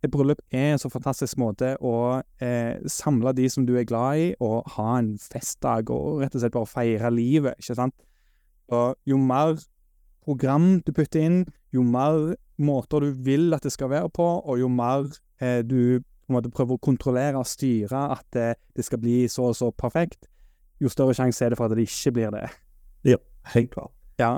bryllup 0.06 0.42
er 0.54 0.74
en 0.74 0.82
så 0.82 0.92
fantastisk 0.94 1.40
måte 1.42 1.74
å 1.82 2.22
eh, 2.44 2.78
samle 2.92 3.34
de 3.38 3.48
som 3.50 3.66
du 3.66 3.74
er 3.80 3.88
glad 3.90 4.22
i, 4.22 4.28
og 4.44 4.68
ha 4.76 4.98
en 5.00 5.16
festdag 5.18 5.90
og 5.94 6.22
rett 6.22 6.38
og 6.38 6.44
slett 6.44 6.56
bare 6.56 6.70
feire 6.70 7.12
livet, 7.14 7.58
ikke 7.58 7.78
sant? 7.80 7.96
Og 8.74 8.98
jo 9.08 9.18
mer 9.18 9.58
program 10.28 10.78
du 10.86 10.92
putter 10.94 11.24
inn, 11.24 11.40
jo 11.74 11.86
mer 11.88 12.36
måter 12.62 13.04
du 13.04 13.24
vil 13.26 13.54
at 13.56 13.66
det 13.66 13.74
skal 13.74 13.92
være 13.94 14.12
på, 14.14 14.28
og 14.44 14.62
jo 14.62 14.70
mer 14.70 15.10
eh, 15.42 15.64
du 15.66 16.04
måte 16.30 16.52
prøver 16.52 16.76
å 16.76 16.84
kontrollere 16.84 17.40
og 17.40 17.48
styre 17.48 18.10
at 18.18 18.38
eh, 18.38 18.58
det 18.76 18.86
skal 18.86 19.02
bli 19.02 19.24
så 19.32 19.50
og 19.50 19.58
så 19.58 19.72
perfekt, 19.72 20.28
jo 20.84 20.92
større 20.94 21.16
sjanse 21.18 21.42
er 21.46 21.54
det 21.54 21.58
for 21.60 21.70
at 21.70 21.78
det 21.78 21.88
ikke 21.88 22.14
blir 22.20 22.34
det. 22.36 22.46
Ja, 23.08 23.18
Helt 23.54 23.72
klart. 23.72 23.94
Ja. 24.20 24.32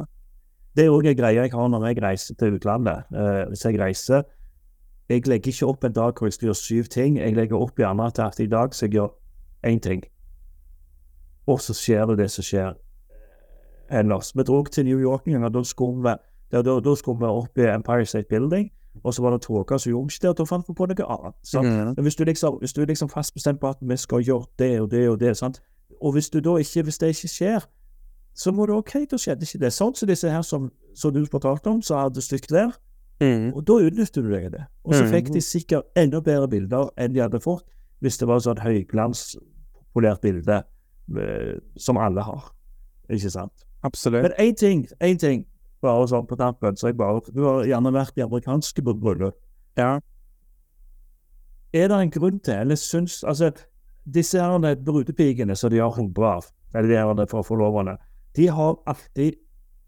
Det 0.77 0.86
er 0.86 0.94
òg 0.94 1.07
en 1.10 1.18
greie 1.18 1.41
jeg 1.41 1.52
har 1.52 1.69
når 1.72 1.88
jeg 1.90 2.02
reiser 2.03 2.38
til 2.38 2.60
utlandet. 2.60 3.10
Eh, 3.10 3.45
hvis 3.49 3.65
jeg 3.65 3.80
reiser 3.81 4.27
Jeg 5.10 5.27
legger 5.27 5.52
ikke 5.52 5.65
opp 5.65 5.84
en 5.84 5.94
dag 5.94 6.14
hvor 6.18 6.27
jeg 6.27 6.34
skal 6.34 6.45
gjøre 6.45 6.56
syv 6.56 6.84
ting. 6.84 7.18
Jeg 7.18 7.36
legger 7.36 7.57
opp 7.57 7.80
gjerne 7.80 8.06
at 8.06 8.40
i 8.40 8.48
dag 8.48 8.73
skal 8.73 8.88
jeg 8.88 8.94
gjøre 8.94 9.10
én 9.65 9.80
ting. 9.80 10.03
Og 11.48 11.61
så 11.61 11.73
skjer 11.73 12.06
det 12.06 12.18
det 12.18 12.31
som 12.31 12.44
skjer 12.44 12.73
ellers. 13.90 14.36
Vi 14.36 14.44
dro 14.44 14.64
til 14.64 14.86
New 14.86 14.99
York 14.99 15.26
en 15.26 15.34
gang, 15.34 15.45
og 15.45 15.53
da 15.53 15.64
skulle 15.64 16.03
vi, 16.03 16.15
da, 16.52 16.61
da, 16.61 16.95
skulle 16.95 17.19
vi 17.19 17.26
opp 17.26 17.57
i 17.57 17.65
Empire 17.73 18.06
State 18.06 18.30
Building. 18.30 18.69
Og 19.03 19.14
så 19.14 19.22
var 19.22 19.31
det 19.31 19.41
tåke 19.41 19.80
som 19.80 19.90
gjorde 19.90 20.14
ikke 20.14 20.22
det, 20.22 20.30
og 20.30 20.38
da 20.38 20.44
fant 20.44 20.69
vi 20.69 20.73
på 20.73 20.86
noe 20.86 21.06
annet. 21.15 21.36
Mhm. 21.53 21.94
Men 21.95 22.03
hvis 22.03 22.15
du 22.15 22.23
liksom, 22.23 22.60
hvis 22.60 22.73
du 22.73 22.81
er 22.81 22.86
liksom 22.86 23.10
fast 23.10 23.34
bestemt 23.34 23.60
på 23.60 23.69
at 23.69 23.77
vi 23.81 23.98
skal 23.98 24.23
gjøre 24.23 24.45
det 24.60 24.81
og 24.81 24.91
det 24.91 25.10
og 25.10 25.19
det, 25.19 25.38
sant? 25.38 25.61
og 26.02 26.11
hvis, 26.11 26.30
du 26.30 26.38
ikke, 26.57 26.84
hvis 26.84 26.98
det 26.98 27.07
ikke 27.07 27.27
skjer, 27.27 27.60
så 28.36 28.52
må 28.52 28.65
det 28.65 28.76
OK, 28.76 28.94
da 29.11 29.18
skjedde 29.18 29.44
ikke 29.44 29.60
det. 29.60 29.72
Sånn 29.76 29.95
som 29.95 30.07
disse 30.07 30.31
her 30.31 30.41
som, 30.41 30.69
som 30.95 31.14
du 31.14 31.26
fortalte 31.27 31.72
om, 31.72 31.81
som 31.84 31.99
hadde 31.99 32.23
stygt 32.23 32.53
vær. 32.56 32.77
Mm. 33.20 33.50
Og 33.54 33.66
da 33.68 33.74
utnytter 33.74 34.24
du 34.24 34.30
deg 34.32 34.46
av 34.46 34.52
det. 34.52 34.66
Og 34.86 34.94
så 34.94 35.04
Mhm. 35.04 35.12
fikk 35.12 35.32
de 35.34 35.41
sikkert 35.41 35.84
enda 35.96 36.22
bedre 36.22 36.48
bilder 36.48 36.90
enn 36.98 37.14
de 37.14 37.20
hadde 37.20 37.40
fått 37.44 37.66
hvis 38.02 38.18
det 38.18 38.28
var 38.28 38.40
sånn 38.40 38.60
høyglanspolert 38.64 40.22
bilde 40.22 40.64
eh, 41.18 41.60
som 41.78 41.98
alle 41.98 42.22
har. 42.22 42.52
Ikke 43.10 43.30
sant? 43.30 43.66
Absolutt. 43.84 44.24
Men 44.24 44.32
én 44.40 44.56
ting, 44.56 44.88
én 45.02 45.18
ting, 45.20 45.46
bare 45.82 46.08
sånn 46.08 46.28
på 46.28 46.38
tampen, 46.38 46.76
så 46.76 46.88
jeg 46.88 46.98
bare 46.98 47.22
Du 47.34 47.44
har 47.44 47.64
gjerne 47.66 47.91
vært 47.91 48.18
i 48.18 48.22
amerikanske 48.22 48.82
bryllup. 48.84 49.36
Ja. 49.78 50.00
Er 51.74 51.88
det 51.88 51.91
en 52.02 52.12
grunn 52.12 52.40
til, 52.40 52.54
eller 52.54 52.76
syns 52.76 53.24
Altså, 53.24 53.52
disse 54.10 54.40
her 54.40 54.76
brudepikene 54.76 55.56
som 55.58 55.70
de 55.70 55.78
har 55.78 55.91
hundre 55.91 56.26
av, 56.26 56.46
eller 56.74 56.90
de 56.90 56.96
her 56.96 57.26
for 57.26 57.44
forloverne, 57.44 57.98
de 58.36 58.48
har 58.48 58.76
alltid 58.88 59.36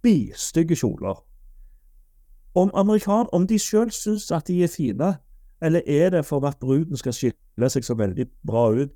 bistygge 0.03 0.75
kjoler. 0.75 1.21
Om 2.55 2.71
amerikan, 2.73 3.29
om 3.31 3.47
de 3.47 3.59
sjøl 3.59 3.91
syns 3.91 4.31
at 4.31 4.47
de 4.47 4.63
er 4.63 4.71
fine, 4.71 5.13
eller 5.61 5.81
er 5.87 6.09
det 6.09 6.25
for 6.25 6.45
at 6.47 6.57
bruden 6.59 6.97
skal 6.97 7.13
skille 7.15 7.69
seg 7.69 7.85
så 7.85 7.95
veldig 7.95 8.25
bra 8.47 8.69
ut, 8.73 8.91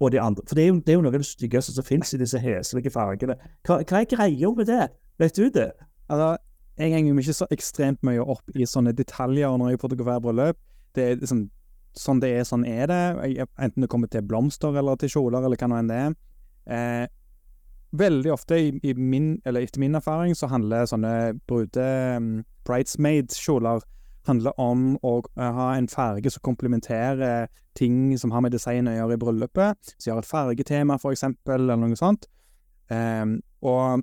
og 0.00 0.12
de 0.12 0.20
andre 0.20 0.42
For 0.48 0.54
det 0.54 0.64
er 0.64 0.68
jo, 0.68 0.74
det 0.74 0.92
er 0.92 0.98
jo 0.98 1.02
noe 1.04 1.12
av 1.12 1.22
det 1.22 1.26
styggeste 1.26 1.72
som 1.72 1.84
finnes 1.84 2.12
i 2.12 2.18
disse 2.20 2.38
heslige 2.38 2.90
fargene. 2.92 3.36
Hva, 3.64 3.78
hva 3.80 4.02
er 4.02 4.10
greia 4.10 4.50
med 4.56 4.68
det? 4.68 4.88
Vet 5.18 5.36
du 5.36 5.48
det? 5.48 5.70
Altså, 6.08 6.36
jeg 6.76 6.92
henger 6.92 7.14
meg 7.16 7.24
ikke 7.24 7.38
så 7.38 7.48
ekstremt 7.54 8.02
mye 8.04 8.20
opp 8.20 8.52
i 8.52 8.66
sånne 8.68 8.92
detaljer 8.92 9.56
når 9.56 9.72
jeg 9.72 9.80
fotograferer 9.80 10.24
bryllup. 10.24 10.58
Det 10.96 11.04
er 11.04 11.22
liksom 11.22 11.46
sånn 11.96 12.20
det 12.20 12.34
er, 12.36 12.44
sånn 12.44 12.66
er 12.68 12.90
det. 12.90 13.00
Enten 13.56 13.86
det 13.86 13.90
kommer 13.92 14.10
til 14.12 14.24
blomster 14.28 14.76
eller 14.76 14.98
til 15.00 15.14
kjoler 15.14 15.46
eller 15.46 15.56
hva 15.56 15.70
nå 15.70 15.78
enn 15.80 15.88
det 15.88 16.00
er. 16.02 16.16
Eh, 16.76 17.06
veldig 17.92 18.32
ofte, 18.32 18.58
i, 18.58 18.72
i 18.82 18.94
min, 18.94 19.36
eller 19.44 19.66
etter 19.66 19.80
min 19.80 19.94
erfaring, 19.94 20.34
så 20.36 20.48
handler 20.50 20.88
sånne 20.90 21.12
brude 21.46 21.86
um, 22.16 22.32
bridesmaid-kjoler 22.66 23.84
handler 24.26 24.56
om 24.60 24.96
å 25.06 25.20
eh, 25.38 25.52
ha 25.54 25.68
en 25.76 25.88
farge 25.90 26.32
som 26.34 26.42
komplementerer 26.46 27.46
ting 27.78 28.16
som 28.18 28.32
har 28.34 28.42
med 28.42 28.54
design 28.56 28.88
å 28.88 28.94
gjøre 28.94 29.16
i 29.16 29.20
bryllupet. 29.22 29.94
Så 29.96 30.10
gjør 30.10 30.22
et 30.22 30.30
fargetema, 30.30 30.98
for 30.98 31.14
eksempel, 31.14 31.68
eller 31.68 31.78
noe 31.78 31.98
sånt. 31.98 32.26
Um, 32.90 33.38
og 33.66 34.02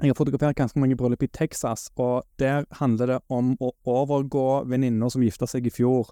jeg 0.00 0.12
har 0.12 0.16
fotografert 0.16 0.56
ganske 0.56 0.80
mange 0.80 0.96
bryllup 0.96 1.24
i 1.26 1.28
Texas, 1.32 1.88
og 2.00 2.24
der 2.40 2.64
handler 2.78 3.14
det 3.14 3.18
om 3.32 3.52
å 3.60 3.72
overgå 3.88 4.64
venninner 4.70 5.12
som 5.12 5.24
gifta 5.24 5.48
seg 5.50 5.68
i 5.68 5.74
fjor. 5.74 6.08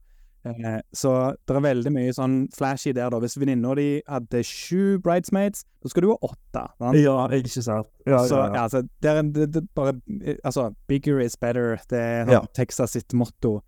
Eh, 0.47 0.81
så 0.94 1.12
det 1.48 1.56
er 1.56 1.65
veldig 1.65 1.93
mye 1.93 2.12
sånn 2.15 2.36
flashy 2.55 2.93
der, 2.97 3.10
da. 3.12 3.20
Hvis 3.23 3.39
venninna 3.40 3.74
di 3.78 3.89
hadde 4.09 4.43
sju 4.47 4.98
bridesmaids, 5.05 5.65
da 5.82 5.90
skal 5.93 6.06
du 6.06 6.10
ha 6.12 6.19
åtte. 6.31 6.65
Sant? 6.78 6.98
Ja, 7.01 7.16
ikke 7.35 7.65
sant? 7.65 7.90
Ja, 8.06 8.23
Så 8.24 8.39
ja, 8.39 8.47
ja, 8.55 8.62
altså, 8.66 8.82
det 9.02 9.10
er, 9.12 9.23
det, 9.23 9.48
det 9.55 9.65
bare 9.77 9.97
Altså, 10.44 10.70
bigger 10.89 11.20
is 11.20 11.36
better. 11.36 11.77
Det 11.90 11.98
er 11.98 12.31
sånn. 12.31 12.52
Texas 12.56 12.97
sitt 12.97 13.15
motto. 13.15 13.59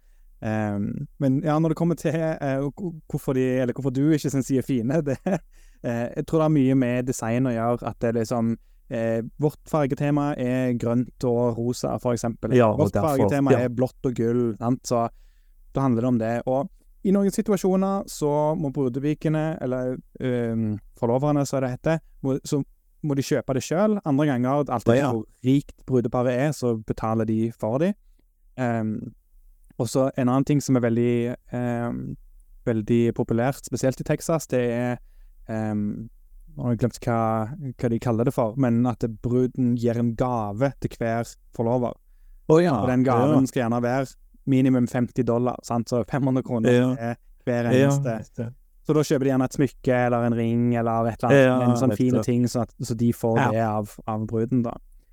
Um, 0.41 1.07
men 1.21 1.43
ja, 1.45 1.59
når 1.61 1.75
det 1.75 1.77
kommer 1.77 1.99
til 2.01 2.15
uh, 2.17 2.71
hvorfor 3.13 3.37
de, 3.37 3.43
eller 3.61 3.77
hvorfor 3.77 3.93
du 3.93 4.07
ikke 4.09 4.31
syns 4.33 4.49
de 4.49 4.57
er 4.57 4.65
fine, 4.65 5.03
det 5.11 5.19
uh, 5.21 5.37
Jeg 5.85 6.25
tror 6.25 6.41
det 6.41 6.47
har 6.47 6.55
mye 6.55 6.77
med 6.81 7.11
design 7.11 7.51
å 7.51 7.55
gjøre. 7.55 7.91
At 7.91 8.01
det 8.01 8.15
liksom 8.23 8.55
eh, 8.91 9.21
Vårt 9.41 9.61
fargetema 9.71 10.33
er 10.41 10.75
grønt 10.81 11.29
og 11.29 11.59
rosa, 11.59 11.97
for 12.03 12.17
eksempel. 12.17 12.55
Ja, 12.57 12.71
og 12.73 12.87
vårt 12.87 12.95
derfor- 12.95 13.17
fargetema 13.17 13.55
ja. 13.55 13.65
er 13.67 13.75
blått 13.75 14.07
og 14.07 14.15
gull. 14.17 14.45
Sant? 14.59 14.83
Så 14.87 15.09
da 15.75 15.85
handler 15.85 16.03
det 16.05 16.09
om 16.09 16.19
det. 16.21 16.35
Og 16.51 16.71
i 17.07 17.13
noen 17.17 17.33
situasjoner 17.33 18.05
så 18.11 18.31
må 18.61 18.71
brudepikene, 18.75 19.57
eller 19.65 19.97
um, 20.21 20.75
forloverne, 21.01 21.47
som 21.49 21.63
det 21.65 21.71
heter, 21.77 22.01
må, 22.27 22.37
så 22.45 22.61
må 23.07 23.17
de 23.17 23.25
kjøpe 23.25 23.55
det 23.57 23.63
sjøl. 23.65 23.97
Andre 24.05 24.27
ganger, 24.29 24.51
alt 24.51 24.73
etter 24.77 24.99
Ja. 24.99 25.11
hvor 25.13 25.25
rikt 25.47 25.87
brudeparet 25.89 26.37
er, 26.37 26.53
så 26.53 26.75
betaler 26.77 27.25
de 27.29 27.53
for 27.57 27.79
dem. 27.81 27.95
Um, 28.61 29.15
og 29.81 29.89
så 29.89 30.11
en 30.19 30.29
annen 30.29 30.45
ting 30.45 30.61
som 30.61 30.77
er 30.77 30.85
veldig, 30.85 31.37
um, 31.57 32.01
veldig 32.69 33.15
populært, 33.17 33.65
spesielt 33.65 34.01
i 34.01 34.05
Texas, 34.05 34.47
det 34.53 34.65
er 34.71 34.97
um, 35.49 36.09
Nå 36.51 36.65
har 36.67 36.73
jeg 36.75 36.81
glemt 36.81 36.97
hva, 37.07 37.17
hva 37.79 37.89
de 37.93 37.99
kaller 38.03 38.27
det 38.27 38.33
for, 38.35 38.57
men 38.59 38.83
at 38.91 39.05
bruden 39.23 39.77
gir 39.79 39.97
en 39.97 40.09
gave 40.19 40.73
til 40.83 40.97
hver 40.99 41.29
forlover. 41.55 41.95
Oh, 42.51 42.59
ja. 42.59 42.73
Og 42.75 42.89
den 42.91 43.05
gaven 43.07 43.47
skal 43.47 43.63
gjerne 43.63 43.79
være 43.85 44.09
minimum 44.51 44.87
50 44.91 45.25
dollar, 45.27 45.57
sant? 45.67 45.89
så 45.93 46.03
500 46.11 46.43
kroner 46.47 46.73
Ja. 46.75 46.89
er 47.13 47.15
hver 47.47 47.71
eneste. 47.71 48.17
Så 48.87 48.95
da 48.97 49.03
kjøper 49.07 49.25
de 49.25 49.31
gjerne 49.31 49.45
et 49.47 49.55
smykke 49.55 49.97
eller 50.07 50.25
en 50.27 50.35
ring 50.35 50.63
eller 50.77 51.07
et 51.13 51.23
eller 51.23 51.51
annet, 51.53 51.69
en 51.69 51.77
sånn 51.79 51.97
fin 51.97 52.17
ting, 52.27 52.47
så, 52.51 52.63
at, 52.67 52.73
så 52.83 52.97
de 52.99 53.13
får 53.15 53.37
det 53.53 53.61
av, 53.63 53.93
av 54.11 54.27
bruden, 54.27 54.63
da. 54.67 54.73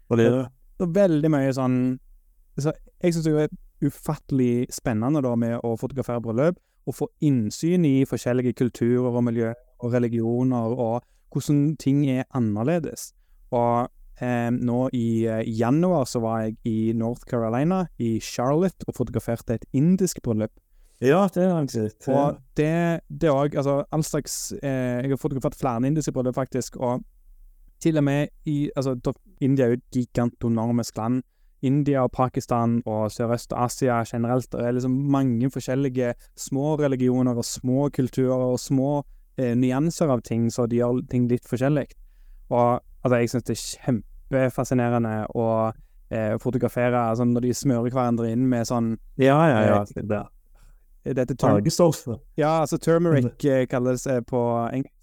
Og 0.10 0.18
det, 0.18 0.28
Det 0.80 0.86
er 0.88 0.94
veldig 1.08 1.30
mye 1.34 1.54
sånn 1.54 1.78
så 2.58 2.72
Jeg 3.04 3.14
syns 3.14 3.26
det 3.26 3.34
er 3.44 3.56
ufattelig 3.86 4.68
spennende 4.74 5.22
da 5.22 5.36
med 5.38 5.60
å 5.64 5.76
fotografere 5.78 6.22
bryllup, 6.24 6.58
og 6.88 6.96
få 6.96 7.08
innsyn 7.22 7.86
i 7.86 8.06
forskjellige 8.08 8.56
kulturer 8.58 9.12
og 9.12 9.24
miljø 9.28 9.52
og 9.84 9.94
religioner, 9.94 10.72
og 10.74 11.04
hvordan 11.34 11.76
ting 11.78 12.06
er 12.10 12.24
annerledes. 12.34 13.12
Og 13.52 13.90
eh, 14.22 14.50
nå 14.52 14.88
i 14.94 15.26
eh, 15.26 15.44
januar 15.60 16.08
så 16.10 16.22
var 16.24 16.46
jeg 16.46 16.58
i 16.66 16.94
North 16.98 17.28
Carolina, 17.30 17.86
i 18.00 18.20
Charlotte, 18.24 18.88
og 18.88 18.98
fotograferte 18.98 19.58
et 19.58 19.68
indisk 19.74 20.22
bryllup. 20.24 20.52
ja, 21.02 21.28
det 21.34 21.44
har 21.44 21.60
jeg 21.62 21.70
sett. 21.70 22.08
Og 22.10 22.38
det 22.58 23.02
det 23.08 23.30
òg 23.30 23.56
Altså, 23.56 23.84
all 23.92 24.04
slags 24.04 24.54
eh, 24.64 25.04
Jeg 25.04 25.10
har 25.10 25.18
fotografert 25.18 25.56
flere 25.56 25.88
indiske 25.88 26.12
bryllup, 26.12 26.36
faktisk, 26.36 26.78
og 26.78 27.04
til 27.80 27.98
og 27.98 28.04
med 28.04 28.28
i 28.46 28.70
altså, 28.76 28.96
India 29.42 29.66
er 29.66 29.70
jo 29.70 29.74
et 29.74 29.92
gigantonormisk 29.94 30.98
land. 30.98 31.24
India 31.62 32.04
og 32.06 32.12
Pakistan 32.12 32.82
og 32.86 33.12
Sørøst-Asia 33.12 34.04
generelt. 34.06 34.52
Det 34.52 34.62
er 34.62 34.72
liksom 34.72 34.92
mange 34.92 35.50
forskjellige 35.52 36.14
små 36.38 36.76
religioner 36.76 37.38
og 37.38 37.46
små 37.46 37.90
kulturer 37.90 38.54
og 38.54 38.60
små 38.60 39.04
eh, 39.38 39.56
nyanser 39.58 40.12
av 40.14 40.22
ting, 40.22 40.52
så 40.54 40.68
de 40.68 40.82
gjør 40.82 41.02
ting 41.10 41.28
litt 41.30 41.48
forskjellig. 41.50 41.88
Og 42.50 42.80
altså, 43.08 43.22
jeg 43.24 43.32
syns 43.34 43.48
det 43.48 43.56
er 43.56 43.64
kjempefascinerende 43.88 45.14
å 45.40 45.48
eh, 46.12 46.36
fotografere 46.44 47.00
altså, 47.10 47.26
når 47.28 47.48
de 47.48 47.54
smører 47.58 47.90
hverandre 47.96 48.30
inn 48.36 48.46
med 48.52 48.68
sånn 48.70 48.94
Ja, 49.20 49.40
ja, 49.50 49.62
ja. 49.66 49.80
Eh, 49.96 50.04
Det 51.08 51.16
dette 51.16 51.34
er 51.34 51.40
turm 51.40 51.54
fargestoffet. 51.56 52.20
ja, 52.36 52.58
altså 52.66 52.78
turmeric 52.84 53.46
eh, 53.48 53.64
kalles 53.72 54.04
det 54.04 54.22
på 54.28 54.42
engelsk. 54.76 54.94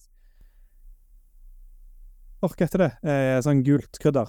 Hva 2.44 2.50
heter 2.60 2.82
det? 2.82 2.90
Eh, 3.08 3.38
sånn 3.40 3.62
gult 3.64 3.96
krydder. 4.02 4.28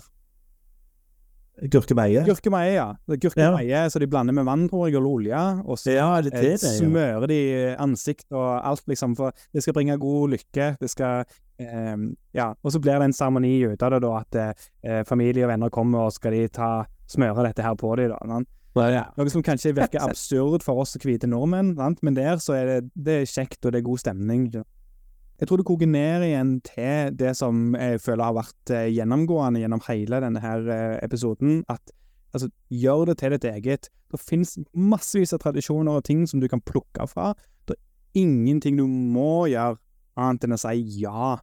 Gurkemeie. 1.72 2.24
Gurkemeie, 2.28 2.74
ja. 2.76 2.88
Gurkemeie, 3.08 3.70
ja. 3.70 3.86
Så 3.90 4.00
de 4.00 4.08
blander 4.12 4.36
med 4.36 4.44
vann, 4.48 4.68
tror 4.70 4.90
jeg, 4.90 5.00
og 5.00 5.08
olje. 5.08 5.44
Og 5.66 5.80
så 5.80 5.96
Ja, 5.96 6.22
det 6.22 6.34
eh, 6.34 6.42
det 6.42 6.52
ja. 6.58 6.72
smører 6.80 7.28
de 7.32 7.40
ansikt 7.80 8.28
og 8.32 8.60
alt, 8.68 8.84
liksom, 8.88 9.16
for 9.16 9.32
det 9.54 9.64
skal 9.64 9.74
bringe 9.74 9.98
god 9.98 10.36
lykke. 10.36 10.76
Det 10.82 10.90
skal 10.90 11.24
um, 11.60 12.16
Ja. 12.34 12.54
Og 12.64 12.72
så 12.72 12.80
blir 12.80 13.00
det 13.00 13.06
en 13.06 13.14
seremoni 13.14 13.56
ut 13.66 13.82
av 13.82 13.92
det, 13.96 14.02
da, 14.02 14.18
at 14.20 14.60
uh, 14.84 15.04
familie 15.08 15.46
og 15.46 15.54
venner 15.54 15.70
kommer, 15.70 16.10
og 16.10 16.14
skal 16.14 16.36
de 16.36 16.48
ta 16.48 16.86
smøre 17.08 17.48
dette 17.48 17.64
her 17.64 17.76
på 17.80 17.96
dem, 17.96 18.12
da. 18.12 18.44
Ja, 18.76 18.90
Ja. 18.92 19.04
Noe 19.16 19.32
som 19.32 19.44
kanskje 19.44 19.72
virker 19.72 20.04
absurd 20.04 20.64
for 20.66 20.82
oss 20.82 20.98
hvite 21.00 21.30
nordmenn, 21.32 21.78
sant? 21.78 22.02
men 22.04 22.16
der 22.18 22.36
så 22.44 22.58
er 22.58 22.66
det, 22.66 22.90
det 23.06 23.22
er 23.22 23.26
kjekt, 23.26 23.64
og 23.64 23.72
det 23.72 23.80
er 23.80 23.86
god 23.88 24.02
stemning. 24.04 24.50
Jeg 25.40 25.50
tror 25.50 25.60
det 25.60 25.66
koker 25.68 25.90
ned 25.92 26.24
igjen 26.30 26.52
til 26.64 27.16
det 27.20 27.34
som 27.36 27.74
jeg 27.76 28.00
føler 28.00 28.24
har 28.30 28.38
vært 28.38 28.72
eh, 28.72 28.88
gjennomgående 28.96 29.60
gjennom 29.60 29.82
hele 29.90 30.22
denne 30.24 30.40
her 30.44 30.70
eh, 30.72 31.00
episoden, 31.04 31.64
at 31.68 31.92
altså, 32.34 32.48
gjør 32.72 33.10
det 33.12 33.18
til 33.20 33.36
ditt 33.36 33.48
eget. 33.50 33.90
Det 34.12 34.22
finnes 34.22 34.56
massevis 34.72 35.36
av 35.36 35.42
tradisjoner 35.44 36.00
og 36.00 36.06
ting 36.08 36.24
som 36.30 36.40
du 36.40 36.48
kan 36.52 36.64
plukke 36.64 37.08
fra. 37.12 37.34
Det 37.68 37.76
er 37.76 38.22
ingenting 38.24 38.80
du 38.80 38.86
må 38.88 39.48
gjøre 39.52 39.76
annet 40.16 40.48
enn 40.48 40.56
å 40.56 40.62
si 40.62 40.76
ja. 41.02 41.36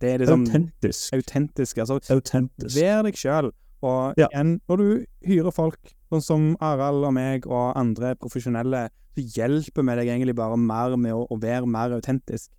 Det 0.00 0.14
er 0.14 0.22
liksom 0.24 0.46
Autentisk. 0.48 1.14
autentisk. 1.14 1.78
Altså, 1.84 2.00
Autentisk. 2.10 2.74
Vær 2.74 3.02
deg 3.06 3.18
sjøl. 3.20 3.52
Og 3.86 4.14
Ja. 4.18 4.26
igjen, 4.32 4.60
når 4.68 4.76
du 4.76 5.06
hyrer 5.28 5.52
folk, 5.54 5.94
sånn 6.10 6.22
som 6.24 6.56
Harald 6.60 7.04
og 7.04 7.12
meg 7.14 7.46
og 7.46 7.76
andre 7.78 8.16
profesjonelle, 8.16 8.88
så 9.14 9.22
hjelper 9.22 9.84
vi 9.86 9.94
deg 10.00 10.08
egentlig 10.08 10.34
bare 10.36 10.56
mer 10.58 10.96
med 10.96 11.12
å, 11.14 11.26
å 11.30 11.38
være 11.40 11.66
mer 11.68 11.94
autentisk. 11.96 12.50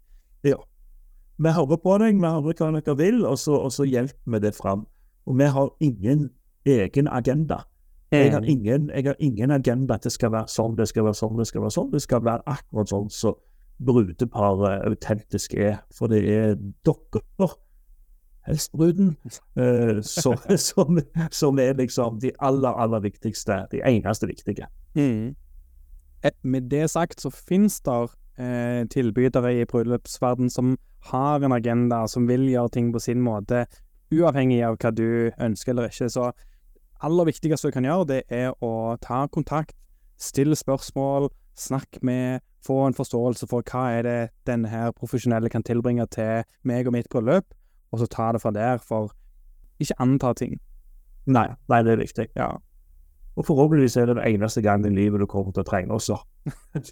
Vi 1.42 1.50
hører 1.50 1.78
på 1.82 1.98
deg, 1.98 2.20
vi 2.22 2.28
hører 2.28 2.54
hva 2.54 2.72
dere 2.78 2.98
vil, 2.98 3.26
og 3.26 3.40
så, 3.42 3.56
og 3.66 3.72
så 3.74 3.88
hjelper 3.88 4.36
vi 4.36 4.42
det 4.44 4.54
fram. 4.58 4.86
Og 5.26 5.38
vi 5.40 5.48
har 5.50 5.70
ingen 5.80 6.30
egen 6.66 7.08
agenda. 7.08 7.64
Jeg 8.12 8.34
har 8.34 8.44
ingen, 8.44 8.90
jeg 8.90 9.06
har 9.08 9.16
ingen 9.20 9.52
agenda 9.52 9.96
at 9.96 10.04
det 10.04 10.12
skal 10.12 10.34
være 10.34 10.52
sånn, 10.52 10.76
det 10.76 10.90
skal 10.92 11.06
være 11.08 11.16
sånn, 11.16 11.38
det 11.40 11.48
skal 11.48 11.64
være 11.64 11.76
sånn. 11.78 11.92
Det 11.94 12.02
skal 12.04 12.24
være 12.28 12.44
akkurat 12.52 12.92
sånn 12.92 13.10
som 13.14 13.38
brudeparet 13.82 14.86
autentisk 14.90 15.56
er. 15.56 15.80
For 15.96 16.12
det 16.12 16.26
er 16.28 16.58
dere, 16.86 17.48
helst 18.50 18.74
bruden, 18.76 19.16
eh, 19.56 20.02
som, 20.02 20.38
som, 20.68 21.00
som 21.32 21.60
er 21.60 21.78
liksom 21.80 22.20
de 22.20 22.34
aller, 22.40 22.76
aller 22.84 23.00
viktigste, 23.00 23.64
de 23.72 23.82
eneste 23.88 24.28
viktige. 24.28 24.68
Mm. 24.96 25.36
Eh, 26.24 26.36
Med 26.44 26.70
det 26.70 26.90
sagt 26.90 27.22
så 27.22 27.30
finnes 27.30 27.80
det 27.82 28.00
eh, 28.38 28.84
tilbydere 28.92 29.54
i 29.60 29.66
bryllupsverden 29.66 30.50
som 30.50 30.76
har 31.12 31.42
en 31.42 31.56
agenda, 31.56 32.06
som 32.08 32.28
vil 32.30 32.46
gjøre 32.50 32.76
ting 32.78 32.92
på 32.94 33.02
sin 33.02 33.22
måte, 33.24 33.66
uavhengig 34.12 34.62
av 34.68 34.78
hva 34.78 34.92
du 34.94 35.32
ønsker 35.42 35.74
eller 35.74 35.90
ikke. 35.90 36.10
Så 36.12 36.32
aller 37.02 37.30
viktigste 37.32 37.70
du 37.70 37.76
kan 37.76 37.88
gjøre, 37.88 38.08
det 38.08 38.22
er 38.30 38.54
å 38.62 38.98
ta 39.02 39.26
kontakt, 39.32 39.76
stille 40.22 40.56
spørsmål, 40.56 41.32
snakk 41.58 42.02
med, 42.06 42.42
få 42.66 42.86
en 42.86 42.98
forståelse 42.98 43.48
for 43.50 43.66
hva 43.66 43.88
er 43.98 44.06
det 44.06 44.20
denne 44.48 44.70
her 44.70 44.94
profesjonelle 44.94 45.50
kan 45.50 45.66
tilbringe 45.66 46.06
til 46.14 46.46
meg 46.68 46.88
og 46.88 46.96
mitt 46.96 47.10
bryllup, 47.10 47.48
og 47.92 48.02
så 48.02 48.08
ta 48.08 48.32
det 48.36 48.44
fra 48.44 48.54
der, 48.56 48.78
for 48.78 49.12
ikke 49.82 49.98
anta 50.00 50.36
ting. 50.38 50.60
Nei, 51.26 51.48
nei, 51.70 51.82
det 51.86 51.96
er 51.96 52.02
viktig. 52.02 52.28
Ja, 52.38 52.54
Og 53.40 53.46
forhåpentligvis 53.48 53.96
er 53.98 54.06
det 54.10 54.18
den 54.18 54.26
eneste 54.36 54.62
gangen 54.66 54.92
i 54.92 54.96
livet 55.04 55.22
du 55.24 55.28
kommer 55.30 55.52
til 55.56 55.64
å 55.64 55.68
trene 55.70 55.96
også. 55.96 56.18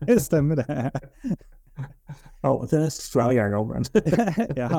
det 0.08 0.20
stemmer 0.24 0.56
det. 0.64 0.68
Ja, 2.44 2.52
det 2.72 2.78
er 2.80 2.90
svære 2.92 3.34
ganger, 3.36 3.64
men 3.68 3.84
ja. 4.60 4.70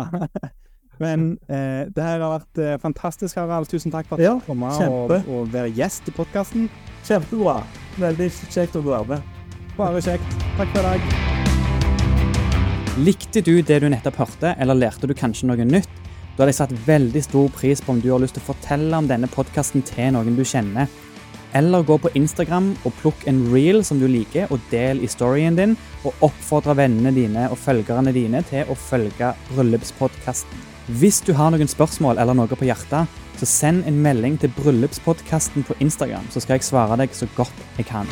Men 1.00 1.22
eh, 1.48 1.88
det 1.92 2.04
her 2.04 2.20
har 2.20 2.32
vært 2.34 2.60
eh, 2.60 2.74
fantastisk, 2.80 3.36
Harald. 3.40 3.68
Tusen 3.68 3.92
takk 3.92 4.08
for 4.08 4.16
at 4.16 4.24
Ja, 4.24 4.34
du 4.36 4.44
kom 4.44 4.62
og, 4.68 5.12
og 5.28 5.48
være 5.52 5.70
gjest 5.76 6.08
i 6.08 6.12
podkasten. 6.16 6.68
kjempebra. 7.08 7.58
Veldig 8.00 8.28
kjekt 8.52 8.76
å 8.76 8.82
være 8.84 9.06
med. 9.14 9.20
Bare 9.78 10.00
kjekt. 10.04 10.36
Takk 10.58 10.72
for 10.74 10.80
i 10.80 10.84
dag. 10.88 11.00
Likte 13.00 13.40
du 13.44 13.54
det 13.64 13.80
du 13.80 13.88
nettopp 13.92 14.18
hørte, 14.20 14.54
eller 14.60 14.76
lærte 14.76 15.08
du 15.08 15.14
kanskje 15.16 15.48
noe 15.48 15.64
nytt? 15.64 15.88
Da 16.36 16.42
hadde 16.44 16.52
jeg 16.52 16.60
satt 16.60 16.74
veldig 16.86 17.22
stor 17.24 17.48
pris 17.56 17.80
på 17.84 17.92
om 17.94 18.00
du 18.00 18.10
har 18.12 18.20
lyst 18.20 18.36
til 18.36 18.44
å 18.44 18.50
fortelle 18.52 18.96
om 19.00 19.08
denne 19.08 19.28
podkasten 19.30 19.84
til 19.88 20.12
noen 20.16 20.36
du 20.36 20.44
kjenner. 20.44 20.88
Eller 21.54 21.82
gå 21.82 21.96
på 21.98 22.12
Instagram 22.14 22.72
og 22.86 22.94
plukk 23.00 23.26
en 23.30 23.42
reel 23.52 23.82
som 23.84 23.98
du 23.98 24.06
liker, 24.10 24.50
og 24.54 24.62
del 24.70 25.02
i 25.02 25.10
storyen 25.10 25.58
din. 25.58 25.76
Og 26.04 26.26
oppfordre 26.30 26.76
vennene 26.78 27.12
dine 27.16 27.48
og 27.50 27.58
følgerne 27.58 28.14
dine 28.14 28.44
til 28.50 28.70
å 28.70 28.78
følge 28.78 29.34
Bryllupspodkasten. 29.50 30.66
Hvis 31.00 31.20
du 31.26 31.34
har 31.38 31.52
noen 31.54 31.70
spørsmål 31.70 32.18
eller 32.18 32.34
noe 32.34 32.50
på 32.58 32.66
hjertet, 32.66 33.20
så 33.40 33.46
send 33.48 33.86
en 33.88 34.02
melding 34.04 34.40
til 34.40 34.52
Bryllupspodkasten 34.58 35.64
på 35.68 35.78
Instagram, 35.80 36.26
så 36.30 36.42
skal 36.42 36.58
jeg 36.58 36.68
svare 36.70 36.98
deg 37.00 37.14
så 37.16 37.30
godt 37.38 37.64
jeg 37.78 37.88
kan. 37.88 38.10